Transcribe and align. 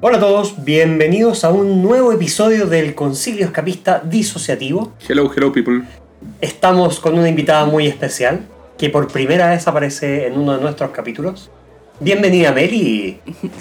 Hola 0.00 0.18
a 0.18 0.20
todos, 0.20 0.64
bienvenidos 0.64 1.44
a 1.44 1.50
un 1.50 1.82
nuevo 1.82 2.12
episodio 2.12 2.66
del 2.66 2.94
Concilio 2.94 3.46
Escapista 3.46 4.00
Disociativo. 4.04 4.92
Hello, 5.08 5.30
hello 5.34 5.52
people. 5.52 5.82
Estamos 6.40 7.00
con 7.00 7.16
una 7.18 7.28
invitada 7.28 7.64
muy 7.64 7.86
especial 7.86 8.40
que 8.76 8.90
por 8.90 9.08
primera 9.08 9.50
vez 9.50 9.66
aparece 9.68 10.26
en 10.26 10.38
uno 10.38 10.56
de 10.56 10.62
nuestros 10.62 10.90
capítulos. 10.90 11.50
Bienvenida 12.00 12.50
Meli. 12.52 13.20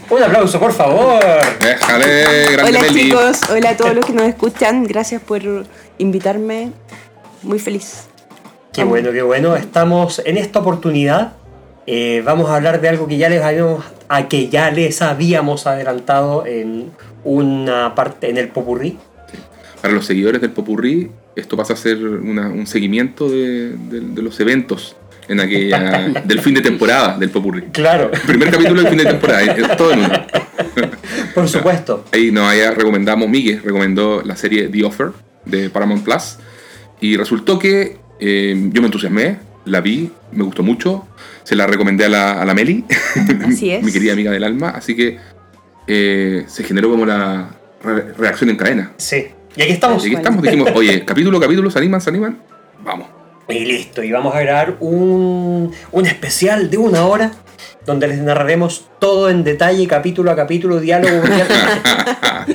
Un 0.10 0.24
aplauso, 0.24 0.60
por 0.60 0.74
favor. 0.74 1.24
Déjale, 1.62 2.52
grande 2.52 2.72
Hola 2.72 2.82
Meli. 2.82 3.04
chicos, 3.04 3.40
hola 3.50 3.70
a 3.70 3.78
todos 3.78 3.94
los 3.94 4.06
que 4.06 4.14
nos 4.14 4.24
escuchan, 4.24 4.84
gracias 4.86 5.22
por 5.22 5.42
invitarme, 6.00 6.72
muy 7.44 7.60
feliz. 7.60 8.08
Qué 8.74 8.84
bueno, 8.84 9.12
qué 9.12 9.22
bueno. 9.22 9.56
Estamos 9.56 10.20
en 10.26 10.38
esta 10.38 10.60
oportunidad. 10.60 11.34
Eh, 11.88 12.22
vamos 12.26 12.50
a 12.50 12.56
hablar 12.56 12.82
de 12.82 12.90
algo 12.90 13.08
que 13.08 13.18
ya 13.18 13.30
les 13.30 13.42
habíamos, 13.42 13.84
a 14.10 14.28
que 14.28 14.50
ya 14.50 14.72
les 14.72 15.02
habíamos 15.02 15.68
adelantado 15.68 16.46
en 16.46 16.92
una 17.24 17.96
parte 17.96 18.30
en 18.30 18.38
el 18.38 18.50
popurrí. 18.50 18.98
Para 19.82 19.94
los 19.94 20.06
seguidores 20.06 20.40
del 20.40 20.52
Popurrí, 20.52 21.12
esto 21.36 21.58
pasa 21.58 21.74
a 21.74 21.76
ser 21.76 21.98
una- 21.98 22.48
un 22.48 22.66
seguimiento 22.68 23.28
de, 23.30 23.72
de- 23.76 24.00
de 24.00 24.22
los 24.22 24.40
eventos 24.40 24.96
en 25.28 25.42
aquella, 25.42 26.08
del 26.26 26.40
fin 26.40 26.54
de 26.54 26.62
temporada 26.62 27.18
del 27.18 27.30
Popurrí. 27.30 27.64
Claro, 27.74 28.10
El 28.14 28.22
primer 28.22 28.50
capítulo 28.50 28.80
del 28.82 28.88
fin 28.90 28.98
de 29.00 29.06
temporada, 29.06 29.42
es 29.44 29.76
todo 29.78 29.92
en 29.92 30.00
uno. 30.00 30.10
por 31.36 31.50
supuesto. 31.50 32.06
Ahí 32.14 32.32
nos 32.32 32.50
allá 32.50 32.72
recomendamos, 32.72 33.28
Miguel 33.28 33.62
recomendó 33.64 34.22
la 34.24 34.38
serie 34.38 34.70
The 34.70 34.86
Offer 34.86 35.12
de 35.46 35.70
Paramount 35.70 36.04
Plus. 36.06 36.38
Y 37.02 37.18
resultó 37.18 37.60
que 37.60 37.98
eh, 38.22 38.56
yo 38.72 38.82
me 38.82 38.88
entusiasmé, 38.88 39.38
la 39.66 39.82
vi, 39.82 40.12
me 40.32 40.44
gustó 40.44 40.64
mucho. 40.64 41.08
Se 41.44 41.56
la 41.56 41.68
recomendé 41.68 42.06
a 42.06 42.10
la, 42.10 42.42
a 42.42 42.46
la 42.46 42.54
Meli, 42.54 42.86
Así 43.48 43.72
es. 43.72 43.84
mi 43.84 43.92
querida 43.92 44.14
amiga 44.14 44.32
del 44.32 44.44
alma. 44.44 44.70
Así 44.70 44.96
que 44.96 45.18
eh, 45.88 46.46
se 46.48 46.64
generó 46.64 46.90
como 46.90 47.06
la 47.06 47.50
re- 47.84 48.14
reacción 48.18 48.50
en 48.50 48.56
cadena. 48.56 48.92
Sí. 48.98 49.28
Y 49.56 49.62
aquí 49.62 49.72
estamos. 49.74 50.04
Y 50.04 50.08
aquí 50.08 50.16
estamos, 50.16 50.42
dijimos, 50.42 50.70
oye, 50.76 51.04
capítulo, 51.06 51.40
capítulo, 51.40 51.70
¿se 51.70 51.80
animan, 51.80 52.02
se 52.02 52.10
animan? 52.10 52.40
Vamos. 52.84 53.08
Y 53.50 53.66
listo, 53.66 54.02
y 54.02 54.12
vamos 54.12 54.34
a 54.34 54.40
grabar 54.40 54.78
un, 54.80 55.72
un 55.92 56.06
especial 56.06 56.70
de 56.70 56.78
una 56.78 57.06
hora 57.06 57.32
donde 57.86 58.08
les 58.08 58.20
narraremos 58.20 58.88
todo 59.00 59.30
en 59.30 59.44
detalle, 59.44 59.86
capítulo 59.86 60.32
a 60.32 60.36
capítulo, 60.38 60.80
diálogo. 60.80 61.22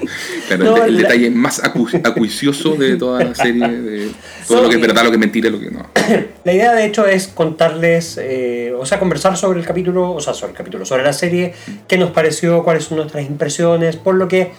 Claro, 0.49 0.65
No, 0.65 0.77
el, 0.79 0.83
el 0.85 0.95
la- 0.97 1.03
detalle 1.03 1.31
más 1.31 1.63
acu- 1.63 2.01
acuicioso 2.05 2.75
de 2.75 2.97
toda 2.97 3.23
la 3.23 3.35
serie, 3.35 3.69
de 3.69 4.07
todo 4.47 4.59
So- 4.59 4.63
lo 4.65 4.69
que 4.69 4.75
es 4.77 4.81
verdad, 4.81 5.05
lo 5.05 5.11
que 5.11 5.17
es 5.17 5.21
mentira, 5.21 5.51
lo 5.51 5.61
que 5.61 5.71
no. 5.71 5.87
La 6.45 6.53
idea 6.53 6.73
de 6.75 6.87
hecho 6.87 7.07
es 7.07 7.29
contarles, 7.29 8.19
eh, 8.21 8.73
o 8.79 8.87
sea, 8.87 8.99
conversar 8.99 9.37
sobre 9.37 9.61
el 9.61 9.67
capítulo, 9.67 10.13
o 10.13 10.21
sea, 10.21 10.33
sobre 10.35 10.53
el 10.53 10.57
capítulo, 10.59 10.85
sobre 10.87 11.03
la 11.05 11.13
serie, 11.13 11.53
qué 11.87 11.99
nos 11.99 12.11
pareció, 12.11 12.65
cuáles 12.65 12.85
son 12.85 12.97
nuestras 12.99 13.25
impresiones, 13.27 13.97
por 13.97 14.15
lo 14.15 14.27
que 14.29 14.53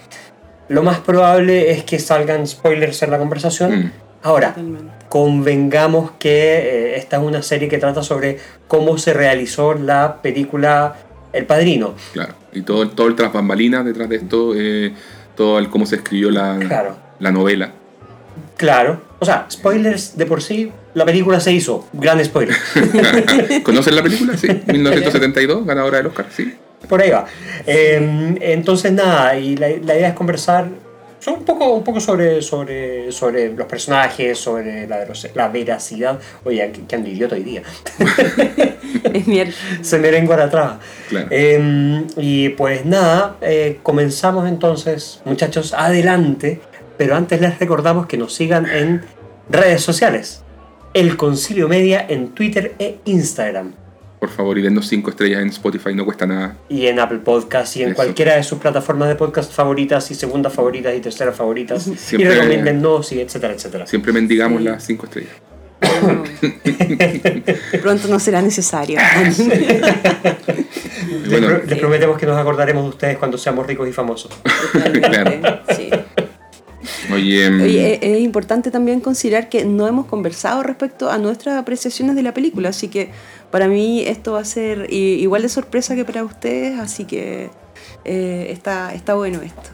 lo 0.68 0.82
más 0.84 1.00
probable 1.00 1.72
es 1.72 1.82
que 1.82 1.98
salgan 1.98 2.46
spoilers 2.46 3.02
en 3.02 3.10
la 3.10 3.18
conversación. 3.18 3.72
Mm. 3.86 3.92
Ahora, 4.22 4.48
Totalmente. 4.50 4.92
convengamos 5.08 6.12
que 6.18 6.58
eh, 6.58 6.96
esta 6.98 7.16
es 7.16 7.22
una 7.22 7.42
serie 7.42 7.68
que 7.68 7.78
trata 7.78 8.02
sobre 8.02 8.38
cómo 8.68 8.98
se 8.98 9.12
realizó 9.14 9.74
la 9.74 10.20
película 10.22 10.94
El 11.32 11.46
Padrino. 11.46 11.94
Claro, 12.12 12.34
y 12.52 12.62
todo, 12.62 12.88
todo 12.90 13.06
el 13.08 13.14
tras 13.16 13.32
bambalinas 13.32 13.84
detrás 13.84 14.08
de 14.08 14.16
esto, 14.16 14.52
eh, 14.54 14.92
todo 15.40 15.58
el 15.58 15.70
cómo 15.70 15.86
se 15.86 15.96
escribió 15.96 16.30
la, 16.30 16.58
Claro. 16.58 16.96
la 17.18 17.32
novela. 17.32 17.72
Claro. 18.58 19.00
O 19.20 19.24
sea, 19.24 19.46
spoilers 19.50 20.14
de 20.18 20.26
por 20.26 20.42
sí, 20.42 20.70
la 20.92 21.06
película 21.06 21.40
se 21.40 21.50
hizo. 21.50 21.88
Gran 21.94 22.22
spoiler. 22.22 22.54
¿Conocen 23.62 23.96
la 23.96 24.02
película? 24.02 24.36
Sí, 24.36 24.48
1972, 24.66 25.64
ganadora 25.64 25.96
del 25.96 26.08
Oscar, 26.08 26.26
sí. 26.30 26.54
Por 26.86 27.00
ahí 27.00 27.08
va. 27.08 27.24
Eh, 27.66 28.36
entonces, 28.42 28.92
nada, 28.92 29.38
y 29.38 29.56
la, 29.56 29.68
la 29.82 29.94
idea 29.96 30.08
es 30.08 30.14
conversar 30.14 30.68
so- 31.20 31.34
un 31.34 31.44
poco, 31.44 31.72
un 31.74 31.84
poco 31.84 32.00
sobre, 32.00 32.42
sobre, 32.42 33.12
sobre 33.12 33.52
los 33.54 33.66
personajes, 33.66 34.38
sobre 34.38 34.86
la, 34.86 35.48
veracidad. 35.48 36.18
Oye, 36.44 36.72
que, 36.88 36.96
ando 36.96 37.08
idiota 37.08 37.36
hoy 37.36 37.44
día. 37.44 37.62
Se 39.82 39.98
me 39.98 40.10
lengua 40.10 40.36
la 40.36 40.50
traba. 40.50 40.80
Claro. 41.08 41.28
Eh, 41.30 42.04
y 42.16 42.48
pues 42.50 42.84
nada, 42.84 43.36
eh, 43.40 43.78
comenzamos 43.82 44.48
entonces, 44.48 45.20
muchachos, 45.24 45.72
adelante. 45.74 46.60
Pero 46.96 47.16
antes 47.16 47.40
les 47.40 47.58
recordamos 47.58 48.06
que 48.06 48.18
nos 48.18 48.34
sigan 48.34 48.66
en 48.68 49.02
redes 49.48 49.82
sociales. 49.82 50.42
El 50.92 51.16
Concilio 51.16 51.68
Media 51.68 52.04
en 52.08 52.28
Twitter 52.34 52.74
e 52.78 52.98
Instagram. 53.04 53.72
Por 54.20 54.28
favor, 54.28 54.58
y 54.58 54.62
dennos 54.62 54.86
5 54.86 55.10
estrellas 55.10 55.40
en 55.40 55.48
Spotify, 55.48 55.94
no 55.94 56.04
cuesta 56.04 56.26
nada. 56.26 56.56
Y 56.68 56.86
en 56.86 57.00
Apple 57.00 57.20
Podcast 57.20 57.74
y 57.76 57.82
en 57.82 57.88
Eso. 57.88 57.96
cualquiera 57.96 58.36
de 58.36 58.42
sus 58.42 58.58
plataformas 58.58 59.08
de 59.08 59.14
podcast 59.16 59.50
favoritas 59.50 60.10
y 60.10 60.14
segundas 60.14 60.52
favoritas 60.52 60.94
y 60.94 61.00
terceras 61.00 61.34
favoritas. 61.34 61.82
Siempre- 61.96 62.30
Y 62.30 62.34
recomiéndennos 62.34 63.10
y 63.12 63.20
etcétera, 63.20 63.54
etcétera. 63.54 63.86
Siempre 63.86 64.12
mendigamos 64.12 64.58
Sí. 64.58 64.64
las 64.64 64.84
5 64.84 65.06
estrellas. 65.06 65.32
Pronto 67.82 68.08
no 68.08 68.18
será 68.20 68.42
necesario. 68.42 68.98
Les, 71.10 71.30
Bueno. 71.30 71.46
pro- 71.48 71.62
les 71.66 71.78
prometemos 71.78 72.18
que 72.18 72.26
nos 72.26 72.38
acordaremos 72.38 72.82
de 72.84 72.88
ustedes 72.90 73.18
cuando 73.18 73.38
seamos 73.38 73.66
ricos 73.66 73.88
y 73.88 73.92
famosos. 73.92 74.30
Totalmente, 74.72 75.48
sí. 75.76 75.90
Oye, 77.12 77.50
mm, 77.50 77.62
Oye, 77.62 77.94
es, 77.94 78.00
es 78.16 78.20
importante 78.20 78.70
también 78.70 79.00
considerar 79.00 79.48
que 79.48 79.64
no 79.64 79.86
hemos 79.88 80.06
conversado 80.06 80.62
respecto 80.62 81.10
a 81.10 81.18
nuestras 81.18 81.56
apreciaciones 81.58 82.14
de 82.16 82.22
la 82.22 82.32
película, 82.34 82.68
así 82.70 82.88
que 82.88 83.10
para 83.50 83.68
mí 83.68 84.02
esto 84.06 84.32
va 84.32 84.40
a 84.40 84.44
ser 84.44 84.86
i- 84.90 85.20
igual 85.20 85.42
de 85.42 85.48
sorpresa 85.48 85.94
que 85.96 86.04
para 86.04 86.24
ustedes, 86.24 86.78
así 86.78 87.04
que 87.04 87.50
eh, 88.04 88.46
está, 88.50 88.94
está 88.94 89.14
bueno 89.14 89.40
esto. 89.42 89.70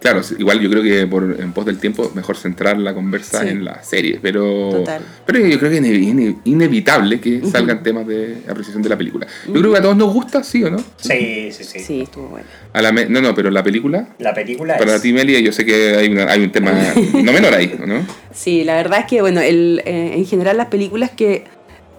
claro, 0.00 0.22
igual 0.38 0.58
yo 0.60 0.70
creo 0.70 0.82
que 0.82 1.06
por, 1.06 1.36
en 1.38 1.52
pos 1.52 1.66
del 1.66 1.78
tiempo 1.78 2.10
mejor 2.14 2.36
centrar 2.36 2.78
la 2.78 2.94
conversa 2.94 3.42
Sí. 3.42 3.48
en 3.50 3.64
la 3.66 3.82
serie, 3.82 4.18
pero, 4.22 4.70
Total. 4.70 5.02
pero 5.26 5.38
yo 5.46 5.58
creo 5.58 5.70
que 5.70 5.76
es 5.76 5.82
ine- 5.82 5.98
ine- 5.98 6.36
inevitable 6.44 7.20
que 7.20 7.44
salgan 7.44 7.82
temas 7.82 8.06
de 8.06 8.38
apreciación 8.48 8.82
de 8.82 8.88
la 8.88 8.96
película. 8.96 9.26
Yo 9.46 9.52
creo 9.52 9.72
que 9.72 9.78
a 9.78 9.82
todos 9.82 9.96
nos 9.98 10.12
gusta, 10.12 10.42
¿sí 10.42 10.64
o 10.64 10.70
no? 10.70 10.78
Sí, 10.96 11.50
sí, 11.52 11.64
sí. 11.64 11.78
Sí, 11.80 12.00
estuvo 12.00 12.28
bueno. 12.28 12.46
A 12.72 12.80
la 12.82 12.92
me- 12.92 13.06
no, 13.06 13.20
no, 13.20 13.34
pero 13.34 13.50
la 13.50 13.62
película, 13.62 14.08
La 14.18 14.32
película 14.32 14.78
para 14.78 14.96
es... 14.96 15.02
ti, 15.02 15.12
Meli, 15.12 15.42
yo 15.42 15.52
sé 15.52 15.64
que 15.66 15.96
hay, 15.96 16.08
una- 16.10 16.30
hay 16.32 16.42
un 16.44 16.50
tema 16.52 16.72
no 17.14 17.32
menor 17.32 17.52
ahí, 17.54 17.78
¿no? 17.86 18.04
Sí, 18.32 18.64
la 18.64 18.76
verdad 18.76 19.00
es 19.00 19.06
que, 19.06 19.20
bueno, 19.20 19.40
el, 19.42 19.82
eh, 19.84 20.12
en 20.16 20.24
general 20.24 20.56
las 20.56 20.68
películas 20.68 21.10
que 21.10 21.44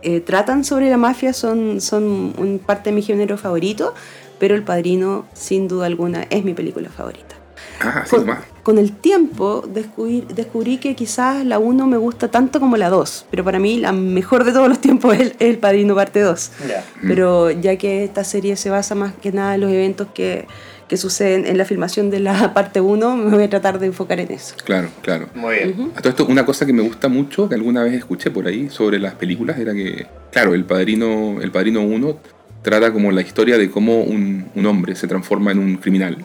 eh, 0.01 0.19
tratan 0.22 0.63
sobre 0.63 0.89
la 0.89 0.97
mafia 0.97 1.34
son, 1.34 1.81
son 1.81 2.34
un 2.38 2.59
parte 2.63 2.89
de 2.89 2.95
mi 2.95 3.01
género 3.01 3.38
favorito, 3.38 3.94
pero 4.39 4.56
El 4.56 4.63
Padrino, 4.63 5.25
sin 5.34 5.67
duda 5.67 5.85
alguna, 5.85 6.23
es 6.29 6.44
mi 6.44 6.53
película 6.53 6.89
favorita. 6.89 7.35
Ah, 7.79 8.03
sí, 8.06 8.16
Con, 8.63 8.78
el 8.78 8.91
tiempo 8.91 9.63
descubrí, 9.67 10.25
descubrí 10.34 10.78
que 10.78 10.95
quizás 10.95 11.44
la 11.45 11.57
1 11.57 11.88
me 11.88 11.97
gusta 11.97 12.29
tanto 12.29 12.59
como 12.59 12.78
la 12.78 12.90
2, 12.90 13.28
pero 13.31 13.44
para 13.44 13.59
mí 13.59 13.79
la 13.79 13.91
mejor 13.91 14.44
de 14.44 14.51
todos 14.51 14.67
los 14.67 14.79
tiempos 14.79 15.16
es 15.16 15.22
El, 15.22 15.35
El 15.40 15.57
Padrino 15.57 15.95
parte 15.95 16.22
2. 16.22 16.51
Ya. 16.67 16.85
Pero 17.01 17.50
ya 17.50 17.78
que 17.78 18.03
esta 18.03 18.23
serie 18.23 18.56
se 18.56 18.69
basa 18.69 18.94
más 18.94 19.13
que 19.13 19.31
nada 19.31 19.56
en 19.56 19.61
los 19.61 19.72
eventos 19.72 20.07
que, 20.13 20.47
que 20.91 20.97
suceden 20.97 21.46
en 21.46 21.57
la 21.57 21.63
filmación 21.63 22.09
de 22.09 22.19
la 22.19 22.53
parte 22.53 22.81
1, 22.81 23.16
me 23.16 23.34
voy 23.34 23.44
a 23.46 23.50
tratar 23.50 23.79
de 23.79 23.85
enfocar 23.85 24.19
en 24.19 24.29
eso. 24.29 24.56
Claro, 24.66 24.90
claro. 25.02 25.29
Muy 25.34 25.56
bien. 25.56 25.91
A 25.96 26.02
todo 26.02 26.09
esto, 26.09 26.25
una 26.25 26.46
cosa 26.46 26.66
que 26.66 26.74
me 26.74 26.81
gusta 26.81 27.07
mucho, 27.07 27.47
que 27.47 27.56
alguna 27.56 27.81
vez 27.81 27.94
escuché 27.94 28.29
por 28.29 28.46
ahí 28.46 28.68
sobre 28.69 29.00
las 29.00 29.13
películas, 29.16 29.57
era 29.57 29.74
que, 29.74 30.06
claro, 30.34 30.53
el 30.53 30.66
Padrino, 30.66 31.40
el 31.41 31.50
Padrino 31.50 31.79
1 31.81 32.18
trata 32.62 32.91
como 32.91 33.09
la 33.13 33.22
historia 33.22 33.57
de 33.57 33.72
cómo 33.72 34.02
un, 34.02 34.50
un 34.53 34.66
hombre 34.66 34.94
se 34.97 35.07
transforma 35.07 35.53
en 35.53 35.59
un 35.59 35.78
criminal. 35.78 36.18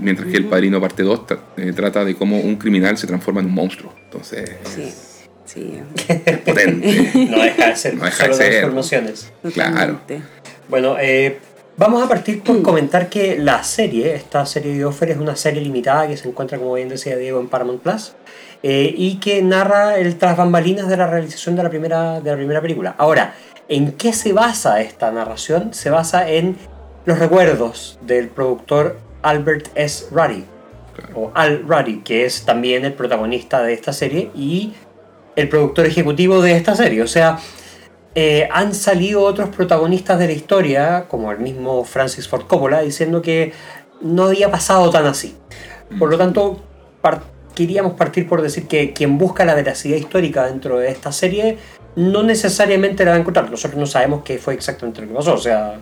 Mientras 0.00 0.28
que 0.28 0.36
el 0.36 0.46
Padrino 0.46 0.80
parte 0.80 1.04
2 1.04 1.20
tra- 1.28 1.38
eh, 1.56 1.72
trata 1.72 2.04
de 2.04 2.16
cómo 2.16 2.40
un 2.40 2.56
criminal 2.56 2.98
se 2.98 3.06
transforma 3.06 3.38
en 3.40 3.46
un 3.46 3.52
monstruo. 3.54 3.94
Entonces, 4.06 4.50
Sí, 4.64 4.92
sí. 5.44 5.78
es 6.08 6.38
potente. 6.38 7.12
No 7.30 7.40
deja 7.40 7.68
de 7.68 7.76
ser 7.76 7.94
No 7.94 8.04
deja 8.04 8.16
de 8.26 8.32
solo 8.32 8.34
ser. 8.34 8.50
transformaciones. 8.50 9.32
Claro. 9.54 10.00
Bueno, 10.68 10.96
eh, 11.00 11.38
vamos 11.76 12.02
a 12.02 12.08
partir 12.08 12.42
por 12.42 12.60
comentar 12.62 13.08
que 13.08 13.38
la 13.38 13.62
serie, 13.62 14.14
esta 14.14 14.44
serie 14.46 14.74
de 14.74 14.84
Offer, 14.84 15.10
es 15.10 15.18
una 15.18 15.36
serie 15.36 15.62
limitada 15.62 16.06
que 16.06 16.16
se 16.16 16.28
encuentra, 16.28 16.58
como 16.58 16.74
bien 16.74 16.88
decía 16.88 17.16
Diego, 17.16 17.40
en 17.40 17.48
Paramount 17.48 17.82
Plus. 17.82 18.14
eh, 18.62 18.94
y 18.96 19.16
que 19.16 19.42
narra 19.42 19.98
el 19.98 20.16
tras 20.16 20.36
bambalinas 20.36 20.88
de 20.88 20.96
la 20.96 21.06
realización 21.06 21.56
de 21.56 21.62
la 21.62 21.70
primera, 21.70 22.20
de 22.20 22.30
la 22.30 22.36
primera 22.36 22.60
película. 22.60 22.94
Ahora, 22.96 23.34
¿en 23.68 23.92
qué 23.92 24.12
se 24.12 24.32
basa 24.32 24.80
esta 24.80 25.10
narración? 25.10 25.74
Se 25.74 25.90
basa 25.90 26.28
en 26.28 26.56
los 27.04 27.18
recuerdos 27.18 27.98
del 28.02 28.28
productor 28.28 28.98
Albert 29.22 29.68
S. 29.74 30.06
Ruddy, 30.10 30.44
o 31.14 31.32
Al 31.34 31.64
Ruddy, 31.66 32.02
que 32.02 32.24
es 32.24 32.44
también 32.44 32.84
el 32.84 32.92
protagonista 32.92 33.62
de 33.62 33.72
esta 33.72 33.92
serie 33.92 34.30
y 34.34 34.74
el 35.34 35.48
productor 35.48 35.86
ejecutivo 35.86 36.40
de 36.40 36.56
esta 36.56 36.76
serie. 36.76 37.02
O 37.02 37.08
sea, 37.08 37.38
eh, 38.14 38.48
han 38.52 38.74
salido 38.74 39.22
otros 39.22 39.48
protagonistas 39.50 40.18
de 40.18 40.26
la 40.26 40.32
historia, 40.32 41.06
como 41.08 41.32
el 41.32 41.38
mismo 41.38 41.84
Francis 41.84 42.28
Ford 42.28 42.46
Coppola, 42.46 42.82
diciendo 42.82 43.22
que 43.22 43.52
no 44.00 44.24
había 44.24 44.50
pasado 44.50 44.90
tan 44.90 45.06
así. 45.06 45.36
Por 45.98 46.10
lo 46.10 46.18
tanto, 46.18 46.60
queríamos 47.54 47.94
partir 47.94 48.28
por 48.28 48.42
decir 48.42 48.66
que 48.66 48.92
quien 48.92 49.18
busca 49.18 49.44
la 49.44 49.54
veracidad 49.54 49.96
histórica 49.96 50.46
dentro 50.46 50.78
de 50.78 50.90
esta 50.90 51.12
serie 51.12 51.58
no 51.94 52.22
necesariamente 52.22 53.04
la 53.04 53.12
va 53.12 53.16
a 53.18 53.20
encontrar. 53.20 53.50
Nosotros 53.50 53.78
no 53.78 53.86
sabemos 53.86 54.22
qué 54.24 54.38
fue 54.38 54.54
exactamente 54.54 55.02
lo 55.02 55.08
que 55.08 55.14
pasó. 55.14 55.34
O 55.34 55.38
sea, 55.38 55.78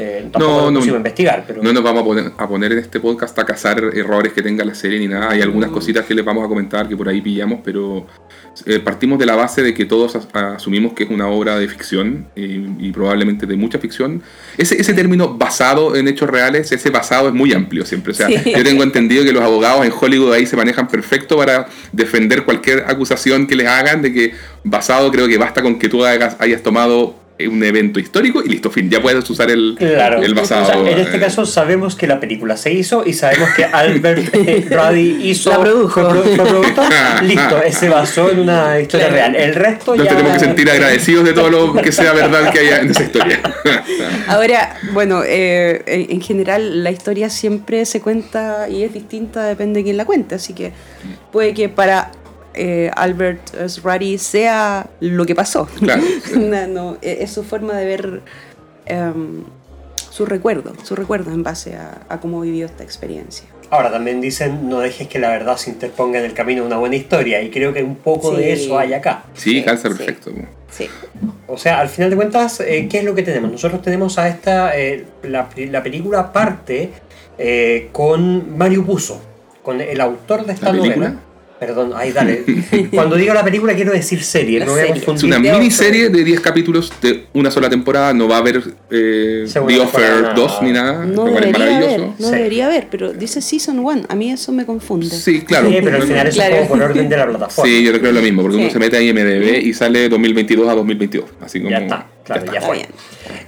Eh, 0.00 0.28
tampoco 0.32 0.52
No, 0.54 0.60
nos 0.62 0.72
no. 0.72 0.78
pusimos 0.80 0.94
a 0.94 0.98
investigar, 0.98 1.44
pero... 1.46 1.62
No 1.62 1.72
nos 1.72 1.82
vamos 1.82 2.02
a 2.02 2.04
poner, 2.06 2.32
a 2.36 2.48
poner 2.48 2.72
en 2.72 2.78
este 2.78 3.00
podcast 3.00 3.36
a 3.38 3.44
cazar 3.44 3.82
errores 3.94 4.32
que 4.32 4.42
tenga 4.42 4.64
la 4.64 4.74
serie 4.74 4.98
ni 5.00 5.08
nada. 5.08 5.30
Hay 5.30 5.42
algunas 5.42 5.70
cositas 5.70 6.04
que 6.06 6.14
les 6.14 6.24
vamos 6.24 6.44
a 6.44 6.48
comentar 6.48 6.88
que 6.88 6.96
por 6.96 7.08
ahí 7.08 7.20
pillamos, 7.20 7.60
pero 7.64 8.06
eh, 8.66 8.78
partimos 8.78 9.18
de 9.18 9.26
la 9.26 9.34
base 9.34 9.62
de 9.62 9.74
que 9.74 9.84
todos 9.86 10.14
as- 10.14 10.28
asumimos 10.34 10.92
que 10.92 11.04
es 11.04 11.10
una 11.10 11.26
obra 11.28 11.58
de 11.58 11.66
ficción 11.68 12.28
y, 12.36 12.86
y 12.86 12.92
probablemente 12.92 13.44
de 13.46 13.56
mucha 13.56 13.78
ficción. 13.78 14.22
Ese, 14.56 14.80
ese 14.80 14.94
término 14.94 15.36
basado 15.36 15.96
en 15.96 16.06
hechos 16.06 16.30
reales, 16.30 16.70
ese 16.70 16.90
basado 16.90 17.28
es 17.28 17.34
muy 17.34 17.52
amplio 17.52 17.84
siempre. 17.84 18.12
O 18.12 18.14
sea, 18.14 18.28
Sí. 18.28 18.52
yo 18.56 18.62
tengo 18.62 18.82
entendido 18.84 19.24
que 19.24 19.32
los 19.32 19.42
abogados 19.42 19.84
en 19.84 19.92
Hollywood 19.98 20.32
ahí 20.32 20.46
se 20.46 20.56
manejan 20.56 20.86
perfecto 20.86 21.36
para 21.36 21.66
defender 21.92 22.44
cualquier 22.44 22.84
acusación 22.86 23.46
que 23.46 23.56
les 23.56 23.66
hagan 23.66 24.02
de 24.02 24.12
que 24.12 24.32
basado 24.64 25.10
creo 25.10 25.26
que 25.26 25.38
basta 25.38 25.62
con 25.62 25.78
que 25.78 25.88
tú 25.88 26.04
hagas- 26.04 26.36
hayas 26.38 26.62
tomado 26.62 27.16
un 27.46 27.62
evento 27.62 28.00
histórico 28.00 28.42
y 28.44 28.48
listo, 28.48 28.70
fin, 28.70 28.90
ya 28.90 29.00
puedes 29.00 29.28
usar 29.30 29.50
el, 29.50 29.76
Claro. 29.78 30.22
el 30.22 30.34
basado. 30.34 30.62
O 30.62 30.84
sea, 30.84 30.92
en 30.92 30.98
este 30.98 31.16
eh, 31.16 31.20
caso 31.20 31.46
sabemos 31.46 31.94
que 31.94 32.06
la 32.06 32.20
película 32.20 32.56
se 32.56 32.72
hizo 32.72 33.04
y 33.06 33.12
sabemos 33.12 33.50
que 33.56 33.64
Albert 33.64 34.34
eh, 34.34 34.66
Ruddy 34.70 35.30
hizo... 35.30 35.50
La 35.50 35.60
produjo. 35.60 36.02
Listo, 37.22 37.62
eh, 37.62 37.72
se 37.72 37.88
basó 37.88 38.30
en 38.30 38.40
una 38.40 38.78
historia 38.80 39.08
Claro. 39.08 39.32
real. 39.32 39.36
El 39.36 39.54
resto 39.54 39.94
Nos 39.94 40.04
ya... 40.04 40.10
tenemos 40.10 40.34
que 40.34 40.40
sentir 40.40 40.70
agradecidos 40.70 41.24
de 41.24 41.32
todo 41.32 41.50
lo 41.50 41.74
que 41.74 41.92
sea 41.92 42.12
verdad 42.12 42.52
que 42.52 42.58
haya 42.58 42.80
en 42.80 42.90
esa 42.90 43.04
historia. 43.04 43.40
Ahora, 44.26 44.76
bueno, 44.92 45.22
eh, 45.24 45.82
en 45.86 46.18
en 46.18 46.22
general 46.22 46.82
la 46.82 46.90
historia 46.90 47.30
siempre 47.30 47.86
se 47.86 48.00
cuenta 48.00 48.68
y 48.68 48.82
es 48.82 48.92
distinta, 48.92 49.44
depende 49.44 49.80
de 49.80 49.84
quién 49.84 49.96
la 49.96 50.04
cuente. 50.04 50.34
Así 50.34 50.52
que 50.52 50.72
puede 51.30 51.54
que 51.54 51.68
para 51.68 52.10
eh, 52.58 52.90
Albert 52.96 53.54
Ruddy 53.82 54.18
sea 54.18 54.88
lo 55.00 55.24
que 55.24 55.34
pasó. 55.34 55.66
Claro. 55.78 56.02
No, 56.36 56.66
no, 56.66 56.98
e- 57.02 57.18
es 57.22 57.30
su 57.32 57.42
forma 57.44 57.74
de 57.74 57.86
ver 57.86 58.20
em, 58.86 59.44
su 60.10 60.26
recuerdo, 60.26 60.72
su 60.82 60.94
recuerdo 60.96 61.30
en 61.32 61.42
base 61.42 61.76
a, 61.76 62.02
a 62.08 62.20
cómo 62.20 62.40
vivió 62.40 62.66
esta 62.66 62.82
experiencia. 62.84 63.46
Ahora 63.70 63.90
también 63.90 64.20
dicen, 64.22 64.68
no 64.68 64.80
dejes 64.80 65.08
que 65.08 65.18
la 65.18 65.28
verdad 65.28 65.56
se 65.58 65.68
interponga 65.70 66.18
en 66.18 66.24
el 66.24 66.32
camino 66.32 66.62
de 66.62 66.66
una 66.68 66.78
buena 66.78 66.96
historia. 66.96 67.42
Y 67.42 67.50
creo 67.50 67.72
que 67.74 67.82
un 67.82 67.96
poco 67.96 68.34
de 68.34 68.52
eso 68.54 68.78
hay 68.78 68.94
acá. 68.94 69.24
Sí, 69.34 69.50
Sí, 69.58 69.62
calza 69.62 69.88
sí. 69.90 69.94
perfecto. 69.94 70.30
Sí. 70.70 70.88
O 71.46 71.58
sea, 71.58 71.78
al 71.80 71.88
final 71.90 72.08
de 72.10 72.16
cuentas, 72.16 72.60
eh, 72.60 72.88
¿qué 72.90 72.98
es 72.98 73.04
lo 73.04 73.14
que 73.14 73.22
tenemos? 73.22 73.50
Nosotros 73.52 73.82
tenemos 73.82 74.18
a 74.18 74.26
esta, 74.28 74.74
eh, 74.78 75.04
la, 75.22 75.48
la 75.70 75.82
película 75.82 76.32
parte 76.32 76.92
eh, 77.36 77.90
con 77.92 78.56
Mario 78.56 78.86
Puzo, 78.86 79.20
con 79.62 79.82
el 79.82 80.00
autor 80.00 80.46
de 80.46 80.54
esta 80.54 80.66
¿La 80.66 80.72
película? 80.72 80.96
novela. 81.10 81.20
Perdón, 81.58 81.92
ahí 81.96 82.12
dale. 82.12 82.44
Cuando 82.92 83.16
digo 83.16 83.34
la 83.34 83.42
película 83.42 83.74
quiero 83.74 83.90
decir 83.92 84.22
serie, 84.22 84.60
La 84.60 84.66
no 84.66 84.72
voy 84.72 84.80
a 84.82 84.86
serie. 84.86 85.02
Es 85.14 85.22
una 85.24 85.38
de 85.40 85.52
miniserie 85.52 86.08
de 86.08 86.22
10 86.22 86.40
capítulos 86.40 86.92
de 87.02 87.26
una 87.32 87.50
sola 87.50 87.68
temporada. 87.68 88.12
No 88.14 88.28
va 88.28 88.36
a 88.36 88.38
haber 88.38 88.62
eh, 88.90 89.44
The 89.52 89.58
Offer 89.58 89.76
temporada, 89.78 90.34
2 90.34 90.62
ni 90.62 90.72
nada. 90.72 91.04
No 91.04 91.26
lo 91.26 91.32
cual 91.32 91.44
es 91.44 91.52
debería 91.52 91.76
haber, 91.76 91.88
maravilloso. 92.00 92.14
no 92.20 92.28
Sí. 92.28 92.34
debería 92.34 92.66
haber, 92.66 92.86
pero 92.90 93.12
dice 93.12 93.40
Season 93.40 93.78
1. 93.80 94.02
A 94.08 94.14
mí 94.14 94.30
eso 94.30 94.52
me 94.52 94.64
confunde. 94.64 95.10
Sí, 95.10 95.40
claro. 95.42 95.68
Sí, 95.68 95.78
pero 95.82 95.96
al 95.96 96.02
final 96.04 96.26
eso 96.28 96.36
Claro. 96.36 96.54
es 96.56 96.68
como 96.68 96.80
por 96.80 96.90
orden 96.90 97.08
de 97.08 97.16
la 97.16 97.26
plataforma. 97.26 97.68
Sí, 97.70 97.82
yo 97.84 97.92
creo 97.98 98.12
lo 98.12 98.22
mismo, 98.22 98.42
porque 98.42 98.56
Sí. 98.56 98.62
uno 98.62 98.70
se 98.72 98.78
mete 98.78 98.96
a 98.96 99.02
IMDB 99.02 99.60
y 99.66 99.74
sale 99.74 100.08
2022 100.08 100.68
a 100.68 100.74
2022. 100.74 101.24
Así 101.40 101.58
como. 101.58 101.70
Ya 101.70 101.78
está, 101.78 102.06
claro, 102.24 102.44
ya 102.46 102.52
Está 102.52 102.66
fue. 102.66 102.76
bien. 102.76 102.88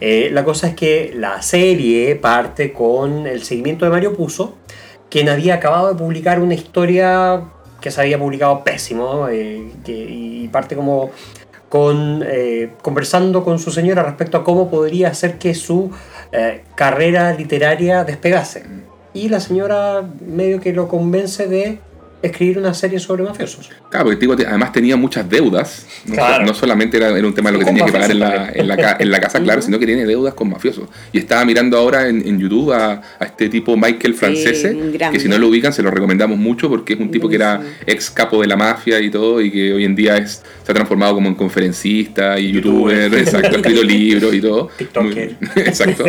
Eh, 0.00 0.30
la 0.32 0.42
cosa 0.44 0.66
es 0.66 0.74
que 0.74 1.12
la 1.14 1.42
serie 1.42 2.16
parte 2.16 2.72
con 2.72 3.26
el 3.28 3.44
seguimiento 3.44 3.84
de 3.84 3.92
Mario 3.92 4.14
Puzo, 4.14 4.56
quien 5.08 5.28
había 5.28 5.54
acabado 5.54 5.88
de 5.92 5.94
publicar 5.94 6.40
una 6.40 6.54
historia 6.54 7.42
que 7.81 7.91
se 7.91 8.00
había 8.00 8.19
publicado 8.19 8.62
pésimo, 8.65 9.29
eh, 9.29 9.71
y 9.87 10.49
parte 10.49 10.77
como 10.77 11.11
con 11.71 12.25
eh, 12.27 12.73
conversando 12.82 13.44
con 13.44 13.61
su 13.61 13.71
señora 13.71 14.03
respecto 14.03 14.37
a 14.37 14.44
cómo 14.44 14.69
podría 14.69 15.09
hacer 15.09 15.38
que 15.38 15.55
su 15.55 15.91
eh, 16.32 16.65
carrera 16.75 17.32
literaria 17.32 18.05
despegase. 18.05 18.65
Y 19.15 19.29
la 19.29 19.41
señora 19.41 20.05
medio 20.21 20.61
que 20.61 20.73
lo 20.73 20.88
convence 20.88 21.47
de 21.47 21.79
escribir 22.22 22.58
una 22.58 22.75
serie 22.75 22.99
sobre 22.99 23.22
mafiosos. 23.22 23.70
Claro, 23.90 24.05
porque 24.06 24.19
tipo, 24.19 24.37
te- 24.37 24.46
además 24.46 24.72
tenía 24.72 24.96
muchas 24.96 25.28
deudas. 25.28 25.87
No, 26.06 26.14
Claro. 26.14 26.44
no 26.44 26.55
solamente 26.55 26.96
era, 26.96 27.08
era 27.17 27.26
un 27.26 27.34
tema 27.34 27.50
de 27.50 27.56
lo 27.58 27.62
Y 27.62 27.64
que 27.64 27.70
tenía 27.70 27.84
que 27.87 27.93
pagar 27.93 28.11
en 28.11 28.19
la, 28.19 28.50
en 28.55 28.69
la, 28.69 28.96
en 28.99 29.11
la 29.11 29.20
casa, 29.20 29.40
claro, 29.40 29.62
sino 29.62 29.78
que 29.78 29.87
tiene 29.87 30.05
deudas 30.06 30.34
con 30.34 30.49
mafiosos. 30.50 30.88
Y 31.12 31.19
estaba 31.19 31.44
mirando 31.44 31.76
ahora 31.78 32.08
en, 32.08 32.26
en 32.26 32.38
YouTube 32.38 32.72
a, 32.72 33.00
a 33.19 33.25
este 33.25 33.49
tipo 33.49 33.76
Michael 33.76 34.14
Francese, 34.14 34.75
grande. 34.93 35.17
que 35.17 35.20
si 35.20 35.28
no 35.28 35.38
lo 35.38 35.49
ubican 35.49 35.72
se 35.72 35.82
lo 35.82 35.90
recomendamos 35.90 36.38
mucho 36.38 36.69
porque 36.69 36.93
es 36.94 37.00
un 37.00 37.11
tipo 37.11 37.28
que 37.28 37.37
era 37.37 37.61
ex 37.87 38.11
capo 38.11 38.40
de 38.43 38.46
la 38.49 38.56
mafia 38.56 39.00
y 39.00 39.11
todo, 39.11 39.40
y 39.40 39.50
que 39.50 39.72
hoy 39.72 39.84
en 39.84 39.94
día 39.96 40.17
es, 40.17 40.43
se 40.64 40.72
ha 40.72 40.75
transformado 40.75 41.14
como 41.14 41.28
en 41.28 41.34
conferencista 41.34 42.38
y 42.38 42.52
Youtuber. 42.52 43.05
youtuber, 43.05 43.20
exacto, 43.22 43.49
ha 43.56 43.61
escrito 43.61 43.82
libros 43.82 44.34
y 44.34 44.40
todo. 44.40 44.69
TikToker. 44.78 45.37
Muy- 45.40 45.50
exacto. 45.64 46.05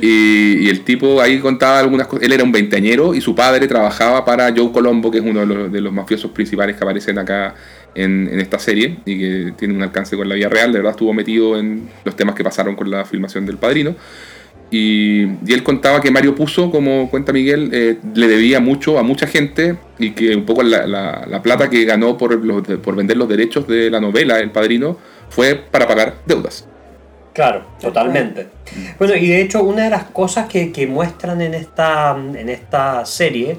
Y, 0.00 0.64
y 0.66 0.68
el 0.68 0.80
tipo 0.82 1.20
ahí 1.20 1.38
contaba 1.38 1.78
algunas 1.80 2.06
cosas. 2.06 2.24
Él 2.24 2.32
era 2.32 2.44
un 2.44 2.52
veinteañero 2.52 3.14
y 3.14 3.20
su 3.20 3.34
padre 3.34 3.66
trabajaba 3.66 4.24
para 4.24 4.52
Joe 4.54 4.70
Colombo, 4.72 5.10
que 5.10 5.18
es 5.18 5.24
uno 5.30 5.40
de 5.40 5.46
los, 5.46 5.72
de 5.72 5.80
los 5.80 5.92
mafiosos 5.92 6.30
principales 6.30 6.76
que 6.76 6.84
aparecen 6.84 7.18
acá 7.18 7.54
en, 7.94 8.28
en 8.32 8.40
esta 8.40 8.58
serie 8.58 8.98
y 9.04 9.18
que 9.18 9.52
tiene 9.56 9.74
un 9.74 9.82
alcance 9.82 10.16
con 10.16 10.28
la 10.28 10.34
vida 10.34 10.48
real. 10.48 10.72
De 10.72 10.78
verdad 10.78 10.92
estuvo 10.92 11.12
metido 11.12 11.58
en 11.58 11.88
los 12.04 12.16
temas 12.16 12.34
que 12.34 12.44
pasaron 12.44 12.74
con 12.76 12.90
la 12.90 13.04
filmación 13.04 13.46
del 13.46 13.56
padrino. 13.58 13.94
Y, 14.70 15.22
y 15.46 15.52
él 15.52 15.62
contaba 15.62 16.00
que 16.00 16.10
Mario 16.10 16.34
Puzo, 16.34 16.70
como 16.72 17.08
cuenta 17.08 17.32
Miguel, 17.32 17.70
eh, 17.72 17.98
le 18.14 18.26
debía 18.26 18.58
mucho 18.58 18.98
a 18.98 19.04
mucha 19.04 19.26
gente 19.28 19.76
y 19.98 20.10
que 20.10 20.34
un 20.34 20.44
poco 20.44 20.62
la, 20.64 20.86
la- 20.88 21.24
la 21.28 21.40
plata 21.42 21.70
que 21.70 21.84
ganó 21.84 22.18
por, 22.18 22.44
los- 22.44 22.66
por 22.78 22.96
vender 22.96 23.16
los 23.16 23.28
derechos 23.28 23.68
de 23.68 23.90
la 23.90 24.00
novela 24.00 24.40
El 24.40 24.50
Padrino 24.50 24.98
fue 25.30 25.54
para 25.54 25.86
pagar 25.86 26.14
deudas. 26.26 26.66
Claro, 27.32 27.64
totalmente. 27.80 28.48
Bueno, 28.98 29.14
y 29.14 29.28
de 29.28 29.42
hecho 29.42 29.62
una 29.62 29.84
de 29.84 29.90
las 29.90 30.04
cosas 30.04 30.46
que, 30.48 30.72
que 30.72 30.86
muestran 30.86 31.40
en 31.42 31.54
esta, 31.54 32.16
en 32.16 32.48
esta 32.48 33.04
serie 33.04 33.58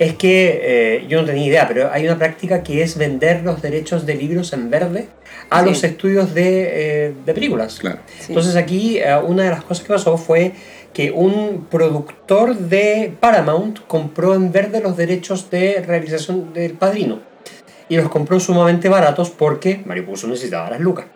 es 0.00 0.14
que, 0.14 0.60
eh, 0.62 1.06
yo 1.08 1.20
no 1.20 1.26
tenía 1.26 1.46
idea, 1.46 1.68
pero 1.68 1.92
hay 1.92 2.04
una 2.06 2.18
práctica 2.18 2.62
que 2.64 2.82
es 2.82 2.96
vender 2.96 3.42
los 3.44 3.60
derechos 3.62 4.06
de 4.06 4.14
libros 4.14 4.52
en 4.52 4.68
verde 4.70 5.06
a 5.50 5.60
Sí. 5.62 5.68
los 5.68 5.84
estudios 5.84 6.34
de, 6.34 6.68
eh, 7.08 7.12
de 7.24 7.34
películas. 7.34 7.78
Claro. 7.78 7.98
Sí. 8.18 8.26
Entonces 8.30 8.56
aquí 8.56 8.98
eh, 8.98 9.16
una 9.24 9.44
de 9.44 9.50
las 9.50 9.62
cosas 9.62 9.84
que 9.84 9.92
pasó 9.92 10.16
fue 10.16 10.52
que 10.94 11.10
un 11.12 11.66
productor 11.70 12.56
de 12.56 13.12
Paramount 13.20 13.78
compró 13.86 14.34
en 14.34 14.50
verde 14.50 14.80
los 14.80 14.96
derechos 14.96 15.50
de 15.50 15.84
realización 15.86 16.52
del 16.52 16.72
Padrino. 16.72 17.20
Y 17.90 17.96
los 17.96 18.08
compró 18.08 18.40
sumamente 18.40 18.88
baratos 18.88 19.30
porque 19.30 19.82
Mario 19.84 20.06
Puzo 20.06 20.28
necesitaba 20.28 20.70
las 20.70 20.80
lucas. 20.80 21.06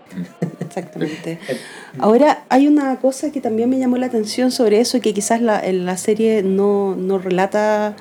Exactamente. 0.61 1.39
Ahora, 1.99 2.45
hay 2.49 2.67
una 2.67 2.97
cosa 2.97 3.31
que 3.31 3.41
también 3.41 3.71
me 3.71 3.79
llamó 3.79 3.97
la 3.97 4.07
atención 4.07 4.51
sobre 4.51 4.81
eso 4.81 4.97
y 4.97 5.01
que 5.01 5.15
quizás 5.15 5.41
la, 5.41 5.59
en 5.61 5.87
la 5.87 5.97
serie 5.97 6.43
no, 6.43 6.97
no 6.97 7.19
relata 7.19 7.95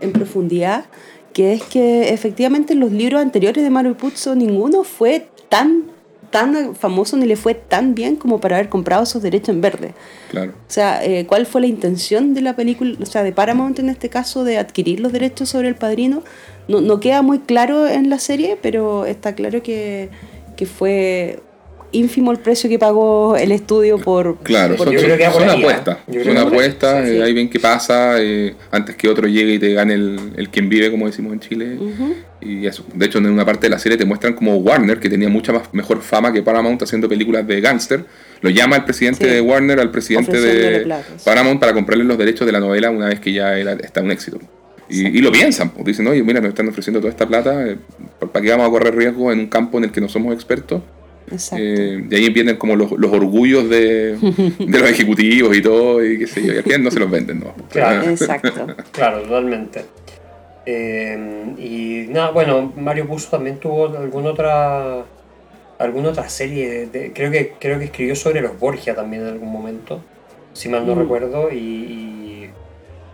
en 0.00 0.12
profundidad, 0.12 0.86
que 1.32 1.52
es 1.52 1.62
que 1.62 2.12
efectivamente 2.12 2.72
en 2.72 2.80
los 2.80 2.92
libros 2.92 3.20
anteriores 3.20 3.62
de 3.62 3.70
Mario 3.70 3.96
Puzo 3.96 4.34
ninguno 4.34 4.84
fue 4.84 5.28
tan, 5.48 5.84
tan 6.30 6.74
famoso 6.74 7.16
ni 7.16 7.26
le 7.26 7.36
fue 7.36 7.54
tan 7.54 7.94
bien 7.94 8.16
como 8.16 8.40
para 8.40 8.56
haber 8.56 8.68
comprado 8.68 9.04
esos 9.04 9.22
derechos 9.22 9.50
en 9.50 9.60
verde. 9.60 9.94
Claro. 10.30 10.52
O 10.52 10.70
sea, 10.70 11.04
eh, 11.04 11.26
¿cuál 11.26 11.46
fue 11.46 11.60
la 11.60 11.66
intención 11.66 12.34
de 12.34 12.40
la 12.40 12.56
película, 12.56 12.96
o 13.00 13.06
sea, 13.06 13.22
de 13.22 13.32
Paramount 13.32 13.78
en 13.78 13.88
este 13.88 14.08
caso, 14.08 14.44
de 14.44 14.58
adquirir 14.58 15.00
los 15.00 15.12
derechos 15.12 15.48
sobre 15.48 15.68
el 15.68 15.74
padrino? 15.74 16.22
No, 16.66 16.80
no 16.80 17.00
queda 17.00 17.22
muy 17.22 17.38
claro 17.38 17.86
en 17.86 18.10
la 18.10 18.18
serie, 18.18 18.58
pero 18.60 19.06
está 19.06 19.34
claro 19.34 19.62
que, 19.62 20.10
que 20.56 20.66
fue 20.66 21.40
ínfimo 21.92 22.32
el 22.32 22.38
precio 22.38 22.68
que 22.68 22.78
pagó 22.78 23.36
el 23.36 23.50
estudio 23.52 23.98
por... 23.98 24.36
Claro, 24.42 24.76
por- 24.76 24.86
son, 24.88 24.94
yo 24.94 25.00
creo 25.00 25.16
que 25.16 25.30
son 25.30 25.48
apuestas. 25.48 25.98
Son 26.24 26.36
apuestas, 26.38 27.08
Sí, 27.08 27.16
eh, 27.16 27.22
ahí 27.22 27.32
ven 27.32 27.48
qué 27.48 27.58
pasa 27.60 28.16
eh, 28.20 28.54
antes 28.70 28.94
que 28.96 29.08
otro 29.08 29.26
llegue 29.26 29.54
y 29.54 29.58
te 29.58 29.72
gane 29.72 29.94
el, 29.94 30.18
el 30.36 30.48
quien 30.50 30.68
vive, 30.68 30.90
como 30.90 31.06
decimos 31.06 31.32
en 31.32 31.40
Chile. 31.40 31.78
Y 32.40 32.66
eso. 32.66 32.84
De 32.94 33.06
hecho, 33.06 33.18
en 33.18 33.26
una 33.26 33.44
parte 33.44 33.66
de 33.66 33.70
la 33.70 33.78
serie 33.78 33.96
te 33.98 34.04
muestran 34.04 34.34
como 34.34 34.56
Warner, 34.58 35.00
que 35.00 35.08
tenía 35.08 35.28
mucha 35.28 35.52
más, 35.52 35.62
mejor 35.72 36.02
fama 36.02 36.32
que 36.32 36.42
Paramount 36.42 36.82
haciendo 36.82 37.08
películas 37.08 37.46
de 37.46 37.60
gángster, 37.60 38.04
lo 38.42 38.50
llama 38.50 38.76
el 38.76 38.84
presidente 38.84 39.24
Sí. 39.24 39.30
de 39.30 39.40
Warner 39.40 39.80
al 39.80 39.90
presidente 39.90 40.40
de. 40.40 40.94
Paramount 41.24 41.58
para 41.58 41.72
comprarle 41.72 42.04
los 42.04 42.16
derechos 42.18 42.46
de 42.46 42.52
la 42.52 42.60
novela 42.60 42.90
una 42.90 43.06
vez 43.06 43.18
que 43.18 43.32
ya 43.32 43.58
era, 43.58 43.72
está 43.72 44.02
un 44.02 44.10
éxito. 44.12 44.38
Y, 44.90 45.06
y 45.08 45.20
lo 45.20 45.30
piensan, 45.32 45.70
pues 45.70 45.84
dicen, 45.84 46.06
oye, 46.06 46.22
mira, 46.22 46.40
nos 46.40 46.50
están 46.50 46.68
ofreciendo 46.68 47.00
toda 47.00 47.10
esta 47.10 47.26
plata, 47.26 47.66
eh, 47.66 47.76
¿para 48.32 48.40
qué 48.42 48.50
vamos 48.50 48.68
a 48.68 48.70
correr 48.70 48.94
riesgo 48.96 49.30
en 49.32 49.40
un 49.40 49.46
campo 49.48 49.76
en 49.78 49.84
el 49.84 49.90
que 49.90 50.00
no 50.00 50.08
somos 50.08 50.32
expertos? 50.32 50.80
Exacto. 51.32 51.64
Eh, 51.64 52.04
y 52.10 52.14
ahí 52.14 52.28
vienen 52.30 52.56
como 52.56 52.76
los, 52.76 52.92
los 52.92 53.12
orgullos 53.12 53.68
de, 53.68 54.16
de 54.58 54.78
los 54.78 54.90
ejecutivos 54.90 55.56
y 55.56 55.62
todo, 55.62 56.04
y 56.04 56.18
qué 56.18 56.26
sé 56.26 56.44
yo, 56.44 56.52
y 56.54 56.56
al 56.58 56.62
final 56.64 56.82
no 56.84 56.90
se 56.90 57.00
los 57.00 57.10
venden, 57.10 57.40
¿no? 57.40 57.54
Claro. 57.70 58.02
Exacto. 58.10 58.66
Claro, 58.92 59.22
totalmente. 59.22 59.84
Eh, 60.66 61.54
y 61.58 62.06
nada, 62.12 62.30
bueno, 62.30 62.72
Mario 62.76 63.06
Puzo 63.06 63.30
también 63.30 63.58
tuvo 63.58 63.86
alguna 63.96 64.30
otra 64.30 65.04
alguna 65.78 66.08
otra 66.10 66.28
serie, 66.28 66.68
de- 66.68 66.86
de- 66.86 67.12
creo 67.12 67.30
que 67.30 67.52
creo 67.58 67.78
que 67.78 67.84
escribió 67.86 68.16
sobre 68.16 68.40
los 68.40 68.58
Borgia 68.58 68.94
también 68.96 69.22
en 69.22 69.28
algún 69.28 69.50
momento, 69.52 70.02
si 70.52 70.68
mal 70.68 70.84
no 70.86 70.94
Mm. 70.96 70.98
recuerdo, 70.98 71.50
y, 71.52 71.56
y 71.56 72.50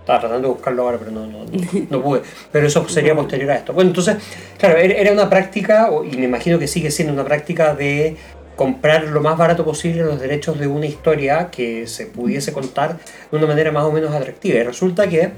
estaba 0.04 0.20
tratando 0.20 0.48
de 0.48 0.54
buscarlo 0.54 0.82
ahora, 0.82 0.98
pero 0.98 1.10
no, 1.10 1.26
no, 1.26 1.46
no, 1.90 2.02
pude. 2.02 2.20
Pero 2.52 2.66
eso 2.66 2.86
sería 2.90 3.14
posterior 3.14 3.50
a 3.50 3.56
esto. 3.56 3.72
Bueno, 3.72 3.88
entonces, 3.88 4.16
claro, 4.58 4.76
era 4.76 5.10
una 5.12 5.30
práctica, 5.30 5.88
y 6.10 6.16
me 6.18 6.24
imagino 6.24 6.58
que 6.58 6.68
sigue 6.68 6.90
siendo 6.90 7.14
una 7.14 7.24
práctica 7.24 7.74
de 7.74 8.16
comprar 8.54 9.04
lo 9.04 9.22
más 9.22 9.38
barato 9.38 9.64
posible 9.64 10.04
los 10.04 10.20
derechos 10.20 10.58
de 10.58 10.66
una 10.66 10.86
historia 10.86 11.50
que 11.50 11.86
se 11.86 12.06
pudiese 12.06 12.52
contar 12.52 12.98
de 13.30 13.36
una 13.36 13.46
manera 13.46 13.72
más 13.72 13.84
o 13.84 13.92
menos 13.92 14.14
atractiva. 14.14 14.58
Y 14.58 14.62
resulta 14.62 15.08
que 15.08 15.32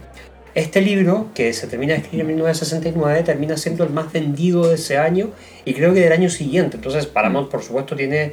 este 0.57 0.81
libro, 0.81 1.29
que 1.33 1.53
se 1.53 1.69
termina 1.69 1.93
de 1.93 2.01
escribir 2.01 2.23
en 2.23 2.27
1969, 2.29 3.23
termina 3.23 3.57
siendo 3.57 3.85
el 3.85 3.91
más 3.91 4.13
vendido 4.13 4.67
de 4.69 4.75
ese 4.75 4.99
año 4.99 5.31
y 5.65 5.75
creo 5.75 5.95
que 5.95 6.01
del 6.01 6.13
año 6.13 6.29
siguiente. 6.29 6.77
Entonces, 6.77 7.07
Paramount, 7.07 7.51
por 7.51 7.63
supuesto, 7.63 7.95
tiene 7.95 8.33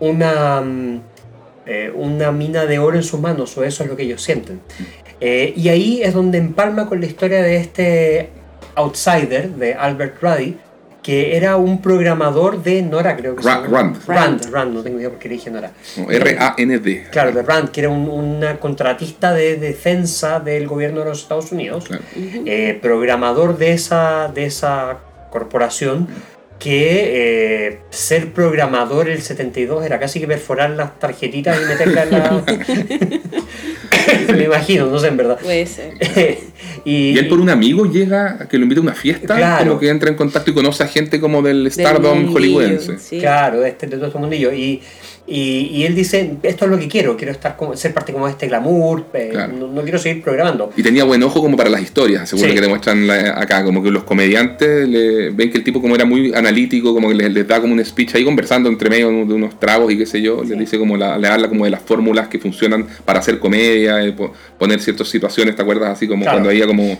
una, 0.00 0.62
mm, 0.62 1.00
eh, 1.66 1.92
una 1.94 2.30
mina 2.32 2.66
de 2.66 2.78
oro 2.78 2.96
en 2.96 3.02
sus 3.02 3.20
manos, 3.20 3.58
o 3.58 3.64
eso 3.64 3.82
es 3.82 3.90
lo 3.90 3.96
que 3.96 4.04
ellos 4.04 4.22
sienten. 4.22 4.60
Eh, 5.20 5.54
y 5.56 5.68
ahí 5.68 6.02
es 6.02 6.12
donde 6.14 6.38
empalma 6.38 6.88
con 6.88 7.00
la 7.00 7.06
historia 7.06 7.42
de 7.42 7.56
este 7.56 8.30
outsider, 8.74 9.50
de 9.50 9.74
Albert 9.74 10.20
Ruddy, 10.22 10.56
que 11.02 11.36
era 11.36 11.56
un 11.56 11.80
programador 11.80 12.62
de 12.62 12.82
Nora, 12.82 13.16
creo 13.16 13.36
que 13.36 13.42
Ra-. 13.44 13.62
Rand. 13.66 13.96
Rand, 14.06 14.50
Rand, 14.50 14.74
no 14.74 14.82
tengo 14.82 14.98
idea 14.98 15.08
por 15.08 15.18
qué 15.20 15.28
le 15.28 15.34
dije 15.36 15.50
Nora. 15.50 15.70
No, 15.96 16.10
R-A-N-D. 16.10 17.06
Claro, 17.12 17.30
de 17.32 17.42
Rand, 17.42 17.70
que 17.70 17.80
era 17.80 17.90
un 17.90 18.08
una 18.08 18.58
contratista 18.58 19.32
de 19.32 19.56
defensa 19.56 20.40
del 20.40 20.66
gobierno 20.66 21.00
de 21.00 21.06
los 21.06 21.22
Estados 21.22 21.52
Unidos, 21.52 21.84
Claro. 21.84 22.02
eh, 22.14 22.76
programador 22.82 23.56
de 23.56 23.72
esa, 23.72 24.30
de 24.34 24.46
esa 24.46 24.98
corporación, 25.30 26.08
que 26.58 27.66
eh, 27.68 27.78
ser 27.90 28.32
programador 28.32 29.08
el 29.08 29.22
72 29.22 29.84
era 29.84 29.98
casi 30.00 30.18
que 30.20 30.26
perforar 30.26 30.70
las 30.70 30.98
tarjetitas 30.98 31.56
y 31.60 31.64
meterlas 31.66 32.06
en 32.06 32.10
la... 32.18 32.42
Me 34.36 34.44
imagino, 34.44 34.86
no 34.86 34.98
sé 34.98 35.08
en 35.08 35.16
verdad. 35.16 35.38
Puede 35.42 35.66
ser. 35.66 35.94
y, 36.84 37.10
Y 37.10 37.18
él 37.18 37.28
por 37.28 37.40
un 37.40 37.50
amigo 37.50 37.86
llega 37.90 38.36
a 38.40 38.48
que 38.48 38.56
lo 38.58 38.64
invita 38.64 38.80
a 38.80 38.82
una 38.84 38.94
fiesta, 38.94 39.36
Claro. 39.36 39.64
como 39.66 39.80
que 39.80 39.88
entra 39.88 40.08
en 40.08 40.16
contacto 40.16 40.50
y 40.50 40.54
conoce 40.54 40.82
a 40.84 40.88
gente 40.88 41.20
como 41.20 41.42
del 41.42 41.70
stardom 41.70 42.18
mundillo, 42.24 42.34
hollywoodense. 42.58 42.98
sí. 42.98 43.18
Claro, 43.18 43.64
este, 43.64 43.86
de 43.86 43.96
todo 43.98 44.18
mundillo. 44.18 44.52
Y, 44.52 44.82
y, 45.26 45.70
y 45.72 45.84
él 45.84 45.94
dice, 45.94 46.36
esto 46.42 46.64
es 46.66 46.70
lo 46.70 46.78
que 46.78 46.86
quiero, 46.88 47.16
quiero 47.16 47.32
estar 47.32 47.56
como, 47.56 47.76
ser 47.76 47.92
parte 47.92 48.12
como 48.12 48.26
de 48.26 48.32
este 48.32 48.46
glamour, 48.46 49.06
eh, 49.12 49.30
Claro. 49.32 49.52
no, 49.58 49.66
no 49.68 49.82
quiero 49.82 49.98
seguir 49.98 50.22
programando. 50.22 50.70
Y 50.76 50.82
tenía 50.82 51.04
buen 51.04 51.22
ojo 51.22 51.40
como 51.42 51.56
para 51.56 51.68
las 51.68 51.82
historias, 51.82 52.28
según 52.28 52.44
Sí. 52.44 52.48
lo 52.50 52.54
que 52.54 52.60
te 52.60 52.68
muestran 52.68 53.06
la- 53.06 53.40
acá, 53.40 53.64
como 53.64 53.82
que 53.82 53.90
los 53.90 54.04
comediantes 54.04 54.88
le- 54.88 55.30
ven 55.30 55.50
que 55.50 55.58
el 55.58 55.64
tipo 55.64 55.80
como 55.82 55.94
era 55.94 56.04
muy 56.04 56.32
analítico, 56.34 56.94
como 56.94 57.08
que 57.08 57.14
les, 57.14 57.32
les 57.32 57.46
da 57.48 57.60
como 57.60 57.72
un 57.72 57.84
speech 57.84 58.14
ahí 58.14 58.24
conversando 58.24 58.68
entre 58.68 58.88
medio 58.90 59.08
de 59.08 59.34
unos 59.34 59.58
tragos 59.58 59.92
y 59.92 59.98
qué 59.98 60.06
sé 60.06 60.20
yo, 60.22 60.44
les 60.44 60.58
dice 60.58 60.78
como 60.78 60.96
la, 60.96 61.18
le 61.18 61.26
habla 61.28 61.48
como 61.48 61.64
de 61.64 61.70
las 61.70 61.82
fórmulas 61.82 62.28
que 62.28 62.38
funcionan 62.38 62.86
para 63.04 63.18
hacer 63.18 63.38
comedia, 63.38 64.02
eh, 64.04 64.12
po- 64.12 64.32
poner 64.58 64.80
ciertas 64.80 65.08
situaciones, 65.08 65.56
¿te 65.56 65.62
acuerdas? 65.62 65.90
Así 65.90 66.06
como 66.06 66.22
Claro. 66.22 66.36
cuando 66.36 66.50
había 66.50 66.66
como, 66.66 66.98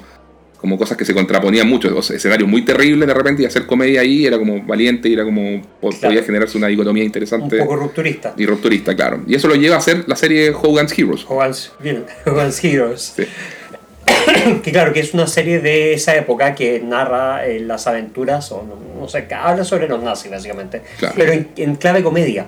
como 0.66 0.76
cosas 0.78 0.96
que 0.98 1.04
se 1.04 1.14
contraponían 1.14 1.68
mucho, 1.68 1.96
o 1.96 2.02
sea, 2.02 2.16
escenarios 2.16 2.48
muy 2.48 2.62
terribles 2.64 3.06
de 3.06 3.14
repente 3.14 3.42
y 3.42 3.46
hacer 3.46 3.66
comedia 3.66 4.00
ahí 4.00 4.26
era 4.26 4.36
como 4.36 4.60
valiente 4.64 5.08
y 5.08 5.12
era 5.12 5.22
como 5.24 5.62
Claro. 5.80 5.96
podía 6.02 6.22
generarse 6.24 6.58
una 6.58 6.66
dicotomía 6.66 7.02
Un 7.02 7.06
interesante 7.06 7.58
poco 7.58 7.76
rupturista. 7.76 8.34
y 8.36 8.44
rupturista, 8.46 8.96
claro. 8.96 9.22
Y 9.28 9.36
eso 9.36 9.46
lo 9.46 9.54
lleva 9.54 9.76
a 9.76 9.78
hacer 9.78 10.04
la 10.08 10.16
serie 10.16 10.50
Hogan's 10.50 10.98
Heroes. 10.98 11.24
Hogan's, 11.28 11.72
Hogan's 12.26 12.64
Heroes. 12.64 13.14
Sí. 13.16 13.22
Que 14.64 14.72
claro, 14.72 14.92
que 14.92 15.00
es 15.00 15.14
una 15.14 15.26
serie 15.26 15.60
de 15.60 15.94
esa 15.94 16.14
época 16.16 16.54
que 16.54 16.80
narra 16.80 17.46
eh, 17.46 17.60
las 17.60 17.86
aventuras, 17.86 18.50
o 18.52 18.62
no, 18.62 19.00
no 19.00 19.08
sé, 19.08 19.26
que 19.26 19.34
habla 19.34 19.64
sobre 19.64 19.88
los 19.88 20.02
nazis 20.02 20.30
básicamente, 20.30 20.82
Claro. 20.98 21.14
pero 21.16 21.32
en, 21.32 21.48
en 21.56 21.76
clave 21.76 22.02
comedia, 22.02 22.46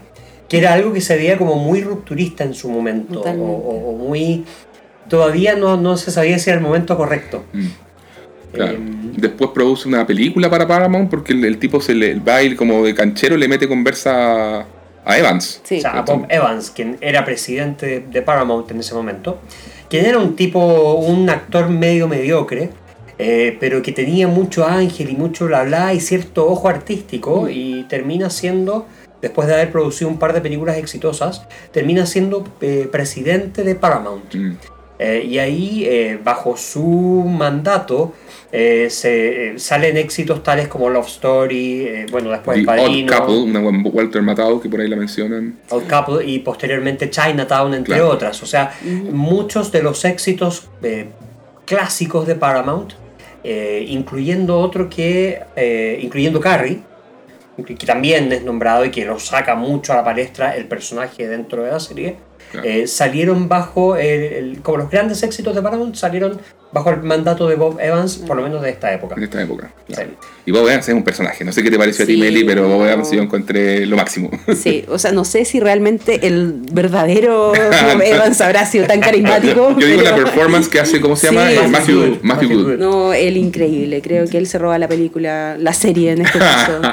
que 0.48 0.58
era 0.58 0.72
algo 0.72 0.92
que 0.92 1.00
se 1.00 1.16
veía 1.16 1.36
como 1.38 1.56
muy 1.56 1.80
rupturista 1.82 2.44
en 2.44 2.54
su 2.54 2.68
momento, 2.68 3.20
o 3.22 3.92
muy... 3.96 4.44
Todavía 5.08 5.54
no, 5.56 5.76
no 5.78 5.96
se 5.96 6.10
sabía 6.10 6.38
si 6.38 6.50
era 6.50 6.58
el 6.58 6.64
momento 6.64 6.96
correcto. 6.96 7.44
Mm. 7.54 7.66
Claro. 8.52 8.74
Em, 8.74 9.12
Después 9.14 9.50
produce 9.52 9.88
una 9.88 10.06
película 10.06 10.48
para 10.48 10.66
Paramount 10.66 11.10
porque 11.10 11.32
el, 11.32 11.44
el 11.44 11.58
tipo 11.58 11.80
se 11.80 11.94
le 11.94 12.14
va 12.14 12.36
a 12.36 12.42
ir 12.42 12.56
como 12.56 12.84
de 12.84 12.94
canchero 12.94 13.34
y 13.34 13.38
le 13.38 13.48
mete 13.48 13.66
conversa 13.66 14.60
a, 14.60 14.66
a 15.04 15.18
Evans. 15.18 15.60
Sí. 15.64 15.78
O 15.78 15.80
sea, 15.80 15.98
a 15.98 16.02
Bob 16.02 16.26
Evans, 16.28 16.70
quien 16.70 16.98
era 17.00 17.24
presidente 17.24 17.86
de, 17.86 18.00
de 18.00 18.22
Paramount 18.22 18.70
en 18.70 18.80
ese 18.80 18.94
momento, 18.94 19.40
quien 19.88 20.04
era 20.06 20.18
un 20.18 20.36
tipo, 20.36 20.94
un 20.94 21.28
actor 21.30 21.68
medio 21.68 22.06
mediocre, 22.06 22.70
eh, 23.18 23.56
pero 23.58 23.82
que 23.82 23.90
tenía 23.90 24.28
mucho 24.28 24.64
ángel 24.64 25.10
y 25.10 25.16
mucho 25.16 25.46
bla 25.46 25.64
bla 25.64 25.92
y 25.92 26.00
cierto 26.00 26.46
ojo 26.46 26.68
artístico 26.68 27.48
y 27.50 27.84
termina 27.88 28.30
siendo, 28.30 28.86
después 29.20 29.48
de 29.48 29.54
haber 29.54 29.72
producido 29.72 30.08
un 30.08 30.20
par 30.20 30.32
de 30.32 30.40
películas 30.40 30.76
exitosas, 30.76 31.42
termina 31.72 32.06
siendo 32.06 32.44
eh, 32.60 32.88
presidente 32.90 33.64
de 33.64 33.74
Paramount. 33.74 34.32
Mm. 34.32 34.52
Eh, 34.98 35.24
y 35.28 35.38
ahí, 35.38 35.84
eh, 35.86 36.18
bajo 36.22 36.56
su 36.56 36.82
mandato, 36.82 38.14
eh, 38.50 38.88
se, 38.90 39.58
salen 39.58 39.96
éxitos 39.96 40.42
tales 40.42 40.66
como 40.66 40.90
Love 40.90 41.06
Story, 41.06 42.06
bueno, 42.10 42.30
después 42.30 42.56
The 42.56 42.62
El 42.62 42.68
Odd 42.68 42.76
Padrino, 42.76 43.16
Couple, 43.16 43.36
una 43.38 43.60
Walter 43.60 44.22
Matthau 44.22 44.60
que 44.60 44.68
por 44.68 44.80
ahí 44.80 44.88
la 44.88 44.96
mencionan. 44.96 45.58
Odd 45.68 45.84
Couple 45.88 46.26
y 46.26 46.40
posteriormente 46.40 47.10
Chinatown, 47.10 47.74
entre 47.74 47.94
Claro. 47.94 48.10
otras. 48.10 48.42
O 48.42 48.46
sea, 48.46 48.72
muchos 49.12 49.70
de 49.70 49.82
los 49.82 50.04
éxitos 50.04 50.68
clásicos 51.64 52.26
de 52.26 52.34
Paramount, 52.34 52.94
incluyendo 53.44 54.58
otro 54.58 54.88
que, 54.88 55.40
incluyendo 56.00 56.40
Carrie, 56.40 56.80
que 57.64 57.86
también 57.86 58.32
es 58.32 58.42
nombrado 58.42 58.84
y 58.84 58.90
que 58.90 59.04
lo 59.04 59.18
saca 59.18 59.54
mucho 59.54 59.92
a 59.92 59.96
la 59.96 60.04
palestra 60.04 60.56
el 60.56 60.66
personaje 60.66 61.28
dentro 61.28 61.62
de 61.62 61.70
la 61.70 61.80
serie, 61.80 62.16
Eh, 62.64 62.86
salieron 62.86 63.48
bajo, 63.48 63.96
el, 63.96 64.22
el- 64.22 64.62
como 64.62 64.78
los 64.78 64.90
grandes 64.90 65.22
éxitos 65.22 65.54
de 65.54 65.62
Paramount, 65.62 65.94
salieron 65.96 66.40
bajo 66.70 66.90
el 66.90 67.02
mandato 67.02 67.48
de 67.48 67.54
Bob 67.54 67.80
Evans, 67.80 68.16
por 68.18 68.36
lo 68.36 68.42
menos 68.42 68.60
de 68.60 68.68
esta 68.70 68.92
época. 68.92 69.14
En 69.16 69.22
esta 69.22 69.40
época. 69.40 69.70
claro. 69.86 70.10
Sí. 70.10 70.16
Y 70.46 70.50
Bob 70.50 70.66
Evans 70.68 70.86
es 70.88 70.94
un 70.94 71.02
personaje. 71.04 71.44
No 71.44 71.52
sé 71.52 71.62
qué 71.62 71.70
te 71.70 71.78
pareció 71.78 72.04
a 72.04 72.06
ti, 72.06 72.14
Sí, 72.14 72.20
Meli, 72.20 72.44
pero 72.44 72.68
Bob 72.68 72.80
no. 72.80 72.86
Evans 72.86 73.10
yo 73.10 73.22
encontré 73.22 73.86
lo 73.86 73.96
máximo. 73.96 74.30
Sí, 74.54 74.84
o 74.88 74.98
sea, 74.98 75.12
no 75.12 75.24
sé 75.24 75.44
si 75.44 75.60
realmente 75.60 76.26
el 76.26 76.52
verdadero 76.72 77.48
Bob 77.94 78.02
Evans 78.02 78.40
habrá 78.40 78.66
sido 78.66 78.86
tan 78.86 79.00
carismático. 79.00 79.78
Yo 79.78 79.86
digo 79.86 80.02
la 80.02 80.14
performance 80.14 80.68
que 80.68 80.80
hace, 80.80 81.00
¿cómo 81.00 81.16
se 81.16 81.28
Sí, 81.28 81.34
llama? 81.34 81.50
Matthew 81.50 81.68
Matthew, 81.70 81.96
Good. 81.96 82.08
Matthew 82.08 82.22
Matthew 82.22 82.48
Good. 82.58 82.66
Good. 82.70 82.78
No, 82.78 83.12
él 83.14 83.36
increíble. 83.36 84.00
Creo 84.02 84.26
que 84.26 84.36
él 84.38 84.46
se 84.46 84.58
roba 84.58 84.78
la 84.78 84.88
película, 84.88 85.56
la 85.58 85.72
serie 85.72 86.12
en 86.12 86.22
este 86.22 86.38
caso. 86.38 86.80
no 86.80 86.88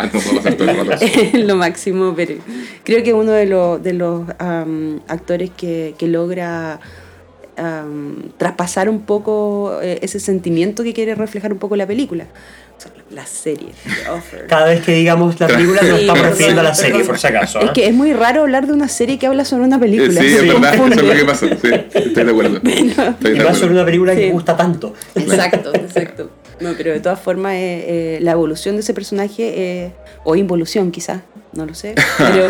el 0.49 0.87
rato. 0.87 1.05
lo 1.37 1.55
máximo, 1.57 2.13
pero 2.15 2.35
creo 2.83 3.03
que 3.03 3.13
uno 3.13 3.31
de 3.33 3.45
los, 3.45 3.81
de 3.83 3.93
los 3.93 4.23
am, 4.39 4.99
actores 5.07 5.51
que, 5.55 5.95
que 5.97 6.07
logra 6.07 6.79
am, 7.57 8.31
traspasar 8.37 8.89
un 8.89 9.01
poco 9.01 9.79
eh, 9.81 9.99
ese 10.01 10.19
sentimiento 10.19 10.83
que 10.83 10.93
quiere 10.93 11.15
reflejar 11.15 11.51
un 11.53 11.59
poco 11.59 11.75
la 11.75 11.85
película. 11.87 12.25
O 12.77 12.81
sea, 12.81 12.91
la 13.09 13.25
serie, 13.25 13.69
The 14.03 14.09
Offer. 14.09 14.47
Cada 14.47 14.65
vez 14.65 14.81
que 14.83 14.93
digamos 14.95 15.39
la 15.39 15.47
película 15.47 15.81
nos 15.81 15.91
Sí, 15.91 16.01
estamos 16.01 16.13
perdón, 16.19 16.31
refiriendo 16.31 16.59
a 16.61 16.63
la 16.65 16.75
serie, 16.75 17.03
por 17.05 17.17
si 17.17 17.27
acaso. 17.27 17.59
Es 17.61 17.65
¿eh? 17.69 17.71
que 17.73 17.87
es 17.87 17.93
muy 17.93 18.11
raro 18.11 18.41
hablar 18.41 18.67
de 18.67 18.73
una 18.73 18.89
serie 18.89 19.17
que 19.17 19.27
habla 19.27 19.45
sobre 19.45 19.63
una 19.63 19.79
película. 19.79 20.19
Sí, 20.19 20.27
es 20.27 20.41
verdad, 20.47 20.73
eso 20.75 20.87
es 20.87 21.01
lo 21.03 21.13
que 21.13 21.25
pasa. 21.25 21.47
Sí, 21.47 21.69
estoy 21.93 22.23
de 22.25 22.31
acuerdo. 22.31 22.57
Estoy 22.65 22.91
de 22.91 23.09
más 23.09 23.13
sobre 23.17 23.45
acuerdo. 23.47 23.71
una 23.71 23.85
película 23.85 24.15
que 24.15 24.25
Sí. 24.25 24.29
gusta 24.31 24.57
tanto. 24.57 24.93
Exacto, 25.15 25.73
exacto. 25.73 26.29
No, 26.59 26.73
pero 26.77 26.91
de 26.91 26.99
todas 26.99 27.19
formas, 27.19 27.53
eh, 27.53 27.85
eh, 28.17 28.19
la 28.21 28.31
evolución 28.31 28.75
de 28.75 28.81
ese 28.81 28.93
personaje, 28.93 29.53
eh, 29.85 29.91
o 30.25 30.35
involución 30.35 30.91
quizás, 30.91 31.21
no 31.55 31.65
lo 31.65 31.73
sé, 31.73 31.95
pero 32.17 32.47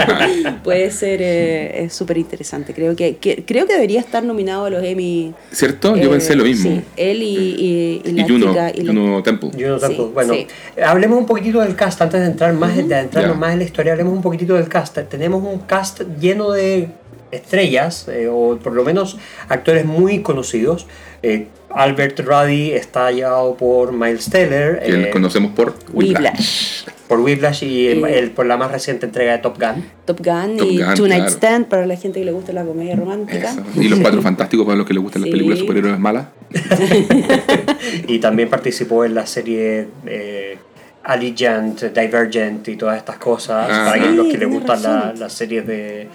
puede 0.63 0.89
ser 0.91 1.19
eh, 1.21 1.83
es 1.85 1.93
súper 1.93 2.17
interesante. 2.17 2.73
Creo 2.73 2.95
que, 2.95 3.17
que- 3.17 3.43
creo 3.45 3.67
que 3.67 3.73
debería 3.73 3.99
estar 3.99 4.23
nominado 4.23 4.65
a 4.65 4.69
los 4.69 4.83
Emmy. 4.83 5.33
¿Cierto? 5.51 5.95
Yo 5.95 6.05
eh, 6.05 6.09
pensé 6.09 6.35
lo 6.35 6.43
mismo. 6.43 6.71
Sí, 6.71 6.81
él 6.97 7.21
y, 7.23 7.25
y, 7.27 8.01
y 8.05 8.09
Y 8.09 8.13
la 8.13 8.23
Juno, 8.23 8.47
chica. 8.49 8.71
y 8.73 8.81
la- 8.81 8.93
Juno 8.93 9.23
Temple. 9.23 9.51
Yo 9.57 9.69
no 9.69 9.77
tanto. 9.79 10.05
Sí, 10.07 10.11
bueno, 10.13 10.33
sí. 10.33 10.47
hablemos 10.83 11.19
un 11.19 11.25
poquitito 11.25 11.61
del 11.61 11.75
cast 11.75 12.01
antes 12.01 12.19
de 12.21 12.27
entrar 12.27 12.53
más, 12.53 12.75
de 12.75 12.95
adentrarnos 12.95 13.37
más 13.37 13.53
en 13.53 13.59
la 13.59 13.65
historia. 13.65 13.91
Hablemos 13.93 14.13
un 14.13 14.21
poquitito 14.21 14.55
del 14.55 14.67
cast. 14.67 14.97
Tenemos 15.09 15.43
un 15.43 15.59
cast 15.59 16.01
lleno 16.19 16.51
de 16.51 16.89
estrellas, 17.31 18.07
eh, 18.07 18.27
o 18.31 18.57
por 18.57 18.73
lo 18.73 18.83
menos 18.83 19.17
actores 19.49 19.85
muy 19.85 20.21
conocidos. 20.21 20.87
Eh, 21.23 21.47
Albert 21.71 22.19
Ruddy 22.21 22.71
está 22.71 23.11
llevado 23.11 23.55
por 23.55 23.91
Miles 23.91 24.29
Teller, 24.29 24.79
Que 24.79 25.03
eh, 25.03 25.09
conocemos 25.09 25.51
por 25.53 25.75
Whiplash. 25.91 26.85
Por 27.09 27.19
Whiplash 27.19 27.63
y 27.63 27.87
el- 27.87 28.05
el- 28.05 28.31
por 28.31 28.45
la 28.45 28.55
más 28.57 28.71
reciente 28.71 29.05
entrega 29.05 29.33
de 29.33 29.39
Top 29.39 29.59
Gun. 29.59 29.83
Top 30.05 30.19
Gun 30.23 30.57
Top 30.57 30.67
y 30.71 30.81
Gun, 30.81 30.93
Two 30.95 31.07
Night 31.07 31.23
claro. 31.23 31.35
Stand 31.35 31.65
para 31.67 31.85
la 31.85 31.97
gente 31.97 32.19
que 32.19 32.25
le 32.25 32.31
gusta 32.31 32.53
la 32.53 32.63
comedia 32.63 32.95
romántica. 32.95 33.49
Eso. 33.51 33.63
Y 33.81 33.89
los 33.89 33.99
cuatro 33.99 34.21
fantásticos 34.23 34.65
para 34.65 34.77
los 34.77 34.87
que 34.87 34.93
les 34.93 35.03
gustan 35.03 35.23
las 35.23 35.31
películas 35.31 35.59
de 35.59 35.65
superhéroes 35.65 35.99
malas. 35.99 36.27
Y 38.07 38.19
también 38.19 38.49
participó 38.49 39.05
en 39.05 39.15
la 39.15 39.25
serie 39.25 39.87
eh, 40.05 40.57
Allegiant, 41.03 41.81
Divergent 41.83 42.67
y 42.67 42.75
todas 42.75 42.97
estas 42.97 43.17
cosas. 43.17 43.67
Ah. 43.69 43.85
para 43.91 44.03
Sí, 44.09 44.15
los 44.15 44.27
que 44.27 44.37
les 44.37 44.49
gustan 44.49 44.81
la- 44.83 45.13
las 45.17 45.33
series 45.33 45.65
de 45.67 46.07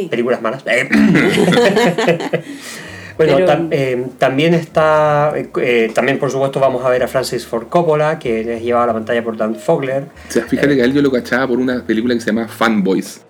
Sí. 0.00 0.08
películas 0.10 0.40
malas. 0.42 0.64
Bueno, 3.16 3.34
Pero- 3.36 3.46
tam- 3.46 3.68
eh, 3.70 4.06
también 4.18 4.54
está, 4.54 5.32
eh, 5.36 5.48
eh, 5.62 5.92
también 5.94 6.18
por 6.18 6.32
supuesto 6.32 6.58
vamos 6.58 6.84
a 6.84 6.88
ver 6.88 7.04
a 7.04 7.06
Francis 7.06 7.46
Ford 7.46 7.68
Coppola, 7.68 8.18
que 8.18 8.40
es 8.56 8.60
llevado 8.60 8.82
a 8.84 8.86
la 8.88 8.92
pantalla 8.92 9.22
por 9.22 9.36
Dan 9.36 9.54
Fogler. 9.54 10.06
O 10.28 10.32
sea, 10.32 10.42
fíjate 10.46 10.74
que 10.74 10.82
a 10.82 10.84
él 10.84 10.92
yo 10.92 11.00
lo 11.00 11.12
cachaba 11.12 11.46
por 11.46 11.58
una 11.60 11.84
película 11.86 12.12
que 12.14 12.20
se 12.20 12.26
llama 12.32 12.48
Fanboys, 12.48 13.20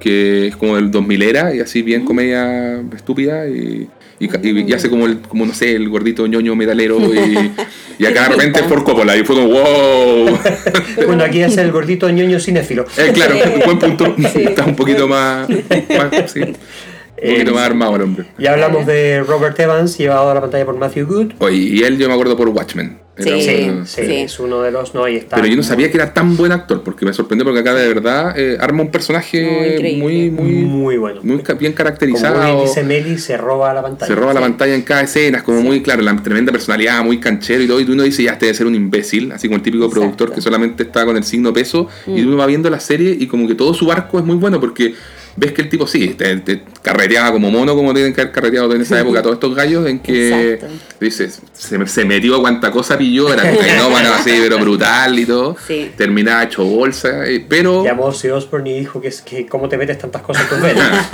que 0.00 0.48
es 0.48 0.56
como 0.56 0.76
del 0.76 0.90
2000 0.90 1.22
era 1.22 1.54
y 1.54 1.60
así 1.60 1.82
bien 1.82 2.04
comedia 2.04 2.80
estúpida 2.96 3.46
y, 3.48 3.88
Y, 4.18 4.28
y 4.68 4.72
hace 4.74 4.90
como, 4.90 5.06
el, 5.06 5.20
como, 5.20 5.46
no 5.46 5.54
sé, 5.54 5.74
el 5.74 5.88
gordito 5.88 6.26
ñoño 6.26 6.54
metalero. 6.54 6.98
Y, 7.14 7.52
y 7.98 8.04
acá 8.06 8.24
de 8.24 8.28
repente 8.36 8.60
es 8.60 8.66
por 8.66 8.84
Coppola. 8.84 9.16
Y 9.16 9.24
fue 9.24 9.34
como, 9.36 9.48
wow. 9.48 10.38
Bueno, 11.06 11.24
aquí 11.24 11.40
hace 11.42 11.62
el 11.62 11.72
gordito 11.72 12.08
ñoño 12.10 12.38
cinéfilo. 12.38 12.84
Eh, 12.98 13.12
claro, 13.14 13.34
Sí. 13.42 13.50
buen 13.64 13.78
punto. 13.78 14.14
Sí. 14.32 14.42
Está 14.42 14.64
un 14.66 14.76
poquito 14.76 15.08
más. 15.08 15.48
más- 15.48 16.30
sí, 16.32 16.40
un 16.40 16.52
poquito 16.54 17.50
Eh, 17.50 17.54
más 17.54 17.64
armado 17.64 17.96
el 17.96 18.02
hombre. 18.02 18.26
Ya 18.38 18.52
hablamos 18.52 18.86
de 18.86 19.22
Robert 19.26 19.58
Evans, 19.58 19.96
llevado 19.96 20.30
a 20.30 20.34
la 20.34 20.40
pantalla 20.42 20.66
por 20.66 20.76
Matthew 20.76 21.06
Good. 21.06 21.32
Oye, 21.38 21.56
y 21.56 21.82
él 21.82 21.96
yo 21.96 22.06
me 22.08 22.12
acuerdo 22.14 22.36
por 22.36 22.48
Watchmen. 22.50 22.98
Sí, 23.18 23.28
Sí, 23.42 23.68
uno- 23.68 23.84
sí, 23.86 24.02
sí. 24.06 24.12
es 24.14 24.40
uno 24.40 24.62
de 24.62 24.70
los. 24.70 24.94
No, 24.94 25.04
ahí 25.04 25.16
está. 25.16 25.36
Pero 25.36 25.48
yo 25.48 25.56
no 25.56 25.62
sabía 25.62 25.90
que 25.90 25.96
era 25.98 26.14
tan 26.14 26.36
buen 26.38 26.52
actor, 26.52 26.82
porque 26.82 27.04
me 27.04 27.12
sorprendió 27.12 27.44
porque 27.44 27.60
acá 27.60 27.74
de 27.74 27.86
verdad 27.88 28.32
eh, 28.38 28.56
arma 28.58 28.82
un 28.82 28.90
personaje 28.90 29.96
muy, 29.98 30.30
muy, 30.30 30.52
muy 30.64 30.96
bueno. 30.96 31.20
muy 31.22 31.36
bien 31.36 31.44
Como 31.44 31.74
caracterizado. 31.74 32.62
dice 32.62 32.82
Meli, 32.82 33.18
se 33.18 33.36
roba 33.36 33.74
la 33.74 33.82
pantalla. 33.82 34.06
Se 34.06 34.14
roba 34.18 34.32
la 34.32 34.40
pantalla 34.40 34.74
en 34.74 34.82
cada 34.82 35.02
escena, 35.02 35.38
es 35.38 35.44
como 35.44 35.60
muy 35.60 35.82
claro, 35.82 36.00
la 36.02 36.16
tremenda 36.22 36.50
personalidad, 36.52 37.04
muy 37.04 37.18
canchero 37.20 37.62
y 37.62 37.66
todo, 37.66 37.80
y 37.80 37.84
uno 37.84 38.04
dice, 38.04 38.22
ya, 38.22 38.32
este 38.32 38.46
debe 38.46 38.56
ser 38.56 38.66
un 38.66 38.74
imbécil, 38.74 39.32
así 39.32 39.48
como 39.48 39.56
el 39.56 39.62
típico 39.62 39.84
Exacto. 39.84 40.00
productor 40.00 40.32
que 40.34 40.40
solamente 40.40 40.84
está 40.84 41.04
con 41.04 41.16
el 41.16 41.24
signo 41.24 41.52
peso, 41.52 41.88
y 42.06 42.22
Mm. 42.22 42.28
uno 42.28 42.36
va 42.38 42.46
viendo 42.46 42.70
la 42.70 42.80
serie 42.80 43.14
y 43.18 43.26
como 43.26 43.46
que 43.46 43.54
todo 43.54 43.74
su 43.74 43.90
arco 43.92 44.18
es 44.18 44.24
muy 44.24 44.36
bueno, 44.36 44.60
porque 44.60 44.94
ves 45.40 45.52
que 45.52 45.62
el 45.62 45.68
tipo 45.70 45.86
sí, 45.86 46.08
te, 46.08 46.36
te 46.36 46.62
carreteaba 46.82 47.32
como 47.32 47.50
mono, 47.50 47.74
como 47.74 47.94
tienen 47.94 48.12
que 48.12 48.20
haber 48.20 48.32
carreteado 48.32 48.74
en 48.74 48.82
esa 48.82 49.00
época 49.00 49.22
todos 49.22 49.34
estos 49.36 49.54
gallos, 49.54 49.86
en 49.88 49.98
que 50.00 50.52
Exacto. 50.54 50.74
dices, 51.00 51.40
se, 51.54 51.86
se 51.86 52.04
metió 52.04 52.40
cuánta 52.42 52.70
cosa 52.70 52.98
pilló, 52.98 53.32
era 53.32 53.50
cocainómano 53.50 54.12
así, 54.12 54.32
pero 54.42 54.58
brutal 54.58 55.18
y 55.18 55.24
todo, 55.24 55.56
Sí. 55.66 55.90
terminaba 55.96 56.42
hecho 56.44 56.62
bolsa, 56.64 57.24
eh, 57.26 57.44
pero... 57.48 57.82
Llamó 57.82 58.04
Ozzy 58.04 58.28
Osbourne 58.28 58.70
y 58.70 58.80
dijo 58.80 59.00
que, 59.00 59.08
es 59.08 59.22
que 59.22 59.46
cómo 59.46 59.66
te 59.68 59.78
metes 59.78 59.96
tantas 59.98 60.20
cosas 60.22 60.42
en 60.44 60.48
tus 60.50 60.60
venas. 60.62 61.06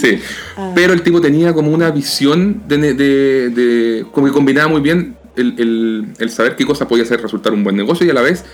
sí. 0.00 0.18
Ah. 0.56 0.72
Pero 0.74 0.92
el 0.92 1.02
tipo 1.02 1.20
tenía 1.20 1.52
como 1.52 1.70
una 1.70 1.90
visión 1.90 2.62
de, 2.66 2.78
de- 2.94 3.50
de- 3.50 4.06
como 4.10 4.26
que 4.26 4.32
combinaba 4.32 4.68
muy 4.68 4.80
bien 4.80 5.16
el, 5.36 5.54
el- 5.58 6.06
el 6.18 6.30
saber 6.30 6.56
qué 6.56 6.64
cosa 6.66 6.88
podía 6.88 7.04
hacer 7.04 7.20
resultar 7.20 7.52
un 7.52 7.64
buen 7.64 7.76
negocio 7.76 8.06
y 8.06 8.10
a 8.10 8.14
la 8.14 8.22
vez 8.22 8.44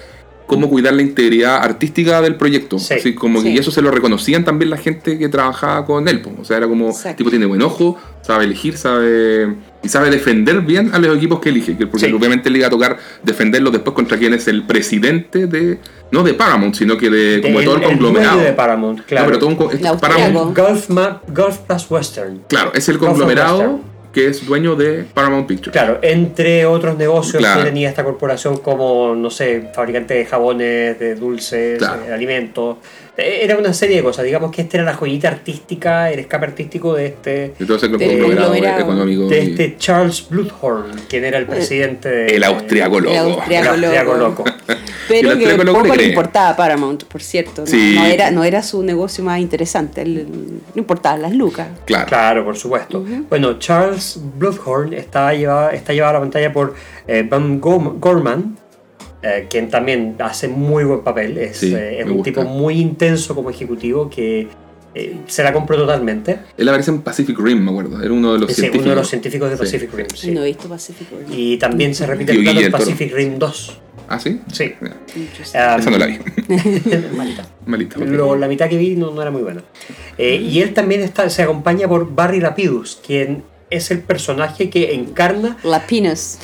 cómo 0.48 0.68
cuidar 0.68 0.94
la 0.94 1.02
integridad 1.02 1.58
artística 1.62 2.20
del 2.20 2.34
proyecto. 2.34 2.78
Sí. 2.80 2.94
Así 2.94 3.14
como 3.14 3.40
que 3.42 3.50
y 3.50 3.58
eso 3.58 3.70
se 3.70 3.82
lo 3.82 3.90
reconocían 3.92 4.44
también 4.44 4.70
la 4.70 4.78
gente 4.78 5.16
que 5.18 5.28
trabajaba 5.28 5.84
con 5.86 6.08
él. 6.08 6.20
O 6.40 6.44
sea, 6.44 6.56
era 6.56 6.66
como, 6.66 6.86
el 6.86 6.90
Exacto. 6.90 7.18
tipo 7.18 7.30
tiene 7.30 7.44
buen 7.46 7.62
ojo, 7.62 7.96
sabe 8.22 8.44
elegir, 8.46 8.76
sabe 8.78 9.54
y 9.82 9.88
sabe 9.88 10.10
defender 10.10 10.62
bien 10.62 10.90
a 10.94 10.98
los 10.98 11.16
equipos 11.16 11.38
que 11.38 11.50
elige. 11.50 11.76
que- 11.76 11.86
Porque 11.86 12.06
Sí. 12.06 12.12
obviamente 12.12 12.48
le 12.50 12.58
iba 12.58 12.66
a 12.66 12.70
tocar 12.70 12.96
defenderlos 13.22 13.72
después 13.72 13.94
contra 13.94 14.16
quien 14.18 14.32
es 14.34 14.48
el 14.48 14.64
presidente 14.64 15.46
de, 15.46 15.78
no 16.10 16.22
de 16.24 16.32
Paramount, 16.34 16.74
sino 16.74 16.96
que 16.96 17.10
de 17.10 17.40
como 17.42 17.58
de 17.60 17.64
todo 17.66 17.76
el, 17.76 17.82
conglomerado. 17.82 18.32
dueño 18.36 18.48
de 18.50 18.54
Paramount, 18.56 19.00
claro. 19.06 19.26
No, 19.26 19.28
pero 19.30 19.38
todo 19.38 19.50
un 19.50 19.56
co- 19.56 19.70
El 19.70 19.78
Paramount 20.00 20.34
austriaco. 20.36 20.72
Gulf, 20.72 20.88
Map, 20.88 21.22
Gulf 21.30 21.58
Plus 21.58 21.86
Western. 21.90 22.40
Claro, 22.48 22.72
es 22.74 22.88
el 22.88 22.98
conglomerado. 22.98 23.80
Que 24.18 24.26
es 24.28 24.44
dueño 24.44 24.74
de 24.74 25.04
Paramount 25.14 25.46
Pictures. 25.46 25.72
Claro, 25.72 25.98
entre 26.02 26.66
otros 26.66 26.96
negocios 26.98 27.38
Claro. 27.38 27.60
que 27.60 27.66
tenía 27.68 27.88
esta 27.88 28.02
corporación 28.02 28.56
como, 28.58 29.14
no 29.14 29.30
sé, 29.30 29.70
fabricante 29.72 30.14
de 30.14 30.24
jabones, 30.26 30.98
de 30.98 31.14
dulces, 31.14 31.78
Claro. 31.78 32.02
de 32.02 32.12
alimentos. 32.12 32.78
Eh, 33.16 33.40
Era 33.42 33.56
una 33.56 33.72
serie 33.72 33.96
de 33.98 34.02
cosas. 34.02 34.24
Digamos 34.24 34.50
que 34.50 34.62
esta 34.62 34.76
era 34.78 34.84
la 34.86 34.94
joyita 34.94 35.28
artística, 35.28 36.10
el 36.10 36.18
escape 36.20 36.46
artístico 36.46 36.94
de 36.94 37.06
este, 37.06 37.30
De 37.58 37.66
todo 37.66 37.76
ese 37.76 37.88
Del 37.88 37.98
conglomerado 37.98 38.48
conglomerado. 38.50 38.80
económico. 38.80 39.28
de 39.28 39.44
y- 39.44 39.50
este 39.50 39.76
Charles 39.78 40.26
Bluthorn, 40.28 40.90
quien 41.08 41.24
era 41.24 41.38
el 41.38 41.46
presidente 41.46 42.08
de... 42.08 42.26
el 42.36 42.42
austriaco 42.44 42.98
loco. 43.00 43.42
El 43.48 43.66
austriaco 43.68 44.14
loco. 44.14 44.44
Pero 45.08 45.38
que 45.38 45.46
poco 45.72 45.82
le 45.82 45.88
le 45.88 45.94
cree. 45.94 46.08
importaba 46.08 46.50
a 46.50 46.56
Paramount, 46.56 47.04
por 47.04 47.22
cierto. 47.22 47.62
No, 47.62 47.66
Sí. 47.66 47.94
no 47.96 48.04
era, 48.06 48.30
no 48.30 48.44
era 48.44 48.62
su 48.62 48.82
negocio 48.82 49.24
más 49.24 49.40
interesante. 49.40 50.04
Le 50.04 50.26
importaban 50.74 51.22
las 51.22 51.32
lucas. 51.34 51.68
Claro. 51.86 52.06
Claro, 52.06 52.44
por 52.44 52.56
supuesto. 52.56 53.04
Bueno, 53.28 53.58
Charles 53.58 54.20
Bluthorn 54.36 54.92
está 54.92 55.32
llevado, 55.34 55.70
está 55.70 55.92
llevado 55.92 56.10
a 56.10 56.14
la 56.14 56.20
pantalla 56.20 56.52
por 56.52 56.74
eh, 57.06 57.26
Van 57.28 57.60
Gorman, 57.60 58.56
eh, 59.22 59.46
quien 59.50 59.68
también 59.68 60.14
hace 60.20 60.46
muy 60.48 60.84
buen 60.84 61.00
papel. 61.00 61.36
Es, 61.38 61.58
Sí, 61.58 61.74
eh, 61.74 62.00
es 62.00 62.06
un 62.06 62.12
gusta. 62.18 62.24
tipo 62.24 62.44
muy 62.44 62.78
intenso 62.80 63.34
como 63.34 63.50
ejecutivo 63.50 64.08
que 64.08 64.46
eh, 64.98 65.16
se 65.26 65.42
la 65.42 65.52
compró 65.52 65.76
totalmente. 65.76 66.38
Él 66.56 66.68
aparece 66.68 66.90
en 66.90 67.02
Pacific 67.02 67.38
Rim, 67.38 67.62
me 67.64 67.70
acuerdo. 67.70 68.02
Era 68.02 68.12
uno 68.12 68.32
de 68.32 68.38
los 68.40 68.50
Es 68.50 68.56
científicos. 68.56 68.84
uno 68.86 68.90
de 68.94 69.00
los 69.00 69.08
científicos 69.08 69.50
de 69.50 69.56
Sí. 69.56 69.62
Pacific 69.62 69.94
Rim. 69.94 70.06
sí. 70.14 70.30
No 70.32 70.42
he 70.42 70.46
visto 70.46 70.68
Pacific 70.68 71.08
Rim. 71.10 71.26
Y 71.38 71.56
también 71.58 71.94
se 71.94 72.06
repite 72.06 72.32
el 72.32 72.42
Guille 72.44 72.66
en. 72.66 72.72
Pacific 72.72 73.14
Rim 73.14 73.38
2. 73.38 73.80
Ah, 74.10 74.18
sí. 74.18 74.40
Sí. 74.52 74.72
Um, 74.80 74.88
Esa 75.42 75.76
no 75.90 75.98
la 75.98 76.06
vi. 76.06 76.18
malita. 77.16 77.46
Malita. 77.66 77.98
Lo- 78.00 78.36
la 78.36 78.48
mitad 78.48 78.68
que 78.68 78.78
vi 78.78 78.96
no, 78.96 79.10
no 79.10 79.20
era 79.20 79.30
muy 79.30 79.42
buena. 79.42 79.62
Eh, 80.16 80.36
y 80.36 80.60
él 80.62 80.72
también 80.72 81.02
está, 81.02 81.28
se 81.28 81.42
acompaña 81.42 81.86
por 81.88 82.14
Barry 82.14 82.40
Lapidus, 82.40 82.98
quien 83.06 83.42
es 83.70 83.90
el 83.90 84.00
personaje 84.00 84.70
que 84.70 84.94
encarna 84.94 85.56
Lapinos. 85.64 86.38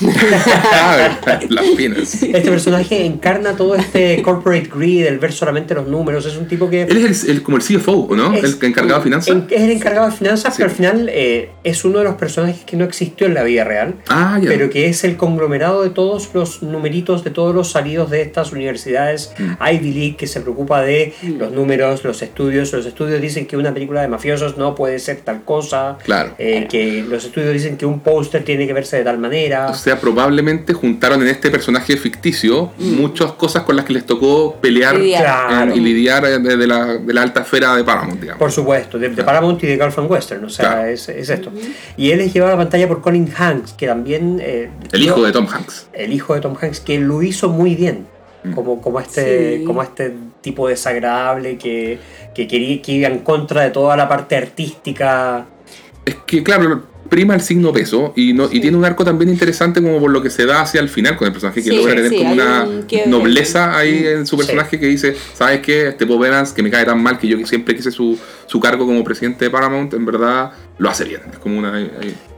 Las 1.48 1.66
pinas. 1.76 2.22
Este 2.22 2.50
personaje 2.50 3.04
encarna 3.06 3.56
todo 3.56 3.74
este 3.74 4.20
corporate 4.22 4.68
greed, 4.74 5.06
el 5.06 5.18
ver 5.18 5.32
solamente 5.32 5.74
los 5.74 5.86
números. 5.88 6.26
Es 6.26 6.36
un 6.36 6.46
tipo 6.48 6.68
que. 6.70 6.82
Él 6.82 6.96
es 7.04 7.24
el, 7.24 7.30
el- 7.30 7.42
como 7.42 7.56
el 7.56 7.62
CFO, 7.62 7.92
¿o 7.92 8.16
no? 8.16 8.32
es- 8.34 8.44
el 8.44 8.58
que 8.58 8.66
encargado 8.66 8.98
de 9.00 9.04
finanzas. 9.04 9.28
en- 9.34 9.46
es 9.50 9.62
el 9.62 9.70
encargado 9.70 10.06
de 10.10 10.16
finanzas, 10.16 10.54
Sí. 10.54 10.58
pero 10.58 10.70
al 10.70 10.76
final 10.76 11.10
eh, 11.12 11.50
es 11.64 11.84
uno 11.84 11.98
de 11.98 12.04
los 12.04 12.14
personajes 12.14 12.64
que 12.64 12.76
no 12.76 12.84
existió 12.84 13.26
en 13.26 13.34
la 13.34 13.42
vida 13.42 13.64
real. 13.64 13.94
ah, 14.08 14.38
ya. 14.42 14.48
Pero 14.48 14.70
que 14.70 14.88
es 14.88 15.04
el 15.04 15.16
conglomerado 15.16 15.82
de 15.82 15.90
todos 15.90 16.30
los 16.34 16.62
numeritos 16.62 17.24
de 17.24 17.30
todos 17.30 17.54
los 17.54 17.70
salidos 17.70 18.10
de 18.10 18.22
estas 18.22 18.52
universidades 18.52 19.32
Mm. 19.38 19.52
Ivy 19.74 19.92
League 19.92 20.16
que 20.16 20.26
se 20.26 20.40
preocupa 20.40 20.82
de 20.82 21.12
Mm. 21.22 21.38
los 21.38 21.52
números, 21.52 22.04
los 22.04 22.22
estudios. 22.22 22.72
Los 22.72 22.86
estudios 22.86 23.20
dicen 23.20 23.46
que 23.46 23.56
una 23.56 23.72
película 23.72 24.02
de 24.02 24.08
mafiosos 24.08 24.56
no 24.56 24.74
puede 24.74 24.98
ser 24.98 25.18
tal 25.22 25.44
cosa. 25.44 25.98
Claro. 26.04 26.34
eh, 26.38 26.66
que 26.70 27.02
los 27.14 27.24
estudios 27.24 27.52
dicen 27.52 27.76
que 27.76 27.86
un 27.86 28.00
póster 28.00 28.44
tiene 28.44 28.66
que 28.66 28.72
verse 28.72 28.98
de 28.98 29.04
tal 29.04 29.18
manera. 29.18 29.68
O 29.68 29.74
sea, 29.74 29.98
probablemente 29.98 30.72
juntaron 30.72 31.22
en 31.22 31.28
este 31.28 31.50
personaje 31.50 31.96
ficticio 31.96 32.72
Mm. 32.78 32.94
muchas 33.00 33.32
cosas 33.32 33.62
con 33.62 33.76
las 33.76 33.84
que 33.84 33.92
les 33.94 34.04
tocó 34.06 34.56
pelear 34.60 34.96
Lidiar. 34.96 35.22
Claro. 35.48 35.74
y 35.74 35.80
lidiar 35.80 36.22
de, 36.24 36.56
de 36.56 36.66
la, 36.66 36.86
de 36.98 37.14
la 37.14 37.22
alta 37.22 37.40
esfera 37.40 37.74
de 37.76 37.84
Paramount, 37.84 38.20
digamos. 38.20 38.38
Por 38.38 38.52
supuesto, 38.52 38.98
de, 38.98 39.08
de 39.08 39.24
Paramount 39.24 39.62
y 39.64 39.66
de 39.66 39.76
Gulf 39.76 39.98
and 39.98 40.10
Western, 40.10 40.44
o 40.44 40.48
sea, 40.48 40.72
Claro. 40.72 40.88
es, 40.88 41.08
es 41.08 41.28
esto. 41.30 41.50
Y 41.96 42.10
él 42.10 42.20
es 42.20 42.32
llevado 42.32 42.52
a 42.52 42.56
la 42.56 42.62
pantalla 42.62 42.86
por 42.88 43.00
Colin 43.00 43.28
Hanks, 43.36 43.72
que 43.72 43.86
también... 43.86 44.40
eh, 44.42 44.70
el 44.92 45.02
hijo 45.02 45.22
de 45.22 45.32
Tom 45.32 45.46
Hanks. 45.48 45.88
El 45.92 46.12
hijo 46.12 46.34
de 46.34 46.40
Tom 46.40 46.54
Hanks, 46.60 46.80
que 46.80 46.98
lo 46.98 47.22
hizo 47.22 47.48
muy 47.48 47.74
bien, 47.74 48.06
Mm. 48.44 48.52
como, 48.52 48.82
como, 48.82 49.00
este, 49.00 49.58
Sí. 49.58 49.64
como 49.64 49.82
este 49.82 50.12
tipo 50.42 50.68
desagradable 50.68 51.56
que, 51.56 51.98
que, 52.34 52.46
quería, 52.46 52.82
que 52.82 52.92
iba 52.92 53.08
en 53.08 53.20
contra 53.20 53.62
de 53.62 53.70
toda 53.70 53.96
la 53.96 54.06
parte 54.06 54.36
artística. 54.36 55.46
Es 56.04 56.16
que, 56.26 56.42
claro, 56.42 56.82
prima 57.08 57.34
el 57.34 57.40
signo 57.40 57.72
peso 57.72 58.12
y, 58.16 58.32
no, 58.32 58.48
y 58.50 58.60
tiene 58.60 58.76
un 58.76 58.84
arco 58.84 59.04
también 59.04 59.28
interesante 59.30 59.82
como 59.82 60.00
por 60.00 60.10
lo 60.10 60.22
que 60.22 60.30
se 60.30 60.46
da 60.46 60.62
hacia 60.62 60.80
el 60.80 60.88
final 60.88 61.16
con 61.16 61.26
el 61.26 61.32
personaje 61.32 61.62
que 61.62 61.70
Sí, 61.70 61.76
logra 61.76 61.94
tener 61.94 62.10
sí, 62.10 62.16
como 62.18 62.32
una 62.32 62.64
un 62.64 62.86
nobleza 63.10 63.76
ahí 63.76 64.06
en 64.06 64.26
su 64.26 64.36
Sí. 64.36 64.42
personaje 64.44 64.80
que 64.80 64.86
dice, 64.86 65.14
¿sabes 65.34 65.60
qué? 65.60 65.88
Este 65.88 66.04
Bob 66.04 66.24
Evans 66.24 66.52
que 66.52 66.62
me 66.62 66.70
cae 66.70 66.84
tan 66.84 67.02
mal 67.02 67.18
que 67.18 67.28
yo 67.28 67.46
siempre 67.46 67.76
quise 67.76 67.90
su, 67.90 68.18
su 68.46 68.58
cargo 68.60 68.86
como 68.86 69.04
presidente 69.04 69.44
de 69.44 69.50
Paramount, 69.50 69.92
en 69.94 70.04
verdad 70.06 70.52
lo 70.78 70.88
hace 70.90 71.04
bien. 71.04 71.20
Es 71.32 71.38
como 71.38 71.58
una... 71.58 71.74
ahí- 71.74 71.90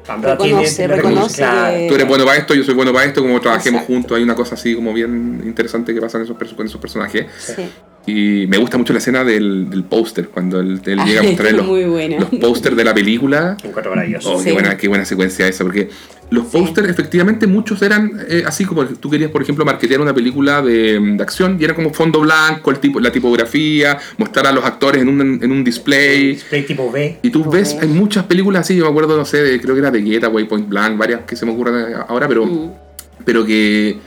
En 0.08 0.22
Reconoce, 0.22 0.76
tiene- 0.76 0.94
reconoce 0.96 1.36
claro. 1.38 1.76
que- 1.76 1.88
Tú 1.88 1.94
eres 1.96 2.06
bueno 2.06 2.24
para 2.24 2.36
esto, 2.38 2.54
yo 2.54 2.62
soy 2.62 2.74
bueno 2.74 2.92
para 2.92 3.06
esto, 3.06 3.22
como 3.22 3.40
trabajemos 3.40 3.80
Exacto. 3.80 3.92
juntos, 3.92 4.16
hay 4.16 4.22
una 4.22 4.36
cosa 4.36 4.54
así 4.54 4.74
como 4.74 4.92
bien 4.94 5.42
interesante 5.44 5.92
que 5.92 6.00
pasa 6.00 6.18
en 6.18 6.24
esos, 6.24 6.36
con 6.54 6.64
esos 6.66 6.80
personajes. 6.80 7.26
Sí. 8.06 8.42
Y 8.42 8.46
me 8.46 8.56
gusta 8.58 8.78
mucho 8.78 8.92
la 8.92 8.98
escena 9.00 9.24
del, 9.24 9.68
del 9.68 9.84
póster, 9.84 10.28
cuando 10.28 10.60
él, 10.60 10.80
él 10.86 10.98
llega 11.04 11.20
a 11.20 11.22
mostrar 11.24 11.52
los, 11.52 11.66
los 11.66 12.40
pósters 12.40 12.76
de 12.76 12.84
la 12.84 12.94
película. 12.94 13.56
Encuentro 13.64 13.90
maravilloso. 13.94 14.32
Oh, 14.34 14.38
qué, 14.38 14.44
Sí. 14.44 14.52
buena, 14.52 14.76
qué 14.76 14.88
buena 14.88 15.04
secuencia 15.04 15.46
esa, 15.48 15.64
porque 15.64 15.88
los 16.30 16.48
Sí. 16.48 16.58
pósters 16.58 16.88
efectivamente 16.88 17.46
muchos 17.46 17.82
eran 17.82 18.12
eh, 18.28 18.42
así 18.46 18.64
como 18.64 18.84
tú 18.84 19.10
querías, 19.10 19.30
por 19.30 19.42
ejemplo, 19.42 19.64
marketear 19.64 20.00
una 20.00 20.14
película 20.14 20.60
de, 20.62 20.98
de 21.00 21.22
acción 21.22 21.56
y 21.60 21.64
era 21.64 21.74
como 21.74 21.92
fondo 21.92 22.20
blanco, 22.20 22.70
el 22.70 22.78
tipo, 22.78 22.98
la 23.00 23.10
tipografía, 23.12 23.98
mostrar 24.18 24.46
a 24.46 24.52
los 24.52 24.64
actores 24.64 25.02
en 25.02 25.08
un, 25.08 25.20
en 25.42 25.52
un 25.52 25.62
display. 25.64 26.28
Display 26.34 26.62
tipo 26.66 26.90
B. 26.90 27.18
Y 27.22 27.30
tú 27.30 27.48
ves, 27.50 27.76
hay 27.80 27.88
muchas 27.88 28.24
películas 28.24 28.62
así, 28.62 28.76
yo 28.76 28.84
me 28.84 28.90
acuerdo, 28.90 29.16
no 29.16 29.24
sé, 29.24 29.42
de- 29.42 29.60
creo 29.60 29.74
que 29.74 29.80
era 29.80 29.90
de 29.90 30.02
Getaway, 30.02 30.44
Point 30.48 30.68
Blank, 30.68 30.96
varias 30.98 31.20
que 31.26 31.36
se 31.36 31.44
me 31.46 31.52
ocurren 31.52 31.94
ahora, 32.08 32.26
pero, 32.28 32.44
Mm. 32.46 32.70
pero 33.24 33.44
que 33.44 33.98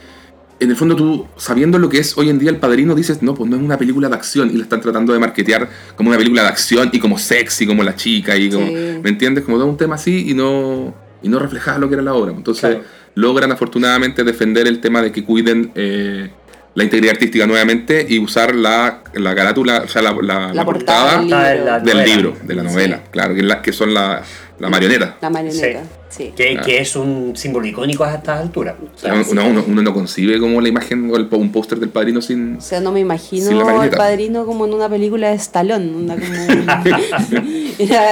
en 0.59 0.69
el 0.69 0.75
fondo 0.75 0.95
tú, 0.95 1.25
sabiendo 1.37 1.77
lo 1.79 1.87
que 1.89 1.99
es 1.99 2.17
hoy 2.17 2.29
en 2.29 2.37
día 2.39 2.49
El 2.49 2.57
Padrino, 2.57 2.93
dices, 2.95 3.21
no, 3.21 3.33
pues 3.33 3.49
no 3.49 3.55
es 3.55 3.61
una 3.61 3.77
película 3.77 4.09
de 4.09 4.15
acción 4.15 4.49
y 4.51 4.53
la 4.57 4.63
están 4.63 4.81
tratando 4.81 5.13
de 5.13 5.19
marketear 5.19 5.69
como 5.95 6.09
una 6.09 6.17
película 6.17 6.41
de 6.43 6.47
acción 6.49 6.89
y 6.91 6.99
como 6.99 7.17
sexy, 7.17 7.65
como 7.65 7.83
la 7.83 7.95
chica 7.95 8.35
y 8.37 8.49
como, 8.49 8.67
Sí. 8.67 8.73
¿me 9.01 9.09
entiendes? 9.09 9.43
Como 9.45 9.57
todo 9.57 9.67
un 9.67 9.77
tema 9.77 9.95
así 9.95 10.29
y 10.29 10.33
no, 10.33 10.93
y 11.23 11.29
no 11.29 11.39
reflejaba 11.39 11.77
lo 11.79 11.87
que 11.87 11.95
era 11.95 12.03
la 12.03 12.13
obra. 12.13 12.31
Entonces 12.33 12.61
Claro. 12.69 12.83
logran 13.15 13.51
afortunadamente 13.51 14.23
defender 14.23 14.67
el 14.67 14.79
tema 14.81 15.01
de 15.01 15.11
que 15.11 15.23
cuiden... 15.23 15.71
eh, 15.75 16.29
la 16.75 16.83
integridad 16.83 17.13
artística 17.15 17.45
nuevamente 17.47 18.05
y 18.07 18.19
usar 18.19 18.53
la, 18.55 19.03
la 19.13 19.35
carátula, 19.35 19.83
o 19.85 19.87
sea, 19.87 20.01
la, 20.01 20.13
la- 20.21 20.53
la 20.53 20.65
portada 20.65 21.19
portada 21.19 21.49
del 21.49 21.57
libro. 21.57 21.65
La 21.65 21.79
del 21.79 22.05
libro, 22.05 22.37
de 22.43 22.55
la 22.55 22.63
novela, 22.63 23.03
claro, 23.11 23.33
que, 23.35 23.41
la- 23.43 23.61
que 23.61 23.73
son 23.73 23.93
la, 23.93 24.21
la 24.59 24.69
marioneta. 24.69 25.17
La 25.21 25.29
marioneta. 25.29 25.81
Sí. 26.09 26.33
Que, 26.35 26.57
Ah. 26.57 26.61
que 26.65 26.79
es 26.79 26.95
un 26.95 27.33
símbolo 27.35 27.67
icónico 27.67 28.03
a 28.03 28.15
estas 28.15 28.39
alturas. 28.41 28.75
O 28.95 28.97
sea, 28.97 29.13
uno, 29.13 29.45
uno- 29.45 29.63
uno 29.67 29.81
no 29.83 29.93
concibe 29.93 30.39
como 30.39 30.59
la 30.59 30.67
imagen 30.67 31.09
o 31.11 31.15
el, 31.17 31.27
un 31.31 31.51
póster 31.51 31.79
del 31.79 31.89
padrino 31.89 32.19
sin... 32.21 32.57
O 32.57 32.61
sea, 32.61 32.79
no 32.81 32.91
me 32.91 32.99
imagino 32.99 33.67
al 33.79 33.89
padrino 33.91 34.45
como 34.45 34.65
en 34.65 34.73
una 34.73 34.89
película 34.89 35.29
de 35.29 35.35
Stallone. 35.35 35.91
onda 35.95 36.15
como- 36.15 36.97
Era, 37.79 38.05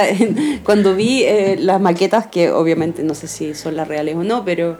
cuando 0.64 0.94
vi 0.94 1.24
eh, 1.24 1.56
las 1.60 1.80
maquetas, 1.80 2.26
que 2.28 2.50
obviamente 2.50 3.02
no 3.02 3.14
sé 3.14 3.26
si 3.28 3.54
son 3.54 3.76
las 3.76 3.86
reales 3.88 4.14
o 4.16 4.22
no, 4.24 4.44
pero, 4.44 4.78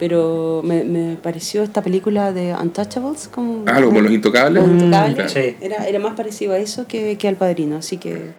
pero 0.00 0.62
me, 0.64 0.82
me 0.82 1.14
pareció 1.22 1.62
esta 1.62 1.82
película 1.82 2.32
de 2.32 2.52
Untouchables. 2.54 3.28
Como, 3.28 3.62
Ah, 3.66 3.80
como 3.80 4.00
los 4.00 4.10
intocables. 4.10 4.60
Los 4.62 4.72
Mm, 4.72 4.78
Intocables. 4.80 5.14
claro. 5.14 5.28
Sí. 5.30 5.56
Era, 5.60 5.86
era 5.86 5.98
más 6.00 6.14
parecido 6.16 6.54
a 6.54 6.58
eso 6.58 6.88
que, 6.88 7.16
que 7.18 7.28
al 7.28 7.36
padrino, 7.36 7.76
así 7.76 7.98
que 7.98 8.32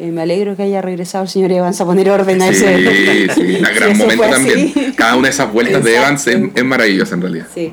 eh, 0.00 0.10
me 0.10 0.22
alegro 0.22 0.56
que 0.56 0.64
haya 0.64 0.82
regresado 0.82 1.22
el 1.22 1.30
señor 1.30 1.52
Evans 1.52 1.80
a 1.80 1.84
poner 1.84 2.08
orden 2.10 2.42
a 2.42 2.48
ese. 2.48 2.78
Sí, 2.78 3.28
sí, 3.34 3.56
un 3.58 3.62
gran 3.76 3.96
momento 3.98 4.24
también. 4.28 4.72
así. 4.74 4.92
Cada 4.96 5.14
una 5.14 5.28
de 5.28 5.34
esas 5.34 5.52
vueltas 5.52 5.84
de. 5.84 5.94
Evans 5.96 6.26
es, 6.26 6.42
es 6.54 6.64
maravillosa 6.64 7.14
en 7.14 7.20
realidad. 7.20 7.46
Sí. 7.54 7.72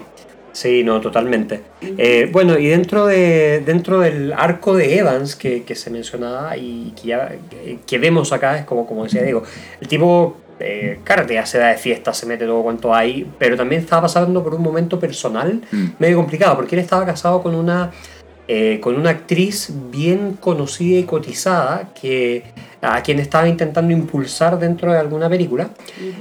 Sí, 0.53 0.83
no, 0.83 0.99
totalmente. 0.99 1.61
Eh, 1.97 2.27
bueno, 2.29 2.59
y 2.59 2.67
dentro, 2.67 3.05
de, 3.05 3.63
dentro 3.65 4.01
del 4.01 4.33
arco 4.33 4.75
de 4.75 4.97
Evans 4.97 5.37
que, 5.37 5.63
que 5.63 5.75
se 5.75 5.89
mencionaba 5.89 6.57
y 6.57 6.93
que, 7.01 7.07
ya, 7.07 7.29
que, 7.49 7.79
que 7.87 7.97
vemos 7.97 8.33
acá, 8.33 8.57
es 8.59 8.65
como, 8.65 8.85
como 8.85 9.05
decía 9.05 9.23
Diego, 9.23 9.43
el 9.79 9.87
tipo, 9.87 10.35
eh, 10.61 10.99
claro, 11.03 11.27
ya 11.27 11.45
se 11.45 11.57
da 11.57 11.67
de 11.67 11.77
fiesta, 11.77 12.13
se 12.13 12.25
mete 12.25 12.45
todo 12.45 12.63
cuanto 12.63 12.93
hay, 12.93 13.29
pero 13.39 13.57
también 13.57 13.81
estaba 13.81 14.03
pasando 14.03 14.43
por 14.43 14.53
un 14.53 14.61
momento 14.61 14.99
personal 14.99 15.61
Mm. 15.71 15.85
medio 15.99 16.17
complicado, 16.17 16.55
porque 16.55 16.75
él 16.75 16.81
estaba 16.81 17.05
casado 17.05 17.41
con 17.41 17.55
una, 17.55 17.91
eh, 18.47 18.79
con 18.81 18.95
una 18.95 19.09
actriz 19.11 19.71
bien 19.91 20.37
conocida 20.39 20.99
y 20.99 21.03
cotizada 21.03 21.93
que 21.99 22.43
a 22.81 23.01
quien 23.03 23.19
estaba 23.19 23.47
intentando 23.47 23.93
impulsar 23.93 24.57
dentro 24.59 24.91
de 24.91 24.99
alguna 24.99 25.29
película 25.29 25.69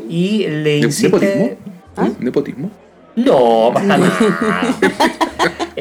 y 0.09 0.47
le 0.47 0.79
insiste... 0.79 1.09
¿Nepotismo? 1.09 1.51
¿Ah? 1.97 2.09
¿Nepotismo? 2.19 2.71
No, 3.25 3.71
para 3.73 3.87
nada. 3.87 4.11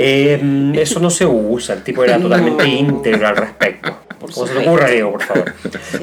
Eh, 0.01 0.71
eso 0.75 0.99
no 1.01 1.09
se 1.09 1.25
usa, 1.25 1.75
el 1.75 1.83
tipo 1.83 2.03
era 2.05 2.17
totalmente 2.17 2.63
No. 2.63 2.69
íntegro 2.69 3.27
al 3.27 3.35
respecto. 3.35 3.93
Por 4.17 4.31
Como 4.31 4.47
se 4.47 4.53
te 4.53 4.67
ocurra, 4.67 4.87
Diego, 4.87 5.11
por 5.11 5.21
favor. 5.23 5.53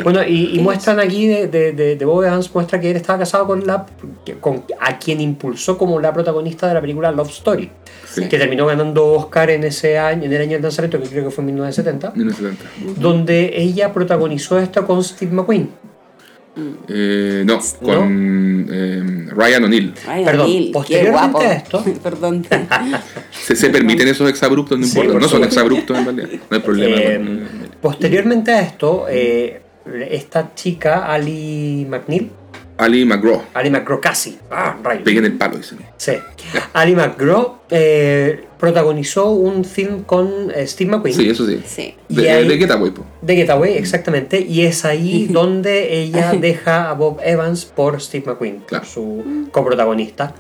Bueno, 0.03 0.23
y, 0.23 0.57
y 0.57 0.59
muestran 0.61 1.01
aquí 1.01 1.27
de, 1.27 1.47
de, 1.49 1.73
de, 1.73 1.97
de 1.97 2.05
Bob 2.05 2.23
Evans, 2.25 2.55
muestra 2.55 2.79
que 2.81 2.91
él 2.91 2.97
estaba 2.97 3.19
casado 3.21 3.47
con 3.47 3.67
la 3.67 3.87
con 4.41 4.65
a 4.81 4.99
quien 4.99 5.21
impulsó 5.23 5.79
como 5.79 5.99
la 6.01 6.13
protagonista 6.13 6.67
de 6.69 6.75
la 6.75 6.81
película 6.83 7.11
Love 7.13 7.31
Story, 7.31 7.71
Sí. 8.07 8.29
que 8.29 8.39
terminó 8.39 8.67
ganando 8.67 9.07
Oscar 9.15 9.49
en 9.51 9.65
ese 9.65 9.99
año, 9.99 10.25
en 10.25 10.33
el 10.33 10.43
año 10.43 10.53
del 10.53 10.63
lanzamiento, 10.63 11.01
que 11.01 11.09
creo 11.09 11.25
que 11.25 11.31
fue 11.31 11.43
en 11.43 11.47
1970, 11.47 12.13
1970. 12.17 13.01
donde 13.01 13.53
ella 13.63 13.93
protagonizó 13.95 14.59
esto 14.59 14.87
con 14.87 15.03
Steve 15.03 15.33
McQueen. 15.33 15.71
Eh, 16.89 17.43
no, 17.45 17.61
con 17.83 18.67
eh, 18.71 19.27
Ryan 19.31 19.65
O'Neill. 19.65 19.93
Perdón, 20.25 20.47
O'Neill, 20.47 20.71
posteriormente 20.73 21.21
guapo. 21.33 21.41
a 21.41 21.53
esto- 21.53 21.85
Perdón. 22.03 22.47
Se, 23.31 23.55
se 23.55 23.71
permiten 23.71 24.09
esos 24.09 24.29
exabruptos, 24.31 24.79
no 24.79 24.87
Sí, 24.87 24.93
importa. 24.93 25.13
por 25.13 25.23
No 25.23 25.29
son 25.29 25.45
exabruptos 25.45 25.99
en 25.99 26.05
realidad. 26.05 26.29
No 26.51 26.57
hay 26.57 26.63
problema. 26.63 26.97
Eh, 26.99 27.21
posteriormente 27.81 28.53
a 28.53 28.61
esto, 28.63 29.07
eh, 29.09 29.61
esta 30.11 30.53
chica, 30.55 31.07
Ali 31.13 31.87
McNeil, 31.89 32.31
Ali 32.79 33.05
McGraw. 33.05 33.43
Ali 33.55 33.71
McGraw 33.71 34.01
casi, 34.01 34.39
ah, 34.51 34.77
rayos. 34.83 35.03
Pegué 35.05 35.19
en 35.21 35.25
el 35.27 35.33
palo, 35.39 35.57
dicen. 35.57 35.79
Sí. 35.97 36.13
Ali 36.75 36.95
McGraw 36.95 37.57
eh, 37.71 38.45
protagonizó 38.59 39.31
un 39.31 39.65
film 39.65 40.03
con 40.05 40.51
eh, 40.55 40.67
Steve 40.67 40.91
McQueen 40.91 41.15
Sí, 41.17 41.29
eso 41.29 41.47
sí. 41.47 41.63
Sí. 41.67 41.95
Y 42.09 42.17
De, 42.17 42.31
ahí- 42.31 42.47
de 42.49 42.59
Getaway, 42.59 42.91
po. 42.91 43.05
de 43.23 43.37
Getaway, 43.37 43.77
exactamente, 43.79 44.41
y 44.41 44.63
es 44.67 44.85
ahí 44.85 45.27
donde 45.31 46.01
ella 46.01 46.33
deja 46.41 46.91
a 46.91 46.93
Bob 46.95 47.19
Evans 47.25 47.65
por 47.65 48.01
Steve 48.01 48.25
McQueen, 48.27 48.61
Claro. 48.67 48.85
su 48.85 49.49
coprotagonista. 49.53 50.35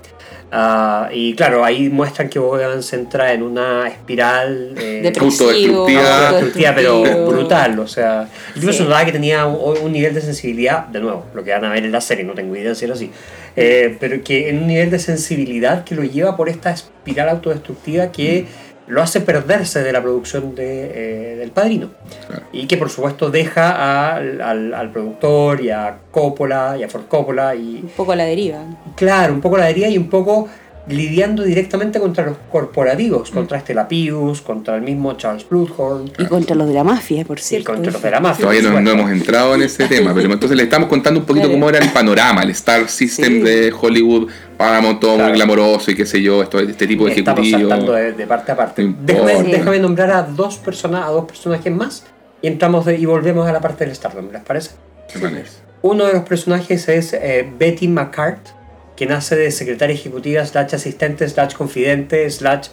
Ah, 0.52 1.08
y 1.12 1.34
claro, 1.34 1.64
ahí 1.64 1.88
muestran 1.88 2.28
que 2.28 2.38
Bob 2.38 2.60
Evans 2.60 2.92
entra 2.92 3.32
en 3.32 3.42
una 3.42 3.88
espiral 3.88 4.74
eh, 4.80 5.02
autodestructiva. 5.20 6.26
autodestructiva, 6.28 6.72
pero 6.74 7.26
brutal, 7.26 7.78
o 7.80 7.86
sea, 7.88 8.28
incluso 8.54 8.72
Sí. 8.72 8.78
se 8.78 8.84
notaba 8.84 9.04
que 9.04 9.12
tenía 9.12 9.44
un, 9.46 9.76
un 9.78 9.92
nivel 9.92 10.14
de 10.14 10.20
sensibilidad, 10.20 10.86
de 10.86 11.00
nuevo, 11.00 11.26
lo 11.34 11.42
que 11.42 11.50
van 11.50 11.64
a 11.64 11.70
ver 11.72 11.84
en 11.84 11.90
la 11.90 12.00
serie, 12.00 12.24
no 12.24 12.34
tengo 12.34 12.54
idea 12.54 12.74
si 12.76 12.84
era 12.84 12.94
así, 12.94 13.10
eh, 13.56 13.96
pero 13.98 14.22
que 14.22 14.48
en 14.48 14.58
un 14.58 14.68
nivel 14.68 14.88
de 14.90 15.00
sensibilidad 15.00 15.82
que 15.82 15.96
lo 15.96 16.04
lleva 16.04 16.36
por 16.36 16.48
esta 16.48 16.70
espiral 16.70 17.28
autodestructiva 17.28 18.12
que 18.12 18.46
lo 18.88 19.02
hace 19.02 19.20
perderse 19.20 19.82
de 19.82 19.92
la 19.92 20.00
producción 20.02 20.54
de, 20.54 21.32
eh, 21.32 21.36
del 21.36 21.50
padrino. 21.50 21.90
Claro. 22.26 22.42
Y 22.52 22.66
que 22.66 22.76
por 22.76 22.88
supuesto 22.90 23.30
deja 23.30 24.14
al, 24.14 24.40
al- 24.40 24.74
al 24.74 24.90
productor 24.92 25.60
y 25.60 25.70
a 25.70 25.96
Coppola 26.10 26.76
y 26.78 26.82
a 26.84 26.88
Ford 26.88 27.06
Coppola 27.08 27.54
y 27.54 27.80
Un 27.82 27.88
poco 27.96 28.12
a 28.12 28.16
la 28.16 28.24
deriva. 28.24 28.58
claro, 28.94 29.32
un 29.34 29.40
poco 29.40 29.58
la 29.58 29.66
deriva 29.66 29.88
y 29.88 29.98
un 29.98 30.08
poco 30.08 30.48
lidiando 30.88 31.42
directamente 31.42 31.98
contra 31.98 32.24
los 32.24 32.36
corporativos, 32.52 33.30
contra 33.30 33.58
Estela 33.58 33.88
Pius, 33.88 34.40
contra 34.40 34.76
el 34.76 34.82
mismo 34.82 35.14
Charles 35.14 35.48
Bluthorn 35.48 36.12
Y 36.18 36.26
contra 36.26 36.54
los 36.54 36.68
de 36.68 36.74
la 36.74 36.84
mafia, 36.84 37.24
por 37.24 37.38
y 37.38 37.42
cierto. 37.42 37.72
contra 37.72 37.90
los 37.92 38.00
de 38.00 38.10
la 38.10 38.20
mafia. 38.20 38.42
Todavía 38.46 38.62
no, 38.80 38.90
hemos 38.92 39.10
entrado 39.10 39.54
en 39.56 39.62
ese 39.62 39.86
tema, 39.88 40.14
pero 40.14 40.32
entonces 40.32 40.56
le 40.56 40.62
estamos 40.62 40.88
contando 40.88 41.18
un 41.20 41.26
poquito 41.26 41.46
Claro. 41.46 41.58
cómo 41.60 41.68
era 41.70 41.78
el 41.84 41.90
panorama, 41.90 42.42
el 42.42 42.50
Star 42.50 42.88
System 42.88 43.32
Sí. 43.34 43.40
de 43.40 43.74
Hollywood, 43.78 44.28
Paramount, 44.56 45.00
todo 45.00 45.14
Claro. 45.16 45.28
muy 45.30 45.38
glamoroso 45.38 45.90
y 45.90 45.96
qué 45.96 46.06
sé 46.06 46.22
yo, 46.22 46.42
esto, 46.42 46.60
este 46.60 46.86
tipo 46.86 47.04
de 47.06 47.12
Estamos 47.14 47.40
ejecutivos. 47.40 47.68
saltando 47.70 47.92
de, 47.92 48.12
de 48.12 48.26
parte 48.26 48.52
a 48.52 48.56
parte. 48.56 48.84
No 48.84 48.94
Déjame, 49.02 49.42
déjame 49.50 49.78
nombrar 49.80 50.10
a 50.12 50.22
dos, 50.22 50.56
personas, 50.58 51.04
a 51.04 51.08
dos 51.10 51.24
personajes 51.24 51.72
más 51.74 52.04
y 52.42 52.46
entramos 52.46 52.84
de- 52.86 52.96
y 52.96 53.04
volvemos 53.06 53.48
a 53.48 53.52
la 53.52 53.60
parte 53.60 53.84
del 53.84 53.94
Stardom, 53.94 54.30
¿les 54.32 54.42
parece? 54.42 54.70
¿Qué 55.12 55.18
parece? 55.18 55.58
Uno 55.82 56.06
de 56.06 56.12
los 56.14 56.22
personajes 56.22 56.88
es 56.88 57.12
eh, 57.12 57.48
Betty 57.58 57.86
McCart, 57.88 58.38
quien 58.96 59.12
hace 59.12 59.36
de 59.36 59.50
secretaria 59.50 59.94
ejecutiva, 59.94 60.44
slash 60.44 60.74
asistente, 60.74 61.28
slash 61.28 61.54
confidente, 61.54 62.28
slash 62.30 62.68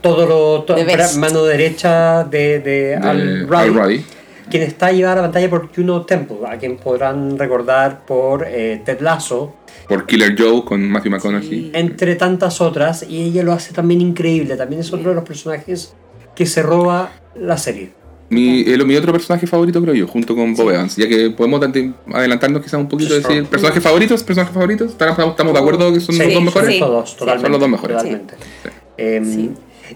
todo 0.00 0.26
lo 0.26 0.62
to- 0.64 0.74
best. 0.74 1.16
mano 1.16 1.44
derecha 1.44 2.24
de, 2.24 2.58
de 2.60 2.60
De 2.60 2.96
Al 2.96 3.48
Ruddy, 3.48 4.04
quien 4.50 4.62
está 4.64 4.90
llevada 4.92 5.12
a 5.14 5.16
la 5.16 5.22
pantalla 5.22 5.48
por 5.48 5.74
Juno 5.74 6.02
Temple, 6.04 6.38
a 6.48 6.58
quien 6.58 6.76
podrán 6.76 7.38
recordar 7.38 8.04
por 8.04 8.44
eh, 8.46 8.82
Ted 8.84 9.00
Lasso, 9.00 9.54
por 9.88 10.06
Killer 10.06 10.34
Joe 10.38 10.64
con 10.64 10.88
Matthew 10.90 11.12
McConaughey. 11.12 11.70
entre 11.74 12.16
tantas 12.16 12.60
otras, 12.60 13.02
y 13.08 13.22
ella 13.22 13.42
lo 13.42 13.52
hace 13.52 13.72
también 13.72 14.00
increíble, 14.00 14.56
también 14.56 14.80
es 14.80 14.92
otro 14.92 15.10
de 15.10 15.14
los 15.16 15.24
personajes 15.24 15.94
que 16.34 16.46
se 16.46 16.62
roba 16.62 17.12
la 17.34 17.56
serie. 17.56 17.92
Mi, 18.32 18.60
eh, 18.62 18.76
lo- 18.76 18.84
mi 18.86 18.96
otro 18.96 19.12
personaje 19.12 19.46
favorito, 19.46 19.80
creo 19.82 19.94
yo, 19.94 20.06
junto 20.08 20.34
con 20.34 20.54
Bob 20.54 20.70
Evans. 20.70 20.96
Ya 20.96 21.06
que 21.08 21.30
podemos 21.30 21.60
adelantarnos 22.12 22.62
quizás 22.62 22.80
un 22.80 22.88
poquito 22.88 23.14
decir 23.14 23.44
personajes 23.46 23.82
favoritos, 23.82 24.22
personajes 24.24 24.54
favoritos. 24.54 24.92
¿Estamos, 24.92 25.18
estamos 25.18 25.52
de 25.52 25.58
acuerdo 25.58 25.92
que 25.92 26.00
son 26.00 26.14
Sí, 26.14 26.22
los 26.24 26.34
dos 26.34 26.42
mejores? 26.44 26.74
Sí. 26.74 26.78
Todos, 26.80 27.16
totalmente. 27.16 27.42
Son 27.44 27.52
los 27.52 27.60
dos 27.60 27.68
mejores. 27.68 27.96
Totalmente. 27.96 28.34
Em, 28.96 29.24
Sí. 29.24 29.50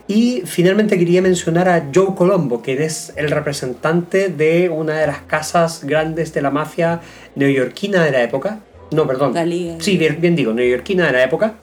Y 0.08 0.42
finalmente 0.44 0.98
quería 0.98 1.22
mencionar 1.22 1.70
a 1.70 1.88
Joe 1.94 2.08
Colombo, 2.14 2.60
que 2.60 2.84
es 2.84 3.14
el 3.16 3.30
representante 3.30 4.28
de 4.28 4.68
una 4.68 4.98
de 5.00 5.06
las 5.06 5.20
casas 5.22 5.84
grandes 5.84 6.34
de 6.34 6.42
la 6.42 6.50
mafia 6.50 7.00
neoyorquina 7.34 8.04
de 8.04 8.10
la 8.10 8.22
época. 8.22 8.60
No, 8.92 9.06
perdón. 9.06 9.32
La 9.32 9.46
Liga. 9.46 9.76
Sí, 9.78 9.96
bien, 9.96 10.18
bien 10.20 10.36
digo, 10.36 10.52
neoyorquina 10.52 11.06
de 11.06 11.12
la 11.12 11.24
época. 11.24 11.54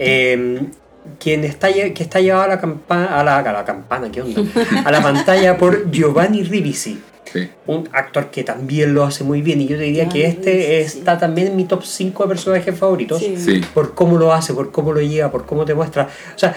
Em, 0.00 0.66
quien 1.18 1.44
está, 1.44 1.72
que 1.72 2.02
está 2.02 2.20
llevado 2.20 2.44
a 2.44 2.48
la, 2.48 2.60
campa- 2.60 3.06
a, 3.06 3.22
la, 3.24 3.38
a 3.38 3.52
la 3.52 3.64
campana, 3.64 4.10
¿qué 4.10 4.22
onda? 4.22 4.42
A 4.84 4.90
la 4.90 5.02
pantalla 5.02 5.56
por 5.58 5.90
Giovanni 5.90 6.42
Ribisi, 6.44 7.02
Sí. 7.32 7.46
un 7.66 7.86
actor 7.92 8.30
que 8.30 8.42
también 8.42 8.94
lo 8.94 9.04
hace 9.04 9.22
muy 9.22 9.42
bien. 9.42 9.60
Y 9.60 9.68
yo 9.68 9.76
te 9.76 9.82
diría 9.84 10.08
que 10.08 10.24
este 10.26 10.50
Ribisi, 10.80 10.80
está 10.98 11.18
también 11.18 11.48
en 11.48 11.56
mi 11.56 11.64
top 11.64 11.82
5 11.84 12.22
de 12.22 12.28
personajes 12.30 12.78
favoritos 12.78 13.18
Sí. 13.20 13.36
Sí. 13.36 13.60
por 13.74 13.94
cómo 13.94 14.16
lo 14.16 14.32
hace, 14.32 14.54
por 14.54 14.72
cómo 14.72 14.92
lo 14.92 15.00
lleva, 15.02 15.30
por 15.30 15.44
cómo 15.44 15.64
te 15.66 15.74
muestra. 15.74 16.04
O 16.34 16.38
sea, 16.38 16.54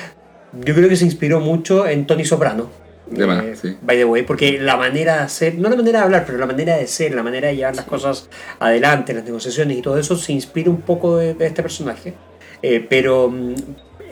yo 0.63 0.73
creo 0.73 0.87
que 0.87 0.95
se 0.95 1.03
inspiró 1.05 1.39
mucho 1.41 1.85
en 1.87 2.05
Tony 2.07 2.23
Soprano. 2.25 2.69
De 3.09 3.27
más, 3.27 3.43
eh, 3.43 3.55
sí. 3.61 3.77
By 3.81 3.97
the 3.97 4.05
way, 4.05 4.23
porque 4.23 4.57
la 4.61 4.77
manera 4.77 5.15
de 5.17 5.19
hacer, 5.23 5.55
no 5.55 5.67
la 5.69 5.75
manera 5.75 5.99
de 5.99 6.05
hablar, 6.05 6.23
pero 6.25 6.37
la 6.37 6.45
manera 6.45 6.77
de 6.77 6.87
ser, 6.87 7.13
la 7.13 7.23
manera 7.23 7.49
de 7.49 7.57
llevar 7.57 7.75
las 7.75 7.83
cosas 7.83 8.29
adelante, 8.59 9.13
las 9.13 9.25
negociaciones 9.25 9.77
y 9.77 9.81
todo 9.81 9.97
eso, 9.97 10.15
se 10.15 10.31
inspira 10.31 10.69
un 10.69 10.79
poco 10.79 11.17
de, 11.17 11.33
de 11.33 11.47
este 11.47 11.61
personaje. 11.61 12.13
Eh, 12.61 12.85
pero 12.89 13.27
mm, 13.29 13.55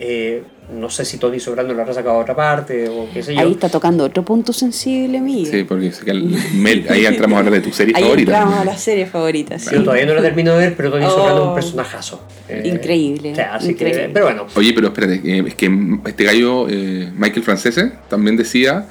eh, 0.00 0.42
no 0.74 0.88
sé 0.88 1.04
si 1.04 1.18
Tony 1.18 1.38
Soprano 1.40 1.72
lo 1.74 1.80
habrá 1.82 1.92
sacado 1.92 2.16
a 2.16 2.18
otra 2.22 2.34
parte 2.34 2.88
o 2.88 3.08
qué 3.12 3.22
sé 3.22 3.34
yo. 3.34 3.40
Ahí 3.40 3.52
está 3.52 3.68
tocando 3.68 4.04
otro 4.04 4.24
punto 4.24 4.52
sensible 4.52 5.20
mío. 5.20 5.46
Sí, 5.50 5.64
porque 5.64 5.90
sé 5.92 6.04
que 6.04 6.12
el- 6.12 6.30
Mel- 6.54 6.86
ahí 6.88 7.04
entramos 7.06 7.36
a 7.36 7.38
hablar 7.40 7.54
de 7.54 7.60
tu 7.60 7.72
serie 7.72 7.92
Ahí 7.96 8.02
favorita. 8.04 8.32
entramos 8.32 8.60
a 8.60 8.64
las 8.64 8.80
series 8.80 9.10
favoritas. 9.10 9.62
sí. 9.62 9.74
Yo 9.74 9.82
todavía 9.82 10.06
no 10.06 10.14
lo 10.14 10.22
termino 10.22 10.52
de 10.54 10.58
ver, 10.68 10.76
pero 10.76 10.90
Tony 10.90 11.04
Soprano 11.04 11.36
es 11.36 11.42
un 11.42 11.48
Oh. 11.48 11.54
personajazo. 11.54 12.20
Eh, 12.48 12.62
Increíble, 12.66 13.32
o 13.32 13.34
sea, 13.34 13.54
así 13.56 13.66
que- 13.74 13.88
increíble. 13.88 14.10
pero 14.14 14.26
bueno, 14.26 14.46
Oye, 14.54 14.72
pero 14.72 14.86
espérate, 14.88 15.20
eh, 15.24 15.44
es 15.46 15.54
que 15.54 15.70
este 16.06 16.24
gallo, 16.24 16.66
eh, 16.68 17.10
Michael 17.16 17.42
Francese, 17.42 17.92
también 18.08 18.36
decía 18.36 18.86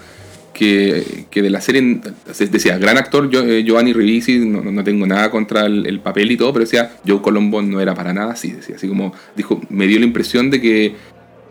que, 0.59 1.25
que 1.31 1.41
de 1.41 1.49
la 1.49 1.61
serie, 1.61 2.01
se- 2.33 2.47
decía, 2.47 2.77
gran 2.77 2.97
actor 2.97 3.29
eh, 3.33 3.63
Giovanni 3.65 3.93
Ribisi, 3.93 4.39
no, 4.39 4.61
no- 4.61 4.83
tengo 4.83 5.07
nada 5.07 5.31
contra 5.31 5.65
el, 5.65 5.85
el 5.87 6.01
papel 6.01 6.29
y 6.31 6.37
todo, 6.37 6.51
pero 6.51 6.65
decía, 6.65 6.91
Joe 7.07 7.21
Colombo 7.21 7.61
no 7.61 7.79
era 7.79 7.95
para 7.95 8.11
nada 8.13 8.33
así, 8.33 8.51
decía, 8.51 8.75
así 8.75 8.87
como 8.87 9.13
dijo, 9.37 9.61
me 9.69 9.87
dio 9.87 9.97
la 9.99 10.05
impresión 10.05 10.49
de 10.51 10.59
que 10.59 10.95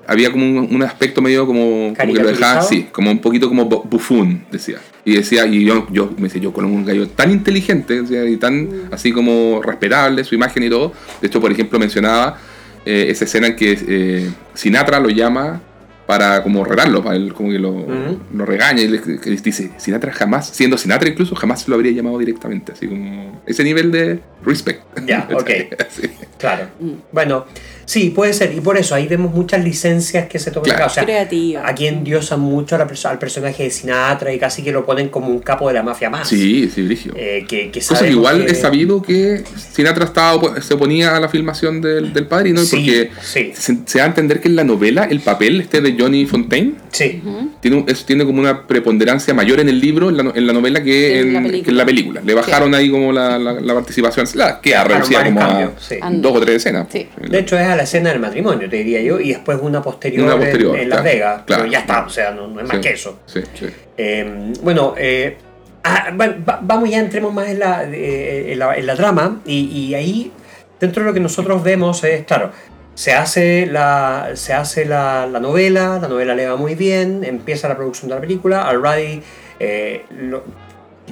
había 0.07 0.31
como 0.31 0.45
un, 0.47 0.75
un 0.75 0.83
aspecto 0.83 1.21
medio 1.23 1.47
como, 1.47 1.95
como 1.99 2.13
que 2.15 2.21
lo 2.23 2.29
dejaba 2.29 2.61
así, 2.61 2.83
como 2.93 3.11
un 3.11 3.19
poquito 3.21 3.49
como 3.49 3.69
bu- 3.69 3.89
bufón, 3.89 4.45
decía. 4.53 4.79
Y 5.05 5.13
decía, 5.17 5.47
y 5.47 5.65
yo, 5.65 5.87
yo 5.91 6.11
me 6.19 6.25
decía, 6.25 6.41
yo 6.43 6.53
con 6.53 6.65
un 6.67 6.85
gallo 6.85 7.09
tan 7.09 7.31
inteligente 7.31 8.03
decía, 8.03 8.25
y 8.29 8.37
tan 8.37 8.69
así 8.91 9.13
como 9.13 9.61
respetable 9.63 10.23
su 10.25 10.35
imagen 10.35 10.63
y 10.65 10.69
todo. 10.71 10.93
De 11.21 11.29
hecho, 11.29 11.41
por 11.41 11.51
ejemplo, 11.53 11.79
mencionaba 11.79 12.39
eh, 12.87 13.07
esa 13.09 13.25
escena 13.25 13.49
en 13.49 13.57
que 13.57 13.79
eh, 13.89 14.31
Sinatra 14.55 14.99
lo 15.01 15.09
llama 15.11 15.61
para 16.09 16.43
como 16.43 16.65
retarlo, 16.65 17.05
para 17.05 17.17
él 17.17 17.35
como 17.35 17.51
que 17.51 17.59
lo, 17.59 17.69
Ujú. 17.69 18.19
lo 18.33 18.47
regaña 18.47 18.81
y 18.81 18.89
le, 18.89 19.03
que 19.03 19.29
dice, 19.29 19.73
Sinatra 19.77 20.11
jamás, 20.11 20.49
siendo 20.49 20.79
Sinatra 20.79 21.11
incluso, 21.11 21.35
jamás 21.35 21.69
lo 21.69 21.75
habría 21.75 21.93
llamado 21.93 22.17
directamente, 22.17 22.73
así 22.73 22.89
como 22.89 23.43
ese 23.45 23.63
nivel 23.63 23.93
de 23.93 24.21
respect. 24.43 24.83
Ya, 25.05 25.29
ok. 25.35 25.51
Sí. 25.91 26.11
Claro. 26.39 26.69
Mm. 26.81 26.93
Bueno, 27.13 27.45
sí, 27.89 28.11
puede 28.11 28.33
ser. 28.35 28.53
Y 28.53 28.61
por 28.61 28.77
eso 28.77 28.95
ahí 28.95 29.07
vemos 29.07 29.33
muchas 29.33 29.65
licencias 29.65 30.29
que 30.29 30.39
se 30.39 30.51
toman 30.51 30.69
Claro. 30.69 30.87
O 30.87 30.91
sea, 30.91 31.05
Creativa. 31.05 31.63
aquí 31.67 31.87
endiosan 31.87 32.41
mucho 32.41 32.75
a 32.75 32.79
la 32.79 32.87
perso- 32.87 33.09
al 33.09 33.19
personaje 33.19 33.63
de 33.65 33.71
Sinatra 33.71 34.33
y 34.33 34.39
casi 34.39 34.63
que 34.63 34.71
lo 34.73 34.85
ponen 34.85 35.09
como 35.09 35.29
un 35.29 35.39
capo 35.41 35.69
de 35.69 35.75
la 35.75 35.83
mafia 35.83 36.11
más. 36.11 36.29
Sí, 36.29 36.71
sí, 36.75 36.83
Brigio. 36.83 37.15
Eh, 37.17 37.47
que, 37.49 37.71
que 37.71 37.81
Cosa 37.81 38.05
que 38.05 38.11
igual 38.11 38.45
que- 38.45 38.53
es 38.53 38.61
sabido 38.61 39.01
que 39.03 39.43
Sinatra 39.73 40.05
estaba, 40.05 40.35
op- 40.35 40.61
se 40.61 40.75
oponía 40.75 41.17
a 41.17 41.21
la 41.21 41.29
filmación 41.29 41.81
del, 41.81 42.13
del 42.13 42.27
padrino 42.27 42.61
Sí, 42.61 42.77
porque 42.77 43.11
sí. 43.23 43.53
se, 43.55 43.79
se 43.87 43.99
da 43.99 44.05
a 44.05 44.09
entender 44.09 44.41
que 44.41 44.49
en 44.49 44.57
la 44.57 44.65
novela 44.65 45.05
el 45.11 45.21
papel 45.21 45.61
este 45.63 45.81
de 45.81 45.97
Johnny 45.99 46.27
Fontaine 46.27 46.75
Sí. 46.93 47.23
tiene, 47.61 47.77
un- 47.79 47.85
es- 47.89 48.05
tiene 48.05 48.25
como 48.27 48.39
una 48.41 48.67
preponderancia 48.67 49.33
mayor 49.35 49.61
en 49.61 49.69
el 49.69 49.81
libro, 49.81 50.11
en 50.11 50.17
la, 50.19 50.23
no- 50.25 50.33
en 50.35 50.47
la 50.47 50.53
novela 50.53 50.83
que 50.83 51.21
En 51.21 51.29
en, 51.29 51.33
la 51.35 51.41
que 51.43 51.47
película. 51.49 51.71
en 51.73 51.77
la 51.79 51.87
película. 51.87 52.21
Le 52.25 52.35
bajaron 52.35 52.75
ahí 52.75 52.91
como 52.91 53.13
la, 53.13 53.39
la- 53.39 53.55
la 53.61 53.75
participación, 53.75 54.27
la 54.35 54.61
reducida 54.85 55.19
varios 55.19 55.35
como 55.35 55.41
a 55.41 56.11
dos 56.13 56.37
o 56.37 56.41
tres 56.41 56.57
escenas. 56.57 56.87
Sí. 56.93 57.07
De 57.29 57.39
hecho, 57.39 57.59
es 57.59 57.67
a 57.67 57.77
la 57.79 57.85
escena 57.85 58.11
del 58.11 58.21
matrimonio, 58.21 58.69
te 58.69 58.77
diría 58.77 59.01
yo, 59.01 59.19
y 59.19 59.31
después 59.31 59.59
una 59.63 59.81
posterior, 59.81 60.25
Una 60.27 60.35
en- 60.35 60.41
posterior, 60.41 60.77
en, 60.79 60.89
Las 60.91 61.01
claro, 61.01 61.15
Vegas. 61.17 61.43
claro. 61.47 61.63
Pero 61.63 61.73
ya 61.73 61.79
está, 61.81 62.05
o 62.05 62.09
sea, 62.11 62.31
no, 62.33 62.47
no 62.49 62.61
es 62.61 62.67
más 62.69 62.77
Sí, 62.77 62.83
que 62.83 62.91
eso. 62.91 63.19
Sí, 63.27 63.41
sí. 63.55 63.67
Eh, 63.97 64.53
bueno, 64.63 64.95
eh, 64.99 65.37
ah, 65.85 66.11
va- 66.21 66.37
va- 66.49 66.59
vamos 66.63 66.91
ya, 66.91 66.99
entremos 66.99 67.33
más 67.33 67.49
en 67.49 67.59
la, 67.61 67.85
eh, 67.85 68.53
en 68.53 68.59
la, 68.59 68.77
en 68.77 68.87
la 68.87 68.95
trama, 68.95 69.41
y, 69.47 69.61
y 69.67 69.95
ahí, 69.95 70.31
dentro 70.79 71.03
de 71.03 71.09
lo 71.09 71.15
que 71.15 71.21
nosotros 71.21 71.63
vemos, 71.63 72.05
es, 72.05 72.25
claro, 72.25 72.51
se 72.95 73.13
hace, 73.13 73.67
la, 73.67 74.31
se 74.35 74.53
hace 74.53 74.85
la, 74.85 75.27
la 75.27 75.39
novela, 75.41 75.99
la 76.03 76.09
novela 76.09 76.35
le 76.35 76.49
va 76.49 76.57
muy 76.57 76.75
bien, 76.75 77.23
empieza 77.25 77.69
la 77.69 77.77
producción 77.77 78.09
de 78.09 78.15
la 78.17 78.21
película, 78.21 78.63
Al 78.69 78.83
Ruddy 78.83 79.23
eh, 79.61 80.05
lo- 80.21 80.43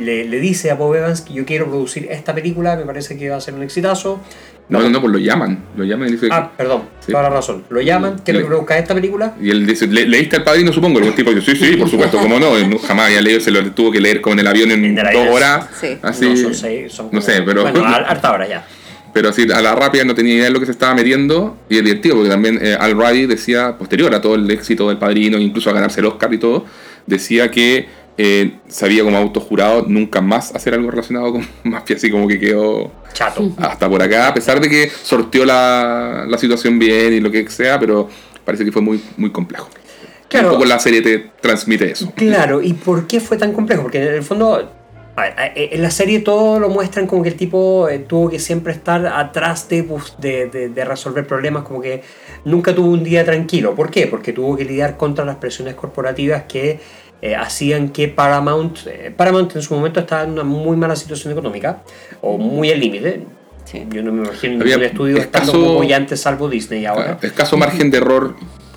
le, 0.01 0.25
le 0.25 0.41
dice 0.41 0.71
a 0.71 0.75
Bob 0.75 0.95
Evans 0.95 1.21
que 1.23 1.35
yo 1.35 1.45
quiero 1.45 1.67
producir 1.67 2.09
esta 2.11 2.35
película, 2.35 2.77
me 2.77 2.85
parece 2.85 3.17
que 3.17 3.29
va 3.31 3.37
a 3.37 3.41
ser 3.41 3.55
un 3.55 3.63
exitazo. 3.63 4.21
No, 4.69 4.81
no, 4.81 4.91
no, 4.91 5.01
pues 5.01 5.13
lo 5.13 5.19
llaman. 5.21 5.65
Lo 5.77 5.85
llaman 5.85 6.09
y 6.09 6.13
dice. 6.13 6.27
Ah, 6.31 6.51
perdón, 6.57 6.83
Sí. 6.99 7.13
toda 7.13 7.23
la 7.23 7.31
razón. 7.31 7.63
Lo 7.71 7.81
llaman, 7.81 8.17
quiero 8.25 8.39
que 8.41 8.43
Le- 8.45 8.49
produzca 8.49 8.77
esta 8.77 8.95
película. 8.95 9.35
Y 9.41 9.51
él 9.51 9.65
dice, 9.65 9.87
¿Le, 9.87 10.07
¿leíste 10.07 10.37
al 10.37 10.43
padrino, 10.45 10.73
supongo? 10.73 10.99
El 10.99 11.15
tipo 11.15 11.33
dice, 11.33 11.55
sí, 11.55 11.65
sí, 11.65 11.77
por 11.77 11.89
supuesto, 11.89 12.19
¿cómo 12.19 12.41
no? 12.41 12.51
Jamás 12.81 13.07
había 13.07 13.21
leído, 13.23 13.41
se 13.41 13.53
lo 13.53 13.63
tuvo 13.73 13.93
que 13.93 14.01
leer 14.01 14.21
como 14.21 14.33
en 14.35 14.41
el 14.41 14.47
avión 14.49 14.73
en, 14.73 14.85
En 14.85 14.99
el 14.99 15.13
dos 15.13 15.29
horas. 15.29 15.69
Sí. 15.81 15.97
Así, 16.03 16.29
no 16.31 16.37
son 16.37 16.55
seis, 16.55 16.93
son 16.93 17.09
no 17.13 17.21
sé, 17.21 17.43
pero- 17.43 17.63
Bueno, 17.63 17.85
a- 17.85 17.95
harta 17.97 18.33
hora 18.33 18.49
ya. 18.49 18.67
pero 19.15 19.29
así 19.29 19.47
a 19.51 19.63
la 19.63 19.75
rápida 19.77 20.05
no 20.05 20.15
tenía 20.17 20.35
idea 20.35 20.45
de 20.47 20.51
lo 20.51 20.59
que 20.59 20.67
se 20.67 20.73
estaba 20.73 20.95
metiendo. 20.97 21.57
Y 21.71 21.79
es 21.79 21.85
divertido, 21.85 22.17
porque 22.17 22.31
también 22.31 22.59
eh, 22.61 22.77
Al 22.79 22.93
Ruddy 22.93 23.27
decía, 23.27 23.77
posterior 23.79 24.13
a 24.17 24.21
todo 24.21 24.35
el 24.35 24.51
éxito 24.51 24.89
del 24.89 24.99
padrino, 24.99 25.39
incluso 25.39 25.71
a 25.71 25.75
ganarse 25.75 26.01
el 26.01 26.07
Oscar 26.07 26.35
y 26.35 26.39
todo, 26.39 26.65
decía 27.07 27.53
que 27.53 27.87
eh, 28.19 28.57
se 28.69 28.85
había 28.87 29.03
como 29.05 29.17
autojurado 29.19 29.85
nunca 29.87 30.21
más 30.21 30.55
hacer 30.55 30.75
algo 30.75 30.91
relacionado 30.91 31.33
con 31.33 31.47
mafia, 31.65 31.97
así 31.97 32.11
como 32.11 32.27
que 32.29 32.39
quedó 32.41 32.91
Chato. 33.13 33.51
hasta 33.59 33.89
por 33.89 34.03
acá, 34.03 34.29
a 34.29 34.35
pesar 34.35 34.61
de 34.61 34.69
que 34.69 34.89
sorteó 35.03 35.45
la, 35.45 36.25
la 36.29 36.39
situación 36.39 36.79
bien 36.79 37.13
y 37.13 37.21
lo 37.21 37.31
que 37.31 37.49
sea, 37.51 37.79
pero 37.79 38.09
parece 38.45 38.65
que 38.65 38.73
fue 38.73 38.83
muy, 38.83 39.03
muy 39.17 39.31
complejo. 39.31 39.69
Claro. 40.29 40.49
Un 40.49 40.55
poco 40.55 40.65
la 40.67 40.79
serie 40.81 41.03
te 41.03 41.31
transmite 41.41 41.91
eso. 41.93 42.13
Claro, 42.17 42.61
¿y 42.61 42.73
por 42.73 43.07
qué 43.07 43.21
fue 43.21 43.37
tan 43.37 43.53
complejo? 43.53 43.83
Porque 43.83 44.03
en 44.03 44.13
el 44.15 44.23
fondo, 44.25 44.73
a 45.15 45.21
ver, 45.23 45.33
a- 45.39 45.53
en 45.55 45.81
la 45.83 45.91
serie 45.93 46.19
todo 46.19 46.59
lo 46.59 46.69
muestran 46.69 47.07
como 47.07 47.23
que 47.23 47.29
el 47.29 47.37
tipo 47.37 47.89
eh, 47.89 48.01
tuvo 48.01 48.29
que 48.29 48.41
siempre 48.41 48.73
estar 48.73 49.07
atrás 49.07 49.69
de, 49.69 49.83
de- 50.21 50.69
de 50.69 50.85
resolver 50.85 51.27
problemas, 51.29 51.63
como 51.63 51.81
que 51.81 52.03
nunca 52.45 52.75
tuvo 52.75 52.89
un 52.89 53.05
día 53.05 53.25
tranquilo. 53.25 53.77
¿Por 53.77 53.89
qué? 53.91 54.09
Porque 54.09 54.33
tuvo 54.33 54.57
que 54.57 54.65
lidiar 54.65 54.97
contra 54.97 55.25
las 55.25 55.37
presiones 55.37 55.75
corporativas 55.77 56.43
que 56.49 56.81
eh, 57.23 57.35
hacían 57.35 57.89
que 57.91 58.09
Paramount, 58.09 58.79
eh, 58.87 59.13
Paramount 59.17 59.57
en 59.57 59.63
su 59.63 59.75
momento 59.75 60.01
estaba 60.01 60.23
en 60.25 60.31
una 60.33 60.45
muy 60.45 60.77
mala 60.77 60.97
situación 60.97 61.33
económica, 61.33 61.83
o 62.21 62.37
muy 62.39 62.71
al 62.71 62.81
límite. 62.81 63.23
Sí. 63.65 63.85
Yo 63.91 64.03
no 64.03 64.13
me 64.13 64.23
imagino 64.25 64.61
Había 64.63 64.77
ningún 64.77 64.91
estudio 64.91 65.17
estando 65.19 65.51
escaso- 65.53 65.67
como 65.67 65.83
ya 65.85 65.97
antes, 65.97 66.21
salvo 66.21 66.49
Disney 66.49 66.87
ahora. 66.87 67.05
Claro, 67.05 67.19
escaso 67.23 67.57
margen 67.57 67.91
de 67.91 67.99
error 67.99 68.37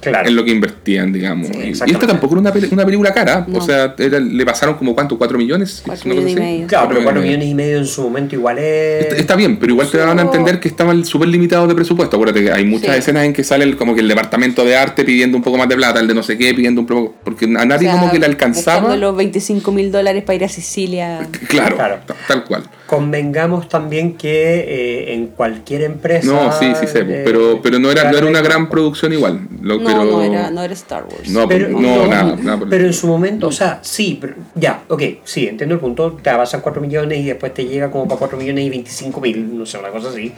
Claro. 0.10 0.28
en 0.30 0.36
lo 0.36 0.44
que 0.46 0.52
invertían, 0.52 1.12
digamos. 1.14 1.48
Sí, 1.48 1.58
y, 1.88 1.92
esta 1.92 2.08
tampoco 2.08 2.36
era 2.36 2.42
una, 2.42 2.54
peli- 2.54 2.68
una 2.72 2.86
película 2.86 3.14
cara, 3.14 3.46
No. 3.48 3.60
o 3.60 3.62
sea, 3.62 3.96
era- 3.98 4.20
le 4.20 4.46
pasaron 4.46 4.76
como 4.76 4.94
cuánto, 4.94 5.18
cuatro 5.18 5.38
millones. 5.38 5.82
Cuatro 5.86 6.06
Una 6.06 6.16
cosa 6.16 6.26
millones 6.28 6.32
y 6.32 6.40
medio. 6.54 6.68
Claro, 6.68 6.88
pero 6.90 7.00
4 7.02 7.04
Cuatro 7.04 7.22
millones 7.22 7.48
y 7.48 7.56
medio 7.56 7.78
en 7.78 7.86
su 7.86 8.02
momento 8.04 8.36
igual 8.36 8.58
es... 8.60 9.04
Está, 9.04 9.16
está 9.18 9.36
bien, 9.36 9.58
pero 9.58 9.74
igual 9.74 9.90
te 9.90 9.98
daban 9.98 10.20
a 10.20 10.22
entender 10.24 10.60
que 10.60 10.68
estaban 10.68 11.04
súper 11.06 11.28
limitados 11.30 11.68
de 11.68 11.76
presupuesto. 11.76 12.16
Acuérdate 12.18 12.44
que 12.44 12.52
hay 12.52 12.66
muchas 12.66 12.94
Sí. 12.96 13.00
escenas 13.00 13.26
en 13.26 13.34
que 13.34 13.44
sale 13.44 13.64
el- 13.64 13.76
como 13.78 13.94
que 13.96 14.02
el 14.02 14.08
departamento 14.08 14.66
de 14.66 14.76
arte 14.76 15.04
pidiendo 15.04 15.38
un 15.38 15.44
poco 15.44 15.58
más 15.58 15.68
de 15.70 15.76
plata, 15.76 16.00
el 16.00 16.08
de 16.08 16.14
no 16.14 16.24
sé 16.24 16.38
qué 16.38 16.54
pidiendo 16.54 16.82
un 16.82 16.88
poco. 16.88 17.16
Porque 17.24 17.46
a 17.46 17.66
nadie 17.66 17.88
O 17.88 17.92
sea, 17.92 18.00
como 18.00 18.12
que 18.12 18.20
le 18.20 18.26
alcanzaba. 18.26 18.96
los 18.96 19.16
25 19.16 19.72
mil 19.72 19.92
dólares 19.92 20.24
para 20.24 20.36
ir 20.36 20.44
a 20.46 20.50
Sicilia. 20.50 21.28
Claro, 21.48 21.76
Claro. 21.76 22.00
ta- 22.06 22.16
tal 22.28 22.44
cual. 22.44 22.64
Convengamos 22.90 23.70
también 23.70 24.18
que 24.18 24.62
eh, 24.68 25.14
en 25.14 25.28
cualquier 25.28 25.84
empresa. 25.84 26.26
No, 26.26 26.52
sí, 26.52 26.74
sí 26.80 26.88
sé, 26.88 27.02
eh, 27.02 27.22
pero, 27.24 27.60
pero 27.62 27.78
no, 27.78 27.92
era, 27.92 28.12
no 28.12 28.18
era 28.18 28.26
una 28.26 28.42
gran 28.42 28.68
producción 28.68 29.14
igual. 29.14 29.42
Lo- 29.62 29.78
No, 29.78 29.86
pero, 29.86 30.04
no, 30.06 30.24
era, 30.24 30.50
no 30.50 30.64
era 30.64 30.74
Star 30.74 31.04
Wars. 31.06 31.30
No, 31.30 31.48
Pero, 31.48 31.70
no, 31.70 31.80
no, 31.80 32.08
nada, 32.08 32.60
pero 32.68 32.88
en 32.88 32.94
su 32.94 33.06
momento, 33.06 33.46
o 33.48 33.52
sea, 33.52 33.78
sí, 33.84 34.18
pero- 34.20 34.34
ya, 34.56 34.82
ok, 34.88 35.04
sí, 35.24 35.48
entiendo 35.48 35.76
el 35.76 35.82
punto. 35.82 36.18
Te 36.20 36.32
avanzan 36.32 36.62
4 36.62 36.82
millones 36.82 37.20
y 37.20 37.26
después 37.26 37.54
te 37.54 37.64
llega 37.66 37.92
como 37.92 38.08
para 38.08 38.18
4 38.18 38.40
millones 38.40 38.66
y 38.66 38.70
25 38.72 39.22
mil, 39.22 39.56
no 39.56 39.68
sé, 39.68 39.78
una 39.78 39.90
cosa 39.90 40.10
así. 40.10 40.34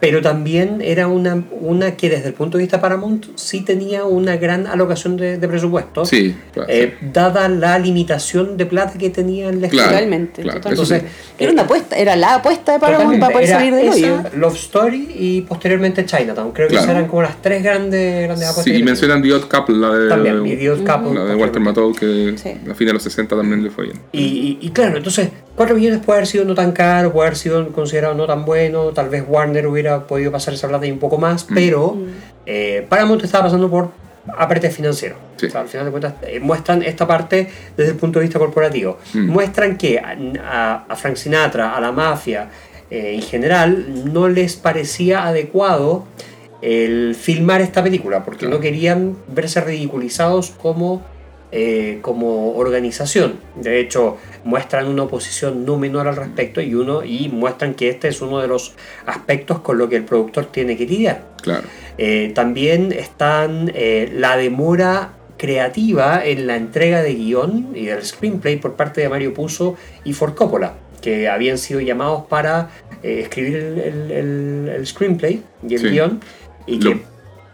Pero 0.00 0.20
también 0.20 0.80
era 0.82 1.08
una, 1.08 1.42
una 1.60 1.96
que 1.96 2.10
desde 2.10 2.28
el 2.28 2.34
punto 2.34 2.58
de 2.58 2.64
vista 2.64 2.80
Paramount 2.80 3.26
sí 3.36 3.62
tenía 3.62 4.04
una 4.04 4.36
gran 4.36 4.66
alocación 4.66 5.16
de, 5.16 5.38
de 5.38 5.48
presupuesto. 5.48 6.04
Sí, 6.04 6.34
claro, 6.52 6.68
eh, 6.70 6.94
dada 7.12 7.48
la 7.48 7.78
limitación 7.78 8.56
de 8.58 8.66
plata 8.66 8.98
que 8.98 9.08
tenía 9.10 9.48
el 9.48 9.60
Claro. 9.68 9.90
Totalmente, 9.90 10.42
claro, 10.42 10.58
eso 10.58 10.84
sí. 10.84 10.94
Entonces, 10.94 11.02
Era 11.38 11.52
una 11.52 11.62
apuesta, 11.62 11.96
era 11.96 12.16
la 12.16 12.34
apuesta 12.34 12.72
de 12.72 12.80
Paramount 12.80 13.18
para 13.18 13.32
poder 13.32 13.48
Era 13.48 13.58
salir 13.58 13.74
del 13.74 13.88
hoyo. 13.88 14.22
Love 14.36 14.56
Story 14.56 15.08
y 15.18 15.40
posteriormente 15.42 16.04
Chinatown. 16.04 16.52
Creo 16.52 16.68
que 16.68 16.76
eran 16.76 17.06
como 17.06 17.22
las 17.22 17.40
tres 17.40 17.62
grandes, 17.62 18.24
grandes 18.24 18.48
apuestas. 18.48 18.64
Sí, 18.74 18.80
y 18.80 18.82
mencionan 18.82 19.22
The 19.22 19.32
Odd 19.32 19.44
Couple, 19.48 19.76
la 19.76 19.90
de, 19.94 20.08
También, 20.08 20.44
Idiot 20.46 20.84
Couple. 20.84 21.14
la 21.14 21.24
de 21.24 21.34
Walter 21.36 21.62
Matthau, 21.62 21.92
que 21.94 22.34
Sí. 22.36 22.50
a 22.50 22.74
fines 22.74 22.76
de 22.78 22.92
los 22.92 23.02
60 23.02 23.36
también 23.36 23.62
le 23.64 23.70
fue 23.70 23.84
bien. 23.84 24.00
Y, 24.12 24.20
y- 24.22 24.58
y 24.60 24.70
claro, 24.70 24.96
entonces 24.98 25.28
4 25.56 25.76
millones 25.76 26.00
puede 26.04 26.18
haber 26.18 26.26
sido 26.26 26.44
no 26.44 26.54
tan 26.54 26.72
caro, 26.72 27.12
puede 27.12 27.28
haber 27.28 27.38
sido 27.38 27.68
considerado 27.72 28.14
no 28.14 28.26
tan 28.26 28.44
bueno, 28.44 28.86
tal 28.88 29.08
vez 29.08 29.24
Warner 29.26 29.66
hubiera 29.68 29.83
podido 30.06 30.30
pasar 30.32 30.54
esa 30.54 30.68
plata 30.68 30.86
y 30.86 30.90
un 30.92 30.98
poco 30.98 31.18
más, 31.18 31.44
Mm. 31.50 31.54
pero 31.54 31.96
eh, 32.46 32.86
Paramount 32.88 33.22
estaba 33.24 33.44
pasando 33.44 33.70
por 33.70 33.90
aprete 34.38 34.70
financiero. 34.70 35.16
Sí. 35.36 35.46
O 35.46 35.50
sea, 35.50 35.60
al 35.62 35.68
final 35.68 35.84
de 35.86 35.90
cuentas 35.90 36.14
eh, 36.22 36.40
muestran 36.40 36.82
esta 36.82 37.06
parte 37.06 37.48
desde 37.76 37.92
el 37.92 37.96
punto 37.98 38.18
de 38.18 38.24
vista 38.24 38.38
corporativo. 38.38 38.98
Mm. 39.12 39.28
Muestran 39.28 39.76
que 39.76 39.98
a, 39.98 40.16
a- 40.42 40.84
a 40.88 40.96
Frank 40.96 41.16
Sinatra, 41.16 41.74
a 41.76 41.80
la 41.80 41.92
mafia 41.92 42.48
eh, 42.90 43.12
en 43.14 43.22
general, 43.22 44.12
no 44.12 44.28
les 44.28 44.56
parecía 44.56 45.26
adecuado 45.26 46.04
el 46.62 47.14
filmar 47.14 47.60
esta 47.60 47.82
película, 47.82 48.24
porque 48.24 48.40
Claro. 48.46 48.56
no 48.56 48.60
querían 48.60 49.16
verse 49.28 49.60
ridiculizados 49.60 50.50
como 50.50 51.02
eh, 51.56 51.98
como 52.02 52.52
organización. 52.56 53.34
De 53.54 53.78
hecho, 53.78 54.16
muestran 54.42 54.88
una 54.88 55.04
oposición 55.04 55.64
no 55.64 55.78
menor 55.78 56.08
al 56.08 56.16
respecto 56.16 56.60
y 56.60 56.74
uno 56.74 57.04
y 57.04 57.28
muestran 57.28 57.74
que 57.74 57.88
este 57.90 58.08
es 58.08 58.20
uno 58.20 58.40
de 58.40 58.48
los 58.48 58.74
aspectos 59.06 59.60
con 59.60 59.78
lo 59.78 59.88
que 59.88 59.94
el 59.96 60.04
productor 60.04 60.46
tiene 60.46 60.76
que 60.76 60.84
lidiar. 60.84 61.28
Claro. 61.42 61.62
Eh, 61.96 62.32
también 62.34 62.90
están 62.90 63.70
eh, 63.72 64.10
la 64.16 64.36
demora 64.36 65.12
creativa 65.36 66.24
en 66.26 66.46
la 66.48 66.56
entrega 66.56 67.02
de 67.02 67.14
guion 67.14 67.68
y 67.74 67.84
del 67.86 68.04
screenplay 68.04 68.56
por 68.56 68.74
parte 68.74 69.00
de 69.02 69.08
Mario 69.08 69.32
Puzo 69.32 69.76
y 70.04 70.12
Ford 70.12 70.34
Coppola, 70.34 70.74
que 71.02 71.28
habían 71.28 71.58
sido 71.58 71.80
llamados 71.80 72.24
para 72.28 72.70
eh, 73.04 73.20
escribir 73.22 73.56
el, 73.56 73.78
el- 73.78 74.10
el- 74.10 74.68
el 74.76 74.86
screenplay 74.86 75.42
y 75.68 75.74
el 75.74 75.80
Sí. 75.80 75.88
guion. 75.90 76.20
Y 76.66 76.80
Lo, 76.80 76.92
que, 76.94 77.02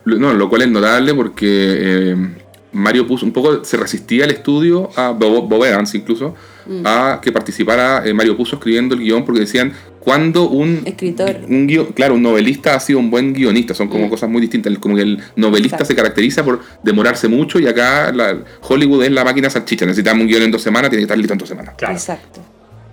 lo- 0.05 0.17
no, 0.19 0.33
lo 0.33 0.49
cual 0.49 0.63
es 0.63 0.69
notable 0.71 1.13
porque 1.15 2.15
Mario 2.73 3.07
puso 3.07 3.27
un 3.27 3.33
poco, 3.33 3.65
se 3.65 3.77
resistía 3.77 4.25
al 4.25 4.31
estudio, 4.31 4.91
a 4.97 5.11
Bob, 5.11 5.49
Bob 5.49 5.65
Evans 5.65 5.95
incluso, 5.95 6.35
Mm. 6.67 6.83
a 6.87 7.21
que 7.23 7.33
participara 7.33 8.07
eh, 8.07 8.13
Mario 8.13 8.37
Puzo 8.37 8.57
escribiendo 8.57 8.95
el 8.95 9.01
guion 9.01 9.25
porque 9.25 9.41
decían, 9.41 9.73
cuando 9.99 10.49
un, 10.49 10.83
Escritor. 10.85 11.37
un 11.49 11.67
guio- 11.67 11.89
claro, 11.95 12.15
un 12.15 12.23
novelista 12.23 12.75
ha 12.75 12.81
sido 12.81 12.99
un 13.01 13.11
buen 13.11 13.33
guionista, 13.33 13.75
son 13.75 13.89
como 13.89 14.07
Mm. 14.07 14.11
cosas 14.11 14.29
muy 14.31 14.41
distintas, 14.41 14.79
como 14.79 14.95
que 14.95 15.03
el 15.03 15.19
novelista 15.37 15.77
Exacto. 15.77 15.87
se 15.87 15.97
caracteriza 15.97 16.45
por 16.45 16.61
demorarse 16.85 17.27
mucho 17.29 17.59
y 17.59 17.67
acá 17.67 18.13
la- 18.13 18.39
Hollywood 18.63 19.03
es 19.05 19.11
la 19.11 19.25
máquina 19.25 19.51
salchicha, 19.51 19.85
necesitamos 19.87 20.23
un 20.23 20.29
guion 20.29 20.43
en 20.43 20.51
dos 20.51 20.63
semanas, 20.63 20.91
tiene 20.91 21.01
que 21.01 21.05
estar 21.07 21.19
listo 21.19 21.33
en 21.33 21.39
dos 21.39 21.49
semanas. 21.49 21.75
claro, 21.77 21.95
Exacto. 21.95 22.41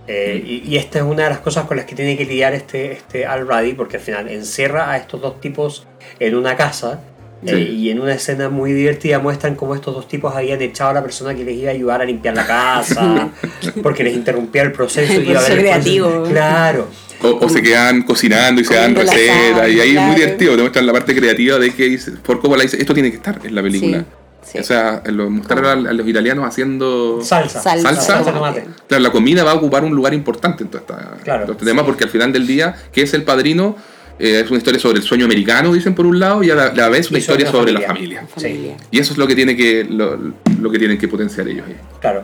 Eh, 0.10 0.42
y, 0.66 0.74
y 0.74 0.78
esta 0.78 1.00
es 1.00 1.04
una 1.04 1.24
de 1.26 1.30
las 1.32 1.40
cosas 1.40 1.66
con 1.66 1.76
las 1.76 1.86
que 1.86 1.94
tiene 1.94 2.18
que 2.18 2.24
lidiar 2.24 2.54
este, 2.54 2.94
este 2.94 3.26
Al 3.26 3.46
Ruddy, 3.46 3.74
porque 3.74 3.98
al 3.98 4.04
final 4.04 4.30
encierra 4.30 4.90
a 4.92 4.96
estos 4.98 5.22
dos 5.22 5.42
tipos 5.42 5.86
en 6.20 6.36
una 6.36 6.56
casa 6.56 7.02
Sí. 7.45 7.54
Eh, 7.54 7.60
y 7.71 7.89
en 7.91 8.00
una 8.02 8.13
escena 8.13 8.50
muy 8.50 8.73
divertida 8.73 9.19
muestran 9.19 9.56
cómo 9.56 9.76
estos 9.76 9.93
dos 9.93 10.08
tipos 10.08 10.36
habían 10.36 10.62
echado 10.62 10.89
a 10.89 10.93
la 10.93 11.04
persona 11.04 11.36
que 11.36 11.43
les 11.43 11.56
iba 11.56 11.69
a 11.69 11.73
ayudar 11.73 12.02
a 12.02 12.06
limpiar 12.06 12.36
la 12.36 12.47
casa, 12.47 13.30
porque 13.84 14.04
les 14.04 14.15
interrumpía 14.15 14.63
el 14.63 14.71
proceso. 14.71 15.13
El 15.13 15.26
y 15.26 15.30
iba 15.32 15.39
a 15.41 15.45
creativo. 15.45 16.23
Claro. 16.30 16.88
O, 17.21 17.45
o 17.45 17.50
se 17.50 17.62
quedan 17.62 18.04
cocinando 18.04 18.62
y 18.62 18.65
se 18.65 18.76
dan 18.76 18.95
recetas. 18.95 19.69
Y 19.69 19.80
ahí 19.80 19.95
es 19.97 20.02
muy 20.02 20.15
divertido. 20.15 20.56
Te 20.56 20.62
muestran 20.62 20.86
la 20.86 20.93
parte 20.93 21.15
creativa 21.15 21.58
de 21.58 21.73
que 21.73 21.86
dice, 21.86 22.12
por 22.12 22.39
cómo 22.41 22.56
la 22.56 22.63
dice, 22.63 22.78
esto 22.78 22.93
tiene 22.93 23.10
que 23.12 23.17
estar 23.17 23.39
en 23.43 23.56
la 23.56 23.62
película. 23.62 24.00
Sí, 24.43 24.52
sí. 24.54 24.60
O 24.60 24.63
sea, 24.63 25.02
lo, 25.06 25.30
mostrar 25.30 25.65
a, 25.65 25.71
a 25.73 25.76
los 25.76 26.08
italianos 26.08 26.45
haciendo 26.47 27.19
Salsa. 27.21 27.60
Salsa. 27.60 27.82
salsa. 27.89 28.02
Salsa 28.02 28.32
de 28.32 28.38
tomate. 28.38 28.65
Claro, 28.88 29.04
la 29.04 29.12
comida 29.12 29.43
va 29.43 29.52
a 29.52 29.56
ocupar 29.56 29.84
un 29.84 29.93
lugar 29.95 30.13
importante 30.13 30.63
en 30.63 30.69
todo, 30.69 30.80
esta, 30.82 31.17
Claro. 31.23 31.43
todo 31.43 31.54
este 31.54 31.65
tema 31.65 31.86
porque 31.86 32.04
al 32.06 32.10
final 32.10 32.32
del 32.32 32.47
día, 32.47 32.76
¿qué 32.93 33.02
es 33.02 33.13
el 33.13 33.23
padrino? 33.23 33.76
Eh, 34.19 34.41
es 34.43 34.49
una 34.49 34.58
historia 34.58 34.80
sobre 34.80 34.97
el 34.99 35.03
sueño 35.03 35.25
americano, 35.25 35.73
dicen 35.73 35.93
por 35.93 36.06
un 36.06 36.19
lado, 36.19 36.43
y 36.43 36.49
a 36.49 36.56
la, 36.56 36.73
la 36.73 36.89
vez 36.89 37.12
una 37.12 37.19
sobre 37.19 37.43
historia 37.43 37.45
la 37.45 37.51
sobre 37.51 37.71
la 37.73 37.82
familia. 37.82 38.27
familia. 38.27 38.27
Familia. 38.75 38.77
Y 38.91 38.99
eso 38.99 39.13
es 39.13 39.17
lo 39.19 39.27
que 39.27 39.36
tiene 39.36 39.56
que 39.56 39.84
lo, 39.84 40.17
lo 40.60 40.71
que 40.71 40.80
tienen 40.80 40.97
que 40.97 41.08
potenciar 41.08 41.47
ellos 41.47 41.65
ahí. 41.67 41.75
Claro. 42.01 42.23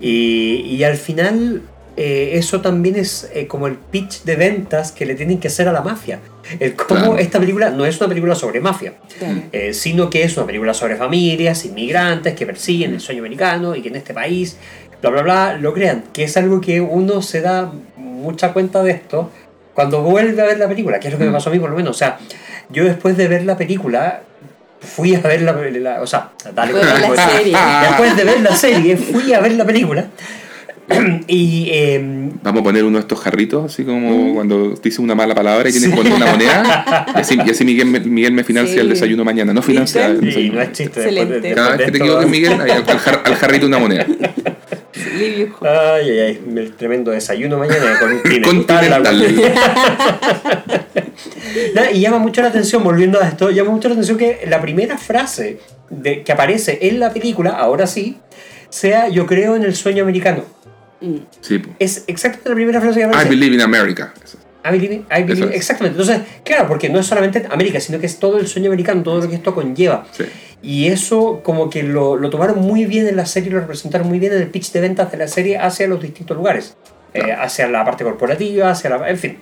Y, 0.00 0.66
y 0.68 0.84
al 0.84 0.96
final, 0.96 1.62
eh, 1.96 2.32
eso 2.34 2.60
también 2.60 2.96
es 2.96 3.30
eh, 3.32 3.46
como 3.46 3.66
el 3.66 3.74
pitch 3.74 4.22
de 4.24 4.36
ventas 4.36 4.92
que 4.92 5.06
le 5.06 5.14
tienen 5.14 5.38
que 5.38 5.48
hacer 5.48 5.68
a 5.68 5.72
la 5.72 5.80
mafia. 5.82 6.20
El 6.60 6.74
cómo 6.74 7.00
Claro. 7.00 7.18
esta 7.18 7.40
película 7.40 7.70
no 7.70 7.84
es 7.86 7.98
una 8.00 8.08
película 8.08 8.34
sobre 8.34 8.60
mafia, 8.60 8.94
Claro. 9.18 9.42
eh, 9.52 9.72
sino 9.72 10.10
que 10.10 10.22
es 10.24 10.36
una 10.36 10.46
película 10.46 10.74
sobre 10.74 10.96
familias, 10.96 11.64
inmigrantes 11.64 12.34
que 12.34 12.44
persiguen 12.46 12.92
el 12.94 13.00
sueño 13.00 13.20
americano 13.20 13.74
y 13.74 13.82
que 13.82 13.88
en 13.88 13.96
este 13.96 14.12
país, 14.12 14.56
bla, 15.00 15.10
bla, 15.10 15.22
bla, 15.22 15.58
lo 15.58 15.72
crean. 15.72 16.04
Que 16.12 16.24
es 16.24 16.36
algo 16.36 16.60
que 16.60 16.80
uno 16.80 17.22
se 17.22 17.40
da 17.40 17.72
mucha 17.96 18.52
cuenta 18.52 18.82
de 18.82 18.90
esto 18.92 19.30
cuando 19.74 20.02
vuelve 20.02 20.40
a 20.40 20.46
ver 20.46 20.58
la 20.58 20.68
película, 20.68 20.98
que 21.00 21.08
es 21.08 21.12
lo 21.12 21.18
que 21.18 21.26
me 21.26 21.32
pasó 21.32 21.50
a 21.50 21.52
mí 21.52 21.58
por 21.58 21.70
lo 21.70 21.76
menos. 21.76 21.90
O 21.90 21.98
sea, 21.98 22.18
yo 22.70 22.84
después 22.84 23.16
de 23.16 23.28
ver 23.28 23.44
la 23.44 23.56
película, 23.58 24.22
fui 24.80 25.14
a 25.14 25.20
ver 25.20 25.42
la, 25.42 25.52
la- 25.52 26.00
o 26.02 26.06
sea, 26.06 26.30
dale 26.54 26.72
ver 26.72 26.84
la 26.84 27.06
con- 27.08 27.16
serie. 27.16 27.56
Después 27.88 28.16
de 28.16 28.24
ver 28.24 28.40
la 28.40 28.54
serie, 28.56 28.96
fui 28.96 29.32
a 29.32 29.40
ver 29.40 29.52
la 29.52 29.64
película. 29.64 30.06
y 31.26 31.68
eh, 31.72 31.98
Vamos 32.42 32.60
a 32.60 32.64
poner 32.64 32.84
uno 32.84 32.98
de 32.98 33.00
estos 33.00 33.18
jarritos, 33.18 33.72
así 33.72 33.84
como 33.84 34.10
Mm. 34.10 34.34
cuando 34.34 34.70
dices 34.82 34.98
una 34.98 35.14
mala 35.14 35.34
palabra 35.34 35.66
y 35.68 35.72
tienes 35.72 35.88
que 35.90 35.96
poner 35.96 36.12
una 36.12 36.26
moneda. 36.26 37.06
Y 37.16 37.18
así, 37.20 37.38
y 37.42 37.50
así 37.50 37.64
Miguel, 37.64 37.86
me- 37.86 38.00
Miguel 38.00 38.32
me 38.34 38.44
financia 38.44 38.74
Sí. 38.74 38.80
el 38.80 38.90
desayuno 38.90 39.24
mañana. 39.24 39.54
No 39.54 39.62
financia 39.62 40.04
el 40.06 40.20
desayuno. 40.20 40.56
no 40.56 40.60
es 40.62 40.72
chiste. 40.72 41.00
después 41.00 41.04
de- 41.04 41.10
Excelente. 41.22 41.34
después 41.48 41.54
Cada 41.54 41.76
vez 41.76 41.86
que 41.86 41.92
te 41.92 41.98
equivocas, 41.98 42.28
Miguel, 42.28 42.52
al, 42.52 42.70
al 42.70 42.98
jar- 42.98 43.22
al 43.24 43.34
jarrito 43.36 43.66
una 43.66 43.78
moneda. 43.78 44.06
Livio. 45.14 45.56
Ay, 45.62 46.10
ay, 46.10 46.18
ay, 46.20 46.44
el 46.56 46.72
tremendo 46.74 47.10
desayuno 47.10 47.58
mañana 47.58 47.98
con 47.98 48.12
un 48.34 48.42
Continental. 48.42 49.24
Y 51.92 52.00
llama 52.00 52.18
mucho 52.18 52.42
la 52.42 52.48
atención, 52.48 52.82
volviendo 52.82 53.20
a 53.20 53.28
esto, 53.28 53.50
llama 53.50 53.70
mucho 53.70 53.88
la 53.88 53.94
atención 53.94 54.18
que 54.18 54.40
la 54.48 54.60
primera 54.60 54.98
frase 54.98 55.60
de, 55.88 56.22
que 56.22 56.32
aparece 56.32 56.78
en 56.82 56.98
la 56.98 57.12
película, 57.12 57.50
ahora 57.50 57.86
sí, 57.86 58.18
sea 58.68 59.08
yo 59.08 59.26
creo 59.26 59.56
en 59.56 59.62
el 59.62 59.74
sueño 59.76 60.02
americano. 60.02 60.44
Sí. 61.40 61.62
Es 61.78 62.04
exactamente 62.06 62.48
la 62.48 62.54
primera 62.54 62.80
frase 62.80 63.00
que 63.00 63.06
I 63.06 63.08
aparece. 63.08 63.28
believe 63.28 63.54
in 63.54 63.60
America. 63.60 64.12
Eso. 64.22 64.38
I 64.64 64.70
believe, 64.70 64.94
I 65.10 65.22
believe- 65.22 65.32
Eso 65.34 65.48
es. 65.50 65.56
exactamente. 65.56 66.00
Entonces, 66.00 66.24
claro, 66.44 66.66
porque 66.68 66.88
no 66.88 66.98
es 67.00 67.06
solamente 67.06 67.44
América, 67.50 67.80
sino 67.80 67.98
que 68.00 68.06
es 68.06 68.18
todo 68.18 68.38
el 68.38 68.46
sueño 68.46 68.68
americano, 68.70 69.02
todo 69.02 69.20
lo 69.20 69.28
que 69.28 69.34
esto 69.34 69.54
conlleva. 69.54 70.06
Sí. 70.12 70.24
Y 70.62 70.86
eso 70.86 71.40
como 71.42 71.68
que 71.68 71.82
lo, 71.82 72.16
lo 72.16 72.30
tomaron 72.30 72.58
muy 72.60 72.86
bien 72.86 73.06
en 73.06 73.16
la 73.16 73.26
serie, 73.26 73.50
lo 73.50 73.60
representaron 73.60 74.08
muy 74.08 74.18
bien 74.18 74.32
en 74.32 74.40
el 74.40 74.48
pitch 74.48 74.72
de 74.72 74.80
ventas 74.80 75.10
de 75.12 75.18
la 75.18 75.28
serie 75.28 75.58
hacia 75.58 75.86
los 75.86 76.00
distintos 76.00 76.36
lugares. 76.36 76.76
Eh, 77.12 77.32
hacia 77.32 77.68
la 77.68 77.84
parte 77.84 78.02
corporativa, 78.02 78.70
hacia 78.70 78.90
la... 78.90 79.08
En 79.10 79.18
fin. 79.18 79.38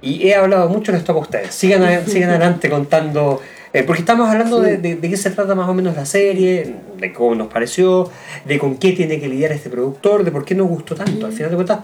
Y 0.00 0.28
he 0.28 0.34
hablado 0.36 0.68
mucho 0.68 0.92
de 0.92 0.98
esto 0.98 1.12
con 1.12 1.22
ustedes. 1.22 1.52
Sigan, 1.52 1.82
a- 1.82 2.00
sigan 2.06 2.30
adelante 2.30 2.70
contando... 2.70 3.42
eh, 3.72 3.82
porque 3.82 4.00
estamos 4.02 4.28
hablando 4.30 4.60
de, 4.60 4.76
de- 4.78 4.94
de 4.94 5.10
qué 5.10 5.16
se 5.16 5.30
trata 5.30 5.54
más 5.56 5.68
o 5.68 5.74
menos 5.74 5.96
la 5.96 6.06
serie, 6.06 6.74
de 6.98 7.12
cómo 7.12 7.34
nos 7.34 7.48
pareció, 7.48 8.08
de 8.44 8.58
con 8.60 8.76
qué 8.76 8.92
tiene 8.92 9.18
que 9.18 9.26
lidiar 9.28 9.50
este 9.52 9.68
productor, 9.70 10.22
de 10.24 10.30
por 10.30 10.44
qué 10.44 10.54
nos 10.54 10.68
gustó 10.68 10.94
tanto. 10.94 11.26
Al 11.26 11.32
final 11.32 11.50
de 11.50 11.56
cuentas, 11.56 11.80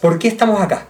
¿por 0.00 0.18
qué 0.18 0.28
estamos 0.28 0.60
acá? 0.62 0.86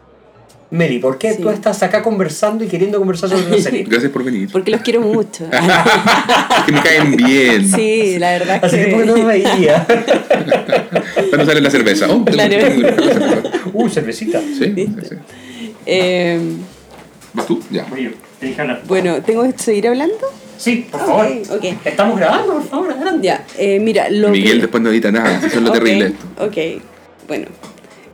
Meli, 0.75 0.99
¿por 0.99 1.19
qué 1.19 1.35
Sí. 1.35 1.41
tú 1.43 1.51
estás 1.51 1.83
acá 1.85 2.03
conversando 2.03 2.65
y 2.65 2.67
queriendo 2.69 2.99
conversar 2.99 3.31
sobre 3.31 3.49
la 3.49 3.63
serie? 3.63 3.85
Gracias 3.89 4.11
por 4.11 4.25
venir. 4.25 4.49
Porque 4.51 4.73
los 4.73 4.81
quiero 4.81 5.03
mucho. 5.03 5.45
Es 5.53 6.65
que 6.67 6.73
me 6.73 6.83
caen 6.83 7.15
bien. 7.15 7.71
sí, 7.71 8.19
la 8.19 8.33
verdad 8.33 8.59
Así 8.65 8.77
que 8.77 8.85
que... 8.87 8.91
porque 8.93 9.07
no 9.07 9.17
me 9.19 9.25
veía. 9.25 9.87
Cuando 11.31 11.47
sale 11.47 11.61
la 11.61 11.71
cerveza. 11.71 12.07
Oh, 12.11 12.25
Claro. 12.25 12.51
tengo- 12.59 12.89
Uh, 13.73 13.89
cervecita. 13.89 14.41
Sí, 14.41 14.73
sí, 14.75 14.89
sí. 15.09 15.17
Eh, 15.87 16.41
¿Vas 17.35 17.47
tú? 17.47 17.61
Ya. 17.71 17.85
Brillo, 17.85 18.11
te 18.41 18.47
dije 18.47 18.61
hablar. 18.61 18.83
bueno, 18.87 19.23
¿tengo 19.23 19.43
que 19.45 19.57
seguir 19.59 19.87
hablando? 19.89 20.17
Sí, 20.57 20.87
por 20.91 21.01
favor. 21.01 21.27
Ok, 21.27 21.51
ok. 21.53 21.65
Estamos 21.85 22.19
grabando, 22.19 22.55
por 22.55 22.69
favor, 22.69 22.93
adelante. 22.93 23.27
Ya, 23.27 23.45
eh, 23.59 23.79
mira, 23.81 24.09
lo 24.11 24.29
Miguel 24.31 24.55
que- 24.57 24.61
después 24.63 24.83
no 24.83 24.91
edita 24.91 25.13
nada. 25.13 25.37
Eso 25.39 25.47
es 25.47 25.63
lo 25.63 25.69
Ok, 25.71 25.75
terrible. 25.75 26.07
esto. 26.07 26.45
Ok, 26.45 26.83
bueno. 27.29 27.47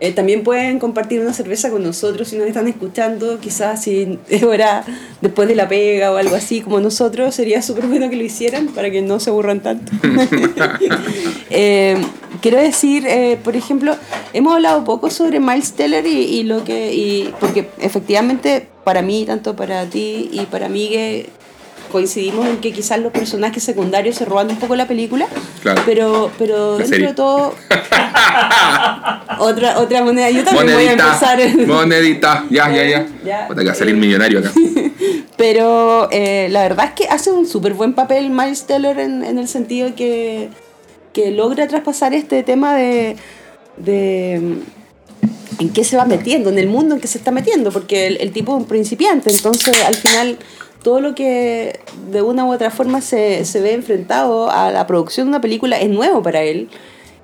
Eh, 0.00 0.12
también 0.12 0.42
pueden 0.42 0.78
compartir 0.78 1.20
una 1.20 1.34
cerveza 1.34 1.70
con 1.70 1.82
nosotros 1.82 2.28
si 2.28 2.38
nos 2.38 2.46
están 2.46 2.66
escuchando. 2.68 3.38
Quizás 3.38 3.82
si 3.82 4.18
es 4.28 4.42
hora 4.42 4.84
después 5.20 5.46
de 5.46 5.54
la 5.54 5.68
pega 5.68 6.10
o 6.10 6.16
algo 6.16 6.36
así 6.36 6.62
como 6.62 6.80
nosotros, 6.80 7.34
sería 7.34 7.60
súper 7.60 7.86
bueno 7.86 8.08
que 8.08 8.16
lo 8.16 8.24
hicieran 8.24 8.68
para 8.68 8.90
que 8.90 9.02
no 9.02 9.20
se 9.20 9.30
aburran 9.30 9.60
tanto. 9.60 9.92
Eh, 11.52 11.96
quiero 12.40 12.58
decir, 12.58 13.04
eh, 13.08 13.36
por 13.42 13.56
ejemplo, 13.56 13.96
hemos 14.32 14.54
hablado 14.54 14.84
poco 14.84 15.10
sobre 15.10 15.40
Miles 15.40 15.72
Teller 15.72 16.06
y, 16.06 16.10
y 16.10 16.44
lo 16.44 16.62
que. 16.62 16.94
Y, 16.94 17.34
porque 17.40 17.68
efectivamente, 17.80 18.68
para 18.84 19.02
mí, 19.02 19.24
tanto 19.26 19.56
para 19.56 19.84
ti 19.86 20.30
y 20.32 20.46
para 20.46 20.68
Miguel, 20.68 21.26
coincidimos 21.90 22.46
en 22.48 22.58
que 22.58 22.72
quizás 22.72 22.98
los 23.00 23.12
personajes 23.12 23.62
secundarios 23.62 24.16
se 24.16 24.24
roban 24.24 24.48
un 24.48 24.56
poco 24.56 24.76
la 24.76 24.88
película. 24.88 25.26
Claro. 25.62 25.82
Pero, 25.84 26.30
pero 26.38 26.78
dentro 26.78 26.88
serie. 26.88 27.08
de 27.08 27.14
todo. 27.14 27.54
otra, 29.38 29.78
otra 29.78 30.02
moneda. 30.02 30.30
Yo 30.30 30.44
también 30.44 30.66
voy 30.66 30.86
a 30.86 30.96
Monedita. 30.96 31.06
empezar. 31.06 31.66
Monedita. 31.66 32.44
Ya, 32.50 32.70
ya, 32.70 32.84
ya. 32.84 33.06
Ya. 33.24 33.46
Puta, 33.48 33.60
que 33.60 33.66
va 33.66 33.72
a 33.72 33.76
salir 33.76 33.94
millonario 33.96 34.38
acá. 34.38 34.50
Pero 35.36 36.08
eh, 36.10 36.48
la 36.50 36.62
verdad 36.62 36.86
es 36.86 36.92
que 36.92 37.08
hace 37.08 37.30
un 37.30 37.46
súper 37.46 37.74
buen 37.74 37.94
papel 37.94 38.30
Miles 38.30 38.64
Teller 38.66 38.98
en, 38.98 39.24
en 39.24 39.38
el 39.38 39.48
sentido 39.48 39.94
que, 39.94 40.48
que 41.12 41.30
logra 41.30 41.66
traspasar 41.68 42.14
este 42.14 42.42
tema 42.42 42.74
de, 42.74 43.16
de 43.76 44.34
en 45.58 45.68
qué 45.72 45.84
se 45.84 45.96
va 45.96 46.04
metiendo, 46.06 46.50
en 46.50 46.58
el 46.58 46.66
mundo 46.68 46.94
en 46.94 47.00
que 47.00 47.06
se 47.08 47.18
está 47.18 47.30
metiendo, 47.30 47.70
porque 47.70 48.06
el, 48.06 48.16
el 48.20 48.32
tipo 48.32 48.52
es 48.54 48.62
un 48.62 48.68
principiante, 48.68 49.30
entonces 49.30 49.82
al 49.84 49.94
final 49.94 50.38
todo 50.82 51.00
lo 51.00 51.14
que 51.14 51.78
de 52.10 52.22
una 52.22 52.44
u 52.44 52.52
otra 52.52 52.70
forma 52.70 53.00
se, 53.00 53.44
se 53.44 53.60
ve 53.60 53.74
enfrentado 53.74 54.50
a 54.50 54.70
la 54.70 54.86
producción 54.86 55.26
de 55.26 55.30
una 55.30 55.40
película 55.40 55.78
es 55.78 55.90
nuevo 55.90 56.22
para 56.22 56.42
él. 56.42 56.68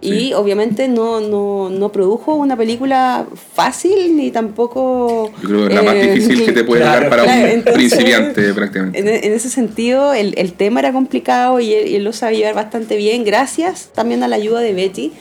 Y 0.03 0.11
Sí. 0.11 0.35
obviamente 0.35 0.89
no, 0.89 1.21
no, 1.21 1.71
no 1.71 1.91
produjo 1.91 2.35
una 2.35 2.55
película 2.55 3.27
fácil 3.55 4.15
ni 4.15 4.31
tampoco... 4.31 5.31
Yo 5.43 5.49
creo 5.49 5.61
que 5.69 5.69
es 5.69 5.75
la 5.75 5.83
más 5.83 5.95
eh, 5.95 6.11
difícil 6.13 6.45
que 6.45 6.53
te 6.53 6.65
puede 6.65 6.83
claro, 6.83 7.01
dar 7.01 7.09
para 7.11 7.23
claro, 7.25 7.41
un 7.41 7.47
entonces- 7.49 7.75
principiante 7.75 8.53
prácticamente. 8.53 8.99
En, 8.99 9.09
en 9.09 9.33
ese 9.33 9.49
sentido, 9.49 10.13
el, 10.13 10.35
el 10.37 10.53
tema 10.53 10.81
era 10.81 10.93
complicado 10.93 11.61
y 11.61 11.73
él, 11.73 11.89
y 11.89 11.97
él 11.97 12.05
lo 12.05 12.13
sabe 12.13 12.37
llevar 12.37 12.55
bastante 12.55 12.97
bien, 12.97 13.25
gracias 13.25 13.89
también 13.95 14.23
a 14.23 14.29
la 14.29 14.37
ayuda 14.37 14.61
de 14.61 14.75
Betty, 14.75 15.13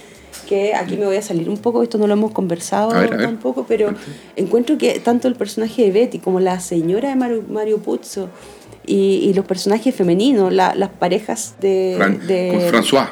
que 0.48 0.74
aquí 0.76 0.96
me 0.98 1.06
voy 1.06 1.16
a 1.18 1.22
salir 1.22 1.50
un 1.50 1.58
poco, 1.58 1.84
esto 1.84 1.98
no 1.98 2.08
lo 2.08 2.14
hemos 2.14 2.32
conversado 2.32 2.92
A 2.92 3.00
ver, 3.02 3.14
a 3.14 3.18
ver. 3.18 3.26
tampoco, 3.26 3.66
pero 3.68 3.94
encuentro 4.36 4.78
que 4.78 5.00
tanto 5.00 5.28
el 5.28 5.36
personaje 5.36 5.84
de 5.84 5.92
Betty 5.92 6.20
como 6.20 6.40
la 6.40 6.60
señora 6.60 7.10
de 7.10 7.16
Mario, 7.16 7.44
Mario 7.50 7.78
Puzo 7.80 8.30
y, 8.86 9.28
y 9.30 9.34
los 9.34 9.46
personajes 9.46 9.94
femeninos, 9.96 10.54
la- 10.54 10.76
las 10.76 10.90
parejas 10.90 11.56
de... 11.60 11.96
Fran- 11.98 12.20
de- 12.20 12.70
con 12.72 12.82
François. 12.82 13.08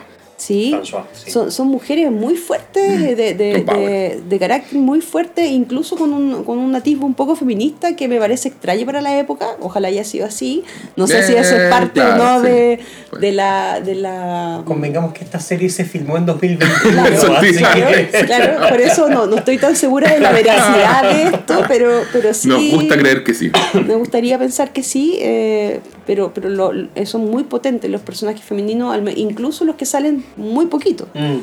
Sí, 0.45 0.71
François, 0.73 1.03
sí. 1.13 1.31
Son, 1.31 1.51
son 1.51 1.67
mujeres 1.67 2.11
muy 2.11 2.35
fuertes, 2.35 2.99
de, 2.99 3.15
de, 3.15 3.33
de- 3.35 4.21
de 4.27 4.39
carácter 4.39 4.77
muy 4.77 4.99
fuerte, 5.01 5.45
incluso 5.47 5.95
con 5.95 6.11
un, 6.11 6.43
con 6.43 6.57
un 6.59 6.75
atisbo 6.75 7.05
un 7.05 7.13
poco 7.13 7.35
feminista 7.35 7.95
que 7.95 8.07
me 8.07 8.19
parece 8.19 8.49
extraño 8.49 8.85
para 8.85 8.99
la 9.01 9.17
época. 9.17 9.47
Ojalá 9.61 9.87
haya 9.87 10.03
sido 10.03 10.25
así. 10.25 10.63
No 10.95 11.07
sé 11.07 11.23
si 11.23 11.33
eso 11.33 11.55
es 11.55 11.61
Eh, 11.63 11.69
parte 11.69 12.01
claro, 12.01 12.15
o 12.23 12.25
no 12.39 12.41
sí. 12.43 12.47
de, 12.51 12.79
Pues. 13.09 13.21
de 13.21 13.31
la... 13.31 13.79
De 13.79 13.95
la 13.95 14.61
Convengamos 14.65 15.13
que 15.13 15.23
esta 15.23 15.39
serie 15.39 15.69
se 15.69 15.85
filmó 15.85 16.17
en 16.17 16.25
2021. 16.25 16.91
Claro, 16.93 17.15
Eso 17.15 17.27
sí, 17.27 17.33
así 17.49 17.57
claro, 17.57 17.87
que- 18.11 18.25
claro, 18.25 18.69
por 18.69 18.81
eso 18.81 19.09
no, 19.09 19.25
no 19.27 19.37
estoy 19.37 19.57
tan 19.57 19.75
segura 19.75 20.11
de 20.11 20.19
la 20.19 20.31
veracidad 20.31 21.03
de 21.13 21.23
esto, 21.35 21.63
pero, 21.67 22.01
pero 22.11 22.33
sí... 22.33 22.47
Nos 22.49 22.63
gusta 22.71 22.97
creer 22.97 23.23
que 23.23 23.33
sí. 23.33 23.51
Me 23.85 23.95
gustaría 23.95 24.37
pensar 24.37 24.73
que 24.73 24.83
sí, 24.83 25.17
eh, 25.19 25.79
pero, 26.05 26.33
pero 26.33 26.49
lo- 26.49 26.71
eh, 26.95 27.05
son 27.05 27.29
muy 27.29 27.43
potentes 27.43 27.89
los 27.89 28.01
personajes 28.01 28.43
femeninos, 28.43 28.97
incluso 29.15 29.65
los 29.65 29.75
que 29.75 29.85
salen 29.85 30.23
muy 30.37 30.65
poquito. 30.67 31.07
Mm, 31.13 31.37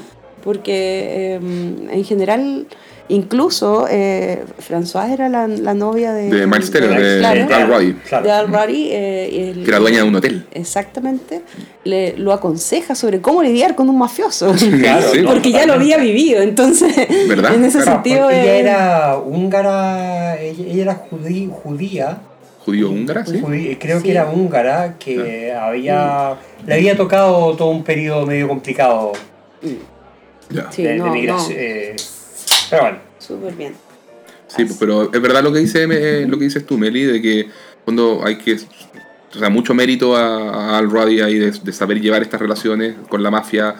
Porque 0.44 1.34
eh, 1.36 1.40
en 1.90 2.04
general, 2.04 2.66
incluso 3.08 3.86
eh, 3.90 4.42
François 4.66 5.10
era 5.12 5.28
la, 5.28 5.46
la 5.46 5.74
novia 5.74 6.12
de, 6.14 6.30
De 6.30 6.46
Miles 6.46 6.70
Teller, 6.70 6.98
de 6.98 7.18
claro, 7.18 7.54
Al 7.54 7.68
Roddy. 7.68 7.92
Claro. 8.08 8.24
de 8.24 8.30
Al 8.32 8.48
Roddy, 8.48 8.88
eh, 8.90 9.50
el- 9.50 9.64
Que 9.64 9.70
era 9.70 9.78
dueña 9.80 9.98
de 10.02 10.08
un 10.08 10.14
hotel. 10.16 10.46
Exactamente, 10.52 11.42
le, 11.84 12.16
lo 12.16 12.32
aconseja 12.32 12.94
sobre 12.94 13.20
cómo 13.20 13.42
lidiar 13.42 13.74
con 13.74 13.88
un 13.90 13.98
mafioso. 13.98 14.54
Claro, 14.80 15.08
Sí. 15.12 15.20
no, 15.22 15.28
Porque 15.30 15.50
ya 15.52 15.66
lo 15.66 15.74
había 15.74 15.98
vivido, 15.98 16.40
entonces 16.40 16.94
¿Verdad? 17.28 17.54
en 17.54 17.64
ese 17.66 17.78
Claro, 17.82 17.96
Porque 17.96 18.10
sentido 18.10 18.30
ella 18.30 18.54
eh, 18.56 18.60
era 18.60 19.18
húngara, 19.18 20.40
ella, 20.40 20.64
ella 20.66 20.82
era 20.82 21.04
judí- 21.10 21.50
judía, 21.50 22.18
judío-húngara, 22.70 23.26
¿sí? 23.26 23.40
Judí- 23.40 23.76
creo 23.78 23.98
Sí. 23.98 24.04
que 24.04 24.10
era 24.12 24.30
húngara, 24.30 24.96
que 24.98 25.52
había 25.52 26.34
le 26.66 26.74
había 26.74 26.96
tocado 26.96 27.56
todo 27.56 27.68
un 27.70 27.82
periodo 27.84 28.26
medio 28.26 28.48
complicado 28.48 29.12
Ya. 30.50 30.70
Sí, 30.72 30.82
de, 30.82 30.90
de 30.92 30.98
no, 30.98 31.12
migración. 31.12 31.52
no. 31.52 31.60
eh, 31.60 31.96
pero 32.70 32.82
bueno, 32.82 32.98
Súper 33.18 33.54
bien. 33.54 33.74
Sí, 34.48 34.64
pues, 34.64 34.76
pero 34.80 35.12
es 35.12 35.20
verdad 35.22 35.42
lo 35.44 35.52
que 35.52 35.60
dice 35.60 35.86
eh, 35.88 36.26
lo 36.26 36.36
que 36.38 36.44
dices 36.44 36.66
tú, 36.66 36.76
Meli, 36.76 37.04
de 37.04 37.22
que 37.22 37.46
cuando 37.84 38.24
hay 38.24 38.36
que 38.38 38.54
o 38.54 39.38
sea, 39.38 39.48
mucho 39.48 39.74
mérito 39.74 40.16
a, 40.16 40.72
a 40.74 40.78
Al 40.78 40.90
Ruddy 40.90 41.20
ahí 41.20 41.38
de, 41.38 41.52
de 41.52 41.72
saber 41.72 42.00
llevar 42.00 42.22
estas 42.22 42.40
relaciones 42.40 42.96
con 43.08 43.22
la 43.22 43.30
mafia, 43.30 43.76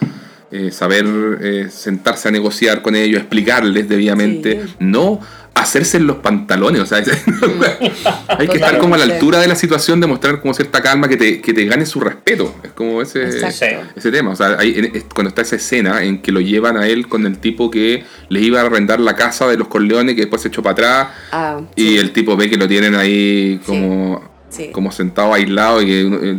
eh, 0.53 0.71
saber 0.73 1.05
eh, 1.43 1.69
sentarse 1.71 2.29
a 2.29 2.31
negociar 2.31 2.83
con 2.83 2.95
ellos, 2.97 3.21
explicarles 3.21 3.89
debidamente, 3.89 4.63
Sí. 4.67 4.75
no 4.81 5.21
hacerse 5.55 5.97
en 5.99 6.07
los 6.07 6.17
pantalones, 6.19 6.81
o 6.81 6.87
sea, 6.87 6.99
hay 8.29 8.49
que 8.49 8.55
estar 8.57 8.79
como 8.79 8.95
a 8.95 8.99
la 8.99 9.05
altura 9.05 9.41
de 9.41 9.49
la 9.49 9.55
situación, 9.57 10.01
demostrar 10.01 10.41
como 10.41 10.55
cierta 10.55 10.81
calma 10.81 11.09
que 11.09 11.17
te, 11.17 11.41
que 11.41 11.53
te 11.53 11.65
gane 11.67 11.85
su 11.87 12.01
respeto, 12.01 12.55
es 12.63 12.71
como 12.71 13.03
ese 13.03 13.25
Exacto. 13.25 13.89
ese 13.97 14.11
tema. 14.11 14.31
O 14.31 14.37
sea, 14.37 14.57
hay- 14.59 15.05
cuando 15.15 15.29
está 15.29 15.43
esa 15.43 15.57
escena 15.57 16.03
en 16.05 16.23
que 16.23 16.33
lo 16.33 16.41
llevan 16.41 16.77
a 16.77 16.87
él 16.87 17.09
con 17.09 17.27
el 17.27 17.39
tipo 17.39 17.71
que 17.71 18.05
le 18.29 18.41
iba 18.41 18.61
a 18.61 18.65
arrendar 18.67 19.01
la 19.01 19.17
casa 19.17 19.47
de 19.49 19.57
los 19.57 19.69
Corleones, 19.69 20.15
que 20.15 20.23
después 20.23 20.41
se 20.43 20.49
echó 20.49 20.63
para 20.63 20.73
atrás, 20.73 21.09
Ah, 21.33 21.61
y 21.77 21.97
el 21.99 22.13
tipo 22.13 22.37
ve 22.37 22.49
que 22.49 22.57
lo 22.57 22.67
tienen 22.69 22.95
ahí 22.95 23.61
como, 23.67 24.21
sí. 24.23 24.27
Como 24.73 24.91
sentado 24.93 25.33
aislado, 25.35 25.81
y 25.83 25.87
que 25.87 26.05
uno, 26.05 26.19
eh, 26.23 26.39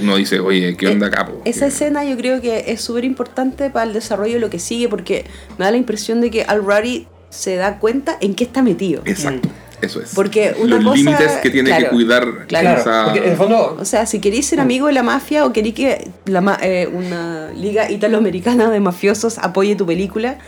uno 0.00 0.16
dice, 0.16 0.40
oye, 0.40 0.76
¿qué 0.76 0.88
onda 0.88 1.08
acá? 1.08 1.26
po? 1.26 1.40
Esa 1.44 1.66
escena 1.66 2.04
yo 2.04 2.16
creo 2.16 2.40
que 2.40 2.64
es 2.68 2.80
súper 2.80 3.04
importante 3.04 3.70
para 3.70 3.86
el 3.86 3.92
desarrollo 3.92 4.34
de 4.34 4.40
lo 4.40 4.50
que 4.50 4.58
sigue 4.58 4.88
porque 4.88 5.24
me 5.58 5.64
da 5.64 5.70
la 5.70 5.76
impresión 5.76 6.20
de 6.20 6.30
que 6.30 6.42
Al 6.44 6.62
Ruddy 6.64 7.06
se 7.28 7.56
da 7.56 7.78
cuenta 7.78 8.16
en 8.20 8.34
qué 8.34 8.44
está 8.44 8.62
metido. 8.62 9.02
Exacto, 9.04 9.48
eso 9.82 10.00
es. 10.02 10.12
Porque 10.14 10.54
una 10.58 10.76
Los 10.76 10.84
cosa- 10.84 10.96
límites 10.96 11.32
que 11.42 11.50
tiene 11.50 11.76
que 11.76 11.86
cuidar 11.88 12.46
claro, 12.48 12.80
esa- 12.80 13.04
porque 13.04 13.20
en 13.24 13.30
el 13.30 13.36
fondo 13.36 13.76
O 13.80 13.84
sea, 13.84 14.04
si 14.06 14.20
queréis 14.20 14.46
ser 14.46 14.60
amigo 14.60 14.86
de 14.88 14.92
la 14.92 15.02
mafia 15.02 15.44
o 15.46 15.52
queréis 15.52 15.74
que 15.74 16.10
la 16.26 16.40
ma- 16.40 16.58
eh, 16.62 16.88
una 16.92 17.50
liga 17.52 17.90
italoamericana 17.90 18.70
de 18.70 18.80
mafiosos 18.80 19.38
apoye 19.38 19.76
tu 19.76 19.86
película 19.86 20.38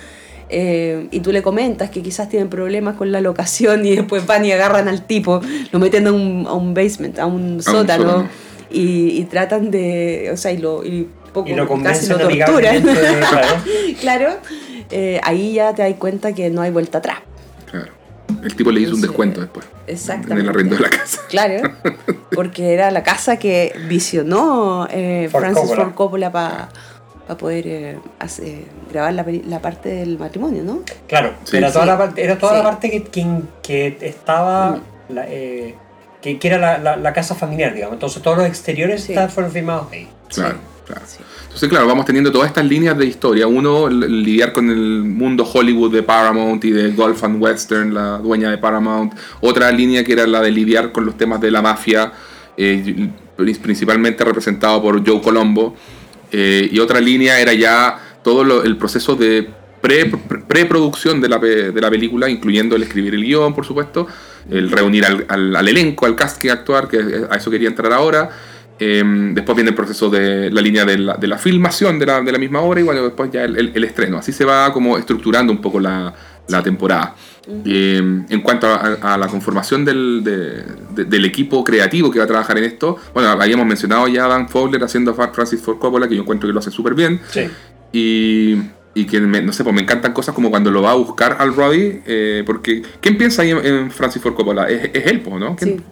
eh, 0.48 1.08
y 1.10 1.20
tú 1.20 1.32
le 1.32 1.42
comentas 1.42 1.90
que 1.90 2.02
quizás 2.02 2.28
tienen 2.28 2.48
problemas 2.48 2.96
con 2.96 3.10
la 3.12 3.20
locación 3.20 3.86
y 3.86 3.96
después 3.96 4.26
van 4.26 4.44
y 4.44 4.52
agarran 4.52 4.88
al 4.88 5.02
tipo, 5.06 5.40
lo 5.70 5.78
meten 5.78 6.06
a 6.06 6.12
un, 6.12 6.46
a 6.46 6.52
un 6.54 6.74
basement, 6.74 7.18
a 7.18 7.26
un 7.26 7.62
sótano, 7.62 8.04
sótano. 8.04 8.28
Y, 8.70 9.18
y 9.20 9.24
tratan 9.24 9.70
de, 9.70 10.30
o 10.32 10.36
sea, 10.36 10.52
y 10.52 10.58
lo, 10.58 10.84
y 10.84 11.08
poco, 11.32 11.48
y 11.48 11.54
lo 11.54 11.68
casi 11.82 12.06
lo 12.08 12.18
torturan. 12.18 12.82
de- 12.82 12.92
claro. 13.30 13.48
claro, 14.00 14.28
eh, 14.90 15.20
ahí 15.24 15.54
ya 15.54 15.74
te 15.74 15.82
das 15.82 15.94
cuenta 15.98 16.34
que 16.34 16.50
no 16.50 16.62
hay 16.62 16.70
vuelta 16.70 16.98
atrás. 16.98 17.18
Claro. 17.70 17.92
El 18.42 18.54
tipo 18.54 18.70
le 18.70 18.80
hizo 18.80 18.94
un 18.94 19.00
descuento 19.00 19.40
después. 19.40 19.66
Exactamente. 19.86 20.34
En 20.34 20.40
el 20.40 20.48
arrendo 20.48 20.76
de 20.76 20.82
la 20.82 20.90
casa. 20.90 21.20
Claro, 21.28 21.70
porque 22.34 22.72
era 22.72 22.90
la 22.90 23.02
casa 23.02 23.36
que 23.38 23.74
visionó 23.88 24.86
eh, 24.90 25.28
Ford 25.30 25.42
Francis 25.42 25.62
Coppola. 25.62 25.84
Ford 25.84 25.94
Coppola 25.94 26.68
para 27.26 27.38
poder 27.38 27.66
eh, 27.66 27.98
hacer- 28.18 28.64
grabar 28.90 29.14
la, 29.14 29.60
parte 29.60 29.88
del 29.90 30.18
matrimonio, 30.18 30.62
¿no? 30.64 30.82
Claro, 31.08 31.32
Sí. 31.44 31.56
era 31.56 31.72
toda, 31.72 31.86
la 31.86 31.98
parte, 31.98 32.22
era 32.24 32.38
toda 32.38 32.52
Sí. 32.52 32.58
la 32.58 32.64
parte 32.64 32.90
que, 32.90 33.02
que, 33.04 33.42
que 33.62 33.96
estaba, 34.08 34.70
Mm. 35.08 35.14
la, 35.14 35.24
eh, 35.28 35.74
que, 36.20 36.38
que 36.38 36.48
era 36.48 36.58
la, 36.58 36.78
la- 36.78 36.96
la 36.96 37.12
casa 37.12 37.34
familiar, 37.34 37.74
digamos. 37.74 37.94
Entonces 37.94 38.22
todos 38.22 38.38
los 38.38 38.46
exteriores 38.46 39.08
fueron 39.32 39.50
filmados 39.52 39.86
ahí. 39.92 40.08
Claro, 40.28 40.54
Sí. 40.54 40.60
claro. 40.86 41.02
Sí. 41.06 41.18
Entonces, 41.44 41.68
claro, 41.68 41.86
vamos 41.86 42.06
teniendo 42.06 42.32
todas 42.32 42.48
estas 42.48 42.64
líneas 42.64 42.96
de 42.96 43.04
historia. 43.06 43.46
Uno, 43.46 43.88
lidiar 43.88 44.52
con 44.52 44.70
el 44.70 45.04
mundo 45.04 45.44
Hollywood 45.44 45.92
de 45.92 46.02
Paramount 46.02 46.64
y 46.64 46.70
de 46.70 46.92
Golf 46.92 47.22
and 47.24 47.42
Western, 47.42 47.92
la 47.92 48.18
dueña 48.18 48.50
de 48.50 48.56
Paramount. 48.58 49.12
Otra 49.42 49.70
línea 49.70 50.02
que 50.02 50.12
era 50.14 50.26
la 50.26 50.40
de 50.40 50.50
lidiar 50.50 50.92
con 50.92 51.04
los 51.04 51.16
temas 51.18 51.40
de 51.40 51.50
la 51.50 51.60
mafia, 51.60 52.12
eh, 52.56 53.10
pri- 53.36 53.54
principalmente 53.54 54.24
representado 54.24 54.80
por 54.80 55.06
Joe 55.06 55.20
Colombo. 55.20 55.74
Eh, 56.32 56.68
y 56.72 56.78
otra 56.78 56.98
línea 57.00 57.38
era 57.40 57.52
ya 57.52 57.98
todo 58.24 58.42
lo- 58.42 58.64
el 58.64 58.76
proceso 58.76 59.14
de 59.16 59.48
pre- 59.82 60.06
pre- 60.06 60.38
preproducción 60.48 61.20
de, 61.20 61.28
la, 61.28 61.38
de 61.38 61.80
la 61.80 61.90
película, 61.90 62.28
incluyendo 62.30 62.74
el 62.76 62.82
escribir 62.84 63.14
el 63.14 63.22
guion, 63.24 63.54
por 63.54 63.66
supuesto, 63.66 64.06
el 64.50 64.70
reunir 64.70 65.04
al, 65.04 65.24
al- 65.28 65.54
al 65.56 65.68
elenco, 65.68 66.06
al 66.06 66.16
cast 66.16 66.40
que 66.40 66.50
actuar, 66.50 66.88
que 66.88 66.98
a 67.30 67.36
eso 67.36 67.50
quería 67.50 67.68
entrar 67.68 67.92
ahora. 67.92 68.30
Eh, 68.78 69.02
después 69.32 69.54
viene 69.54 69.70
el 69.70 69.76
proceso 69.76 70.08
de 70.10 70.50
la 70.50 70.60
línea 70.60 70.84
de 70.84 70.98
la, 70.98 71.14
de 71.16 71.26
la 71.28 71.38
filmación 71.38 71.98
de 71.98 72.06
la, 72.06 72.20
de 72.22 72.32
la 72.32 72.38
misma 72.38 72.60
obra 72.60 72.80
y 72.80 72.82
bueno, 72.82 73.02
después 73.04 73.30
ya 73.30 73.44
el, 73.44 73.56
el- 73.56 73.72
el 73.74 73.84
estreno. 73.84 74.18
Así 74.18 74.32
se 74.32 74.44
va 74.44 74.72
como 74.72 74.96
estructurando 74.98 75.52
un 75.52 75.60
poco 75.60 75.78
la, 75.78 76.12
la 76.48 76.62
temporada. 76.62 77.14
Eh, 77.64 77.96
en 78.28 78.40
cuanto 78.40 78.68
a, 78.68 78.98
a 79.14 79.18
la 79.18 79.26
conformación 79.26 79.84
del, 79.84 80.22
de- 80.22 80.62
de- 80.94 81.04
del 81.06 81.24
equipo 81.24 81.64
creativo 81.64 82.10
que 82.10 82.18
va 82.18 82.24
a 82.24 82.28
trabajar 82.28 82.56
en 82.58 82.64
esto, 82.64 82.96
bueno, 83.12 83.30
habíamos 83.30 83.66
mencionado 83.66 84.06
ya 84.08 84.26
a 84.26 84.28
Dan 84.28 84.48
Fowler 84.48 84.82
haciendo 84.84 85.10
a 85.10 85.28
Francis 85.32 85.60
Ford 85.60 85.78
Coppola, 85.78 86.06
que 86.08 86.14
yo 86.14 86.22
encuentro 86.22 86.48
que 86.48 86.52
lo 86.52 86.60
hace 86.60 86.70
súper 86.70 86.94
bien. 86.94 87.20
Sí. 87.30 87.48
Y, 87.92 88.56
y 88.94 89.06
que, 89.06 89.20
me- 89.20 89.42
no 89.42 89.52
sé, 89.52 89.64
pues 89.64 89.74
me 89.74 89.82
encantan 89.82 90.12
cosas 90.12 90.34
como 90.34 90.50
cuando 90.50 90.70
lo 90.70 90.82
va 90.82 90.92
a 90.92 90.94
buscar 90.94 91.36
al 91.40 91.54
Roddy, 91.54 92.00
eh, 92.06 92.42
porque 92.46 92.82
¿quién 93.00 93.18
piensa 93.18 93.42
ahí 93.42 93.50
en, 93.50 93.58
en 93.66 93.90
Francis 93.90 94.22
Ford 94.22 94.34
Coppola? 94.34 94.68
Es, 94.68 94.90
es 94.94 95.06
él, 95.06 95.20
po, 95.20 95.38
¿no? 95.38 95.56
¿Quién- 95.56 95.78
Sí. 95.78 95.84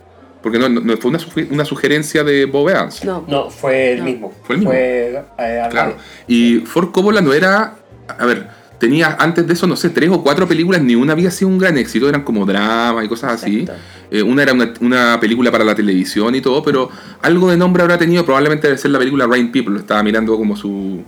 Porque 0.42 0.59
no, 0.59 0.70
no- 0.70 0.80
no 0.80 0.96
fue 0.96 1.11
una, 1.11 1.18
suge- 1.18 1.48
una 1.51 1.66
sugerencia 1.66 2.24
de 2.24 2.46
Bob 2.46 2.70
Evans. 2.70 3.05
No, 3.05 3.24
No, 3.28 3.51
fue 3.51 3.92
el 3.92 3.98
No. 3.98 4.05
mismo. 4.07 4.32
Fue 4.44 4.55
el 4.55 4.61
mismo. 4.61 4.72
eh, 4.74 5.22
Claro. 5.70 5.96
Y 6.26 6.61
Ford 6.61 6.90
Coppola 6.92 7.20
no 7.20 7.34
era. 7.34 7.74
A 8.09 8.24
ver, 8.24 8.48
tenía 8.80 9.14
antes 9.20 9.46
de 9.46 9.52
eso, 9.52 9.68
no 9.68 9.76
sé, 9.76 9.90
tres 9.90 10.10
o 10.10 10.22
cuatro 10.24 10.48
películas, 10.48 10.82
ni 10.82 10.96
una 10.96 11.12
había 11.12 11.30
sido 11.30 11.48
un 11.50 11.58
gran 11.58 11.78
éxito, 11.78 12.08
eran 12.08 12.22
como 12.24 12.44
drama 12.46 13.04
y 13.04 13.08
cosas 13.08 13.34
así. 13.34 13.64
Eh, 14.10 14.22
una 14.24 14.42
era 14.42 14.52
una, 14.52 14.72
una 14.80 15.20
película 15.20 15.52
para 15.52 15.62
la 15.62 15.76
televisión 15.76 16.34
y 16.34 16.40
todo, 16.40 16.62
pero 16.64 16.88
algo 17.22 17.48
de 17.50 17.56
nombre 17.56 17.82
habrá 17.82 17.96
tenido, 17.98 18.24
probablemente 18.24 18.66
debe 18.66 18.78
ser 18.78 18.90
la 18.90 18.98
película 18.98 19.26
Rain 19.28 19.52
People, 19.52 19.78
estaba 19.78 20.02
mirando 20.02 20.36
como 20.36 20.56
su, 20.56 21.04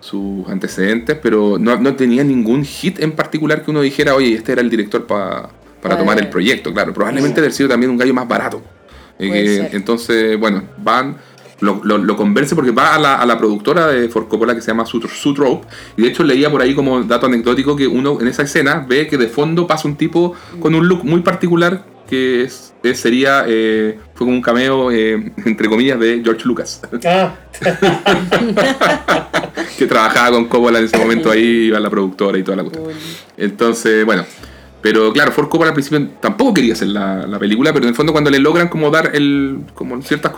sus 0.00 0.48
antecedentes, 0.48 1.16
pero 1.20 1.56
no, 1.58 1.76
no 1.80 1.94
tenía 1.96 2.22
ningún 2.22 2.64
hit 2.64 3.00
en 3.00 3.12
particular 3.12 3.64
que 3.64 3.70
uno 3.70 3.80
dijera, 3.80 4.14
oye, 4.14 4.34
este 4.34 4.52
era 4.52 4.60
el 4.60 4.70
director 4.70 5.06
pa- 5.06 5.50
para 5.82 5.96
tomar 5.98 6.18
el 6.18 6.28
proyecto, 6.28 6.72
claro, 6.72 6.92
probablemente 6.92 7.40
debe 7.40 7.52
sido 7.52 7.68
también 7.68 7.90
un 7.90 7.96
gallo 7.98 8.12
más 8.14 8.28
barato. 8.28 8.62
Eh, 9.20 9.70
entonces, 9.72 10.38
bueno, 10.38 10.62
van, 10.78 11.16
lo, 11.60 11.80
lo, 11.82 11.98
lo 11.98 12.16
converse 12.16 12.54
porque 12.54 12.70
va 12.70 12.94
a 12.94 12.98
la, 12.98 13.14
a 13.16 13.26
la 13.26 13.36
productora 13.38 13.86
de 13.88 14.08
Ford 14.08 14.28
Coppola 14.28 14.54
que 14.54 14.60
se 14.60 14.68
llama 14.68 14.84
Sut- 14.86 15.08
Sutrope, 15.08 15.66
y 15.96 16.02
de 16.02 16.08
hecho 16.08 16.22
leía 16.22 16.50
por 16.50 16.62
ahí 16.62 16.74
como 16.74 17.02
dato 17.02 17.26
anecdótico 17.26 17.74
que 17.76 17.86
uno 17.86 18.18
en 18.20 18.28
esa 18.28 18.42
escena 18.42 18.84
ve 18.88 19.06
que 19.08 19.16
de 19.18 19.28
fondo 19.28 19.66
pasa 19.66 19.88
un 19.88 19.96
tipo 19.96 20.34
con 20.60 20.74
un 20.74 20.86
look 20.86 21.04
muy 21.04 21.20
particular 21.22 21.84
que 22.08 22.42
es, 22.44 22.72
es- 22.82 23.00
sería, 23.00 23.44
eh, 23.46 23.98
fue 24.14 24.26
como 24.26 24.36
un 24.36 24.40
cameo, 24.42 24.90
eh, 24.90 25.32
entre 25.44 25.68
comillas, 25.68 25.98
de 26.00 26.22
George 26.24 26.42
Lucas, 26.46 26.80
Ah, 27.04 27.34
que 29.78 29.86
trabajaba 29.86 30.30
con 30.30 30.46
Coppola 30.46 30.78
en 30.78 30.86
ese 30.86 30.96
momento 30.98 31.30
ahí, 31.30 31.66
iba 31.66 31.78
la 31.80 31.90
productora 31.90 32.38
y 32.38 32.42
toda 32.42 32.56
la 32.56 32.62
cuestión. 32.64 32.86
Entonces, 33.36 34.04
bueno. 34.04 34.24
Pero 34.80 35.12
claro, 35.12 35.32
Ford 35.32 35.48
Coppola 35.48 35.70
al 35.70 35.74
principio 35.74 36.06
tampoco 36.20 36.54
quería 36.54 36.72
hacer 36.74 36.88
la, 36.88 37.26
la 37.26 37.38
película, 37.38 37.72
pero 37.72 37.84
en 37.84 37.90
el 37.90 37.94
fondo 37.96 38.12
cuando 38.12 38.30
le 38.30 38.38
logran 38.38 38.68
como 38.68 38.90
dar 38.90 39.10
el 39.14 39.58
como 39.74 40.00
ciertas 40.02 40.32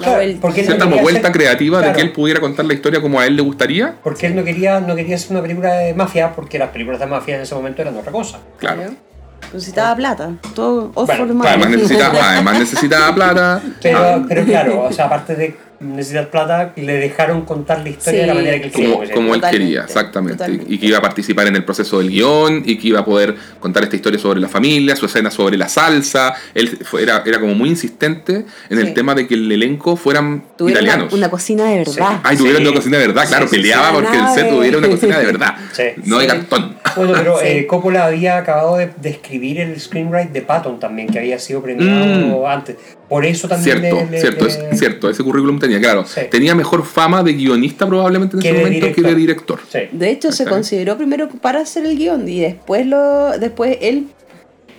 no 0.64 0.66
cierta 0.66 0.84
quería 0.86 1.02
vuelta 1.02 1.20
hacer- 1.28 1.32
creativa 1.32 1.80
de 1.82 1.92
que 1.92 2.00
él 2.00 2.12
pudiera 2.12 2.40
contar 2.40 2.64
la 2.64 2.72
historia 2.74 3.00
como 3.02 3.20
a 3.20 3.26
él 3.26 3.36
le 3.36 3.42
gustaría. 3.42 3.96
Porque 4.02 4.26
él 4.26 4.34
no 4.36 4.42
quería, 4.42 4.80
no 4.80 4.96
quería 4.96 5.16
hacer 5.16 5.32
una 5.32 5.42
película 5.42 5.74
de 5.74 5.92
mafia, 5.94 6.32
porque 6.34 6.58
las 6.58 6.70
películas 6.70 7.00
de 7.00 7.06
mafia 7.06 7.36
en 7.36 7.42
ese 7.42 7.54
momento 7.54 7.82
eran 7.82 7.96
otra 7.96 8.12
cosa. 8.12 8.38
Claro. 8.58 8.82
Necesitaba 9.52 9.96
plata. 9.96 10.30
Todo 10.54 10.88
Bueno, 10.94 11.42
Además 11.44 11.70
necesitaba, 11.70 12.18
además 12.32 12.58
necesitaba 12.60 13.14
plata. 13.14 13.62
Pero, 13.82 13.98
Ah, 13.98 14.24
pero 14.28 14.44
claro, 14.44 14.82
o 14.84 14.92
sea, 14.92 15.06
aparte 15.06 15.34
de 15.34 15.56
necesitar 15.80 16.30
plata, 16.30 16.72
le 16.76 16.92
dejaron 16.94 17.42
contar 17.46 17.80
la 17.82 17.88
historia 17.88 18.20
de 18.20 18.26
la 18.26 18.32
Sí. 18.34 18.38
manera 18.38 18.58
que 18.60 18.66
él 18.66 18.72
quería. 18.72 18.94
como, 18.94 19.10
como 19.10 19.34
él 19.34 19.40
quería, 19.50 19.84
exactamente. 19.84 20.36
totalmente. 20.38 20.74
Y 20.74 20.78
que 20.78 20.86
iba 20.86 20.98
a 20.98 21.02
participar 21.02 21.46
en 21.46 21.56
el 21.56 21.64
proceso 21.64 21.98
del 21.98 22.10
guion 22.10 22.62
y 22.66 22.76
que 22.78 22.88
iba 22.88 23.00
a 23.00 23.04
poder 23.04 23.34
contar 23.58 23.82
esta 23.84 23.96
historia 23.96 24.18
sobre 24.18 24.40
la 24.40 24.48
familia, 24.48 24.94
su 24.96 25.06
escena 25.06 25.30
sobre 25.30 25.56
la 25.56 25.68
salsa. 25.68 26.34
Él 26.54 26.68
fue- 26.84 27.02
era, 27.02 27.22
era 27.24 27.40
como 27.40 27.54
muy 27.54 27.70
insistente 27.70 28.44
en 28.68 28.78
el 28.78 28.88
Sí. 28.88 28.94
tema 28.94 29.14
de 29.14 29.26
que 29.26 29.34
el 29.34 29.50
elenco 29.50 29.96
fueran 29.96 30.42
Tuvieron 30.56 30.82
una, 30.82 30.90
italianos. 30.90 31.12
una 31.14 31.30
cocina 31.30 31.64
de 31.64 31.78
verdad. 31.78 32.20
Ay, 32.24 32.36
tuvieron 32.36 32.62
Sí. 32.62 32.68
una 32.68 32.76
cocina 32.76 32.98
de 32.98 33.06
verdad, 33.06 33.26
claro, 33.28 33.48
Sí, 33.48 33.56
sí, 33.56 33.62
peleaba 33.62 33.88
sí. 33.88 33.94
porque 33.94 34.18
el 34.18 34.28
set 34.34 34.50
tuviera 34.50 34.78
una 34.78 34.88
cocina 34.88 35.18
de 35.18 35.26
verdad, 35.26 35.54
Sí. 35.72 35.82
no 36.04 36.18
de 36.18 36.24
Sí. 36.24 36.30
cartón. 36.30 36.76
Bueno, 36.96 37.12
pero 37.16 37.38
Sí. 37.38 37.46
eh, 37.46 37.66
Coppola 37.66 38.04
había 38.06 38.36
acabado 38.36 38.76
de, 38.76 38.90
de 39.00 39.08
escribir 39.10 39.60
el 39.60 39.80
screenwrite 39.80 40.32
de 40.32 40.42
Patton 40.42 40.78
también, 40.78 41.08
que 41.08 41.18
había 41.18 41.38
sido 41.38 41.62
premiado 41.62 42.46
antes. 42.48 42.76
Por 43.10 43.26
eso 43.26 43.46
también. 43.48 43.80
Cierto, 43.80 43.96
le- 43.96 44.10
le- 44.12 44.20
cierto, 44.20 44.44
le- 44.46 44.70
es 44.70 44.78
cierto, 44.78 45.10
ese 45.10 45.22
currículum 45.22 45.58
tenía, 45.58 45.78
claro, 45.80 46.06
Sí. 46.06 46.22
tenía 46.30 46.54
mejor 46.54 46.86
fama 46.86 47.22
de 47.22 47.34
guionista 47.34 47.86
probablemente 47.86 48.36
en 48.36 48.42
Que 48.42 48.48
ese 48.50 48.58
momento 48.58 48.92
que 48.94 49.02
de 49.02 49.14
director. 49.14 49.60
Sí. 49.70 49.80
De 49.92 50.10
hecho, 50.10 50.32
se 50.32 50.46
consideró 50.46 50.96
primero 50.96 51.28
para 51.28 51.60
hacer 51.60 51.84
el 51.84 51.98
guion 51.98 52.26
y 52.28 52.40
después 52.40 52.86
lo 52.86 53.30
después 53.38 53.76
él 53.82 54.06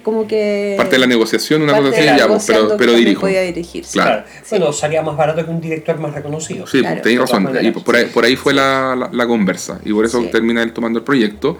como 0.03 0.25
que 0.27 0.73
Parte 0.77 0.93
de 0.95 0.99
la 0.99 1.05
negociación, 1.07 1.61
una 1.61 1.73
parte 1.73 1.89
cosa 1.91 2.01
así, 2.11 2.19
ya, 2.19 2.27
pues, 2.27 2.43
pero, 2.47 2.75
pero 2.77 2.93
dirijo. 2.93 3.21
podía 3.21 3.41
dirigir. 3.41 3.85
sí. 3.85 3.93
Claro. 3.99 4.23
Claro. 4.23 4.45
Bueno, 4.49 4.73
salía 4.73 5.01
más 5.03 5.15
barato 5.15 5.45
que 5.45 5.51
un 5.51 5.61
director 5.61 5.99
más 5.99 6.13
reconocido. 6.15 6.65
Sí, 6.65 6.79
Claro. 6.79 7.01
tenéis 7.01 7.19
razón. 7.19 7.49
Y 7.61 7.71
por 7.71 7.95
ahí, 7.95 8.05
por 8.05 8.23
ahí 8.25 8.35
fue 8.35 8.53
la, 8.53 8.95
la- 8.95 9.09
la 9.11 9.27
conversa. 9.27 9.79
Y 9.85 9.93
por 9.93 10.03
eso 10.05 10.19
Sí. 10.21 10.29
termina 10.31 10.63
él 10.63 10.73
tomando 10.73 10.97
el 10.99 11.05
proyecto. 11.05 11.57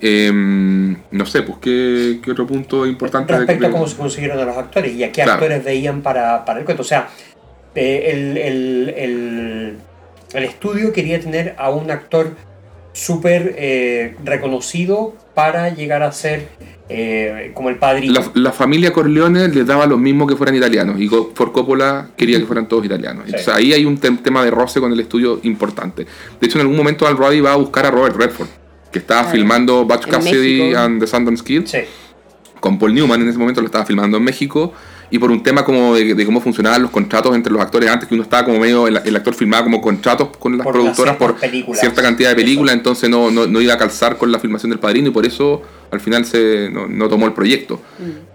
Em, 0.00 0.96
no 1.10 1.26
sé, 1.26 1.42
pues 1.42 1.58
qué, 1.60 2.20
qué 2.22 2.30
otro 2.32 2.46
punto 2.46 2.86
importante. 2.86 3.32
de 3.32 3.38
Respecto 3.40 3.60
que- 3.60 3.66
a 3.66 3.70
cómo 3.70 3.86
se 3.86 3.96
consiguieron 3.96 4.38
a 4.38 4.44
los 4.44 4.56
actores 4.56 4.94
y 4.94 5.04
a 5.04 5.08
qué 5.08 5.22
Claro. 5.22 5.32
actores 5.32 5.64
veían 5.64 6.02
para, 6.02 6.44
para 6.44 6.58
el 6.60 6.64
cuento. 6.64 6.82
O 6.82 6.86
sea, 6.86 7.08
eh, 7.74 8.10
el, 8.12 8.36
el- 8.36 8.94
el- 8.96 9.76
el 10.34 10.44
estudio 10.44 10.92
quería 10.92 11.20
tener 11.20 11.54
a 11.58 11.70
un 11.70 11.90
actor 11.90 12.34
súper 12.92 13.54
eh, 13.56 14.16
reconocido 14.24 15.14
para 15.34 15.70
llegar 15.70 16.02
a 16.02 16.10
ser 16.12 16.48
eh, 16.88 17.52
como 17.54 17.68
el 17.68 17.76
padrino. 17.76 18.14
La, 18.14 18.30
la 18.34 18.52
familia 18.52 18.92
Corleone 18.92 19.46
les 19.48 19.64
daba 19.64 19.86
lo 19.86 19.96
mismo 19.96 20.26
que 20.26 20.34
fueran 20.34 20.56
italianos 20.56 21.00
y 21.00 21.08
Ford 21.08 21.52
Coppola 21.52 22.08
quería 22.16 22.38
que 22.40 22.46
fueran 22.46 22.66
todos 22.68 22.84
italianos. 22.84 23.24
Sí. 23.26 23.30
Entonces 23.30 23.54
ahí 23.54 23.72
hay 23.72 23.84
un 23.84 24.00
tem- 24.00 24.20
tema 24.20 24.44
de 24.44 24.50
roce 24.50 24.80
con 24.80 24.92
el 24.92 24.98
estudio 24.98 25.38
importante. 25.44 26.04
De 26.40 26.46
hecho, 26.46 26.58
en 26.58 26.62
algún 26.62 26.76
momento 26.76 27.06
Al 27.06 27.16
Roddy 27.16 27.40
va 27.40 27.52
a 27.52 27.56
buscar 27.56 27.86
a 27.86 27.92
Robert 27.92 28.16
Redford, 28.16 28.48
que 28.92 28.98
estaba 28.98 29.24
filmando 29.30 29.84
Batch 29.86 30.06
Cassidy 30.06 30.58
México. 30.62 30.78
and 30.80 31.00
the 31.00 31.06
Sundance 31.06 31.42
Kid 31.44 31.66
Sí. 31.66 31.78
con 32.60 32.78
Paul 32.78 32.94
Newman. 32.94 33.22
En 33.22 33.28
ese 33.28 33.38
momento 33.38 33.60
lo 33.60 33.66
estaba 33.66 33.86
filmando 33.86 34.16
en 34.16 34.24
México. 34.24 34.72
Y 35.10 35.18
por 35.18 35.30
un 35.30 35.42
tema 35.42 35.64
como 35.64 35.94
de, 35.94 36.14
de 36.14 36.24
cómo 36.26 36.40
funcionaban 36.40 36.82
los 36.82 36.90
contratos 36.90 37.34
entre 37.34 37.52
los 37.52 37.60
actores 37.60 37.90
antes, 37.90 38.08
que 38.08 38.14
uno 38.14 38.22
estaba 38.22 38.44
como 38.44 38.60
medio, 38.60 38.86
el, 38.86 39.00
el 39.04 39.16
actor 39.16 39.34
firmaba 39.34 39.64
como 39.64 39.80
contratos 39.80 40.28
con 40.38 40.56
las 40.56 40.64
Por 40.64 40.74
productoras 40.74 41.16
por 41.16 41.34
películas. 41.36 41.80
cierta 41.80 42.00
cantidad 42.02 42.30
de 42.30 42.36
películas, 42.36 42.74
entonces 42.74 43.10
no, 43.10 43.30
no, 43.30 43.46
no 43.46 43.60
iba 43.60 43.74
a 43.74 43.78
calzar 43.78 44.16
con 44.16 44.30
la 44.30 44.38
filmación 44.38 44.70
del 44.70 44.78
padrino 44.78 45.08
y 45.08 45.10
por 45.10 45.26
eso 45.26 45.62
al 45.90 45.98
final 46.00 46.24
se, 46.24 46.70
no, 46.70 46.86
no 46.86 47.08
tomó 47.08 47.26
el 47.26 47.32
proyecto. 47.32 47.80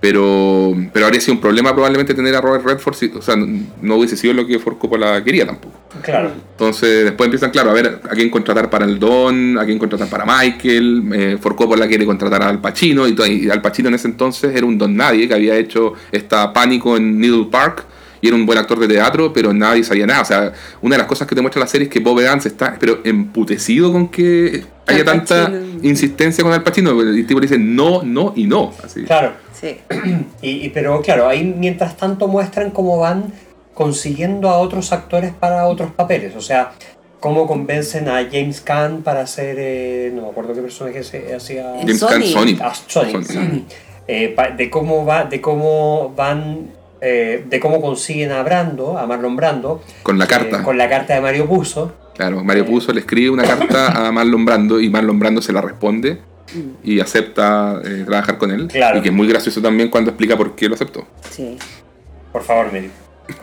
Pero, 0.01 0.75
pero 0.93 1.05
habría 1.05 1.21
sido 1.21 1.35
un 1.35 1.41
problema 1.41 1.73
probablemente 1.73 2.13
tener 2.13 2.35
a 2.35 2.41
Robert 2.41 2.65
Redford, 2.65 2.95
si- 2.95 3.11
o 3.15 3.21
sea, 3.21 3.35
no, 3.35 3.47
no 3.81 3.95
hubiese 3.95 4.17
sido 4.17 4.33
lo 4.33 4.45
que 4.45 4.59
Ford 4.59 4.77
Coppola 4.77 5.23
quería 5.23 5.45
tampoco. 5.45 5.73
Claro. 6.01 6.31
Entonces 6.51 7.05
después 7.05 7.25
empiezan, 7.27 7.51
claro, 7.51 7.71
a 7.71 7.73
ver 7.73 8.01
a 8.03 8.09
quién 8.09 8.29
contratar 8.29 8.69
para 8.69 8.85
el 8.85 8.99
Don, 8.99 9.57
a 9.57 9.65
quién 9.65 9.79
contratar 9.79 10.09
para 10.09 10.25
Michael, 10.25 11.03
eh, 11.13 11.37
Ford 11.39 11.55
Coppola 11.55 11.87
quiere 11.87 12.05
contratar 12.05 12.43
a 12.43 12.49
Al 12.49 12.59
Pacino, 12.59 13.07
y, 13.07 13.15
y 13.45 13.49
Al 13.49 13.61
Pacino 13.61 13.87
en 13.87 13.95
ese 13.95 14.09
entonces 14.09 14.53
era 14.53 14.65
un 14.65 14.77
don 14.77 14.95
nadie 14.95 15.27
que 15.27 15.33
había 15.33 15.55
hecho 15.55 15.93
esta 16.11 16.51
Pánico 16.65 16.97
en 16.97 17.19
Needle 17.19 17.45
Park, 17.51 17.85
y 18.21 18.27
era 18.27 18.35
un 18.35 18.45
buen 18.47 18.57
actor 18.57 18.79
de 18.79 18.87
teatro, 18.87 19.31
pero 19.31 19.53
nadie 19.53 19.83
sabía 19.83 20.07
nada. 20.07 20.21
O 20.23 20.25
sea, 20.25 20.51
una 20.81 20.95
de 20.95 20.97
las 20.99 21.07
cosas 21.07 21.27
que 21.27 21.35
te 21.35 21.41
muestra 21.41 21.59
la 21.59 21.67
serie 21.67 21.85
es 21.85 21.93
que 21.93 21.99
Bob 21.99 22.19
Evans 22.19 22.43
está 22.47 22.75
pero 22.79 23.01
emputecido 23.03 23.91
con 23.91 24.07
que 24.07 24.63
haya 24.87 24.99
Al 24.99 25.05
tanta 25.05 25.45
Pacino. 25.45 25.59
insistencia 25.83 26.43
con 26.43 26.51
Al 26.51 26.63
Pacino. 26.63 26.99
El 27.01 27.27
tipo 27.27 27.39
le 27.39 27.45
dice 27.47 27.59
no, 27.59 28.01
no 28.01 28.33
y 28.35 28.47
no. 28.47 28.73
Así. 28.83 29.03
Claro. 29.03 29.33
Sí. 29.53 29.77
Y, 30.41 30.65
y- 30.65 30.69
pero 30.69 31.01
claro, 31.01 31.27
ahí 31.27 31.43
mientras 31.55 31.97
tanto 31.97 32.27
muestran 32.27 32.71
cómo 32.71 32.97
van 32.97 33.31
consiguiendo 33.75 34.49
a 34.49 34.57
otros 34.57 34.91
actores 34.91 35.31
para 35.31 35.67
otros 35.67 35.91
papeles. 35.91 36.35
O 36.35 36.41
sea, 36.41 36.71
cómo 37.19 37.45
convencen 37.45 38.07
a 38.09 38.23
James 38.31 38.59
Caan 38.61 39.03
para 39.03 39.21
hacer. 39.21 39.57
eh, 39.59 40.11
no 40.15 40.23
me 40.23 40.29
acuerdo 40.29 40.53
qué 40.55 40.61
personaje 40.61 41.03
se 41.03 41.35
hacía. 41.35 41.73
James. 41.79 41.99
Caan, 42.03 42.23
Sony. 42.23 42.57
Ah, 42.59 42.73
Sony. 42.87 43.23
Sony. 43.23 43.65
Eh, 44.07 44.35
de 44.57 44.69
cómo 44.69 45.05
va, 45.05 45.23
de 45.25 45.41
cómo 45.41 46.13
van, 46.15 46.69
eh, 47.01 47.43
de 47.47 47.59
cómo 47.59 47.81
consiguen 47.81 48.31
a 48.31 48.43
Brando, 48.43 48.97
a 48.97 49.07
Marlon 49.07 49.35
Brando, 49.35 49.81
Con 50.03 50.19
la 50.19 50.25
eh, 50.25 50.27
carta. 50.27 50.63
con 50.63 50.77
la 50.77 50.87
carta 50.87 51.15
de 51.15 51.21
Mario 51.21 51.47
Puzo. 51.47 51.93
Claro, 52.15 52.43
Mario 52.43 52.65
Puzo 52.65 52.93
le 52.93 53.01
escribe 53.01 53.29
una 53.31 53.43
carta 53.43 54.07
a 54.07 54.11
Marlon 54.11 54.45
Brando 54.45 54.79
y 54.79 54.89
Marlon 54.89 55.19
Brando 55.19 55.41
se 55.41 55.51
la 55.51 55.61
responde 55.61 56.19
y 56.83 56.99
acepta 56.99 57.81
eh, 57.83 58.03
trabajar 58.05 58.37
con 58.37 58.51
él. 58.51 58.67
Claro. 58.67 58.99
Y 58.99 59.01
que 59.01 59.09
es 59.09 59.15
muy 59.15 59.27
gracioso 59.27 59.61
también 59.61 59.89
cuando 59.89 60.11
explica 60.11 60.37
por 60.37 60.55
qué 60.55 60.69
lo 60.69 60.75
aceptó. 60.75 61.05
Sí. 61.29 61.57
Por 62.31 62.43
favor, 62.43 62.71
Mary. 62.71 62.91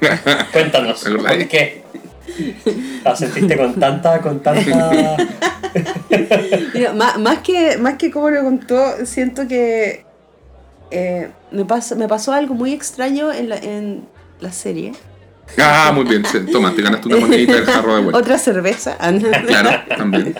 Cuéntanos. 0.52 1.04
¿por 1.04 1.48
qué? 1.48 1.82
La 3.04 3.16
sentiste 3.16 3.56
con 3.56 3.74
tanta, 3.74 4.20
con 4.20 4.40
tanta. 4.40 5.16
Mira, 6.74 6.92
más, 6.94 7.18
más 7.18 7.38
que, 7.38 7.76
más 7.78 7.94
que 7.94 8.10
como 8.10 8.30
lo 8.30 8.42
contó, 8.42 9.04
siento 9.04 9.46
que 9.48 10.04
eh, 10.92 11.30
me, 11.50 11.64
pasó, 11.64 11.96
me 11.96 12.06
pasó 12.08 12.32
algo 12.32 12.54
muy 12.54 12.72
extraño 12.72 13.32
en 13.32 13.48
la, 13.48 13.56
en 13.56 14.04
la 14.40 14.52
serie. 14.52 14.92
Ah, 15.58 15.90
muy 15.94 16.04
bien. 16.04 16.22
Toma, 16.50 16.72
te 16.74 16.82
ganaste 16.82 17.08
una 17.08 17.16
monedita 17.18 17.54
del 17.54 17.64
jarro 17.64 17.94
de 17.96 18.02
vuelta. 18.02 18.18
Otra 18.18 18.38
cerveza. 18.38 18.96
Claro, 19.46 19.70
también. 19.96 20.34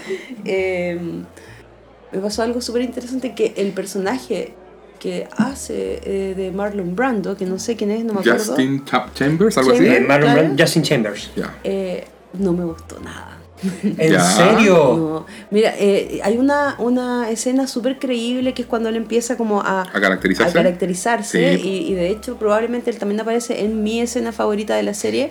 Eh, 0.45 0.99
me 2.13 2.19
pasó 2.21 2.43
algo 2.43 2.61
súper 2.61 2.83
interesante 2.83 3.35
que 3.35 3.55
el 3.57 3.73
personaje 3.73 4.55
que 5.01 5.27
hace 5.37 6.01
eh, 6.05 6.35
de 6.37 6.53
Marlon 6.53 6.95
Brando, 6.95 7.37
que 7.37 7.45
no 7.45 7.59
sé 7.59 7.75
quién 7.77 7.91
es, 7.91 8.05
no 8.05 8.15
me 8.15 8.21
acuerdo, 8.21 8.45
Justin 8.45 8.85
Cha- 8.85 9.11
Chambers, 9.15 9.59
algo 9.59 9.73
así. 9.73 9.83
Marlon 9.83 10.05
Claro. 10.07 10.33
Brando, 10.33 10.63
Justin 10.63 10.83
Chambers. 10.83 11.31
Ya. 11.35 11.59
eh, 11.65 12.05
no 12.35 12.53
me 12.53 12.65
gustó 12.65 13.01
nada. 13.01 13.39
¿En 13.83 14.13
Ya. 14.13 14.21
serio? 14.21 14.75
No. 14.75 15.27
Mira, 15.51 15.73
eh, 15.79 16.21
hay 16.25 16.37
una, 16.37 16.75
una 16.79 17.31
escena 17.31 17.67
súper 17.67 17.99
creíble 17.99 18.55
que 18.55 18.63
es 18.63 18.69
cuando 18.69 18.89
él 18.89 18.97
empieza 18.97 19.37
como 19.37 19.61
a, 19.63 19.83
A 19.83 20.01
caracterizarse. 20.01 20.51
a 20.59 20.63
caracterizarse 20.63 21.59
Sí. 21.59 21.69
y, 21.69 21.93
y 21.93 21.95
de 21.95 22.11
hecho 22.11 22.37
probablemente 22.37 22.91
él 22.91 22.99
también 22.99 23.21
aparece 23.21 23.65
en 23.65 23.83
mi 23.83 24.01
escena 24.01 24.33
favorita 24.33 24.75
de 24.75 24.83
la 24.83 24.95
serie, 24.95 25.31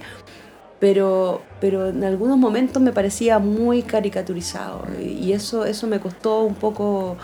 pero, 0.80 1.42
pero 1.60 1.90
en 1.90 2.04
algunos 2.04 2.38
momentos 2.38 2.82
me 2.82 2.92
parecía 2.92 3.38
muy 3.40 3.84
caricaturizado 3.84 4.84
y 5.00 5.32
eso, 5.34 5.66
eso 5.66 5.88
me 5.88 6.00
costó 6.00 6.42
un 6.42 6.56
poco 6.56 7.18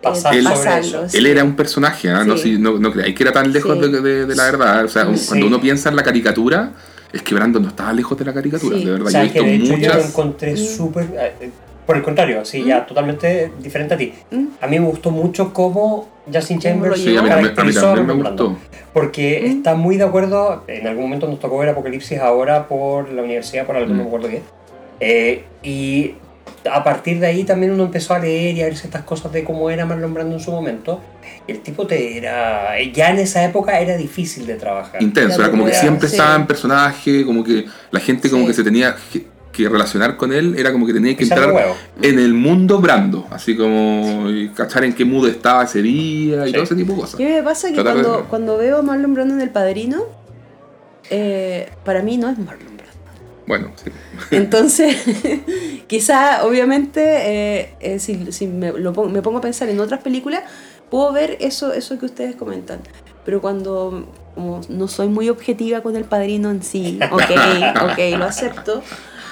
Pasar 0.02 0.32
sobre 0.34 0.44
pasarlo. 0.44 0.86
eso. 1.02 1.08
sí. 1.08 1.16
Él 1.18 1.26
era 1.26 1.44
un 1.44 1.54
personaje, 1.56 2.08
¿ah? 2.10 2.24
no, 2.24 2.36
Sí. 2.36 2.54
si- 2.54 2.58
no, 2.58 2.78
no 2.78 2.92
creáis 2.92 3.14
que 3.14 3.22
era 3.22 3.32
tan 3.32 3.52
lejos 3.52 3.78
Sí. 3.80 3.90
de, 3.90 4.00
de- 4.00 4.26
de 4.26 4.34
la 4.36 4.44
verdad. 4.44 4.84
O 4.84 4.88
sea, 4.88 5.06
cuando 5.28 5.46
uno 5.46 5.60
piensa 5.60 5.88
en 5.90 5.96
la 5.96 6.02
caricatura, 6.02 6.72
es 7.12 7.22
que 7.22 7.34
Brandon 7.34 7.62
no 7.62 7.68
estaba 7.68 7.92
lejos 7.92 8.18
de 8.18 8.24
la 8.24 8.32
caricatura, 8.34 8.76
Sí. 8.78 8.84
de 8.84 8.90
verdad. 8.90 9.06
O 9.06 9.10
Yo 9.10 9.12
sea, 9.12 9.24
he 9.24 9.30
que 9.30 9.40
de 9.42 9.54
hecho 9.54 9.76
yo 9.76 9.94
lo 9.94 10.00
encontré 10.02 10.52
Mm. 10.52 10.56
súper. 10.56 11.06
eh, 11.40 11.50
Por 11.86 11.96
el 11.96 12.02
contrario, 12.02 12.42
así 12.42 12.62
ya 12.64 12.84
totalmente 12.84 13.50
diferente 13.62 13.94
a 13.94 13.96
ti. 13.96 14.12
Mm. 14.30 14.46
A 14.60 14.66
mí 14.66 14.78
me 14.78 14.84
gustó 14.86 15.10
mucho 15.10 15.54
cómo 15.54 16.06
Justin 16.30 16.58
¿Cómo 16.58 16.84
lo 16.84 16.94
Chambers 16.94 17.00
Sí, 17.00 17.16
a 17.16 17.22
mí, 17.22 17.30
a 17.30 17.36
mí 17.36 17.42
caracterizó 17.44 17.78
a 17.92 17.94
también 17.94 18.18
me 18.18 18.24
gustó. 18.28 18.56
Porque 18.92 19.40
Mm. 19.42 19.46
está 19.56 19.74
muy 19.74 19.96
de 19.96 20.04
acuerdo. 20.04 20.64
En 20.66 20.86
algún 20.86 21.04
momento 21.04 21.26
nos 21.28 21.40
tocó 21.40 21.56
ver 21.56 21.70
Apocalipsis 21.70 22.18
ahora 22.18 22.68
por 22.68 23.08
la 23.10 23.22
universidad, 23.22 23.64
por 23.64 23.76
algo, 23.76 23.88
Mm. 23.88 23.96
no 23.96 24.02
me 24.02 24.06
acuerdo 24.08 24.28
qué. 24.28 24.42
Eh, 25.00 25.44
y 25.62 26.14
a 26.72 26.82
partir 26.84 27.18
de 27.20 27.26
ahí 27.26 27.44
también 27.44 27.72
uno 27.72 27.84
empezó 27.84 28.14
a 28.14 28.18
leer 28.18 28.56
y 28.56 28.60
a 28.62 28.64
ver 28.64 28.74
estas 28.74 29.02
cosas 29.02 29.32
de 29.32 29.44
cómo 29.44 29.70
era 29.70 29.84
Marlon 29.86 30.14
Brando 30.14 30.34
en 30.36 30.40
su 30.40 30.50
momento. 30.50 31.00
El 31.46 31.60
tipo 31.60 31.86
te 31.86 32.16
era. 32.18 32.72
Ya 32.92 33.10
en 33.10 33.18
esa 33.18 33.44
época 33.44 33.78
era 33.80 33.96
difícil 33.96 34.46
de 34.46 34.54
trabajar. 34.56 35.02
intenso, 35.02 35.40
era 35.40 35.50
como 35.50 35.64
que 35.64 35.70
Era- 35.70 35.80
siempre 35.80 36.08
sí. 36.08 36.16
estaba 36.16 36.36
en 36.36 36.46
personaje, 36.46 37.24
como 37.24 37.42
que 37.44 37.66
la 37.90 38.00
gente 38.00 38.28
como 38.30 38.42
Sí. 38.42 38.48
que 38.48 38.54
se 38.54 38.64
tenía 38.64 38.94
que, 39.12 39.26
relacionar 39.68 40.16
con 40.16 40.32
él, 40.32 40.54
era 40.56 40.70
como 40.70 40.86
que 40.86 40.92
tenía 40.92 41.16
que 41.16 41.24
entrar 41.24 41.52
en 42.00 42.18
el 42.20 42.32
mundo 42.32 42.78
brando, 42.80 43.26
así 43.28 43.56
como 43.56 44.30
y 44.30 44.50
cachar 44.50 44.84
en 44.84 44.92
qué 44.92 45.04
mood 45.04 45.28
estaba 45.28 45.64
ese 45.64 45.82
día 45.82 46.44
y 46.44 46.48
Sí. 46.48 46.52
todo 46.52 46.62
ese 46.62 46.76
tipo 46.76 46.92
de 46.92 47.00
cosas. 47.00 47.16
¿Qué 47.16 47.28
me 47.28 47.42
pasa? 47.42 47.66
Que 47.68 47.74
Tratar 47.74 47.96
de- 47.96 48.02
cuando, 48.04 48.24
cuando 48.28 48.56
veo 48.56 48.78
a 48.78 48.82
Marlon 48.82 49.14
Brando 49.14 49.34
en 49.34 49.40
El 49.40 49.50
Padrino, 49.50 50.04
eh, 51.10 51.68
para 51.84 52.02
mí 52.02 52.16
no 52.18 52.28
es 52.28 52.38
Marlon 52.38 52.66
Brando. 52.66 52.77
Bueno, 53.48 53.72
sí. 53.82 53.90
Entonces, 54.30 54.94
quizá, 55.86 56.44
obviamente, 56.44 57.00
eh, 57.00 57.74
eh, 57.80 57.98
si, 57.98 58.30
si 58.30 58.46
me, 58.46 58.72
lo 58.72 58.92
pongo, 58.92 59.08
me 59.08 59.22
pongo 59.22 59.38
a 59.38 59.40
pensar 59.40 59.70
en 59.70 59.80
otras 59.80 60.02
películas, 60.02 60.42
puedo 60.90 61.12
ver 61.12 61.38
eso, 61.40 61.72
eso 61.72 61.98
que 61.98 62.04
ustedes 62.04 62.36
comentan. 62.36 62.80
Pero 63.24 63.40
cuando 63.40 64.06
como 64.34 64.60
no 64.68 64.86
soy 64.86 65.08
muy 65.08 65.30
objetiva 65.30 65.80
con 65.82 65.96
el 65.96 66.04
padrino 66.04 66.50
en 66.50 66.62
sí, 66.62 67.00
ok, 67.10 67.90
ok, 67.90 68.18
lo 68.18 68.26
acepto, 68.26 68.82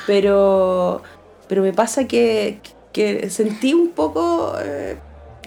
pero, 0.07 1.03
pero 1.47 1.63
me 1.63 1.75
pasa 1.75 2.09
que, 2.09 2.61
que 2.93 3.29
sentí 3.29 3.75
un 3.75 3.91
poco, 3.91 4.55
eh, 4.63 4.97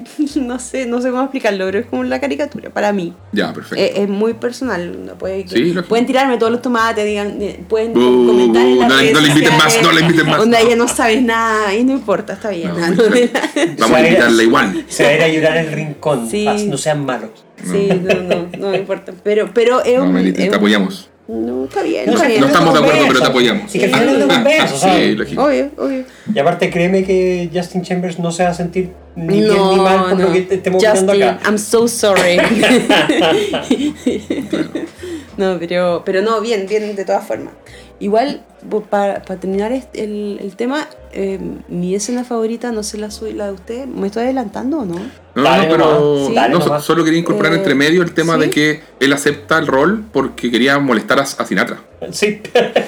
no 0.36 0.60
sé, 0.60 0.86
no 0.86 1.02
sé 1.02 1.10
cómo 1.12 1.24
explicarlo, 1.24 1.66
pero 1.66 1.80
es 1.80 1.86
como 1.86 2.04
la 2.04 2.20
caricatura 2.20 2.70
para 2.70 2.92
mí. 2.94 3.14
Ya, 3.32 3.54
perfecto. 3.54 3.84
Es, 3.84 4.00
es 4.00 4.10
muy 4.10 4.34
personal. 4.34 5.06
no 5.06 5.14
Puede 5.18 5.48
Sí, 5.48 5.74
pueden 5.88 6.06
tirarme 6.06 6.38
todos 6.38 6.52
los 6.52 6.62
tomates, 6.62 7.06
digan, 7.06 7.42
eh, 7.42 7.60
pueden 7.68 7.92
Uh, 7.98 8.28
comentar 8.28 8.66
en 8.66 8.80
no 8.80 8.88
no 8.88 9.22
le 9.22 9.28
inviten 9.30 9.58
más, 9.58 9.82
no 9.82 9.92
le 9.92 10.02
inviten 10.02 10.26
más. 10.26 10.40
Onda, 10.40 10.60
ya 10.62 10.76
no 10.76 10.88
sabes 10.88 11.22
nada 11.22 11.74
y 11.76 11.84
no 11.84 11.94
importa, 11.94 12.34
está 12.34 12.50
bien. 12.50 12.70
No, 12.70 12.88
no. 12.90 13.04
Vamos 13.80 13.98
a 13.98 14.02
invitarla 14.08 14.44
igual. 14.44 14.86
Se 14.88 15.04
va 15.04 15.10
a 15.10 15.14
ir 15.16 15.22
a 15.24 15.28
llorar 15.28 15.58
el 15.58 15.72
rincón. 15.72 16.30
Sí. 16.30 16.46
Paz, 16.46 16.64
No 16.64 16.78
sean 16.78 17.06
malos. 17.06 17.32
sí, 17.64 17.90
no, 18.02 18.14
no, 18.24 18.48
no 18.58 18.70
me 18.70 18.78
importa. 18.78 19.12
Pero, 19.24 19.52
pero 19.54 19.84
es 19.84 19.98
No, 19.98 20.06
un- 20.06 20.34
te 20.34 20.48
un- 20.50 20.56
apoyamos. 20.56 21.10
No, 21.30 21.66
está 21.66 21.84
bien, 21.84 22.08
No, 22.08 22.14
está 22.14 22.28
bien. 22.28 22.42
no 22.42 22.48
estamos 22.48 22.74
de 22.74 22.80
acuerdo, 22.80 23.04
pero 23.08 23.20
te 23.20 23.26
apoyamos. 23.28 23.72
Sí, 23.72 23.78
que 23.78 23.86
al 23.86 23.92
final 23.92 24.10
es 24.10 24.16
una 24.26 24.34
conversa, 24.34 24.96
Sí, 24.96 25.16
lógico. 25.16 25.44
Obvio, 25.44 25.70
obvio. 25.78 26.04
Y 26.34 26.40
aparte, 26.40 26.72
créeme 26.72 27.04
que 27.04 27.52
Justin 27.54 27.84
Chambers 27.84 28.18
no 28.18 28.32
se 28.32 28.44
va 28.44 28.50
a 28.50 28.54
sentir 28.56 28.90
ni 29.16 29.42
bien 29.42 29.48
no, 29.56 29.76
ni 29.76 29.80
mal 29.80 30.06
por 30.10 30.18
no. 30.18 30.26
lo 30.26 30.34
que 30.34 30.42
te 30.42 30.56
estemos 30.56 30.84
Justin, 30.84 31.22
acá. 31.22 31.40
I'm 31.46 31.60
so 31.60 31.88
sorry. 31.88 32.38
no, 35.38 35.60
pero, 35.60 36.02
pero 36.04 36.24
no, 36.24 36.42
bien, 36.42 36.66
bien 36.68 36.96
de 36.96 37.06
todas 37.06 37.28
formas. 37.28 37.54
Igual, 38.02 38.42
para, 38.90 39.22
para 39.24 39.40
terminar 39.40 39.74
el, 39.74 40.40
el 40.42 40.56
tema, 40.56 40.88
eh, 41.12 41.38
mi 41.68 41.96
escena 41.96 42.24
favorita, 42.24 42.72
no 42.72 42.82
sé 42.82 42.98
la 42.98 43.12
soy 43.12 43.34
la 43.34 43.48
de 43.48 43.52
usted, 43.54 43.86
¿me 43.88 44.08
estoy 44.08 44.24
adelantando 44.24 44.80
o 44.80 44.86
no? 44.86 44.96
No, 45.36 45.44
Dale 45.44 45.68
no, 45.68 45.72
pero 45.72 46.28
sí. 46.28 46.36
no, 46.50 46.62
so- 46.62 46.80
solo 46.82 47.04
quería 47.04 47.20
incorporar 47.20 47.52
Eh, 47.54 47.58
entre 47.58 47.76
medio 47.76 48.02
el 48.02 48.14
tema 48.14 48.36
¿sí? 48.36 48.40
de 48.42 48.50
que 48.50 48.82
él 49.02 49.12
acepta 49.12 49.58
el 49.60 49.68
rol 49.68 50.04
porque 50.14 50.50
quería 50.50 50.80
molestar 50.80 51.20
a, 51.20 51.24
a 51.24 51.46
Sinatra. 51.46 51.80
Sí, 52.12 52.42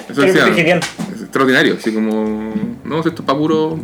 Eso 0.08 0.22
decía, 0.22 0.48
es 0.48 0.54
genial. 0.56 0.80
Es 1.14 1.20
extraordinario, 1.22 1.74
así 1.78 1.92
como... 1.92 2.54
No, 2.84 2.98
esto 2.98 3.10
es 3.10 3.20
para 3.20 3.38
puro 3.38 3.78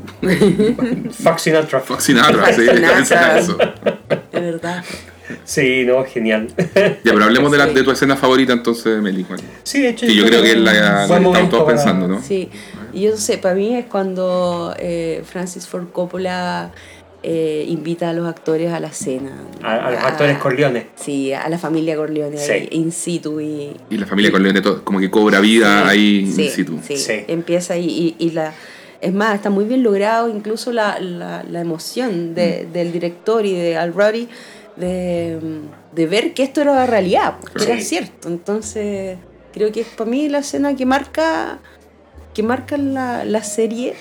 Fox 1.23 1.43
Sinatra. 1.43 1.81
Fox 1.81 2.05
Sinatra, 2.05 2.53
sí, 2.55 2.63
Sinatra. 3.05 3.39
eso. 3.39 3.57
De 4.33 4.41
verdad. 4.41 4.83
Sí, 5.45 5.85
no, 5.85 6.05
genial. 6.05 6.49
Ya, 6.57 7.13
pero 7.13 7.25
hablemos 7.25 7.51
de, 7.53 7.59
la, 7.59 7.67
de 7.67 7.83
tu 7.83 7.91
escena 7.91 8.17
favorita 8.17 8.53
entonces, 8.53 9.01
Meli. 9.03 9.25
¿cuál? 9.25 9.41
Sí, 9.63 9.83
de 9.83 9.91
hecho. 9.91 10.07
Que 10.07 10.15
yo 10.15 10.25
creo 10.27 10.43
que 10.43 10.51
es 10.53 10.57
la, 10.59 10.73
la 10.73 10.97
que 10.97 11.03
estamos 11.15 11.51
todos 11.51 11.65
para- 11.65 11.77
pensando, 11.77 12.09
¿no? 12.09 12.23
Sí, 12.23 12.49
y 12.93 13.03
yo 13.03 13.11
no 13.11 13.17
sé, 13.17 13.39
para 13.39 13.55
mí 13.55 13.75
es 13.77 13.87
cuando 13.87 14.75
eh, 14.79 15.23
Francis 15.25 15.67
Ford 15.67 15.89
Coppola 15.93 16.71
eh, 17.23 17.65
invita 17.69 18.11
a 18.11 18.13
los 18.13 18.27
actores 18.29 18.73
a 18.73 18.81
la 18.81 18.93
cena. 18.93 19.33
A, 19.63 19.87
a 19.89 19.91
los 19.91 20.03
actores 20.05 20.39
Corleone. 20.39 20.87
Sí, 20.95 21.33
a 21.33 21.49
la 21.49 21.59
familia 21.59 21.97
Corleone 21.97 22.39
Sí. 22.39 22.53
ahí, 22.53 22.69
in 22.73 22.93
situ 22.93 23.41
y... 23.41 23.73
Y 23.91 23.97
la 23.99 24.07
familia 24.07 24.31
Corleone 24.31 24.61
todo, 24.61 24.85
como 24.85 25.01
que 25.01 25.11
cobra 25.11 25.41
vida 25.41 25.83
Sí, 25.83 25.89
ahí 25.89 26.33
sí, 26.33 26.43
in 26.45 26.51
situ. 26.51 26.79
Sí, 26.87 26.97
Sí. 26.97 27.25
empieza 27.29 27.75
ahí 27.75 28.17
y, 28.19 28.25
y 28.25 28.31
la... 28.31 28.55
Es 29.01 29.13
más, 29.15 29.35
está 29.37 29.49
muy 29.51 29.65
bien 29.65 29.83
logrado 29.85 30.29
incluso 30.29 30.73
la, 30.73 30.99
la, 30.99 31.45
la 31.49 31.61
emoción 31.61 32.35
de- 32.35 32.67
Mm. 32.69 32.73
del 32.73 32.93
director 32.93 33.45
y 33.47 33.53
de 33.55 33.77
Al 33.77 33.93
Roddy 33.95 34.29
de, 34.79 35.39
de 35.93 36.07
ver 36.07 36.35
que 36.35 36.43
esto 36.43 36.61
era 36.63 36.87
realidad, 36.87 37.35
que 37.57 37.65
era 37.65 37.77
Sí. 37.77 37.83
cierto. 37.83 38.29
Entonces, 38.29 39.19
creo 39.53 39.73
que 39.73 39.81
es 39.83 39.89
para 39.89 40.11
mí 40.11 40.29
la 40.29 40.39
escena 40.39 40.75
que 40.77 40.87
marca 40.87 41.59
que 42.35 42.43
marca 42.43 42.77
la, 42.77 43.25
la 43.25 43.43
serie. 43.43 43.95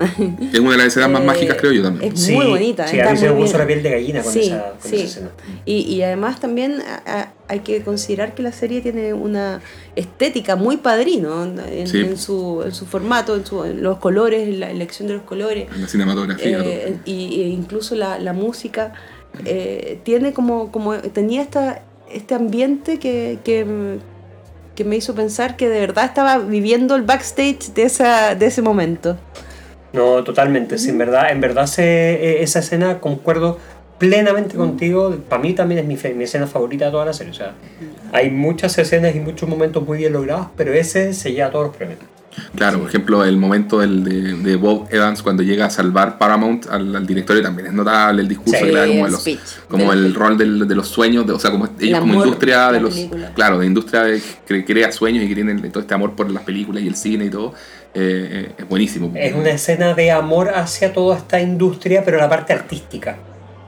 Es 0.52 0.58
una 0.58 0.72
de 0.72 0.76
las 0.78 0.86
escenas 0.88 1.08
más 1.10 1.22
Eh, 1.22 1.26
mágicas, 1.26 1.56
creo 1.60 1.72
yo 1.72 1.82
también. 1.82 2.12
es 2.12 2.28
muy 2.30 2.46
bonita, 2.46 2.86
Sí, 2.88 2.96
está 2.98 3.10
a 3.10 3.12
mí 3.12 3.18
se 3.18 3.28
me 3.30 3.36
puso 3.36 3.58
la 3.58 3.66
piel 3.66 3.80
de 3.82 3.90
gallina 3.90 4.22
con, 4.22 4.32
Sí, 4.32 4.40
esa, 4.46 4.72
con 4.80 4.90
sí. 4.90 4.96
esa 4.96 5.04
escena. 5.04 5.30
Y, 5.64 5.74
y 5.82 6.02
además 6.02 6.40
también 6.40 6.80
a- 6.80 7.02
a- 7.20 7.32
hay 7.46 7.60
que 7.60 7.82
considerar 7.82 8.34
que 8.34 8.42
la 8.42 8.50
serie 8.50 8.80
tiene 8.80 9.12
una 9.14 9.60
estética 9.94 10.56
muy 10.56 10.78
padrino 10.78 11.44
en, 11.44 11.86
Sí. 11.86 12.00
en 12.00 12.16
su, 12.18 12.62
en 12.64 12.72
su 12.74 12.86
formato, 12.86 13.36
en, 13.36 13.46
su, 13.46 13.64
en 13.64 13.82
los 13.84 13.98
colores, 13.98 14.48
en 14.48 14.58
la 14.60 14.70
elección 14.70 15.06
de 15.06 15.14
los 15.14 15.22
colores. 15.22 15.68
En 15.72 15.82
la 15.82 15.88
cinematografía. 15.88 16.58
Eh, 16.64 16.96
y, 17.04 17.42
e 17.42 17.48
incluso 17.48 17.94
la, 17.94 18.18
la 18.18 18.32
música 18.32 18.94
eh, 19.44 19.98
tiene 20.02 20.32
como, 20.32 20.70
como 20.70 20.96
tenía 20.98 21.42
esta, 21.42 21.82
este 22.12 22.34
ambiente 22.34 22.98
que, 22.98 23.38
que, 23.44 23.98
que 24.74 24.84
me 24.84 24.96
hizo 24.96 25.14
pensar 25.14 25.56
que 25.56 25.68
de 25.68 25.80
verdad 25.80 26.04
estaba 26.04 26.38
viviendo 26.38 26.96
el 26.96 27.02
backstage 27.02 27.72
de, 27.74 27.84
esa, 27.84 28.34
de 28.34 28.46
ese 28.46 28.62
momento. 28.62 29.16
No, 29.92 30.24
totalmente. 30.24 30.78
sí, 30.78 30.90
en 30.90 30.98
verdad, 30.98 31.30
en 31.30 31.40
verdad 31.40 31.66
se, 31.66 31.84
eh, 31.84 32.42
esa 32.42 32.58
escena 32.58 33.00
concuerdo 33.00 33.58
plenamente 33.98 34.56
contigo. 34.56 35.16
Para 35.28 35.40
mí 35.40 35.52
también 35.52 35.80
es 35.80 35.86
mi, 35.86 36.14
mi 36.14 36.24
escena 36.24 36.46
favorita 36.46 36.86
de 36.86 36.90
toda 36.90 37.04
la 37.04 37.12
serie. 37.12 37.30
O 37.30 37.34
sea, 37.34 37.54
hay 38.12 38.30
muchas 38.30 38.76
escenas 38.76 39.14
y 39.14 39.20
muchos 39.20 39.48
momentos 39.48 39.86
muy 39.86 39.98
bien 39.98 40.12
logrados, 40.12 40.48
pero 40.56 40.72
ese 40.72 41.14
se 41.14 41.32
lleva 41.32 41.50
todos 41.50 41.68
los 41.68 41.76
premios. 41.76 42.00
Claro, 42.56 42.78
por 42.80 42.88
ejemplo, 42.88 43.24
el 43.24 43.36
momento 43.36 43.78
del, 43.80 44.04
de, 44.04 44.34
de 44.34 44.56
Bob 44.56 44.86
Evans 44.90 45.22
cuando 45.22 45.42
llega 45.42 45.66
a 45.66 45.70
salvar 45.70 46.18
Paramount 46.18 46.66
al, 46.70 46.94
al 46.94 47.06
directorio 47.06 47.42
también 47.42 47.68
es 47.68 47.72
notable 47.72 48.22
el 48.22 48.28
discurso 48.28 48.58
Sí, 48.58 48.64
que 48.66 48.72
le 48.72 48.78
da 48.78 48.86
como, 48.86 49.06
el 49.06 49.12
los- 49.12 49.28
como 49.68 49.92
el 49.92 50.14
rol 50.14 50.38
del- 50.38 50.68
de 50.68 50.74
los 50.74 50.88
sueños, 50.88 51.26
de- 51.26 51.32
o 51.32 51.38
sea, 51.38 51.50
como 51.50 51.68
ellos 51.80 52.00
como 52.00 52.14
industria 52.14 52.70
de 52.72 52.80
los 52.80 52.94
película. 52.94 53.32
claro, 53.34 53.58
de 53.58 53.66
industria 53.66 54.02
de- 54.04 54.22
que 54.46 54.64
crea 54.64 54.92
sueños 54.92 55.24
y 55.24 55.28
que 55.28 55.34
tienen 55.34 55.60
todo 55.70 55.80
este 55.80 55.94
amor 55.94 56.14
por 56.14 56.30
las 56.30 56.42
películas 56.44 56.82
y 56.82 56.88
el 56.88 56.96
cine 56.96 57.24
y 57.26 57.30
todo, 57.30 57.54
eh, 57.94 58.48
eh, 58.48 58.54
es 58.58 58.68
buenísimo. 58.68 59.12
Es 59.16 59.34
una 59.34 59.50
escena 59.50 59.94
de 59.94 60.10
amor 60.12 60.50
hacia 60.54 60.92
toda 60.92 61.16
esta 61.16 61.40
industria, 61.40 62.04
pero 62.04 62.18
la 62.18 62.28
parte 62.28 62.52
artística. 62.52 63.16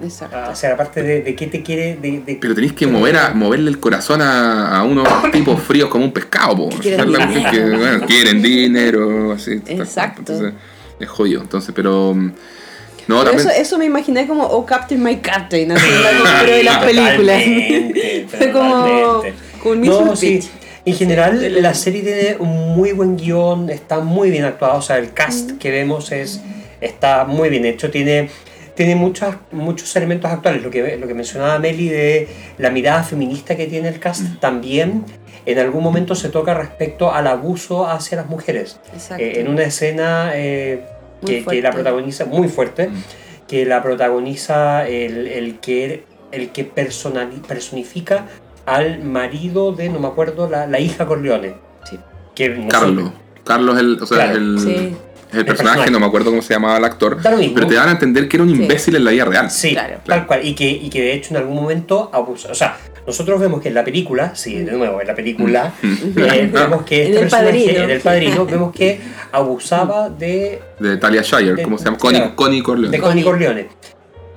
Exacto. 0.02 0.36
Hacia 0.36 0.68
la 0.70 0.76
parte 0.76 1.02
de, 1.02 1.22
de 1.22 1.34
qué 1.34 1.46
te 1.46 1.62
quiere. 1.62 1.96
De, 1.96 2.20
de- 2.20 2.38
Pero 2.40 2.54
tenéis 2.54 2.72
que 2.74 2.86
mover 2.86 3.16
a, 3.16 3.30
moverle 3.34 3.70
el 3.70 3.80
corazón 3.80 4.20
a, 4.22 4.76
a 4.78 4.82
unos 4.84 5.08
tipos 5.32 5.60
fríos 5.62 5.88
como 5.88 6.04
un 6.04 6.12
pescado, 6.12 6.56
po. 6.56 6.68
Quieren 6.80 7.12
la 7.12 7.26
que, 7.28 7.34
dinero. 7.38 7.78
bueno, 7.78 8.06
quieren 8.06 8.42
dinero, 8.42 9.32
así. 9.32 9.60
tal. 9.60 9.80
Exacto. 9.80 10.20
Entonces, 10.32 10.52
es 11.00 11.08
jodido. 11.08 11.40
Entonces, 11.42 11.72
pero. 11.74 12.12
mm, 12.14 12.26
No, 13.08 13.18
Pero 13.20 13.24
también. 13.24 13.48
eso, 13.48 13.50
eso 13.50 13.78
me 13.78 13.84
imaginé 13.86 14.26
como 14.26 14.44
Oh 14.44 14.66
Captain 14.66 15.02
My 15.02 15.16
Captain, 15.16 15.72
así 15.72 15.86
la 16.02 16.40
pero 16.42 16.56
de 16.56 16.62
las 16.64 16.84
películas. 16.84 17.42
Fue 18.36 18.52
como, 18.52 19.22
como 19.62 19.74
el 19.74 19.80
mismo 19.80 20.00
No, 20.04 20.16
sí. 20.16 20.40
En 20.84 20.94
general, 20.94 21.62
la 21.62 21.74
serie 21.74 22.02
tiene 22.02 22.36
un 22.38 22.76
muy 22.76 22.92
buen 22.92 23.16
guion, 23.16 23.70
está 23.70 23.98
muy 24.00 24.30
bien 24.30 24.44
actuado. 24.44 24.78
O 24.78 24.82
sea, 24.82 24.98
el 24.98 25.12
cast 25.12 25.52
que 25.58 25.70
vemos 25.72 26.12
es 26.12 26.40
está 26.80 27.24
muy 27.24 27.48
bien 27.48 27.64
hecho. 27.64 27.90
Tiene, 27.90 28.28
tiene 28.76 28.94
muchas, 28.94 29.36
muchos 29.50 29.96
elementos 29.96 30.30
actuales. 30.30 30.62
Lo 30.62 30.70
que, 30.70 30.96
lo 30.96 31.08
que 31.08 31.14
mencionaba 31.14 31.58
Meli 31.58 31.88
de 31.88 32.28
la 32.58 32.70
mirada 32.70 33.02
feminista 33.02 33.56
que 33.56 33.66
tiene 33.66 33.88
el 33.88 33.98
cast 33.98 34.38
también. 34.38 35.04
En 35.46 35.58
algún 35.58 35.82
momento 35.82 36.14
se 36.14 36.28
toca 36.28 36.54
respecto 36.54 37.12
al 37.12 37.26
abuso 37.26 37.88
hacia 37.88 38.18
las 38.18 38.28
mujeres. 38.28 38.78
Eh, 39.18 39.34
en 39.40 39.48
una 39.48 39.62
escena 39.62 40.30
eh, 40.34 40.84
que, 41.24 41.42
la 41.62 41.70
protagoniza, 41.70 42.24
muy 42.26 42.48
fuerte, 42.48 42.90
que 43.48 43.64
la 43.64 43.82
protagoniza 43.82 44.86
el, 44.88 45.26
el 45.28 45.58
que, 45.60 46.04
el 46.32 46.50
que 46.50 46.68
personali- 46.72 47.40
personifica 47.46 48.26
al 48.66 49.02
marido 49.04 49.72
de, 49.72 49.88
no 49.88 50.00
me 50.00 50.08
acuerdo, 50.08 50.48
la, 50.50 50.66
la 50.66 50.80
hija 50.80 51.06
Corleone. 51.06 51.54
Sí. 51.88 51.98
Que 52.34 52.66
Carlos. 52.68 53.12
Carlos 53.44 53.78
el, 53.78 54.02
o 54.02 54.06
sea, 54.06 54.16
Claro. 54.16 54.32
es 54.32 54.36
el, 54.38 54.58
Sí. 54.58 54.96
El 55.32 55.38
El 55.40 55.44
personaje, 55.44 55.76
personaje. 55.76 55.90
no 55.90 56.00
me 56.00 56.06
acuerdo 56.06 56.30
cómo 56.30 56.42
se 56.42 56.54
llamaba 56.54 56.76
el 56.78 56.84
actor. 56.84 57.18
Pero 57.22 57.66
te 57.66 57.74
dan 57.74 57.88
a 57.88 57.92
entender 57.92 58.28
que 58.28 58.36
era 58.36 58.44
un 58.44 58.54
Sí. 58.54 58.62
imbécil 58.62 58.96
en 58.96 59.04
la 59.04 59.10
vida 59.10 59.24
real. 59.24 59.50
Sí, 59.50 59.72
Claro. 59.72 59.98
tal 60.04 60.26
cual. 60.26 60.46
Y 60.46 60.54
que, 60.54 60.68
y 60.70 60.88
que 60.88 61.02
de 61.02 61.12
hecho 61.14 61.30
en 61.34 61.38
algún 61.38 61.56
momento 61.56 62.10
abusa. 62.12 62.50
O 62.50 62.54
sea, 62.54 62.76
nosotros 63.06 63.40
vemos 63.40 63.60
que 63.60 63.68
en 63.68 63.74
la 63.74 63.84
película, 63.84 64.34
sí, 64.34 64.56
de 64.58 64.72
nuevo, 64.72 65.00
en 65.00 65.06
la 65.06 65.14
película, 65.14 65.72
eh, 65.82 66.50
vemos 66.52 66.82
que 66.84 67.02
En 67.06 67.08
este 67.08 67.14
El 67.16 67.20
personaje, 67.28 67.46
Padrino. 67.64 67.84
en 67.84 67.90
el 67.90 68.00
padrino, 68.00 68.46
vemos 68.50 68.72
que 68.72 69.00
abusaba 69.32 70.08
de 70.10 70.60
De 70.80 70.96
Talia 70.96 71.22
Shire, 71.22 71.54
De- 71.54 71.62
¿cómo 71.62 71.78
se 71.78 71.84
llama? 71.86 71.98
Connie, 71.98 72.18
claro. 72.20 72.36
Connie 72.36 72.62
Corleone. 72.62 72.96
de 72.96 73.02
Connie 73.02 73.24
Corleone. 73.24 73.68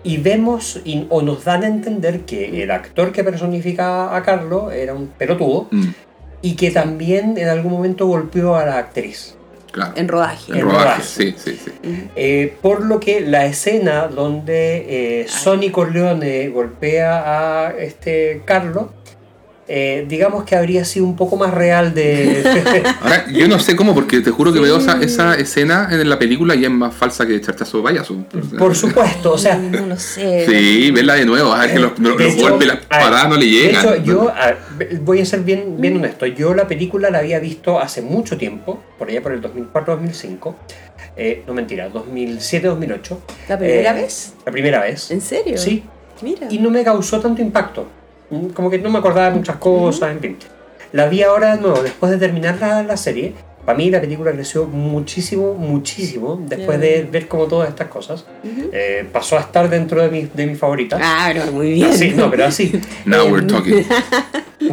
Y 0.04 0.18
vemos, 0.18 0.80
y- 0.86 1.06
o 1.10 1.22
nos 1.22 1.44
dan 1.44 1.64
a 1.64 1.68
entender 1.68 2.22
que 2.22 2.64
el 2.64 2.72
actor 2.72 3.12
que 3.12 3.24
personifica 3.24 4.16
a 4.16 4.24
Carlos 4.24 4.72
era 4.74 4.94
un 4.94 5.08
pelotudo 5.08 5.68
Mm, 5.72 5.88
y 6.42 6.56
que 6.56 6.72
también 6.72 7.38
en 7.38 7.50
algún 7.50 7.72
momento 7.74 8.08
golpeó 8.08 8.56
a 8.56 8.66
la 8.66 8.78
actriz. 8.78 9.36
Claro. 9.72 9.94
En 9.96 10.08
rodaje. 10.08 10.52
En 10.52 10.60
en 10.60 10.66
rodaje, 10.66 10.84
rodaje. 10.86 11.04
sí, 11.04 11.36
sí, 11.38 11.60
sí. 11.64 11.72
Eh, 12.16 12.58
por 12.62 12.86
lo 12.86 13.00
que 13.00 13.22
la 13.22 13.46
escena 13.46 14.08
donde 14.08 15.22
eh, 15.22 15.28
Sonny 15.28 15.72
Corleone 15.72 16.50
golpea 16.50 17.68
a 17.68 17.72
este 17.72 18.42
Carlos, 18.46 18.88
eh, 19.72 20.04
digamos 20.08 20.46
que 20.46 20.56
habría 20.56 20.84
sido 20.84 21.06
un 21.06 21.16
poco 21.16 21.38
más 21.38 21.54
real 21.54 21.94
de... 21.94 22.42
Ahora, 23.02 23.28
yo 23.32 23.48
no 23.48 23.60
sé 23.60 23.76
cómo, 23.76 23.94
porque 23.94 24.20
te 24.22 24.32
juro 24.32 24.52
que 24.52 24.60
veo 24.60 24.78
esa, 24.80 25.00
esa 25.00 25.36
escena 25.36 25.88
en 25.92 26.10
la 26.10 26.18
película 26.18 26.56
y 26.56 26.66
es 26.66 26.72
más 26.72 26.96
falsa 26.96 27.28
que 27.28 27.40
Charchazo 27.40 27.78
de 27.78 27.84
Payaso. 27.84 28.26
por 28.58 28.76
supuesto, 28.76 29.34
o 29.34 29.38
sea... 29.38 29.58
no 29.58 29.86
lo 29.86 29.96
sé. 30.00 30.46
Sí, 30.48 30.90
verla 30.90 31.14
de 31.14 31.26
nuevo, 31.26 31.54
a 31.54 31.60
ver 31.60 31.74
que 31.74 31.80
los, 31.80 32.00
los- 32.00 32.18
De 32.18 32.24
los 32.24 32.34
hecho, 32.34 32.50
golpes, 32.50 32.68
las 32.68 32.80
ver, 32.80 32.88
paradas 32.88 33.30
no 33.30 33.36
le 33.38 33.46
De 33.46 33.52
llegan. 33.52 33.86
hecho, 33.86 34.04
yo 34.04 34.30
a- 34.30 34.56
voy 35.02 35.22
a 35.22 35.26
ser 35.26 35.42
bien, 35.42 35.76
bien 35.80 35.98
honesto. 35.98 36.26
Yo 36.26 36.56
la 36.56 36.68
película 36.68 37.12
la 37.12 37.20
había 37.20 37.38
visto 37.40 37.80
hace 37.80 38.02
mucho 38.02 38.38
tiempo, 38.38 38.82
por 38.98 39.10
allá 39.10 39.22
por 39.22 39.34
el 39.34 39.42
2004-2005. 39.42 40.56
Eh, 41.16 41.44
no 41.46 41.54
mentira, 41.54 41.90
2007-2008. 41.92 43.18
¿La 43.50 43.58
primera 43.60 43.92
Eh, 43.98 44.02
vez? 44.02 44.34
La 44.46 44.52
primera 44.52 44.82
vez. 44.82 45.12
¿En 45.12 45.22
serio? 45.22 45.58
Sí. 45.58 45.84
Mira. 46.22 46.48
Y 46.50 46.58
no 46.58 46.70
me 46.70 46.84
causó 46.84 47.20
tanto 47.20 47.42
impacto. 47.42 47.88
Mm, 48.30 48.48
Como 48.50 48.70
que 48.70 48.78
no 48.80 48.90
me 48.90 49.00
acordaba 49.00 49.30
de 49.32 49.38
muchas 49.38 49.58
cosas, 49.58 50.12
en 50.12 50.20
fin. 50.20 50.38
La 50.92 51.08
vi 51.08 51.22
ahora 51.24 51.56
de 51.56 51.62
nuevo, 51.62 51.82
después 51.84 52.12
de 52.12 52.18
terminar 52.18 52.58
la, 52.60 52.84
la 52.84 52.98
serie. 52.98 53.34
Para 53.66 53.78
mí 53.78 53.92
la 53.92 54.02
película 54.02 54.32
creció 54.32 54.66
muchísimo, 54.66 55.54
muchísimo, 55.54 56.42
después 56.48 56.80
Ya. 56.80 56.86
de 56.86 57.04
ver 57.12 57.28
como 57.28 57.46
todas 57.46 57.70
estas 57.70 57.88
cosas. 57.88 58.26
Eh, 58.72 59.08
pasó 59.12 59.38
a 59.38 59.42
estar 59.42 59.70
dentro 59.70 60.02
de 60.02 60.10
mis 60.10 60.34
de 60.36 60.48
mis 60.48 60.58
favoritas. 60.58 60.98
Claro, 61.00 61.52
muy 61.52 61.74
bien. 61.74 61.94
Sí, 61.96 62.12
no, 62.16 62.32
pero 62.32 62.46
así. 62.46 62.82
Now 63.06 63.28
we're 63.32 63.46
talking. 63.46 63.86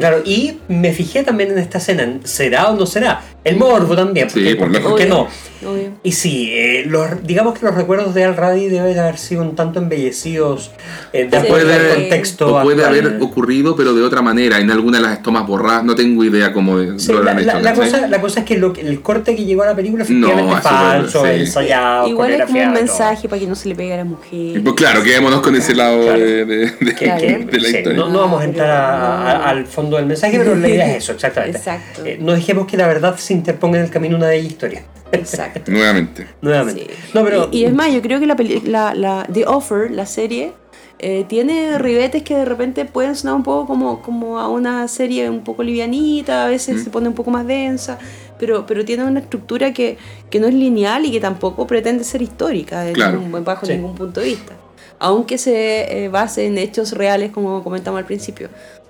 Claro, 0.00 0.20
y 0.24 0.59
me 0.68 0.92
fijé 0.92 1.22
también 1.22 1.52
en 1.52 1.59
esta 1.59 1.78
escena, 1.78 2.18
¿será 2.24 2.70
o 2.70 2.76
no 2.76 2.86
será? 2.86 3.22
El 3.47 3.57
morbo 3.57 3.94
también, 3.97 4.28
Sí, 4.30 4.40
porque, 4.40 4.57
por 4.57 4.66
porque- 4.66 4.78
lógica. 4.80 4.88
¿por 4.90 4.99
qué 4.99 5.07
no? 5.07 5.47
Obvio. 5.72 5.88
Y 6.03 6.12
sí, 6.12 6.51
eh, 6.53 6.84
los, 6.86 7.26
digamos 7.26 7.59
que 7.59 7.64
los 7.64 7.74
recuerdos 7.74 8.14
de 8.14 8.24
Al 8.24 8.36
Radi 8.36 8.68
deben 8.68 8.99
haber 8.99 9.16
sido 9.16 9.40
un 9.42 9.57
tanto 9.57 9.78
embellecidos 9.78 10.70
eh, 11.14 11.24
de 11.24 11.30
Sí, 11.40 11.47
acuerdo 11.47 11.66
puede- 11.68 11.90
al 11.92 11.97
contexto 12.01 12.47
O 12.59 12.62
puede 12.62 12.84
actual. 12.84 13.07
haber 13.09 13.22
ocurrido, 13.22 13.74
pero 13.74 13.94
de 13.94 14.03
otra 14.03 14.20
manera, 14.20 14.59
en 14.61 14.70
alguna 14.70 14.99
de 14.99 15.05
las 15.05 15.22
tomas 15.22 15.47
borradas, 15.47 15.82
no 15.84 15.94
tengo 15.94 16.22
idea 16.24 16.53
cómo 16.53 16.78
Sí, 16.99 17.11
lo 17.12 17.22
la, 17.22 17.32
la- 17.34 17.40
hecho. 17.40 17.47
la 17.61 17.72
¿cachai? 17.72 17.90
cosa, 17.90 18.07
la 18.07 18.20
cosa 18.20 18.40
es 18.40 18.47
que 18.47 18.59
lo 18.59 18.74
el 18.76 19.01
corte 19.01 19.34
que 19.34 19.44
llegó 19.47 19.62
a 19.62 19.66
la 19.66 19.74
película 19.74 20.03
efectivamente 20.05 20.51
No, 20.51 20.57
es 20.59 20.62
falso, 20.62 21.22
sí. 21.24 21.30
ensayado, 21.40 22.09
Igual 22.09 22.32
es 22.32 22.44
como 22.47 22.62
un 22.62 22.72
mensaje 22.72 23.28
para 23.28 23.40
que 23.40 23.47
no 23.47 23.55
se 23.55 23.68
le 23.70 23.74
pegue 23.74 23.94
a 23.94 23.97
la 23.99 24.05
mujer. 24.05 24.62
Pues 24.62 24.74
claro, 24.74 25.03
quedémonos 25.03 25.40
con 25.40 25.57
ese 25.57 25.74
lado 25.74 26.03
Claro. 26.03 26.18
de, 26.20 26.44
de- 26.44 26.66
de- 26.80 26.94
Claro. 26.94 27.20
de 27.22 27.59
la 27.61 27.68
sí, 27.68 27.76
historia. 27.78 27.99
no, 27.99 28.09
no 28.11 28.20
vamos 28.20 28.42
a 28.42 28.44
entrar 28.44 28.70
a- 28.70 29.22
a- 29.32 29.49
al 29.51 29.66
fondo 29.66 29.97
del 29.97 30.05
mensaje, 30.07 30.36
pero 30.38 30.55
la 30.55 30.68
idea 30.68 30.90
es 30.97 31.03
eso, 31.05 31.12
exactamente. 31.16 31.57
Exacto. 31.59 32.05
Eh, 32.05 32.18
no 32.20 32.32
dejemos 32.34 32.66
que 32.66 32.76
la 32.76 32.86
verdad 32.86 33.16
se 33.16 33.32
interponga 33.37 33.78
en 33.78 33.84
el 33.84 33.91
camino 33.91 34.14
de 34.16 34.22
una 34.22 34.28
bella 34.28 34.47
historia. 34.49 34.82
Exacto. 35.12 35.70
Nuevamente. 35.70 36.26
Nuevamente. 36.43 36.87
Sí. 36.91 37.11
No, 37.14 37.22
pero. 37.24 37.49
y, 37.53 37.59
y 37.61 37.64
es 37.64 37.72
más, 37.74 37.93
yo 37.93 38.03
creo 38.03 38.18
que 38.20 38.26
la, 38.26 38.37
la, 38.64 38.95
la 38.95 39.26
The 39.32 39.47
Offer, 39.47 39.91
la 39.91 40.05
serie, 40.07 40.53
eh, 40.99 41.24
tiene 41.28 41.78
ribetes 41.78 42.22
que 42.22 42.34
de 42.34 42.45
repente 42.45 42.84
pueden 42.87 43.14
sonar 43.14 43.37
un 43.37 43.43
poco 43.43 43.66
como, 43.66 44.03
como 44.03 44.39
a 44.41 44.49
una 44.49 44.89
serie 44.89 45.28
un 45.30 45.45
poco 45.45 45.62
livianita, 45.62 46.47
a 46.47 46.49
veces 46.49 46.76
Mm. 46.76 46.84
se 46.84 46.91
pone 46.91 47.09
un 47.09 47.14
poco 47.14 47.30
más 47.30 47.47
densa, 47.47 47.99
pero, 48.39 48.66
pero 48.66 48.84
tiene 48.84 49.05
una 49.05 49.20
estructura 49.20 49.72
que, 49.72 49.99
que 50.30 50.41
no 50.41 50.47
es 50.49 50.55
lineal 50.55 51.05
y 51.05 51.12
que 51.12 51.20
tampoco 51.20 51.66
pretende 51.66 52.03
ser 52.03 52.22
histórica 52.22 52.84
Claro. 52.93 53.20
ningún- 53.20 53.45
bajo 53.45 53.66
Sí. 53.66 53.74
ningún 53.74 53.95
punto 53.95 54.20
de 54.20 54.26
vista. 54.26 54.55
Aunque 54.99 55.37
se 55.39 56.05
eh, 56.05 56.09
base 56.09 56.47
en 56.47 56.57
hechos 56.57 56.93
reales, 56.93 57.30
como 57.30 57.62
comentamos 57.62 57.99
al 57.99 58.07
principio. 58.07 58.49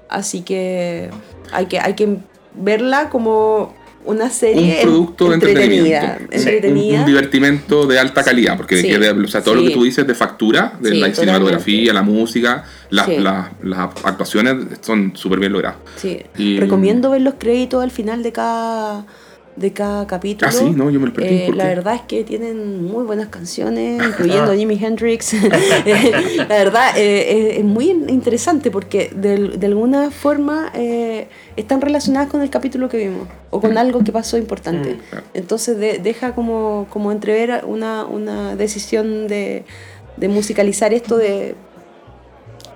Así 0.09 0.43
que 0.43 1.11
hay 1.53 1.67
que, 1.67 1.81
hay 1.81 1.95
que 1.95 2.09
verla 2.55 3.11
como 3.11 3.75
una 4.07 4.25
Un 4.25 4.31
serie 4.31 4.79
producto 4.83 5.29
de 5.29 5.35
entretenida. 5.35 6.17
entretenimiento. 6.21 6.25
Un, 6.29 6.35
entretenida. 6.39 7.01
un 7.01 7.07
divertimento 7.07 7.87
de 7.87 7.99
alta 7.99 8.23
calidad, 8.23 8.57
porque 8.57 8.81
Sí. 8.81 8.89
de- 8.91 9.11
o 9.11 9.29
sea, 9.29 9.43
todo 9.43 9.57
lo 9.57 9.63
que 9.63 9.71
tú 9.71 9.85
dices 9.85 10.07
de 10.07 10.15
factura, 10.15 10.73
de 10.81 10.91
Sí, 10.93 10.99
la 10.99 11.15
cinematografía, 11.15 11.89
totalmente. 11.89 11.93
la 11.93 12.03
música, 12.21 12.65
las, 12.91 13.07
Sí. 13.07 13.17
las- 13.19 13.49
las 13.63 13.79
actuaciones 14.05 14.57
son 14.81 15.13
súper 15.17 15.41
bien 15.41 15.53
logradas. 15.53 15.77
Sí. 15.97 16.21
Y- 16.39 16.59
Recomiendo 16.59 17.11
ver 17.11 17.21
los 17.23 17.35
créditos 17.39 17.83
al 17.83 17.91
final 17.91 18.23
de 18.23 18.33
cada, 18.33 19.05
de 19.57 19.73
cada 19.73 20.07
capítulo. 20.07 20.49
Ah, 20.49 20.53
sí, 20.53 20.71
no, 20.71 20.91
yo 20.91 21.01
me 21.01 21.07
lo 21.07 21.13
perdí. 21.13 21.29
Eh, 21.35 21.45
¿por 21.47 21.57
la 21.57 21.65
verdad 21.65 21.95
es 21.95 22.03
que 22.03 22.25
tienen 22.25 22.85
muy 22.85 23.05
buenas 23.05 23.29
canciones, 23.29 24.03
incluyendo 24.07 24.53
a 24.53 24.55
Jimi 24.55 24.79
Hendrix. 24.83 25.33
la 26.39 26.47
verdad 26.47 26.97
eh, 26.97 27.51
es, 27.53 27.59
es 27.59 27.65
muy 27.65 27.91
interesante 27.91 28.71
porque 28.71 29.11
de, 29.15 29.49
de 29.57 29.67
alguna 29.67 30.11
forma 30.11 30.71
eh, 30.75 31.29
están 31.57 31.81
relacionadas 31.81 32.29
con 32.29 32.43
el 32.43 32.51
capítulo 32.51 32.89
que 32.89 32.99
vimos 32.99 33.29
o 33.51 33.61
con 33.61 33.79
algo 33.79 34.05
que 34.05 34.13
pasó 34.13 34.37
importante. 34.37 34.95
Mm. 34.95 35.17
Entonces 35.35 35.79
de- 35.79 35.99
deja 35.99 36.35
como, 36.35 36.87
como 36.91 37.11
entrever 37.11 37.65
una, 37.67 38.05
una 38.05 38.57
decisión 38.57 39.27
de, 39.27 39.65
de 40.17 40.29
musicalizar 40.29 40.93
esto 40.93 41.17
de 41.17 41.55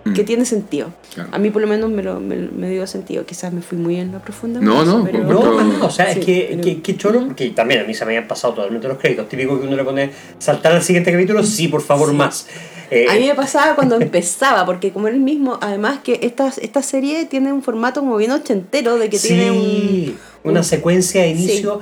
que 0.04 0.22
Mm, 0.22 0.24
tiene 0.24 0.44
sentido. 0.44 0.92
claro. 1.14 1.28
A 1.32 1.38
mí 1.38 1.50
por 1.50 1.60
lo 1.62 1.68
menos 1.68 1.90
me, 1.90 2.02
lo, 2.02 2.20
me, 2.20 2.36
me 2.36 2.70
dio 2.70 2.86
sentido. 2.86 3.24
Quizás 3.26 3.52
me 3.52 3.60
fui 3.62 3.76
muy 3.78 3.96
en 3.96 4.12
la 4.12 4.18
profunda. 4.20 4.60
No, 4.60 4.84
no, 4.84 5.04
pero- 5.04 5.24
no, 5.24 5.62
No, 5.62 5.86
o 5.86 5.90
sea, 5.90 6.12
Sí, 6.12 6.20
es 6.20 6.24
que, 6.26 6.46
pero- 6.50 6.62
que, 6.62 6.82
que 6.82 6.96
choro, 6.96 7.24
porque 7.26 7.50
también 7.50 7.80
a 7.80 7.84
mí 7.84 7.94
se 7.94 8.04
me 8.04 8.12
habían 8.16 8.28
pasado 8.28 8.54
totalmente 8.54 8.88
los 8.88 8.98
créditos. 8.98 9.28
Típico 9.28 9.60
que 9.60 9.66
uno 9.66 9.76
le 9.76 9.84
pone 9.84 10.10
saltar 10.38 10.72
al 10.72 10.82
siguiente 10.82 11.12
capítulo, 11.12 11.42
sí, 11.42 11.68
por 11.68 11.82
favor, 11.82 12.10
Sí. 12.10 12.16
más. 12.16 12.46
Eh, 12.90 13.06
A 13.08 13.14
mí 13.14 13.26
me 13.26 13.34
pasaba 13.34 13.74
cuando 13.76 13.96
empezaba, 14.00 14.66
porque 14.66 14.90
como 14.92 15.06
era 15.08 15.16
el 15.16 15.22
mismo, 15.22 15.58
además 15.60 16.00
que 16.02 16.18
esta, 16.22 16.48
esta 16.60 16.82
serie 16.82 17.24
tiene 17.26 17.52
un 17.52 17.62
formato 17.62 18.00
como 18.00 18.16
bien 18.16 18.32
ochentero, 18.32 18.98
de 18.98 19.08
que 19.10 19.18
tiene 19.18 19.50
sí, 19.50 20.16
un... 20.44 20.50
una 20.50 20.60
un- 20.60 20.64
secuencia 20.64 21.22
de 21.22 21.28
inicio 21.28 21.80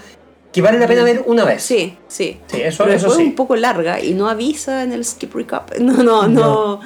que 0.52 0.62
vale 0.62 0.78
la 0.78 0.86
pena 0.86 1.04
ver 1.04 1.22
una 1.26 1.44
vez. 1.44 1.62
Sí, 1.62 1.96
sí. 2.08 2.38
Sí, 2.46 2.60
eso, 2.62 2.84
Pero 2.84 2.96
eso 2.96 3.10
sí. 3.14 3.22
un 3.22 3.34
poco 3.34 3.54
larga 3.54 4.02
y 4.02 4.12
no 4.14 4.28
avisa 4.28 4.82
en 4.82 4.92
el 4.92 5.04
skip 5.04 5.34
recap. 5.34 5.70
No, 5.78 6.02
no, 6.02 6.26
no. 6.26 6.28
No 6.28 6.80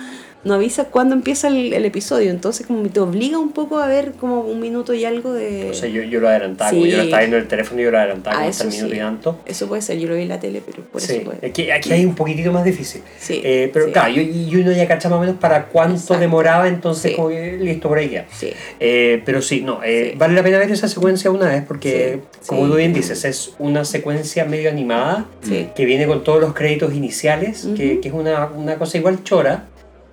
avisa 0.55 0.87
cuándo 0.87 1.15
empieza 1.15 1.49
el, 1.49 1.73
el 1.73 1.85
episodio. 1.85 2.31
Entonces 2.31 2.67
como 2.67 2.83
te 2.89 2.99
obliga 3.01 3.39
un 3.39 3.53
poco 3.53 3.79
a 3.79 3.87
ver 3.87 4.13
como 4.13 4.41
un 4.41 4.59
minuto 4.61 4.93
y 4.95 5.05
algo 5.05 5.33
de... 5.33 5.71
O 5.71 5.75
sea, 5.75 5.89
yo, 5.89 6.03
yo 6.03 6.21
lo 6.21 6.29
adelantaba, 6.29 6.71
Sí. 6.71 6.89
yo 6.91 6.97
lo 6.97 7.03
estaba 7.05 7.21
viendo 7.21 7.37
en 7.37 7.43
el 7.43 7.49
teléfono 7.49 7.81
y 7.81 7.85
yo 7.85 7.91
lo 7.91 7.99
adelantaba 7.99 8.39
Ah, 8.41 8.47
hasta 8.49 8.65
el 8.65 8.71
minuto 8.71 8.89
sí. 8.91 8.97
y 8.97 8.99
tanto. 8.99 9.39
Eso 9.47 9.69
puede 9.69 9.83
ser, 9.83 9.99
yo 9.99 10.09
lo 10.09 10.17
vi 10.17 10.23
en 10.23 10.29
la 10.29 10.41
tele, 10.41 10.63
pero 10.65 10.83
por 10.85 11.01
Sí, 11.01 11.13
eso 11.15 11.25
puede. 11.25 11.47
aquí, 11.47 11.71
aquí 11.71 11.93
hay 11.93 12.05
un 12.05 12.15
poquitito 12.15 12.51
más 12.53 12.65
difícil. 12.65 13.03
Sí, 13.21 13.41
Eh, 13.45 13.71
pero 13.73 13.87
sí. 13.87 13.93
claro, 13.93 14.13
yo, 14.15 14.23
y 14.23 14.57
uno 14.57 14.73
ya 14.73 14.89
cacha 14.89 15.09
más 15.09 15.19
o 15.19 15.21
menos 15.21 15.37
para 15.37 15.67
cuánto 15.67 15.95
Exacto. 15.97 16.21
demoraba, 16.21 16.67
entonces 16.69 17.15
como 17.15 17.29
que 17.29 17.57
listo 17.59 17.89
por 17.89 17.99
ahí 17.99 18.09
queda. 18.09 18.27
Sí. 18.33 18.51
Eh, 18.81 19.23
pero 19.25 19.43
sí, 19.43 19.61
no, 19.61 19.81
eh, 19.85 20.15
vale 20.17 20.35
la 20.35 20.43
pena 20.43 20.59
ver 20.59 20.71
esa 20.73 20.89
secuencia 20.89 21.31
una 21.31 21.49
vez 21.49 21.63
porque, 21.67 22.21
como 22.47 22.67
tú 22.69 22.75
bien 22.77 22.93
dices, 22.93 23.25
es 23.25 23.55
una 23.59 23.85
secuencia 23.85 24.45
medio 24.45 24.71
animada 24.71 25.27
que 25.77 25.85
viene 25.85 26.07
con 26.07 26.25
todos 26.25 26.41
los 26.41 26.53
créditos 26.55 26.95
iniciales, 26.95 27.69
que, 27.77 27.93
Ujú. 27.93 28.01
que 28.01 28.09
es 28.09 28.15
una, 28.15 28.47
una 28.47 28.77
cosa 28.77 28.99
igual 28.99 29.23
chora, 29.25 29.67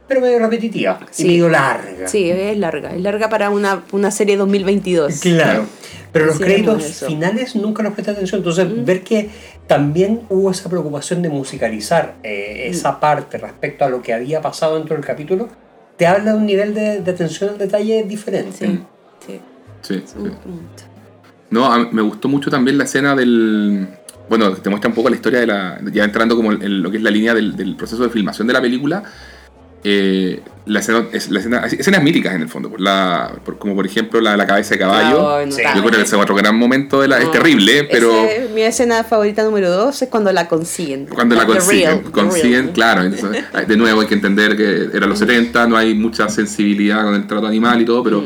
pero 0.09 0.19
medio 0.19 0.39
repetitiva 0.39 0.99
Sí. 1.11 1.23
y 1.23 1.27
medio 1.27 1.47
larga. 1.49 2.07
Sí, 2.09 2.29
es 2.29 2.57
larga. 2.57 2.93
Es 2.93 3.01
larga 3.01 3.29
para 3.29 3.49
una, 3.51 3.83
una 3.93 4.11
serie 4.11 4.35
2022. 4.35 5.19
Claro. 5.21 5.65
Pero 6.11 6.25
los 6.25 6.37
Consideremos 6.37 6.75
créditos 6.83 7.07
finales 7.07 7.55
nunca 7.55 7.83
los 7.83 7.93
presté 7.93 8.11
atención. 8.11 8.39
Entonces, 8.39 8.67
Mm. 8.67 8.83
ver 8.83 9.03
que 9.03 9.29
también 9.67 10.21
hubo 10.29 10.49
esa 10.51 10.67
preocupación 10.69 11.21
de 11.21 11.29
musicalizar 11.29 12.15
eh, 12.23 12.65
Mm. 12.67 12.71
esa 12.71 12.99
parte 12.99 13.37
respecto 13.37 13.85
a 13.85 13.89
lo 13.89 14.01
que 14.01 14.13
había 14.13 14.41
pasado 14.41 14.75
dentro 14.75 14.95
del 14.95 15.05
capítulo, 15.05 15.47
te 15.97 16.07
habla 16.07 16.31
de 16.31 16.37
un 16.37 16.45
nivel 16.47 16.73
de, 16.73 17.01
de 17.01 17.11
atención 17.11 17.51
al 17.51 17.57
detalle 17.59 18.03
diferente. 18.03 18.65
Sí, 18.65 18.79
sí. 19.27 19.39
Sí, 19.81 20.03
sí. 20.05 20.15
No, 21.51 21.71
a- 21.71 21.89
me 21.91 22.01
gustó 22.01 22.27
mucho 22.27 22.49
también 22.49 22.77
la 22.77 22.83
escena 22.85 23.15
del. 23.15 23.87
Bueno, 24.29 24.51
te 24.53 24.69
muestra 24.69 24.89
un 24.89 24.95
poco 24.95 25.09
la 25.09 25.15
historia 25.15 25.39
de 25.39 25.47
la. 25.47 25.79
Ya 25.91 26.03
entrando 26.03 26.35
como 26.35 26.51
en 26.53 26.83
lo 26.83 26.91
que 26.91 26.97
es 26.97 27.03
la 27.03 27.09
línea 27.09 27.33
del, 27.33 27.55
del 27.55 27.75
proceso 27.75 28.03
de 28.03 28.09
filmación 28.09 28.47
de 28.47 28.53
la 28.53 28.61
película. 28.61 29.03
Eh, 29.83 30.41
la 30.65 30.81
escena, 30.81 31.05
es, 31.11 31.29
la 31.31 31.39
escena, 31.39 31.65
escenas 31.65 32.03
míticas 32.03 32.35
en 32.35 32.41
el 32.43 32.49
fondo. 32.49 32.69
por 32.69 32.79
la, 32.79 33.31
por- 33.43 33.57
como 33.57 33.73
por 33.75 33.85
ejemplo 33.87 34.21
la, 34.21 34.37
la 34.37 34.45
cabeza 34.45 34.75
de 34.75 34.79
caballo. 34.79 35.51
Sí. 35.51 35.61
Yo 35.75 35.81
creo 35.81 35.91
que 35.91 36.01
ese 36.01 36.15
es 36.15 36.21
otro 36.21 36.35
gran 36.35 36.55
momento 36.55 37.01
de 37.01 37.07
la. 37.07 37.17
es 37.17 37.25
No, 37.25 37.31
terrible, 37.31 37.85
pero. 37.85 38.25
ese- 38.25 38.49
mi 38.53 38.61
escena 38.61 39.03
favorita 39.03 39.43
número 39.43 39.71
dos 39.71 39.99
es 40.01 40.09
cuando 40.09 40.31
la 40.31 40.47
consiguen. 40.47 41.07
Cuando 41.07 41.35
la 41.35 41.45
consiguen, 41.45 41.99
real, 42.01 42.11
consiguen, 42.11 42.61
real. 42.65 42.73
claro. 42.73 43.03
entonces, 43.03 43.43
de 43.67 43.77
nuevo 43.77 44.01
hay 44.01 44.07
que 44.07 44.13
entender 44.15 44.55
que 44.55 44.89
eran 44.95 45.09
los 45.09 45.17
70, 45.19 45.65
no 45.67 45.75
hay 45.77 45.95
mucha 45.95 46.29
sensibilidad 46.29 47.03
con 47.03 47.15
el 47.15 47.25
trato 47.25 47.47
animal 47.47 47.81
y 47.81 47.85
todo, 47.85 48.03
pero 48.03 48.23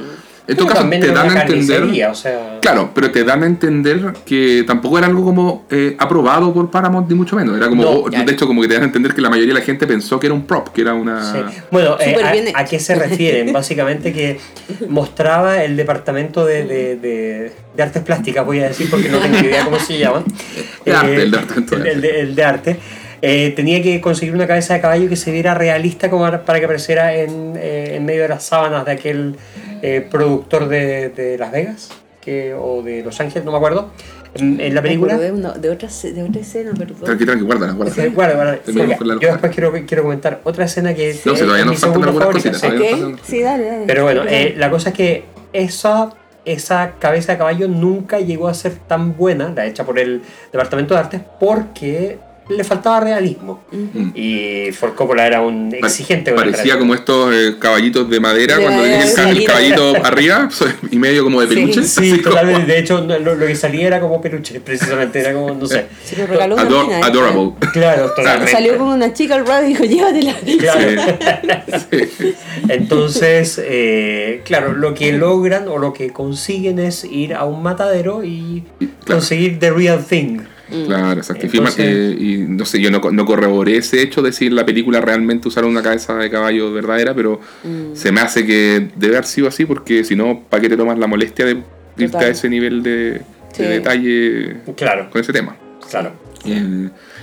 en 0.48 0.58
todo 0.58 0.68
caso 0.68 0.89
te 0.89 1.08
dan 1.08 1.30
a 1.30 1.41
entender. 1.41 1.80
carnicería, 1.80 2.12
o 2.12 2.16
sea, 2.16 2.60
Claro, 2.62 2.91
pero 2.94 3.12
te 3.12 3.24
dan 3.24 3.44
a 3.44 3.46
entender 3.46 4.14
que 4.26 4.64
tampoco 4.68 4.98
era 4.98 5.08
algo 5.08 5.24
como 5.24 5.66
eh, 5.70 5.96
aprobado 6.00 6.54
por 6.54 6.70
Paramount, 6.72 7.10
ni 7.10 7.16
mucho 7.16 7.36
menos. 7.36 7.56
Era 7.58 7.70
como, 7.70 7.84
No, 7.84 7.89
o- 7.91 8.10
ya. 8.10 8.24
de 8.24 8.32
hecho, 8.34 8.46
como 8.48 8.62
que 8.62 8.68
te 8.68 8.74
dan 8.74 8.84
a 8.84 8.86
entender 8.88 9.14
que 9.14 9.22
la 9.22 9.30
mayoría 9.30 9.54
de 9.54 9.60
la 9.60 9.66
gente 9.66 9.88
pensó 9.88 10.20
que 10.20 10.28
era 10.28 10.34
un 10.34 10.46
prop, 10.46 10.70
que 10.70 10.82
era 10.82 10.94
una. 10.94 11.32
Sí. 11.32 11.39
Bueno, 11.72 11.98
eh, 12.00 12.52
a, 12.56 12.66
qué 12.66 12.80
se 12.80 12.96
refieren? 12.96 13.52
Básicamente 13.54 14.12
que 14.14 14.39
mostraba 14.89 15.64
el 15.64 15.76
departamento 15.78 16.46
de, 16.46 16.64
de- 16.66 16.96
de- 16.98 17.52
de 17.76 17.84
artes 17.84 18.04
plásticas, 18.04 18.46
voy 18.46 18.60
a 18.60 18.68
decir, 18.68 18.89
porque 18.89 19.10
no 19.10 19.18
tengo 19.20 19.38
idea 19.39 19.64
cómo 19.66 19.80
se 19.80 19.98
llaman. 19.98 20.24
De 20.86 20.94
arte, 20.94 21.24
el 21.24 21.32
departamento 21.32 21.76
de 21.78 21.82
el, 21.82 21.88
el 21.96 22.02
de, 22.02 22.20
el 22.20 22.36
de 22.36 22.44
arte. 22.44 22.80
Eh, 23.26 23.54
tenía 23.56 23.82
que 23.82 24.02
conseguir 24.02 24.36
una 24.36 24.46
cabeza 24.48 24.74
de 24.74 24.82
caballo 24.82 25.08
que 25.08 25.16
se 25.16 25.32
viera 25.32 25.54
realista 25.54 26.10
como 26.10 26.30
para 26.30 26.60
que 26.60 26.66
apareciera 26.66 27.16
en, 27.16 27.54
eh, 27.56 27.94
en 27.96 28.04
medio 28.06 28.24
de 28.24 28.28
las 28.28 28.44
sábanas 28.44 28.84
de 28.86 28.91
aquel 28.91 29.38
eh, 29.84 30.07
productor 30.09 30.67
de, 30.67 31.09
de 31.09 31.38
Las 31.38 31.51
Vegas 31.51 31.89
que, 32.21 32.53
o 32.53 32.81
de 32.81 33.03
Los 33.03 33.19
Ángeles, 33.19 33.43
no 33.43 33.51
me 33.51 33.57
acuerdo, 33.57 33.91
en, 34.34 34.59
en 34.61 34.73
la 34.73 34.81
película. 34.81 35.17
De, 35.17 35.31
una- 35.31 35.51
de, 35.51 35.69
otra, 35.69 35.89
se- 35.89 36.13
de 36.13 36.23
otra 36.23 36.39
escena, 36.41 36.71
perdón. 36.73 37.01
Tranqui, 37.03 37.25
tranqui, 37.25 37.43
guárdala, 37.43 37.73
guárdala. 37.73 37.95
Sí, 38.01 38.07
guarda, 38.15 38.59
Yo 38.65 39.27
después 39.31 39.51
quiero, 39.53 39.73
quiero 39.86 40.03
comentar 40.03 40.39
otra 40.45 40.63
escena 40.65 40.93
que 40.95 41.19
No, 41.25 41.34
es 41.34 41.39
si 41.39 41.43
todavía 41.45 41.65
mi 41.65 41.71
nos 41.71 41.79
faltan 41.81 42.03
algunas 42.03 42.27
cositas, 42.29 42.61
sí. 43.23 43.41
dale, 43.41 43.65
dale. 43.65 43.84
Pero 43.86 44.03
bueno, 44.03 44.23
eh, 44.27 44.55
la 44.57 44.69
cosa 44.71 44.89
es 44.89 44.95
que 44.95 45.25
esa, 45.51 46.11
esa 46.45 46.93
cabeza 46.97 47.34
de 47.34 47.38
caballo 47.38 47.67
nunca 47.67 48.19
llegó 48.19 48.47
a 48.47 48.53
ser 48.53 48.75
tan 48.88 49.17
buena, 49.17 49.49
la 49.53 49.65
hecha 49.65 49.84
por 49.86 49.99
el 49.99 50.21
Departamento 50.51 50.93
de 50.93 50.99
Artes, 51.01 51.21
porque 51.39 52.19
le 52.50 52.64
faltaba 52.64 53.00
realismo. 53.00 53.64
Y 54.16 54.72
Ford 54.74 54.94
Coppola 54.96 55.26
era 55.26 55.41
un 55.41 55.74
exigente 55.74 56.34
Parecía 56.34 56.78
como 56.78 56.94
estos 56.94 57.34
eh, 57.34 57.56
caballitos 57.60 58.10
de 58.10 58.20
madera 58.20 58.58
De 58.58 58.64
cuando 58.64 58.84
tienes 58.84 59.10
el, 59.10 59.16
ca- 59.16 59.30
el 59.30 59.46
caballito 59.46 59.94
arriba 60.06 60.50
y 60.91 60.98
medio 60.98 61.24
como 61.24 61.41
de 61.41 61.48
peluche. 61.48 61.84
Sí, 61.84 62.12
como- 62.20 62.36
totalmente. 62.36 62.72
De 62.74 62.80
hecho, 62.80 63.00
lo, 63.02 63.36
lo 63.36 63.46
que 63.48 63.56
salía 63.56 63.88
era 63.88 64.00
como 64.00 64.22
peluche, 64.22 64.60
precisamente. 64.60 65.20
Era 65.20 65.34
como, 65.34 65.52
no 65.54 65.66
sé. 65.66 65.86
Se 66.04 66.18
lo 66.18 66.28
regaló 66.28 66.56
una 66.56 66.64
Ador- 66.64 66.86
mina, 66.88 67.00
¿eh? 67.00 67.04
adorable. 67.04 67.52
Claro, 67.72 68.12
totalmente. 68.16 68.52
Salió 68.52 68.78
con 68.78 68.88
una 68.89 69.14
chica 69.14 69.36
al 69.36 69.46
radio 69.48 69.68
y 69.70 69.74
dijo, 69.74 69.84
llévatela. 69.86 70.36
Claro. 70.60 71.02
Sí. 71.89 72.34
Entonces, 72.70 73.62
eh, 73.64 74.41
claro, 74.46 74.74
lo 74.74 74.94
que 74.94 75.12
logran 75.14 75.68
o 75.68 75.78
lo 75.78 75.94
que 75.94 76.12
consiguen 76.12 76.80
es 76.80 77.04
ir 77.04 77.34
a 77.36 77.46
un 77.46 77.64
matadero 77.64 78.24
y 78.24 78.64
Claro. 78.80 79.20
conseguir 79.20 79.60
the 79.60 79.72
real 79.72 80.04
thing. 80.04 80.39
Claro, 80.86 81.19
exacto. 81.19 81.45
Y, 81.45 81.49
firma- 81.49 81.69
Entonces- 81.69 82.15
y 82.21 82.38
no 82.47 82.65
sé, 82.65 82.80
yo 82.82 82.89
no, 82.91 82.99
co- 83.01 83.11
no 83.11 83.26
corroboré 83.26 83.78
ese 83.78 84.01
hecho 84.01 84.21
de 84.21 84.32
si 84.32 84.47
en 84.47 84.55
la 84.55 84.65
película 84.65 85.01
realmente 85.01 85.47
usaron 85.47 85.69
una 85.71 85.82
cabeza 85.84 86.15
de 86.15 86.30
caballo 86.30 86.71
verdadera, 86.74 87.13
pero 87.13 87.39
Mm. 87.63 87.95
se 87.95 88.11
me 88.11 88.21
hace 88.21 88.45
que 88.45 88.89
debe 88.95 89.15
haber 89.17 89.26
sido 89.26 89.47
así, 89.47 89.65
porque 89.65 90.03
si 90.03 90.15
no, 90.15 90.41
¿para 90.49 90.61
qué 90.61 90.69
te 90.69 90.78
tomas 90.78 90.97
la 90.97 91.07
molestia 91.07 91.45
de 91.45 91.51
irte 91.97 92.07
Total. 92.07 92.24
a 92.26 92.28
ese 92.30 92.49
nivel 92.49 92.82
de, 92.84 93.21
detalle 93.57 94.57
Claro, 94.76 95.09
con 95.11 95.21
ese 95.21 95.32
tema? 95.34 95.55
claro. 95.89 96.11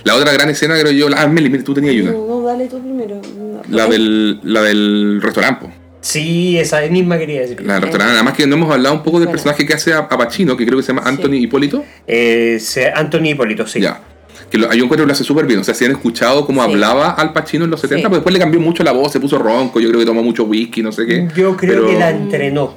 La 0.03 0.15
otra 0.15 0.33
gran 0.33 0.49
escena, 0.49 0.79
creo 0.79 0.91
yo, 0.91 1.09
la- 1.09 1.21
ah, 1.21 1.27
Meli, 1.27 1.49
tú 1.61 1.73
tenías 1.75 1.95
una. 2.01 2.11
No, 2.11 2.25
no, 2.27 2.41
dale 2.41 2.67
tú 2.67 2.81
primero. 2.81 3.21
La 3.69 3.85
del, 3.85 4.39
la 4.43 4.63
del 4.63 5.19
restaurante. 5.21 5.67
Sí, 6.01 6.57
esa 6.57 6.81
misma 6.89 7.17
quería 7.19 7.41
decir. 7.41 7.61
La 7.63 7.79
restaurante. 7.79 8.13
Además 8.15 8.33
que 8.33 8.47
no 8.47 8.55
hemos 8.55 8.71
hablado 8.73 8.95
un 8.95 9.03
poco 9.03 9.19
del 9.19 9.29
personaje 9.29 9.65
que 9.65 9.73
hace 9.73 9.93
a, 9.93 9.99
a 9.99 10.17
Pacino, 10.17 10.57
que 10.57 10.65
creo 10.65 10.77
que 10.77 10.83
se 10.83 10.93
llama 10.93 11.03
Anthony 11.07 11.33
Sí. 11.33 11.43
Hipólito. 11.43 11.85
Eh, 12.07 12.59
Anthony 12.95 13.27
Hipólito, 13.29 13.67
sí. 13.67 13.81
Ya. 13.81 14.01
Que 14.49 14.57
lo, 14.57 14.65
yo 14.73 14.83
encuentro 14.83 15.03
que 15.05 15.07
lo 15.07 15.13
hace 15.13 15.23
súper 15.23 15.45
bien. 15.45 15.59
O 15.59 15.63
sea, 15.63 15.73
si 15.75 15.85
han 15.85 15.91
escuchado 15.91 16.45
cómo 16.45 16.63
Sí. 16.65 16.71
hablaba 16.71 17.11
Al 17.11 17.31
Pacino 17.33 17.65
en 17.65 17.71
los 17.71 17.79
70, 17.79 18.01
Sí. 18.01 18.09
pues 18.09 18.17
después 18.17 18.33
le 18.33 18.39
cambió 18.39 18.59
mucho 18.59 18.83
la 18.83 18.91
voz, 18.91 19.11
se 19.11 19.19
puso 19.19 19.37
ronco. 19.37 19.79
Yo 19.79 19.89
creo 19.89 19.99
que 19.99 20.05
tomó 20.07 20.23
mucho 20.23 20.43
whisky, 20.45 20.81
no 20.81 20.91
sé 20.91 21.05
qué. 21.05 21.27
Yo 21.35 21.55
creo 21.55 21.83
Pero 21.83 21.87
que 21.87 21.99
la 21.99 22.09
entrenó. 22.09 22.73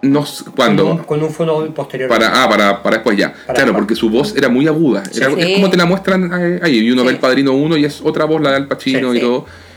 No 0.00 0.20
Con 0.24 0.52
cuándo. 0.54 0.86
un, 0.92 0.98
con 0.98 1.20
un 1.24 1.30
fono 1.30 1.74
posterior. 1.74 2.08
Para, 2.08 2.44
ah, 2.44 2.48
para, 2.48 2.82
para 2.84 2.96
después 2.98 3.16
ya. 3.18 3.32
Para 3.46 3.56
claro, 3.56 3.72
porque 3.74 3.96
su 3.96 4.08
voz 4.08 4.36
era 4.36 4.48
muy 4.48 4.68
aguda. 4.68 5.02
Era-. 5.12 5.32
Es 5.32 5.54
como 5.56 5.70
te 5.70 5.76
la 5.76 5.86
muestran 5.86 6.30
eh, 6.40 6.60
ahí. 6.62 6.78
Y 6.78 6.90
uno 6.92 7.02
ve 7.04 7.10
el 7.12 7.18
padrino 7.18 7.52
1 7.52 7.76
y 7.78 7.84
es 7.84 8.00
otra 8.02 8.24
voz, 8.24 8.40
la 8.40 8.50
de 8.50 8.56
Al 8.56 8.68
Pacino 8.68 9.12
y 9.12 9.20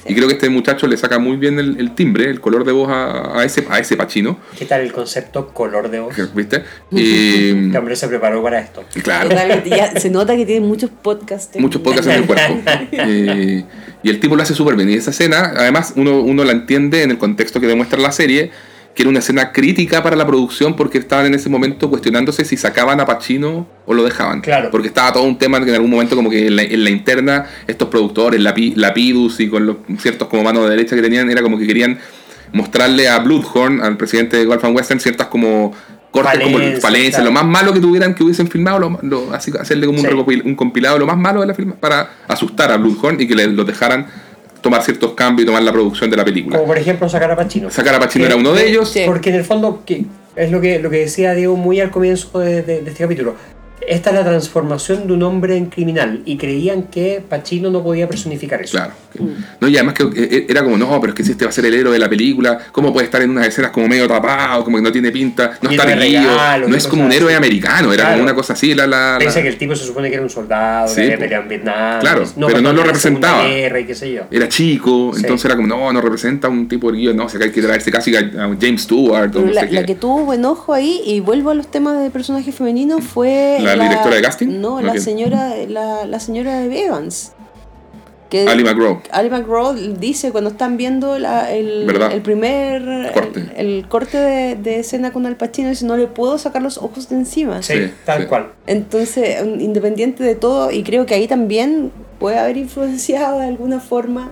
sí. 0.03 0.11
Y 0.11 0.15
creo 0.15 0.27
que 0.27 0.33
este 0.35 0.49
muchacho 0.49 0.87
le 0.87 0.97
saca 0.97 1.19
muy 1.19 1.37
bien 1.37 1.59
el, 1.59 1.79
el 1.79 1.95
timbre, 1.95 2.29
el 2.29 2.39
color 2.41 2.63
de 2.65 2.71
voz 2.71 2.89
a, 2.89 3.39
a 3.39 3.43
ese, 3.45 3.65
a 3.69 3.79
ese 3.79 3.95
Pachino. 3.97 4.39
¿Qué 4.57 4.65
tal 4.65 4.81
el 4.81 4.91
concepto 4.91 5.49
color 5.49 5.89
de 5.89 5.99
voz? 5.99 6.15
¿Viste? 6.35 6.63
Y, 6.91 7.49
Este 7.67 7.77
hombre 7.77 7.95
se 7.95 8.07
preparó 8.07 8.41
para 8.43 8.59
esto. 8.59 8.83
claro. 9.03 9.29
Totalmente, 9.29 9.69
ya 9.69 9.91
se 9.99 10.09
nota 10.09 10.35
que 10.35 10.45
tiene 10.45 10.65
muchos 10.65 10.89
podcasts. 10.89 11.57
muchos 11.59 11.81
podcasts 11.81 12.07
en 12.07 12.17
el 12.17 12.25
cuerpo. 12.25 12.59
Eh, 12.91 13.63
y 14.03 14.09
el 14.09 14.19
tipo 14.19 14.35
lo 14.35 14.43
hace 14.43 14.53
súper 14.55 14.75
bien. 14.75 14.89
Y 14.89 14.93
esa 14.95 15.11
escena, 15.11 15.53
además, 15.55 15.93
uno, 15.95 16.21
uno 16.21 16.43
la 16.43 16.51
entiende 16.51 17.03
en 17.03 17.11
el 17.11 17.17
contexto 17.17 17.59
que 17.59 17.67
demuestra 17.67 17.99
la 17.99 18.11
serie, 18.11 18.51
que 18.95 19.03
era 19.03 19.09
una 19.09 19.19
escena 19.19 19.51
crítica 19.53 20.03
para 20.03 20.15
la 20.17 20.27
producción 20.27 20.75
porque 20.75 20.97
estaban 20.97 21.25
en 21.27 21.33
ese 21.33 21.49
momento 21.49 21.89
cuestionándose 21.89 22.43
si 22.43 22.57
sacaban 22.57 22.99
a 22.99 23.05
Pacino 23.05 23.65
o 23.85 23.93
lo 23.93 24.03
dejaban. 24.03 24.41
Claro. 24.41 24.69
Porque 24.69 24.87
estaba 24.89 25.13
todo 25.13 25.23
un 25.23 25.37
tema 25.37 25.59
que 25.63 25.69
en 25.69 25.75
algún 25.75 25.89
momento 25.91 26.15
como 26.15 26.29
que 26.29 26.47
en 26.47 26.55
la, 26.57 26.63
en 26.63 26.83
la 26.83 26.89
interna 26.89 27.45
estos 27.67 27.87
productores, 27.87 28.41
la, 28.41 28.53
Pi- 28.53 28.73
la 28.75 28.93
Pidus 28.93 29.39
y 29.39 29.47
con 29.47 29.65
los 29.65 29.77
ciertos 29.99 30.27
como 30.27 30.43
manos 30.43 30.63
de 30.65 30.71
derecha 30.71 30.95
que 30.95 31.01
tenían, 31.01 31.29
era 31.31 31.41
como 31.41 31.57
que 31.57 31.65
querían 31.65 31.99
mostrarle 32.53 33.07
a 33.07 33.19
Bloodhorn, 33.19 33.81
al 33.81 33.95
presidente 33.97 34.37
de 34.37 34.45
Golf 34.45 34.63
and 34.65 34.75
Western, 34.75 34.99
ciertas 34.99 35.27
como 35.27 35.73
cortes 36.11 36.41
como 36.43 36.57
claro. 36.57 37.23
lo 37.23 37.31
más 37.31 37.45
malo 37.45 37.71
que 37.73 37.79
tuvieran 37.79 38.13
que 38.13 38.23
hubiesen 38.23 38.49
filmado, 38.49 38.79
lo, 38.79 38.99
lo- 39.03 39.33
así, 39.33 39.49
hacerle 39.57 39.85
como 39.85 39.99
un, 39.99 40.05
Sí. 40.05 40.11
recopil- 40.11 40.43
un 40.43 40.55
compilado 40.55 40.99
lo 40.99 41.05
más 41.07 41.15
malo 41.17 41.39
de 41.39 41.47
la 41.47 41.53
film 41.53 41.71
para 41.79 42.09
asustar 42.27 42.69
a 42.71 42.75
Bloodhorn 42.77 43.21
y 43.21 43.27
que 43.27 43.35
le, 43.35 43.47
los 43.47 43.65
dejaran 43.65 44.07
tomar 44.61 44.83
ciertos 44.83 45.13
cambios 45.13 45.43
y 45.43 45.45
tomar 45.47 45.63
la 45.63 45.71
producción 45.71 46.09
de 46.09 46.17
la 46.17 46.23
película. 46.25 46.55
Como 46.57 46.67
por 46.67 46.77
ejemplo 46.77 47.09
sacar 47.09 47.31
a 47.31 47.35
Pacino. 47.35 47.69
Sacar 47.69 47.95
a 47.95 47.99
Pacino 47.99 48.25
era 48.25 48.35
uno 48.35 48.53
de 48.53 48.67
ellos. 48.67 48.89
Sí. 48.89 49.03
Porque 49.05 49.29
en 49.29 49.35
el 49.35 49.43
fondo, 49.43 49.83
que 49.85 50.05
es 50.35 50.51
lo 50.51 50.61
que, 50.61 50.79
lo 50.79 50.89
que 50.89 50.97
decía 50.99 51.33
Diego 51.33 51.55
muy 51.55 51.79
al 51.81 51.91
comienzo 51.91 52.39
de, 52.39 52.61
de- 52.61 52.81
de 52.81 52.89
este 52.91 53.03
capítulo. 53.03 53.35
Esta 53.87 54.09
es 54.11 54.15
la 54.15 54.23
transformación 54.23 55.07
de 55.07 55.13
un 55.13 55.23
hombre 55.23 55.57
en 55.57 55.65
criminal 55.65 56.21
y 56.25 56.37
creían 56.37 56.83
que 56.83 57.23
Pacino 57.27 57.69
no 57.71 57.83
podía 57.83 58.07
personificar 58.07 58.61
eso. 58.61 58.77
Claro. 58.77 58.93
No, 59.59 59.67
y 59.67 59.75
además 59.75 59.95
que 59.95 60.03
eh, 60.15 60.45
era 60.47 60.63
como, 60.63 60.77
no, 60.77 60.99
pero 61.01 61.11
es 61.13 61.17
que 61.17 61.23
si 61.23 61.31
este 61.31 61.45
va 61.45 61.49
a 61.49 61.51
ser 61.51 61.65
el 61.65 61.73
héroe 61.73 61.91
de 61.93 61.99
la 61.99 62.09
película, 62.09 62.57
¿cómo 62.71 62.93
puede 62.93 63.05
estar 63.05 63.21
en 63.21 63.31
unas 63.31 63.47
escenas 63.47 63.71
como 63.71 63.87
medio 63.87 64.07
tapado, 64.07 64.63
como 64.63 64.77
que 64.77 64.83
no 64.83 64.91
tiene 64.91 65.11
pinta, 65.11 65.57
no 65.61 65.69
Lleno 65.69 65.81
está 65.83 65.85
de 65.95 66.05
erguido, 66.05 66.21
regalos, 66.31 66.69
no 66.69 66.75
y 66.75 66.77
es 66.77 66.87
como 66.87 67.05
un 67.05 67.11
héroe 67.11 67.33
así. 67.33 67.37
americano, 67.37 67.91
era 67.91 68.03
Claro. 68.03 68.11
como 68.13 68.23
una 68.23 68.35
cosa 68.35 68.53
así, 68.53 68.73
la, 68.73 68.87
la, 68.87 69.13
la- 69.13 69.17
Piensa 69.19 69.41
que 69.41 69.47
el 69.49 69.57
tipo 69.57 69.75
se 69.75 69.85
supone 69.85 70.07
que 70.09 70.15
era 70.15 70.23
un 70.23 70.29
soldado, 70.29 70.87
Sí, 70.87 71.01
que 71.01 71.13
había 71.15 71.37
en 71.39 71.49
Vietnam. 71.49 71.99
Claro, 71.99 72.23
pero 72.47 72.61
no 72.61 72.73
lo 72.73 72.83
representaba. 72.83 73.45
Guerra 73.47 73.79
y 73.79 73.85
qué 73.85 73.95
sé 73.95 74.13
yo. 74.13 74.21
era 74.31 74.47
chico, 74.47 75.11
Sí. 75.13 75.21
entonces 75.23 75.45
era 75.45 75.55
como, 75.55 75.67
no, 75.67 75.91
no 75.91 76.01
representa 76.01 76.47
a 76.47 76.51
un 76.51 76.67
tipo 76.67 76.89
erguido, 76.89 77.13
no, 77.13 77.25
o 77.25 77.29
sea 77.29 77.39
que 77.39 77.45
hay 77.47 77.51
que 77.51 77.61
traerse 77.61 77.91
casi 77.91 78.15
a, 78.15 78.21
James 78.61 78.83
Stewart 78.83 79.29
o 79.29 79.31
Pero 79.33 79.45
no 79.47 79.51
la, 79.53 79.61
sé 79.61 79.67
qué. 79.69 79.73
la 79.75 79.83
que 79.85 79.95
tuvo 79.95 80.23
buen 80.25 80.45
ojo 80.45 80.73
ahí, 80.73 81.01
y 81.05 81.19
vuelvo 81.19 81.49
a 81.49 81.53
los 81.55 81.69
temas 81.69 82.01
de 82.01 82.09
personaje 82.09 82.51
femenino, 82.51 82.99
fue. 82.99 83.57
¿La 83.61 83.70
directora 83.75 84.15
de 84.15 84.21
casting? 84.21 84.47
No, 84.61 84.75
¿O 84.75 84.81
la 84.81 84.91
quién? 84.93 85.03
señora, 85.03 85.53
la, 85.67 86.05
la 86.05 86.19
señora 86.19 86.59
de 86.59 86.85
Evans. 86.85 87.33
Que 88.29 88.47
Ali 88.47 88.63
McGraw. 88.63 89.01
Ali 89.11 89.29
McGraw 89.29 89.73
dice 89.73 90.31
cuando 90.31 90.51
están 90.51 90.77
viendo 90.77 91.19
la- 91.19 91.51
el, 91.51 91.85
primer 92.23 93.11
Corte. 93.13 93.39
El, 93.57 93.67
el 93.77 93.87
corte 93.89 94.17
de, 94.17 94.55
de 94.55 94.79
escena 94.79 95.11
con 95.11 95.25
Al 95.25 95.35
Pacino, 95.35 95.67
dice 95.67 95.85
no 95.85 95.97
le 95.97 96.07
puedo 96.07 96.37
sacar 96.37 96.61
los 96.61 96.77
ojos 96.77 97.09
de 97.09 97.17
encima. 97.17 97.61
Sí, 97.61 97.73
Sí, 97.73 97.91
tal 98.05 98.21
sí. 98.21 98.27
cual. 98.27 98.53
Entonces, 98.67 99.37
independiente 99.59 100.23
de 100.23 100.35
todo, 100.35 100.71
y 100.71 100.83
creo 100.83 101.05
que 101.05 101.13
ahí 101.15 101.27
también 101.27 101.91
puede 102.19 102.39
haber 102.39 102.55
influenciado 102.55 103.39
de 103.39 103.47
alguna 103.47 103.81
forma 103.81 104.31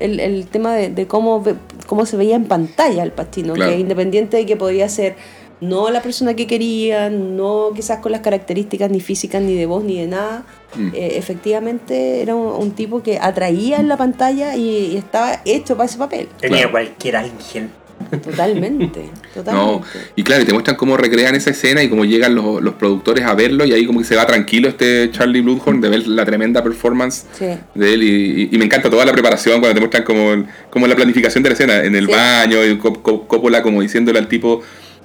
el, 0.00 0.20
el 0.20 0.46
tema 0.46 0.74
de, 0.74 0.90
de 0.90 1.06
cómo, 1.06 1.40
ve- 1.42 1.54
cómo 1.86 2.04
se 2.04 2.18
veía 2.18 2.36
en 2.36 2.44
pantalla 2.44 3.02
el 3.02 3.12
Pacino, 3.12 3.54
Claro. 3.54 3.72
que 3.72 3.78
independiente 3.78 4.36
de 4.36 4.44
que 4.44 4.56
podía 4.56 4.86
ser 4.90 5.16
no 5.60 5.90
la 5.90 6.00
persona 6.02 6.34
que 6.34 6.46
quería, 6.46 7.10
no 7.10 7.70
quizás 7.74 7.98
con 7.98 8.12
las 8.12 8.22
características 8.22 8.90
ni 8.90 9.00
físicas, 9.00 9.42
ni 9.42 9.54
de 9.56 9.66
voz, 9.66 9.84
ni 9.84 9.98
de 10.00 10.06
nada, 10.06 10.44
Mm. 10.76 10.88
eh, 10.94 11.14
efectivamente 11.16 12.22
era 12.22 12.36
un, 12.36 12.46
un 12.62 12.70
tipo 12.70 13.02
que 13.02 13.18
atraía 13.18 13.78
en 13.78 13.88
la 13.88 13.96
pantalla 13.96 14.54
y, 14.56 14.92
y 14.92 14.96
estaba 14.96 15.40
hecho 15.44 15.76
para 15.76 15.86
ese 15.88 15.98
papel. 15.98 16.28
Tenía 16.40 16.58
Claro. 16.58 16.70
cualquier 16.70 17.16
ángel. 17.16 17.68
Totalmente, 18.24 19.02
No, 19.52 19.82
y 20.16 20.22
claro, 20.22 20.42
y 20.42 20.46
te 20.46 20.52
muestran 20.52 20.76
cómo 20.76 20.96
recrean 20.96 21.34
esa 21.34 21.50
escena 21.50 21.82
y 21.82 21.88
cómo 21.88 22.04
llegan 22.04 22.34
los, 22.34 22.62
los 22.62 22.74
productores 22.74 23.24
a 23.24 23.34
verlo 23.34 23.64
y 23.64 23.72
ahí 23.72 23.84
como 23.86 23.98
que 24.00 24.04
se 24.06 24.16
va 24.16 24.26
tranquilo 24.26 24.68
este 24.68 25.10
Charlie 25.12 25.40
Bloodhorn 25.42 25.80
de 25.80 25.88
ver 25.90 26.06
la 26.08 26.24
tremenda 26.24 26.62
performance 26.62 27.26
Sí. 27.38 27.46
de 27.74 27.94
él 27.94 28.02
y, 28.02 28.42
y- 28.44 28.48
y 28.52 28.58
me 28.58 28.64
encanta 28.64 28.88
toda 28.90 29.04
la 29.04 29.12
preparación 29.12 29.60
cuando 29.60 29.74
te 29.74 29.80
muestran 29.80 30.02
como, 30.04 30.44
como 30.70 30.86
la 30.86 30.96
planificación 30.96 31.42
de 31.42 31.50
la 31.50 31.52
escena 31.54 31.84
en 31.84 31.94
el 31.94 32.06
Sí. 32.06 32.12
baño 32.12 32.64
y 32.64 32.78
Cop- 32.78 33.02
Cop- 33.02 33.26
Coppola 33.26 33.62
como 33.62 33.80
diciéndole 33.82 34.18
al 34.18 34.28
tipo 34.28 34.62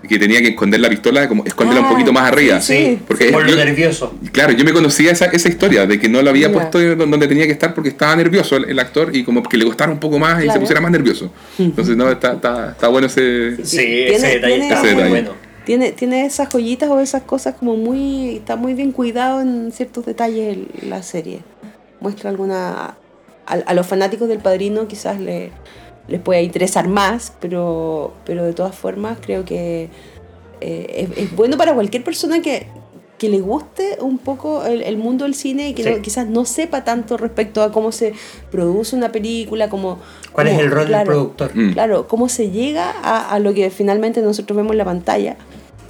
que 0.07 0.17
tenía 0.19 0.39
que 0.41 0.49
esconder 0.49 0.79
la 0.79 0.89
pistola, 0.89 1.27
como 1.27 1.43
esconderla 1.45 1.81
un 1.81 1.87
Ah, 1.87 1.89
poquito 1.91 2.13
más 2.13 2.31
arriba. 2.31 2.61
sí, 2.61 2.73
Sí, 2.75 2.99
Porque 3.07 3.31
por 3.31 3.43
lo 3.43 3.49
yo- 3.49 3.55
nervioso. 3.57 4.15
Claro, 4.31 4.53
yo 4.53 4.63
me 4.65 4.73
conocía 4.73 5.11
esa, 5.11 5.25
esa 5.25 5.49
historia 5.49 5.85
de 5.85 5.99
que 5.99 6.07
no 6.09 6.21
lo 6.21 6.29
había 6.29 6.51
puesto 6.51 6.79
don- 6.95 7.09
donde 7.11 7.27
tenía 7.27 7.45
que 7.45 7.51
estar 7.51 7.73
porque 7.73 7.89
estaba 7.89 8.15
nervioso 8.15 8.57
el, 8.57 8.65
el 8.69 8.79
actor 8.79 9.15
y 9.15 9.23
como 9.23 9.41
que 9.43 9.57
le 9.57 9.65
costara 9.65 9.91
un 9.91 9.99
poco 9.99 10.19
más 10.19 10.43
y 10.43 10.49
se 10.49 10.59
pusiera 10.59 10.81
más 10.81 10.91
nervioso. 10.91 11.31
Entonces, 11.57 11.95
no, 11.97 12.09
está, 12.11 12.33
está, 12.33 12.71
está 12.71 12.87
bueno 12.87 13.07
ese... 13.07 13.57
Sí, 13.65 13.77
Tiene- 13.77 14.15
ese 14.15 14.27
detalle 14.27 14.53
tiene- 14.53 14.63
está 14.67 14.75
Ese 14.75 14.83
muy 14.83 15.03
detalle. 15.03 15.09
bueno. 15.09 15.31
Tiene, 15.65 15.91
tiene 15.93 16.25
esas 16.27 16.47
joyitas 16.49 16.89
o 16.89 16.99
esas 16.99 17.23
cosas 17.23 17.55
como 17.55 17.75
muy. 17.75 18.35
Está 18.35 18.55
muy 18.55 18.75
bien 18.75 18.91
cuidado 18.91 19.41
en 19.41 19.71
ciertos 19.71 20.05
detalles 20.05 20.55
el- 20.57 20.89
la 20.89 21.01
serie. 21.01 21.39
Muestra 21.99 22.29
alguna. 22.29 22.95
A, 23.47 23.53
a 23.53 23.73
los 23.73 23.85
fanáticos 23.87 24.27
del 24.27 24.39
padrino 24.39 24.87
quizás 24.87 25.19
le, 25.19 25.51
les 26.07 26.21
pueda 26.21 26.41
interesar 26.41 26.87
más, 26.87 27.33
pero, 27.39 28.13
pero 28.25 28.43
de 28.43 28.53
todas 28.53 28.75
formas 28.75 29.17
creo 29.21 29.43
que 29.45 29.89
eh, 30.61 31.07
es, 31.11 31.17
es 31.17 31.35
bueno 31.35 31.57
para 31.57 31.73
cualquier 31.73 32.03
persona 32.03 32.41
que, 32.41 32.67
que 33.17 33.29
le 33.29 33.39
guste 33.39 33.97
un 34.01 34.17
poco 34.17 34.65
el, 34.65 34.81
el 34.81 34.97
mundo 34.97 35.25
del 35.25 35.35
cine 35.35 35.69
y 35.69 35.73
que 35.73 35.83
Sí. 35.83 35.89
no- 35.89 36.01
quizás 36.01 36.27
no 36.27 36.45
sepa 36.45 36.83
tanto 36.83 37.17
respecto 37.17 37.63
a 37.63 37.71
cómo 37.71 37.91
se 37.91 38.13
produce 38.51 38.95
una 38.95 39.11
película, 39.11 39.69
cómo. 39.69 39.99
¿Cuál 40.31 40.47
es 40.47 40.59
el 40.59 40.69
rol 40.71 40.87
del 40.89 41.03
productor? 41.05 41.55
Mm. 41.55 41.73
Claro, 41.73 42.07
cómo 42.07 42.29
se 42.29 42.51
llega 42.51 42.91
a, 42.91 43.29
a 43.31 43.39
lo 43.39 43.53
que 43.53 43.69
finalmente 43.69 44.21
nosotros 44.21 44.55
vemos 44.57 44.71
en 44.73 44.77
la 44.79 44.85
pantalla. 44.85 45.37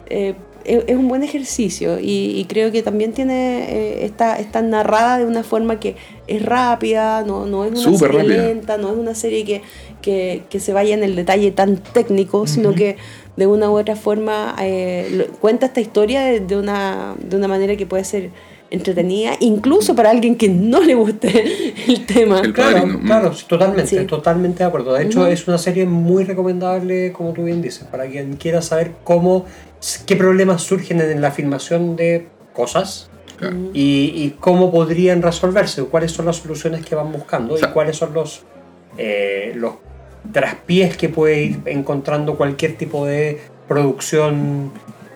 eh, 0.10 0.36
es, 0.66 0.84
es 0.88 0.98
un 0.98 1.08
buen 1.08 1.22
ejercicio 1.22 2.00
y, 2.00 2.40
y 2.40 2.46
creo 2.46 2.72
que 2.72 2.82
también 2.82 3.14
tiene 3.14 3.70
eh, 3.70 4.04
está, 4.06 4.40
está 4.40 4.64
narrada 4.64 5.20
de 5.20 5.26
una 5.26 5.44
forma 5.44 5.80
que 5.80 5.96
es 6.26 6.44
rápida, 6.44 7.22
no, 7.24 7.46
no 7.46 7.66
es 7.66 7.86
una 7.86 7.98
serie 8.00 8.18
rápida. 8.18 8.48
lenta, 8.48 8.78
no 8.80 8.90
es 8.90 8.98
una 8.98 9.14
serie 9.14 9.46
que, 9.46 9.62
que, 10.06 10.44
que 10.50 10.60
se 10.60 10.72
vaya 10.72 10.94
en 10.94 11.04
el 11.04 11.16
detalle 11.16 11.50
tan 11.52 11.78
técnico, 11.78 12.46
sino 12.48 12.70
Ujú. 12.70 12.78
que 12.78 12.98
de 13.36 13.48
una 13.48 13.70
u 13.72 13.78
otra 13.78 13.96
forma 13.96 14.56
eh, 14.62 15.10
lo- 15.12 15.28
cuenta 15.40 15.66
esta 15.66 15.82
historia 15.82 16.22
de, 16.22 16.40
de 16.42 16.56
una, 16.56 17.16
de 17.20 17.36
una 17.36 17.48
manera 17.48 17.76
que 17.76 17.88
puede 17.88 18.04
ser 18.06 18.30
entretenida, 18.72 19.34
incluso 19.40 19.96
para 19.96 20.10
alguien 20.12 20.36
que 20.36 20.48
no 20.50 20.80
le 20.82 20.94
guste 20.96 21.74
el 21.88 22.06
tema. 22.06 22.40
El 22.42 22.54
Claro, 22.54 22.78
Padrino, 22.78 23.00
mm. 23.00 23.06
claro, 23.06 23.32
totalmente, 23.48 24.00
Sí. 24.02 24.06
totalmente 24.06 24.60
de 24.60 24.66
acuerdo. 24.66 24.94
De 24.94 25.04
hecho, 25.06 25.22
Ujú. 25.22 25.30
es 25.32 25.48
una 25.48 25.58
serie 25.58 25.86
muy 25.86 26.24
recomendable, 26.24 27.12
como 27.12 27.34
tú 27.34 27.44
bien 27.44 27.62
dices, 27.62 27.84
para 27.90 28.06
quien 28.08 28.36
quiera 28.38 28.62
saber 28.62 28.92
cómo, 29.04 29.46
qué 30.06 30.16
problemas 30.16 30.62
surgen 30.64 31.02
en 31.02 31.20
la 31.22 31.32
filmación 31.32 31.96
de 31.96 32.28
cosas 32.54 33.10
Claro. 33.38 33.58
y, 33.74 34.14
y 34.16 34.36
cómo 34.40 34.72
podrían 34.72 35.22
resolverse, 35.22 35.84
cuáles 35.84 36.12
son 36.14 36.26
las 36.26 36.38
soluciones 36.38 36.86
que 36.86 36.96
van 36.96 37.12
buscando 37.12 37.56
O 37.56 37.58
sea- 37.58 37.70
y 37.70 37.72
cuáles 37.74 37.98
son 37.98 38.14
los, 38.14 38.44
eh, 38.98 39.52
los 39.56 39.74
traspiés 40.32 40.98
que 40.98 41.10
puede 41.10 41.44
ir 41.44 41.60
encontrando 41.66 42.36
cualquier 42.36 42.76
tipo 42.78 43.06
de 43.06 43.40
producción 43.68 44.72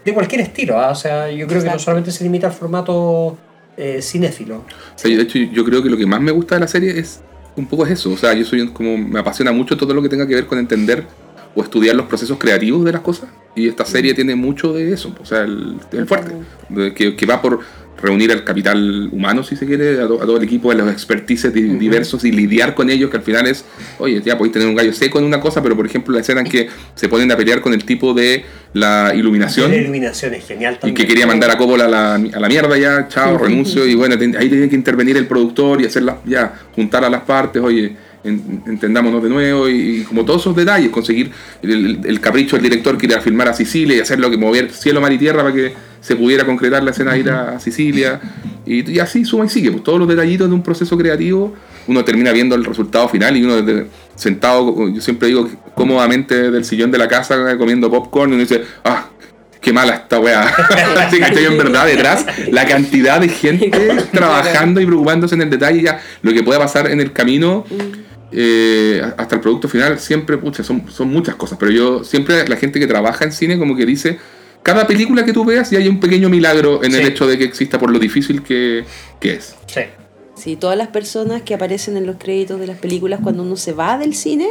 de 0.05 0.13
cualquier 0.13 0.41
estilo. 0.41 0.79
¿ah? 0.79 0.89
O 0.91 0.95
sea, 0.95 1.31
yo 1.31 1.47
creo 1.47 1.61
que 1.63 1.69
no 1.69 1.79
solamente 1.79 2.11
se 2.11 2.23
limita 2.23 2.47
al 2.47 2.53
formato 2.53 3.37
eh, 3.77 4.01
cinéfilo. 4.01 4.57
O 4.57 4.63
sea, 4.95 5.09
yo, 5.11 5.17
de 5.17 5.23
hecho, 5.23 5.37
yo 5.39 5.63
creo 5.65 5.81
que 5.83 5.89
lo 5.89 5.97
que 5.97 6.05
más 6.05 6.21
me 6.21 6.31
gusta 6.31 6.55
de 6.55 6.61
la 6.61 6.67
serie 6.67 6.97
es 6.99 7.21
un 7.55 7.65
poco 7.67 7.85
es 7.85 7.91
eso. 7.91 8.11
O 8.11 8.17
sea, 8.17 8.33
yo 8.33 8.45
soy 8.45 8.61
un- 8.61 8.69
como 8.73 8.97
me 8.97 9.19
apasiona 9.19 9.51
mucho 9.51 9.77
todo 9.77 9.93
lo 9.93 10.01
que 10.01 10.09
tenga 10.09 10.27
que 10.27 10.35
ver 10.35 10.45
con 10.45 10.57
entender 10.59 11.05
o 11.55 11.63
estudiar 11.63 11.95
los 11.95 12.05
procesos 12.05 12.37
creativos 12.37 12.85
de 12.85 12.91
las 12.91 13.01
cosas. 13.01 13.29
Y 13.55 13.67
esta 13.67 13.83
serie 13.85 14.13
tiene 14.13 14.35
mucho 14.35 14.71
de 14.73 14.93
eso. 14.93 15.13
O 15.21 15.25
sea, 15.25 15.41
el, 15.41 15.77
el 15.91 16.05
fuerte. 16.07 16.33
que, 16.95 17.15
que 17.15 17.25
va 17.25 17.41
por 17.41 17.59
reunir 18.01 18.31
al 18.31 18.43
capital 18.43 19.09
humano, 19.11 19.43
si 19.43 19.55
se 19.55 19.65
quiere, 19.65 20.01
a, 20.01 20.07
to- 20.07 20.21
a 20.21 20.25
todo 20.25 20.37
el 20.37 20.43
equipo, 20.43 20.71
a 20.71 20.75
los 20.75 20.89
expertices 20.91 21.53
di- 21.53 21.61
diversos 21.77 22.23
y 22.23 22.31
lidiar 22.31 22.73
con 22.75 22.89
ellos, 22.89 23.09
que 23.09 23.17
al 23.17 23.23
final 23.23 23.47
es, 23.47 23.65
oye, 23.97 24.21
ya 24.23 24.37
podéis 24.37 24.53
tener 24.53 24.67
un 24.67 24.75
gallo 24.75 24.93
seco 24.93 25.19
en 25.19 25.25
una 25.25 25.39
cosa, 25.39 25.61
pero 25.61 25.75
por 25.75 25.85
ejemplo 25.85 26.13
la 26.13 26.21
escena 26.21 26.41
en 26.41 26.47
que 26.47 26.67
se 26.95 27.09
ponen 27.09 27.31
a 27.31 27.37
pelear 27.37 27.61
con 27.61 27.73
el 27.73 27.83
tipo 27.83 28.13
de 28.13 28.43
la 28.73 29.13
iluminación. 29.15 29.71
La 29.71 29.77
iluminación 29.77 30.33
es 30.33 30.45
genial 30.47 30.75
Y 30.75 30.77
también. 30.79 30.95
que 30.95 31.07
quería 31.07 31.25
mandar 31.27 31.51
a 31.51 31.57
Coppola 31.57 31.85
a 31.85 31.87
la, 31.87 32.15
a 32.15 32.39
la 32.39 32.47
mierda 32.47 32.77
ya, 32.77 33.07
chao, 33.07 33.37
renuncio. 33.37 33.85
Y 33.87 33.95
bueno, 33.95 34.17
ten- 34.17 34.35
ahí 34.37 34.47
tiene 34.49 34.69
que 34.69 34.75
intervenir 34.75 35.17
el 35.17 35.25
productor 35.27 35.81
y 35.81 35.85
hacerlas, 35.85 36.17
ya, 36.25 36.53
juntar 36.75 37.03
a 37.03 37.09
las 37.09 37.21
partes, 37.21 37.61
oye, 37.61 37.95
en- 38.23 38.63
entendámonos 38.67 39.21
de 39.23 39.29
nuevo. 39.29 39.69
Y, 39.69 40.01
y 40.01 40.03
como 40.03 40.25
todos 40.25 40.41
esos 40.41 40.55
detalles, 40.55 40.89
conseguir 40.89 41.31
el, 41.61 42.19
capricho 42.21 42.55
del 42.55 42.63
director 42.63 42.97
que 42.97 43.05
ir 43.07 43.15
a 43.15 43.21
filmar 43.21 43.47
a 43.49 43.53
Sicilia 43.53 43.97
y 43.97 43.99
hacerlo 43.99 44.29
que 44.29 44.37
mover 44.37 44.71
cielo, 44.71 45.01
mar 45.01 45.11
y 45.13 45.17
tierra 45.17 45.41
para 45.43 45.53
que 45.53 45.73
se 46.01 46.15
pudiera 46.15 46.45
concretar 46.45 46.81
la 46.83 46.91
escena 46.91 47.13
de 47.13 47.19
ir 47.19 47.29
a 47.29 47.59
Sicilia. 47.59 48.19
Y, 48.65 48.89
y 48.91 48.99
así 48.99 49.25
suma 49.25 49.45
y 49.45 49.49
sigue, 49.49 49.71
pues 49.71 49.83
todos 49.83 49.99
los 49.99 50.07
detallitos 50.07 50.47
de 50.47 50.53
un 50.55 50.63
proceso 50.63 50.97
creativo. 50.97 51.55
Uno 51.87 52.05
termina 52.05 52.31
viendo 52.31 52.55
el 52.55 52.63
resultado 52.65 53.09
final 53.09 53.35
y 53.35 53.43
uno 53.43 53.61
desde- 53.61 53.87
sentado, 54.15 54.89
yo 54.89 55.01
siempre 55.01 55.29
digo 55.29 55.49
cómodamente 55.75 56.51
del 56.51 56.65
sillón 56.65 56.91
de 56.91 56.97
la 56.97 57.07
casa 57.07 57.57
comiendo 57.57 57.89
popcorn 57.89 58.31
y 58.31 58.33
uno 58.33 58.41
dice, 58.41 58.63
ah, 58.83 59.07
qué 59.61 59.71
mala 59.73 59.95
esta 59.95 60.19
weá. 60.19 60.41
Así 60.99 61.17
que 61.19 61.23
estoy 61.25 61.45
en 61.45 61.57
verdad 61.57 61.85
detrás 61.85 62.25
la 62.51 62.65
cantidad 62.67 63.19
de 63.21 63.29
gente 63.29 63.71
trabajando 64.11 64.81
y 64.81 64.85
preocupándose 64.85 65.35
en 65.35 65.41
el 65.43 65.49
detalle, 65.49 65.81
ya 65.81 66.01
lo 66.21 66.33
que 66.33 66.43
pueda 66.43 66.59
pasar 66.59 66.91
en 66.91 66.99
el 67.01 67.11
camino. 67.13 67.65
Eh, 68.31 69.01
hasta 69.17 69.35
el 69.35 69.41
producto 69.41 69.67
final, 69.67 69.99
siempre, 69.99 70.37
pucha, 70.37 70.63
son, 70.63 70.89
son 70.91 71.09
muchas 71.09 71.35
cosas, 71.35 71.57
pero 71.59 71.71
yo 71.71 72.03
siempre, 72.03 72.47
la 72.47 72.55
gente 72.55 72.79
que 72.79 72.87
trabaja 72.87 73.25
en 73.25 73.31
cine 73.31 73.57
como 73.57 73.75
que 73.75 73.85
dice, 73.85 74.17
cada 74.63 74.85
película 74.87 75.23
que 75.25 75.33
tú 75.33 75.45
veas 75.45 75.71
y 75.71 75.75
hay 75.77 75.87
un 75.87 75.99
pequeño 75.99 76.29
milagro 76.29 76.83
en 76.83 76.93
el 76.93 77.07
hecho 77.07 77.25
de 77.27 77.37
que 77.37 77.43
exista 77.45 77.79
por 77.79 77.91
lo 77.91 77.99
difícil 77.99 78.43
que, 78.43 78.83
que 79.19 79.33
es. 79.33 79.55
Sí. 79.67 79.81
Sí, 80.35 80.55
todas 80.55 80.77
las 80.77 80.87
personas 80.87 81.41
que 81.41 81.53
aparecen 81.53 81.97
en 81.97 82.05
los 82.05 82.15
créditos 82.17 82.59
de 82.61 82.67
las 82.67 82.77
películas 82.77 83.19
cuando 83.21 83.43
uno 83.43 83.57
se 83.57 83.73
va 83.73 83.97
del 83.97 84.15
cine 84.15 84.47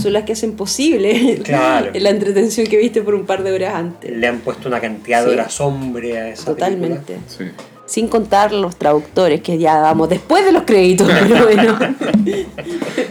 son 0.00 0.12
las 0.12 0.22
que 0.22 0.34
hacen 0.34 0.52
posible 0.52 1.40
Claro. 1.44 1.90
la 1.92 2.10
entretención 2.10 2.64
que 2.68 2.76
viste 2.76 3.02
por 3.02 3.16
un 3.16 3.26
par 3.26 3.42
de 3.42 3.50
horas 3.50 3.74
antes. 3.74 4.16
Le 4.16 4.26
han 4.28 4.38
puesto 4.38 4.68
una 4.68 4.80
cantidad 4.80 5.24
de 5.24 5.32
horas 5.32 5.60
hombre 5.60 6.16
a 6.16 6.28
esa 6.28 6.44
Totalmente. 6.44 7.14
película. 7.14 7.18
Sí. 7.26 7.44
Sin 7.90 8.06
contar 8.06 8.52
los 8.52 8.76
traductores 8.76 9.40
que 9.40 9.58
ya 9.58 9.78
damos 9.80 10.08
después 10.08 10.44
de 10.44 10.52
los 10.52 10.62
créditos, 10.62 11.08
pero 11.28 11.44
bueno. 11.44 11.76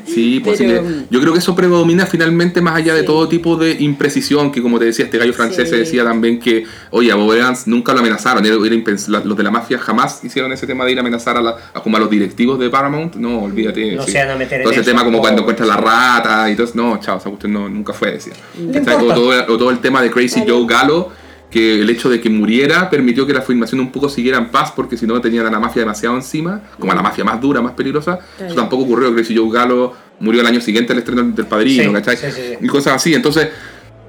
Sí, 0.06 0.40
pues 0.44 0.58
Pero- 0.58 0.84
yo 1.10 1.20
creo 1.20 1.34
que 1.34 1.40
eso 1.40 1.54
predomina 1.54 2.06
finalmente 2.06 2.62
más 2.62 2.76
allá 2.78 2.94
de 2.94 3.02
Sí. 3.02 3.06
todo 3.06 3.28
tipo 3.28 3.58
de 3.58 3.72
imprecisión, 3.80 4.52
que 4.54 4.62
como 4.62 4.80
te 4.80 4.86
decía, 4.86 5.04
este 5.06 5.18
gallo 5.18 5.34
francés 5.34 5.66
Sí. 5.70 5.76
se 5.76 5.80
decía 5.80 6.04
también 6.06 6.40
que, 6.40 6.64
oye, 6.92 7.12
a 7.12 7.16
Bob 7.16 7.34
Evans 7.34 7.68
nunca 7.68 7.94
lo 7.94 8.00
amenazaron, 8.00 8.42
los 8.48 9.38
de 9.38 9.44
la 9.44 9.52
mafia 9.52 9.78
jamás 9.80 10.24
hicieron 10.24 10.52
ese 10.54 10.66
tema 10.66 10.86
de 10.86 10.94
ir 10.94 10.98
a 10.98 11.02
amenazar 11.02 11.36
a, 11.38 11.42
la- 11.42 11.58
a 11.74 11.82
como 11.82 11.98
a 11.98 12.00
los 12.00 12.10
directivos 12.10 12.58
de 12.58 12.70
Paramount, 12.70 13.16
no, 13.16 13.44
olvídate. 13.44 13.96
No 13.96 14.04
sí. 14.04 14.12
se 14.14 14.20
van 14.20 14.32
a 14.32 14.36
meter 14.38 14.60
en 14.60 14.64
Todo 14.64 14.72
ese 14.72 14.82
eso, 14.82 14.90
tema 14.92 15.04
como 15.04 15.18
no, 15.18 15.22
cuando 15.22 15.42
encuentran 15.42 15.68
la 15.68 15.78
rata 15.78 16.50
y 16.50 16.56
todo 16.56 16.66
eso, 16.68 16.74
no, 16.76 17.00
chao, 17.02 17.18
esa 17.18 17.28
cuestión 17.30 17.52
no, 17.54 17.68
nunca 17.68 17.92
fue, 17.94 18.12
decía. 18.12 18.34
O 18.58 19.14
todo, 19.14 19.30
o 19.54 19.58
todo 19.58 19.70
el 19.72 19.80
tema 19.80 20.02
de 20.02 20.10
Crazy. 20.10 20.44
Joe 20.48 20.66
Gallo, 20.66 21.10
que 21.50 21.82
el 21.82 21.90
hecho 21.90 22.10
de 22.10 22.22
que 22.22 22.30
muriera 22.30 22.90
permitió 22.90 23.26
que 23.26 23.34
la 23.34 23.42
filmación 23.42 23.82
un 23.82 23.92
poco 23.92 24.08
siguiera 24.08 24.38
en 24.38 24.50
paz, 24.52 24.72
porque 24.76 24.96
si 24.98 25.08
no 25.08 25.20
tenían 25.20 25.48
a 25.48 25.52
la 25.52 25.60
mafia 25.60 25.82
demasiado 25.82 26.16
encima, 26.16 26.62
como 26.80 26.92
a 26.92 26.96
la 26.96 27.02
mafia 27.02 27.24
más 27.24 27.42
dura, 27.42 27.60
más 27.62 27.74
peligrosa. 27.74 28.20
Eso 28.40 28.54
tampoco 28.56 28.84
ocurrió. 28.84 29.14
Crazy 29.14 29.36
Joe 29.36 29.50
Gallo 29.52 29.94
murió 30.20 30.42
el 30.42 30.48
año 30.48 30.62
siguiente 30.62 30.94
al 30.94 31.00
estreno 31.00 31.24
del 31.24 31.46
Padrino, 31.48 31.84
Sí, 31.84 31.90
¿cachai? 31.92 32.18
sí, 32.18 32.26
sí, 32.32 32.42
sí. 32.50 32.58
Y 32.62 32.68
cosas 32.68 32.94
así. 32.96 33.14
Entonces, 33.16 33.50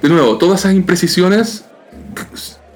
de 0.02 0.08
nuevo, 0.08 0.36
todas 0.36 0.60
esas 0.60 0.74
imprecisiones, 0.74 1.64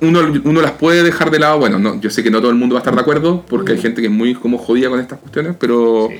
uno, 0.01 0.21
uno 0.45 0.61
las 0.62 0.73
puede 0.73 1.03
dejar 1.03 1.31
de 1.31 1.39
lado. 1.39 1.59
Bueno, 1.59 1.79
no, 1.79 2.01
yo 2.01 2.11
sé 2.11 2.23
que 2.23 2.31
no 2.31 2.41
todo 2.41 2.51
el 2.51 2.57
mundo 2.57 2.75
va 2.75 2.81
a 2.81 2.83
estar 2.83 2.95
de 2.95 3.01
acuerdo, 3.01 3.45
porque 3.49 3.73
hay 3.73 3.79
gente 3.79 4.01
que 4.01 4.09
es 4.09 4.12
muy 4.12 4.35
como 4.35 4.59
jodida 4.59 4.89
con 4.89 5.01
estas 5.01 5.19
cuestiones, 5.19 5.57
pero... 5.59 6.09
Sí. 6.11 6.17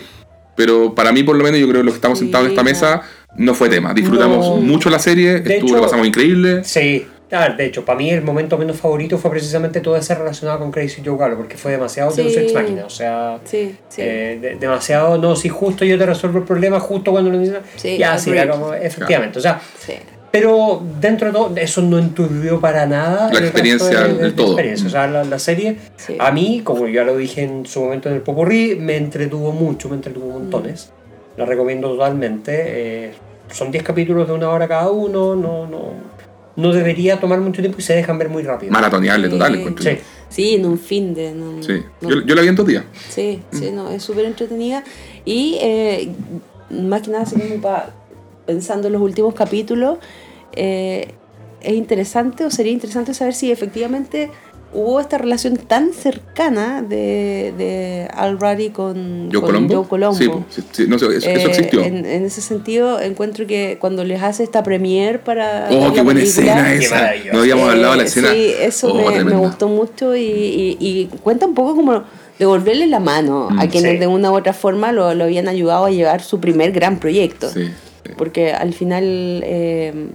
Pero 0.57 0.95
para 0.95 1.11
mí, 1.11 1.25
por 1.25 1.35
lo 1.37 1.43
menos, 1.43 1.59
yo 1.59 1.67
creo 1.67 1.81
que 1.81 1.85
los 1.87 1.95
que 1.95 1.99
estamos 1.99 2.17
Sí, 2.17 2.27
sentados 2.27 2.47
en 2.47 2.53
esta 2.53 2.63
mesa 2.63 3.03
no 3.37 3.55
fue 3.55 3.69
tema. 3.69 3.93
Disfrutamos 3.93 4.47
No. 4.51 4.57
mucho 4.59 4.89
la 4.89 5.01
serie, 5.01 5.41
De 5.41 5.55
estuvo, 5.55 5.71
hecho- 5.71 5.77
lo 5.79 5.83
pasamos 5.83 6.07
increíble. 6.07 6.63
Sí, 6.63 7.05
claro, 7.39 7.57
de 7.57 7.67
hecho, 7.67 7.85
para 7.85 7.99
mí 7.99 8.11
el 8.11 8.23
momento 8.23 8.57
menos 8.59 8.77
favorito 8.77 9.19
fue 9.19 9.31
precisamente 9.31 9.81
todo 9.81 9.97
ese 9.97 10.15
relacionado 10.15 10.59
con 10.61 10.71
Crazy 10.71 11.03
Joe 11.05 11.17
Gallo, 11.19 11.37
porque 11.37 11.57
fue 11.57 11.73
demasiado 11.73 12.11
Sí. 12.11 12.23
Deus 12.23 12.37
Ex 12.37 12.55
Machina, 12.55 12.85
o 12.87 12.91
sea, 12.91 13.41
Sí, 13.45 13.77
sí. 13.89 14.03
eh, 14.03 14.39
de- 14.41 14.55
demasiado, 14.57 15.19
no, 15.19 15.35
si 15.37 15.49
justo 15.49 15.85
yo 15.85 15.99
te 15.99 16.07
resuelvo 16.07 16.39
el 16.39 16.45
problema 16.45 16.79
justo 16.81 17.11
cuando 17.13 17.31
lo 17.31 17.39
necesitas, 17.39 17.67
Sí, 17.77 17.99
ya, 17.99 18.19
sí, 18.19 18.31
era 18.31 18.49
como, 18.51 18.73
efectivamente, 18.75 19.39
o 19.39 19.43
sea, 19.43 19.61
sí. 19.79 19.95
pero 20.31 20.83
dentro 21.01 21.29
de 21.29 21.33
todo, 21.33 21.53
eso 21.57 21.81
no 21.83 21.99
enturbió 21.99 22.61
para 22.61 22.87
nada 22.87 23.27
La 23.27 23.27
el 23.27 23.31
resto 23.31 23.45
experiencia 23.47 24.01
de- 24.01 24.09
de- 24.09 24.15
del 24.15 24.31
de 24.31 24.33
todo. 24.33 24.47
experiencia. 24.49 24.87
O 24.87 24.91
sea, 24.91 25.07
la, 25.07 25.25
la 25.25 25.39
serie, 25.39 25.77
Sí. 25.97 26.17
a 26.19 26.31
mí, 26.33 26.61
como 26.65 26.89
ya 26.89 27.05
lo 27.05 27.17
dije 27.17 27.43
en 27.43 27.67
su 27.67 27.81
momento 27.83 28.09
en 28.09 28.17
el 28.17 28.21
Popurrí, 28.23 28.75
me 28.77 28.97
entretuvo 28.97 29.53
mucho, 29.53 29.89
me 29.89 29.97
entretuvo 29.97 30.29
montones. 30.31 30.91
La 31.37 31.45
recomiendo 31.45 31.89
totalmente. 31.91 32.53
eh, 32.67 33.13
son 33.51 33.71
10 33.71 33.85
capítulos 33.85 34.27
de 34.27 34.35
una 34.35 34.49
hora 34.51 34.67
cada 34.67 34.91
uno, 34.91 35.37
no, 35.37 35.67
no, 35.67 36.14
no 36.57 36.73
debería 36.73 37.19
tomar 37.21 37.41
mucho 37.41 37.61
tiempo 37.63 37.79
y 37.79 37.83
se 37.83 37.95
dejan 37.95 38.19
ver 38.19 38.29
muy 38.29 38.43
rápido. 38.43 38.73
Maratoneable, 38.73 39.27
Sí. 39.29 39.33
total. 39.33 39.75
Sí. 39.81 39.99
Sí, 40.29 40.55
en 40.55 40.67
un 40.67 40.79
fin 40.79 41.15
de. 41.15 41.33
Sí. 41.61 41.83
no- 42.01 42.11
Yo, 42.11 42.23
yo 42.25 42.35
la 42.35 42.43
vi 42.43 42.49
en 42.49 42.55
dos 42.57 42.67
días. 42.67 42.85
Sí, 43.09 43.41
sí, 43.53 43.71
Mm. 43.71 43.75
no, 43.77 43.91
es 43.91 44.03
súper 44.03 44.25
entretenida. 44.25 44.83
Y 45.25 45.59
eh, 45.61 46.13
más 46.71 47.03
que 47.03 47.11
nada, 47.11 47.23
así 47.25 47.37
como 47.39 47.61
pa- 47.61 47.91
pensando 48.47 48.87
en 48.89 48.93
los 48.95 49.03
últimos 49.03 49.35
capítulos, 49.35 49.99
eh, 50.53 51.09
es 51.61 51.73
interesante 51.75 52.45
o 52.45 52.51
sería 52.51 52.73
interesante 52.73 53.15
saber 53.15 53.35
si 53.35 53.51
efectivamente 53.51 54.31
hubo 54.75 55.01
esta 55.01 55.17
relación 55.19 55.57
tan 55.57 55.93
cercana 55.93 56.83
de, 56.83 57.55
de 57.57 58.09
Al 58.13 58.39
Ruddy 58.39 58.71
con, 58.71 59.29
Joe 59.33 59.41
con 59.41 59.51
Colombo. 59.51 59.75
Joe 59.77 59.89
Colombo. 59.89 60.45
Sí, 60.73 60.87
no 60.89 60.97
eso, 60.97 61.11
eso 61.13 61.29
Eh, 61.29 61.45
existió. 61.47 61.83
En, 61.83 62.05
en 62.05 62.25
ese 62.25 62.41
sentido, 62.41 63.01
encuentro 63.01 63.47
que 63.47 63.79
cuando 63.81 64.05
les 64.05 64.23
hace 64.23 64.43
esta 64.43 64.63
premiere 64.63 65.19
para. 65.21 65.69
oh, 65.71 65.93
qué 65.93 66.03
buena 66.03 66.21
película, 66.21 66.73
escena 66.73 66.75
esa. 66.75 67.33
No 67.33 67.41
habíamos 67.41 67.71
hablado 67.71 67.93
de 67.93 67.97
la 67.99 68.03
eh, 68.03 68.07
escena. 68.07 68.31
Sí, 68.33 68.53
eso 68.61 68.93
Oh, 68.93 69.11
me, 69.25 69.37
gustó 69.37 69.69
mucho 69.69 70.15
y, 70.17 70.21
y- 70.23 70.77
y 70.81 71.07
cuenta 71.23 71.47
un 71.47 71.55
poco 71.55 71.77
como 71.77 72.03
devolverle 72.39 72.87
la 72.89 72.99
mano 73.01 73.49
a 73.51 73.65
Mm, 73.67 73.69
quienes 73.69 73.93
sí. 73.93 73.99
de 73.99 74.07
una 74.09 74.33
u 74.33 74.37
otra 74.37 74.53
forma 74.53 74.91
lo, 74.93 75.15
lo 75.15 75.25
habían 75.25 75.47
ayudado 75.49 75.85
a 75.85 75.91
llevar 75.91 76.21
su 76.21 76.41
primer 76.41 76.73
gran 76.73 76.99
proyecto. 76.99 77.49
Sí, 77.51 77.67
sí. 78.05 78.13
Porque 78.19 78.53
al 78.53 78.75
final, 78.75 79.05
eh, 79.45 80.09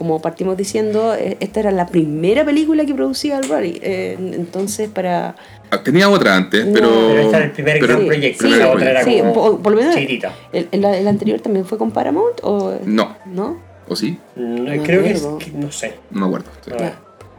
como 0.00 0.22
partimos 0.22 0.56
diciendo, 0.56 1.14
eh, 1.14 1.36
esta 1.40 1.60
era 1.60 1.70
la 1.72 1.86
primera 1.86 2.42
película 2.42 2.86
que 2.86 2.94
producía 2.94 3.36
Al 3.36 3.44
Ruddy. 3.46 3.78
Eh, 3.82 4.16
entonces, 4.18 4.88
para... 4.88 5.36
Ah, 5.70 5.82
Tenía 5.82 6.08
otra 6.08 6.34
antes, 6.36 6.64
No. 6.64 6.72
pero. 6.72 6.88
Pero 6.88 7.28
era 7.28 7.44
el 7.44 7.50
primer 7.50 7.78
pero- 7.80 7.94
gran 7.96 8.06
proyecto, 8.06 8.46
Sí, 8.48 8.54
la 8.56 8.70
otra 8.70 8.90
era 8.92 9.04
sí, 9.04 9.18
como 9.20 9.32
por, 9.34 9.60
por 9.60 9.72
lo 9.72 9.78
menos 9.78 9.94
chiquitita. 9.94 10.32
el, 10.54 10.68
el- 10.72 10.84
el 10.86 11.06
anterior 11.06 11.38
también 11.40 11.66
fue 11.66 11.76
con 11.76 11.90
Paramount 11.90 12.38
o 12.42 12.78
No, 12.86 13.14
no 13.26 13.58
¿o 13.86 13.94
sí? 13.94 14.16
Mm, 14.36 14.60
me 14.62 14.82
Creo 14.82 15.02
que, 15.02 15.10
es, 15.10 15.18
acuerdo. 15.20 15.38
que- 15.38 15.50
no 15.52 15.70
sé. 15.70 15.94
No 16.10 16.20
me 16.22 16.26
acuerdo. 16.28 16.50
sí. 16.64 16.70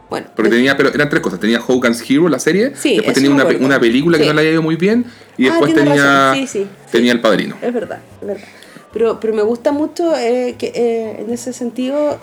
Bueno 0.08 0.26
Porque 0.36 0.50
pues- 0.50 0.50
tenía, 0.50 0.76
pero 0.76 0.90
eran 0.94 1.08
tres 1.08 1.20
cosas. 1.20 1.40
Tenía 1.40 1.60
Hogan's 1.66 2.08
Hero, 2.08 2.28
la 2.28 2.38
serie. 2.38 2.72
Sí, 2.76 2.94
después 2.94 3.12
tenía 3.14 3.30
una, 3.30 3.44
una 3.44 3.80
película 3.80 4.18
que 4.18 4.26
no 4.26 4.34
le 4.34 4.40
había 4.42 4.52
ido 4.52 4.62
muy 4.62 4.76
bien. 4.76 5.04
Y 5.36 5.48
Ah, 5.48 5.50
después 5.50 5.74
tenía, 5.74 6.34
sí. 6.46 6.68
tenía 6.92 7.10
El 7.10 7.20
Padrino. 7.20 7.56
Es 7.60 7.74
verdad, 7.74 7.98
es 8.20 8.26
verdad. 8.28 8.44
Pero, 8.92 9.18
pero 9.20 9.32
me 9.34 9.42
gusta 9.42 9.72
mucho 9.72 10.16
eh, 10.16 10.54
que 10.58 10.72
eh, 10.74 11.22
en 11.22 11.30
ese 11.32 11.52
sentido, 11.52 12.18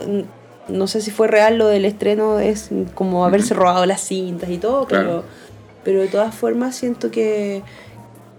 no 0.68 0.88
sé 0.88 1.02
si 1.02 1.10
fue 1.12 1.28
real 1.28 1.58
lo 1.58 1.68
del 1.68 1.86
estreno, 1.86 2.40
es 2.40 2.70
como 2.94 3.26
haberse 3.26 3.54
robado 3.54 3.86
las 3.86 4.02
cintas 4.02 4.50
y 4.50 4.58
todo, 4.60 4.86
pero, 4.88 5.02
Claro. 5.04 5.24
pero 5.84 6.02
de 6.02 6.08
todas 6.08 6.36
formas 6.36 6.76
siento 6.76 7.10
que, 7.10 7.64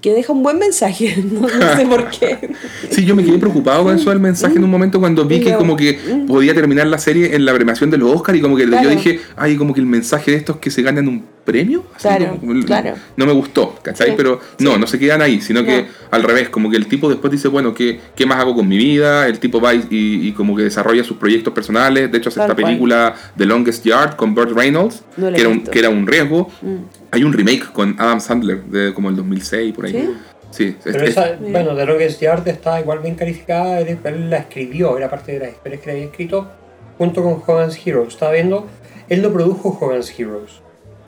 que 0.01 0.15
deja 0.15 0.33
un 0.33 0.43
buen 0.45 0.59
mensaje, 0.59 1.17
no, 1.33 1.41
no 1.41 1.77
sé 1.77 1.87
por 1.87 2.09
qué. 2.11 2.51
Sí, 2.91 3.05
yo 3.05 3.17
me 3.17 3.25
quedé 3.25 3.39
preocupado 3.39 3.83
con 3.85 3.97
eso 3.97 4.11
del 4.11 4.21
mensaje 4.21 4.57
en 4.59 4.65
un 4.65 4.71
momento 4.71 5.01
cuando 5.01 5.25
vi 5.25 5.41
que 5.41 5.55
como 5.55 5.77
que 5.77 5.99
Mm. 5.99 6.27
podía 6.27 6.55
terminar 6.55 6.87
la 6.87 6.99
serie 6.99 7.35
en 7.35 7.45
la 7.45 7.53
premiación 7.53 7.91
de 7.91 7.99
los 7.99 8.15
Oscars 8.15 8.39
y 8.39 8.41
como 8.41 8.57
que 8.57 8.65
Claro. 8.67 8.85
yo 8.85 8.91
dije, 8.91 9.21
ay, 9.37 9.57
como 9.57 9.75
que 9.75 9.81
el 9.81 9.87
mensaje 9.87 10.31
de 10.31 10.37
estos 10.37 10.57
que 10.59 10.71
se 10.71 10.83
ganan 10.83 11.09
un 11.09 11.25
premio. 11.45 11.85
Así 11.95 12.09
Claro, 12.09 12.37
como- 12.39 12.65
claro. 12.65 12.95
No 13.17 13.27
me 13.27 13.33
gustó, 13.33 13.75
¿cachai? 13.83 14.09
Sí, 14.11 14.15
Pero 14.17 14.41
no, 14.59 14.79
no 14.79 14.87
se 14.87 14.99
quedan 14.99 15.23
ahí, 15.23 15.41
sino 15.41 15.65
que 15.65 15.83
No. 15.83 15.89
al 16.11 16.23
revés, 16.23 16.49
como 16.49 16.71
que 16.71 16.77
el 16.77 16.87
tipo 16.87 17.09
después 17.09 17.31
dice, 17.31 17.49
bueno, 17.49 17.75
¿qué, 17.75 17.99
qué 18.15 18.27
más 18.27 18.39
hago 18.39 18.55
con 18.55 18.69
mi 18.69 18.77
vida? 18.77 19.27
El 19.27 19.39
tipo 19.39 19.61
va 19.61 19.75
y, 19.75 19.87
y- 19.91 20.29
y 20.29 20.33
como 20.33 20.55
que 20.57 20.63
desarrolla 20.63 21.03
sus 21.05 21.17
proyectos 21.17 21.53
personales. 21.53 22.11
De 22.13 22.19
hecho, 22.19 22.29
hace 22.29 22.39
Tal 22.41 22.51
esta 22.51 22.55
cual. 22.55 22.67
película 22.67 23.15
The 23.37 23.47
Longest 23.47 23.85
Yard 23.85 24.17
con 24.17 24.35
Burt 24.35 24.53
Reynolds, 24.53 25.03
No 25.17 25.33
que, 25.33 25.41
era 25.41 25.49
un, 25.49 25.61
que 25.63 25.79
era 25.79 25.89
un 25.91 26.07
riesgo. 26.07 26.49
Mm. 26.63 26.75
Hay 27.13 27.25
un 27.25 27.33
remake 27.33 27.73
con 27.73 27.97
Adam 27.99 28.21
Sandler 28.21 28.63
de 28.65 28.93
como 28.95 29.09
el 29.09 29.17
2006, 29.17 29.73
por 29.75 29.87
ahí. 29.87 29.93
¿Sí? 29.93 30.11
Sí, 30.53 30.65
es- 30.65 30.93
Pero 30.93 31.05
es- 31.05 31.11
esa, 31.11 31.37
bueno, 31.41 31.75
The 31.77 31.87
Longest 31.87 32.21
Yard 32.21 32.47
está 32.49 32.81
igual 32.81 32.99
bien 33.01 33.15
calificada, 33.15 33.81
él, 33.81 33.99
él 34.03 34.31
la 34.31 34.39
escribió, 34.39 34.97
era 34.99 35.09
parte 35.09 35.33
de 35.33 35.39
las 35.39 35.51
historias 35.51 35.81
que 35.81 35.87
le 35.87 35.93
había 35.93 36.05
escrito 36.07 36.51
junto 36.99 37.23
con 37.23 37.43
Hogan's 37.47 37.79
Heroes. 37.87 38.09
Estaba 38.15 38.33
viendo, 38.33 38.67
él 39.09 39.23
no 39.23 39.33
produjo 39.33 39.79
Hogan's 39.81 40.13
Heroes, 40.19 40.61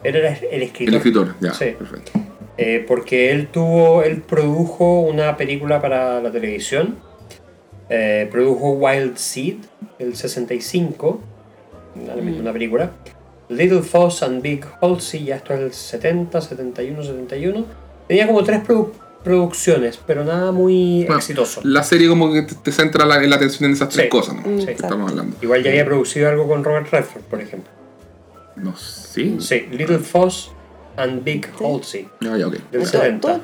él 0.05 0.17
era 0.17 0.29
el 0.51 0.63
escritor. 0.63 0.89
el 0.89 0.95
escritor, 0.97 1.35
ya, 1.41 1.55
Sí. 1.55 1.67
perfecto. 1.79 2.13
Eh, 2.59 2.85
porque 2.87 3.31
él 3.31 3.49
tuvo, 3.49 4.03
él 4.03 4.21
produjo 4.23 5.01
una 5.01 5.37
película 5.37 5.81
para 5.81 6.21
la 6.21 6.31
televisión, 6.31 6.97
eh, 7.89 8.29
produjo 8.31 8.73
Wild 8.73 9.17
Seed, 9.17 9.57
el 9.99 10.15
65, 10.17 11.21
una, 11.97 12.15
una 12.15 12.53
película, 12.53 12.91
Little 13.49 13.83
Foss 13.83 14.23
and 14.23 14.41
Big 14.43 14.65
Halsey, 14.81 15.25
ya 15.25 15.37
esto 15.37 15.55
es 15.55 15.61
el 15.61 15.73
70, 15.73 16.41
71, 16.41 17.03
71, 17.03 17.67
tenía 18.09 18.27
como 18.27 18.43
tres 18.45 18.63
produ- 18.63 18.93
producciones, 19.23 19.99
pero 20.07 20.25
nada 20.25 20.53
muy 20.53 21.03
Bueno, 21.05 21.17
exitoso. 21.19 21.61
La 21.65 21.83
serie 21.83 22.09
como 22.09 22.33
que 22.33 22.43
te, 22.43 22.55
te 22.57 22.73
centra 22.73 23.05
la, 23.07 23.23
en 23.23 23.31
la 23.31 23.37
atención 23.37 23.67
en 23.67 23.75
esas 23.77 23.89
tres 23.91 24.05
Sí. 24.05 24.09
cosas, 24.11 24.35
¿no? 24.37 24.43
Mm, 24.43 24.59
Sí. 24.61 24.67
Que 24.67 24.73
estamos 24.73 25.11
hablando. 25.11 25.37
Igual 25.43 25.63
ya 25.63 25.71
había 25.71 25.85
producido 25.85 26.29
algo 26.29 26.49
con 26.49 26.65
Robert 26.65 26.89
Redford, 26.91 27.23
por 27.25 27.41
ejemplo. 27.41 27.71
No, 28.57 28.75
sí. 28.77 29.37
Sí, 29.41 29.67
Little 29.73 29.99
Foss 29.99 30.51
and 30.97 31.25
Big 31.25 31.47
Sí. 31.47 31.65
Halsey, 31.65 32.09
Ya, 32.21 32.37
ya, 32.37 32.47
ok. 32.49 32.53
del 32.53 32.63
Todo- 32.83 32.87
70. 32.87 33.21
todo- 33.29 33.41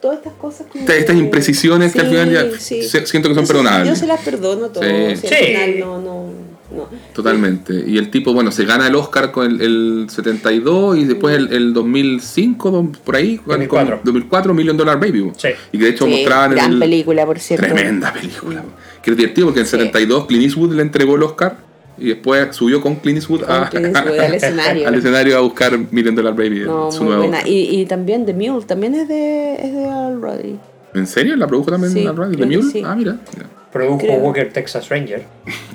todas 0.00 0.18
estas 0.18 0.32
cosas 0.34 0.66
como 0.70 0.82
Estas, 0.84 0.96
estas 0.96 1.14
que- 1.16 1.22
imprecisiones 1.22 1.92
que 1.92 2.00
al 2.00 2.06
Sí, 2.06 2.12
final 2.12 2.30
ya 2.32 2.58
sí. 2.58 2.82
se- 2.82 3.06
siento 3.06 3.28
que 3.30 3.34
son 3.34 3.46
perdonables. 3.46 3.88
Yo 3.88 3.96
se 3.96 4.06
las 4.06 4.20
perdono 4.20 4.68
todo. 4.68 4.82
Sí. 4.82 4.88
si 5.16 5.26
al 5.26 5.34
Sí. 5.34 5.44
final 5.46 5.80
no, 5.80 5.98
no, 6.00 6.26
no. 6.70 6.88
Totalmente. 7.14 7.72
Y 7.86 7.96
el 7.96 8.10
tipo, 8.10 8.34
bueno, 8.34 8.52
se 8.52 8.64
gana 8.66 8.88
el 8.88 8.94
Oscar 8.94 9.32
con 9.32 9.46
el, 9.50 9.60
el 9.62 10.06
72 10.10 10.98
y 10.98 11.04
después 11.04 11.34
el, 11.36 11.52
el 11.52 11.72
2005, 11.72 12.70
don- 12.70 12.92
por 12.92 13.16
ahí, 13.16 13.38
con- 13.38 13.46
2004. 13.48 13.96
con 13.96 14.04
2004, 14.04 14.52
Million 14.54 14.76
Dollar 14.76 15.00
Baby. 15.00 15.32
Sí. 15.38 15.48
Y 15.72 15.78
que 15.78 15.84
de 15.84 15.90
hecho 15.90 16.04
Sí, 16.04 16.10
mostraban 16.10 16.50
en 16.52 16.56
gran 16.58 16.72
el... 16.74 16.78
película, 16.78 17.24
por 17.24 17.38
cierto. 17.38 17.66
Tremenda 17.66 18.12
película. 18.12 18.64
Que 19.02 19.10
es 19.12 19.16
divertido 19.16 19.46
porque 19.46 19.60
en 19.60 19.64
el 19.64 19.70
Sí. 19.70 19.76
72 19.76 20.26
Clint 20.26 20.44
Eastwood 20.44 20.72
le 20.74 20.82
entregó 20.82 21.16
el 21.16 21.22
Oscar 21.22 21.56
y 21.98 22.08
después 22.08 22.54
subió 22.54 22.80
con 22.80 22.96
Clint 22.96 23.18
Eastwood, 23.18 23.42
Con 23.42 23.50
a- 23.54 23.70
Clint 23.70 23.86
Eastwood 23.96 24.18
al 24.18 24.34
escenario. 24.34 24.88
al 24.88 24.94
escenario 24.94 25.36
a 25.38 25.40
buscar 25.40 25.78
Million 25.90 26.14
Dollar 26.14 26.34
Baby. 26.34 26.60
No, 26.66 26.90
su 26.92 27.02
muy 27.04 27.14
nuevo 27.14 27.28
buena. 27.28 27.46
Y, 27.48 27.80
y 27.80 27.86
también 27.86 28.26
The 28.26 28.34
Mule, 28.34 28.64
también 28.66 28.94
es 28.94 29.08
de, 29.08 29.54
es 29.54 29.72
de 29.72 29.84
Al 29.88 30.20
Ruddy. 30.20 30.58
¿En 30.94 31.06
serio? 31.06 31.36
¿La 31.36 31.46
produjo 31.46 31.70
también 31.70 31.92
Sí, 31.92 32.04
la 32.04 32.12
radio? 32.12 32.36
¿The 32.38 32.46
Mule? 32.46 32.62
sí. 32.72 32.82
Ah, 32.84 32.94
mira. 32.94 33.16
mira. 33.34 33.46
Produjo 33.72 33.98
Creo. 33.98 34.18
Walker 34.20 34.50
Texas 34.52 34.88
Ranger. 34.88 35.24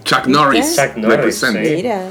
Chuck 0.04 0.26
Norris. 0.26 0.76
Chuck 0.76 0.96
Norris, 0.98 1.18
represent. 1.18 1.66
sí. 1.66 1.76
Mira. 1.76 2.02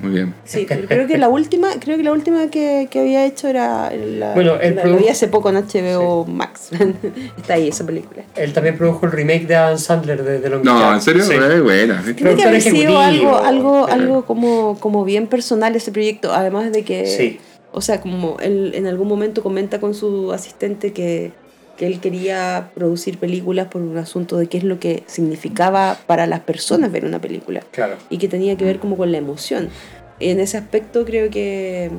Muy 0.00 0.12
bien. 0.12 0.34
Sí, 0.44 0.64
pero 0.68 0.88
creo 0.88 1.06
que 1.06 1.18
la 1.18 1.28
última, 1.28 1.68
creo 1.78 1.96
que 1.96 2.02
la 2.02 2.12
última 2.12 2.48
que, 2.48 2.88
que 2.90 3.00
había 3.00 3.26
hecho 3.26 3.48
era 3.48 3.90
la, 3.94 4.32
Bueno, 4.34 4.54
él 4.60 4.76
la, 4.76 4.82
produ- 4.82 4.90
la 4.92 4.96
vi 4.96 5.08
hace 5.08 5.28
poco 5.28 5.50
en 5.50 5.56
HBO 5.56 6.24
Max. 6.26 6.70
Está 7.36 7.54
ahí 7.54 7.68
esa 7.68 7.84
película. 7.84 8.22
Él 8.36 8.52
también 8.52 8.78
produjo 8.78 9.06
el 9.06 9.12
remake 9.12 9.46
de 9.46 9.56
Adam 9.56 9.78
Sandler 9.78 10.22
de, 10.24 10.40
de 10.40 10.48
Long 10.48 10.64
No. 10.64 10.94
¿en 10.94 11.02
serio? 11.02 11.22
Sí. 11.22 11.34
Eh, 11.34 11.60
buena. 11.60 12.02
Tiene 12.16 12.34
que 12.36 12.42
haber 12.44 12.62
sido 12.62 12.98
algo, 12.98 13.36
algo, 13.36 13.86
Sí. 13.86 13.92
algo 13.92 14.24
como, 14.24 14.78
como 14.80 15.04
bien 15.04 15.26
personal 15.26 15.76
ese 15.76 15.92
proyecto, 15.92 16.32
además 16.32 16.72
de 16.72 16.82
que, 16.84 17.06
Sí. 17.06 17.38
o 17.72 17.80
sea, 17.82 18.00
como 18.00 18.38
él 18.40 18.72
en 18.74 18.86
algún 18.86 19.06
momento 19.08 19.42
comenta 19.42 19.80
con 19.80 19.94
su 19.94 20.32
asistente 20.32 20.92
que, 20.92 21.32
que 21.80 21.86
él 21.86 21.98
quería 21.98 22.72
producir 22.74 23.16
películas 23.16 23.68
por 23.68 23.80
un 23.80 23.96
asunto 23.96 24.36
de 24.36 24.48
qué 24.48 24.58
es 24.58 24.64
lo 24.64 24.78
que 24.78 25.02
significaba 25.06 25.96
para 26.06 26.26
las 26.26 26.40
personas 26.40 26.92
ver 26.92 27.06
una 27.06 27.22
película 27.22 27.62
Claro. 27.70 27.94
y 28.10 28.18
que 28.18 28.28
tenía 28.28 28.54
que 28.58 28.66
ver 28.66 28.78
como 28.80 28.98
con 28.98 29.10
la 29.10 29.16
emoción. 29.16 29.70
En 30.18 30.40
ese 30.40 30.58
aspecto 30.58 31.06
creo 31.06 31.30
que, 31.30 31.90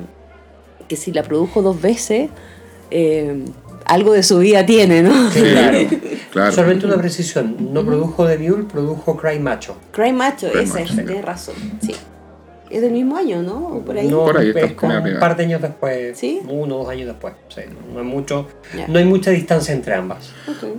que 0.86 0.94
si 0.94 1.10
la 1.10 1.24
produjo 1.24 1.62
dos 1.62 1.82
veces, 1.82 2.30
eh, 2.92 3.42
algo 3.84 4.12
de 4.12 4.22
su 4.22 4.38
vida 4.38 4.64
tiene, 4.64 5.02
¿no? 5.02 5.10
Claro. 5.32 5.78
Claro. 6.30 6.52
Solamente 6.52 6.86
una 6.86 6.96
precisión. 6.98 7.56
No 7.72 7.84
produjo 7.84 8.24
The 8.28 8.38
Mule, 8.38 8.62
produjo 8.64 9.16
Cry 9.16 9.40
Macho. 9.40 9.74
Cry 9.90 10.12
Macho, 10.12 10.48
Cry 10.52 10.62
esa 10.62 10.74
Macho, 10.78 10.94
sí. 10.94 11.02
tienes 11.04 11.24
razón, 11.24 11.54
sí. 11.84 11.96
Es 12.72 12.80
del 12.80 12.92
mismo 12.92 13.16
año, 13.16 13.42
¿no? 13.42 13.66
O 13.66 13.84
por 13.84 13.96
ahí. 13.98 14.08
No, 14.08 14.24
Por 14.24 14.38
ahí, 14.38 14.50
es 14.54 14.72
como 14.72 14.96
un 14.96 15.18
par 15.20 15.36
de 15.36 15.44
años 15.44 15.60
después. 15.60 16.16
¿Sí? 16.18 16.40
Uno 16.48 16.76
o 16.76 16.78
dos 16.84 16.88
años 16.88 17.06
después. 17.06 17.34
Sí, 17.48 17.60
no, 17.92 18.00
hay 18.00 18.06
mucho, 18.06 18.48
no 18.88 18.98
hay 18.98 19.04
mucha 19.04 19.30
distancia 19.30 19.74
entre 19.74 19.94
ambas. 19.94 20.30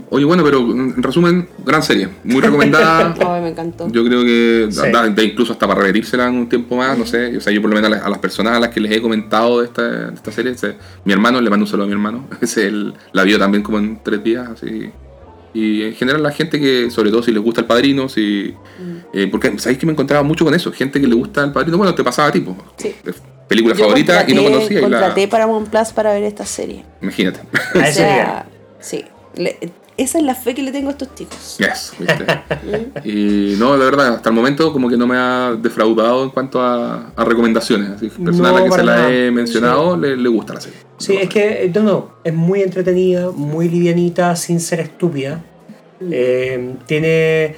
Oye, 0.09 0.25
bueno, 0.25 0.43
pero 0.43 0.59
en 0.59 1.01
resumen, 1.03 1.47
gran 1.63 1.83
serie. 1.83 2.09
Muy 2.23 2.41
recomendada. 2.41 3.13
Ay, 3.35 3.41
me 3.41 3.49
encantó. 3.49 3.87
Yo 3.91 4.03
creo 4.03 4.23
que 4.23 4.67
Sí. 4.71 4.81
da, 4.91 5.07
da 5.07 5.23
incluso 5.23 5.53
hasta 5.53 5.67
para 5.67 5.81
repetírsela 5.81 6.27
en 6.27 6.35
un 6.35 6.49
tiempo 6.49 6.75
más, 6.75 6.97
no 6.97 7.05
sé. 7.05 7.37
O 7.37 7.41
sea, 7.41 7.53
yo 7.53 7.61
por 7.61 7.69
lo 7.69 7.75
menos 7.75 7.91
a 7.91 7.95
las, 7.95 8.05
a 8.05 8.09
las 8.09 8.19
personas 8.19 8.57
a 8.57 8.59
las 8.59 8.69
que 8.69 8.79
les 8.79 8.91
he 8.91 9.01
comentado 9.01 9.59
de 9.59 9.67
esta, 9.67 9.83
de 9.83 10.13
esta 10.15 10.31
serie, 10.31 10.55
mi 11.05 11.13
hermano, 11.13 11.39
le 11.41 11.49
mando 11.49 11.63
un 11.63 11.67
saludo 11.67 11.85
a 11.85 11.87
mi 11.87 11.93
hermano, 11.93 12.25
ese 12.41 12.67
él 12.67 12.93
la 13.11 13.23
vio 13.23 13.37
también 13.37 13.63
como 13.63 13.77
en 13.77 13.99
tres 14.03 14.23
días, 14.23 14.47
así. 14.49 14.89
Y 15.53 15.83
en 15.83 15.93
general 15.93 16.23
la 16.23 16.31
gente 16.31 16.59
que, 16.59 16.89
sobre 16.89 17.11
todo 17.11 17.21
si 17.23 17.31
les 17.31 17.41
gusta 17.41 17.61
el 17.61 17.67
padrino, 17.67 18.09
si... 18.09 18.53
Mm. 18.79 18.97
eh, 19.13 19.27
porque, 19.29 19.57
¿sabéis 19.59 19.77
que 19.79 19.85
me 19.85 19.91
encontraba 19.91 20.23
mucho 20.23 20.43
con 20.45 20.53
eso? 20.53 20.71
Gente 20.71 20.99
que 20.99 21.07
le 21.07 21.15
gusta 21.15 21.43
el 21.43 21.51
padrino, 21.51 21.77
bueno, 21.77 21.93
te 21.93 22.03
pasaba 22.03 22.31
tipo. 22.31 22.57
Sí. 22.77 22.95
Película 23.47 23.75
Yo 23.75 23.83
favorita 23.85 24.25
y 24.27 24.33
no 24.33 24.41
contraté- 24.41 24.51
conocía 24.53 24.77
y 24.79 24.81
la... 24.81 24.89
Contraté 24.89 25.27
Paramount 25.27 25.69
Plus 25.69 25.89
para 25.91 26.13
ver 26.13 26.23
esta 26.23 26.45
serie. 26.45 26.83
Imagínate. 27.01 27.41
A 27.75 27.79
O 27.79 27.91
sea, 27.91 28.45
sí. 28.79 29.05
Le- 29.35 29.57
esa 30.03 30.17
es 30.17 30.23
la 30.23 30.35
fe 30.35 30.53
que 30.53 30.63
le 30.63 30.71
tengo 30.71 30.89
a 30.89 30.91
estos 30.91 31.13
chicos. 31.15 31.57
Yes, 31.57 31.93
¿viste? 31.99 32.25
Y 33.03 33.55
no, 33.57 33.77
de 33.77 33.85
verdad, 33.85 34.15
hasta 34.15 34.29
el 34.29 34.35
momento 34.35 34.71
como 34.71 34.89
que 34.89 34.97
no 34.97 35.07
me 35.07 35.17
ha 35.17 35.55
defraudado 35.59 36.23
en 36.23 36.29
cuanto 36.29 36.61
a, 36.61 37.11
a 37.15 37.25
recomendaciones. 37.25 37.91
Así, 37.91 38.09
que 38.09 38.23
personas 38.23 38.51
No, 38.51 38.57
a 38.57 38.61
las 38.61 38.63
que 38.63 38.75
se 38.79 38.83
la 38.83 39.11
he 39.11 39.31
mencionado 39.31 39.97
le, 39.97 40.15
le 40.15 40.29
gusta 40.29 40.53
la 40.53 40.61
serie. 40.61 40.79
Sí, 40.97 41.17
es 41.17 41.29
que, 41.29 41.65
eh, 41.65 41.71
no, 41.73 41.81
no, 41.81 42.09
es 42.23 42.33
muy 42.33 42.61
entretenida, 42.61 43.31
muy 43.31 43.69
livianita, 43.69 44.35
sin 44.35 44.59
ser 44.59 44.79
estúpida. 44.79 45.43
Eh, 46.11 46.75
tiene. 46.85 47.55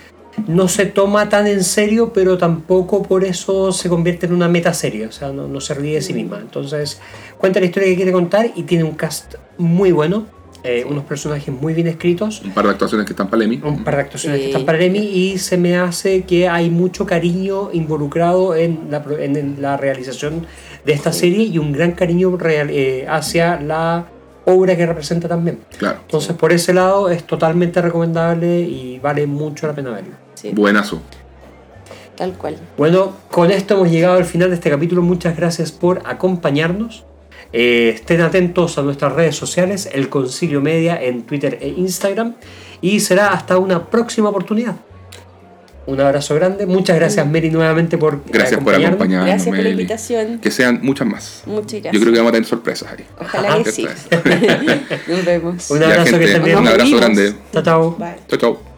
No 0.47 0.67
se 0.67 0.85
toma 0.85 1.29
tan 1.29 1.47
en 1.47 1.63
serio, 1.63 2.11
pero 2.13 2.37
tampoco 2.37 3.01
por 3.03 3.23
eso 3.23 3.71
se 3.71 3.87
convierte 3.87 4.25
en 4.25 4.33
una 4.33 4.49
meta 4.49 4.73
serie. 4.73 5.07
O 5.07 5.11
sea, 5.11 5.31
no, 5.31 5.47
no 5.47 5.61
se 5.61 5.73
ríe 5.73 5.95
de 5.95 6.01
sí 6.01 6.13
misma. 6.13 6.39
Entonces, 6.41 6.99
cuenta 7.37 7.61
la 7.61 7.67
historia 7.67 7.87
que 7.89 7.95
quiere 7.95 8.11
contar 8.11 8.51
y 8.53 8.63
tiene 8.63 8.83
un 8.83 8.95
cast 8.95 9.35
muy 9.57 9.93
bueno, 9.93 10.25
eh, 10.65 10.85
unos 10.89 11.03
personajes 11.05 11.53
muy 11.53 11.73
bien 11.73 11.87
escritos, 11.87 12.41
Un 12.43 12.51
par 12.51 12.65
de 12.65 12.71
actuaciones 12.71 13.05
que 13.05 13.13
están 13.13 13.27
para 13.29 13.43
el 13.43 13.51
Emmy. 13.53 13.61
un 13.63 13.83
par 13.83 13.95
de 13.95 14.01
actuaciones 14.01 14.39
que 14.39 14.45
Sí. 14.45 14.51
están 14.51 14.65
para 14.65 14.77
el 14.79 14.83
Emmy 14.85 14.99
y 14.99 15.37
se 15.37 15.57
me 15.57 15.77
hace 15.77 16.23
que 16.23 16.47
hay 16.49 16.69
mucho 16.69 17.05
cariño 17.05 17.69
involucrado 17.73 18.55
en 18.55 18.87
la, 18.89 19.03
en, 19.19 19.35
en 19.35 19.61
la 19.61 19.77
realización 19.77 20.45
de 20.85 20.93
esta 20.93 21.11
serie 21.13 21.43
y 21.45 21.57
un 21.57 21.71
gran 21.71 21.91
cariño 21.93 22.35
real- 22.37 22.69
eh, 22.71 23.05
hacia 23.09 23.59
la 23.59 24.05
obra 24.45 24.75
que 24.75 24.85
representa 24.85 25.27
también. 25.27 25.59
Claro. 25.77 25.99
Entonces, 26.01 26.35
por 26.35 26.51
ese 26.51 26.73
lado, 26.73 27.09
es 27.09 27.23
totalmente 27.25 27.81
recomendable 27.81 28.59
y 28.61 28.99
vale 28.99 29.25
mucho 29.25 29.65
la 29.67 29.73
pena 29.73 29.89
verlo. 29.91 30.13
Sí, 30.35 30.51
Buenazo. 30.53 31.01
tal 32.15 32.33
cual. 32.33 32.55
Bueno, 32.77 33.13
con 33.31 33.49
esto 33.51 33.73
hemos 33.73 33.89
llegado 33.89 34.17
al 34.17 34.25
final 34.25 34.49
de 34.49 34.55
este 34.55 34.69
capítulo. 34.69 35.01
Muchas 35.01 35.35
gracias 35.35 35.71
por 35.71 36.01
acompañarnos. 36.05 37.05
Eh, 37.57 37.93
estén 37.95 38.19
atentos 38.19 38.77
a 38.77 38.81
nuestras 38.81 39.13
redes 39.13 39.37
sociales, 39.37 39.89
El 39.93 40.09
Concilio 40.09 40.59
Media 40.59 41.01
en 41.01 41.21
Twitter 41.23 41.57
e 41.61 41.69
Instagram. 41.69 42.35
Y 42.81 42.99
será 42.99 43.29
hasta 43.29 43.57
una 43.57 43.85
próxima 43.89 44.27
oportunidad. 44.27 44.75
Un 45.87 46.01
abrazo 46.01 46.35
grande. 46.35 46.65
Muchas 46.65 46.97
gracias, 46.97 47.25
Mary, 47.25 47.49
nuevamente 47.51 47.97
por 47.97 48.23
Gracias 48.25 48.59
por 48.61 48.73
acompañarnos. 48.75 49.27
Gracias 49.29 49.55
por 49.55 49.63
la 49.63 49.69
invitación. 49.69 50.39
Que 50.39 50.51
sean 50.51 50.79
muchas 50.81 51.07
más. 51.07 51.43
Muchas 51.45 51.73
gracias. 51.81 51.93
Yo 51.93 51.99
creo 52.01 52.11
que 52.11 52.19
vamos 52.19 52.31
a 52.31 52.33
tener 52.33 52.47
sorpresas 52.49 52.91
ahí. 52.91 53.05
Ojalá 53.21 53.63
que 53.63 53.71
sí. 53.71 53.87
Nos 55.07 55.25
vemos. 55.25 55.69
Un 55.71 55.79
Ya, 55.79 55.85
abrazo, 55.85 56.03
que 56.05 56.11
gente, 56.11 56.25
estén 56.25 56.43
bien. 56.43 56.57
un 56.57 56.67
abrazo 56.67 56.97
grande. 56.97 57.33
Chao, 57.53 57.63
chao. 57.63 57.95
Bye. 57.97 58.15
Chau, 58.27 58.39
chau. 58.39 58.74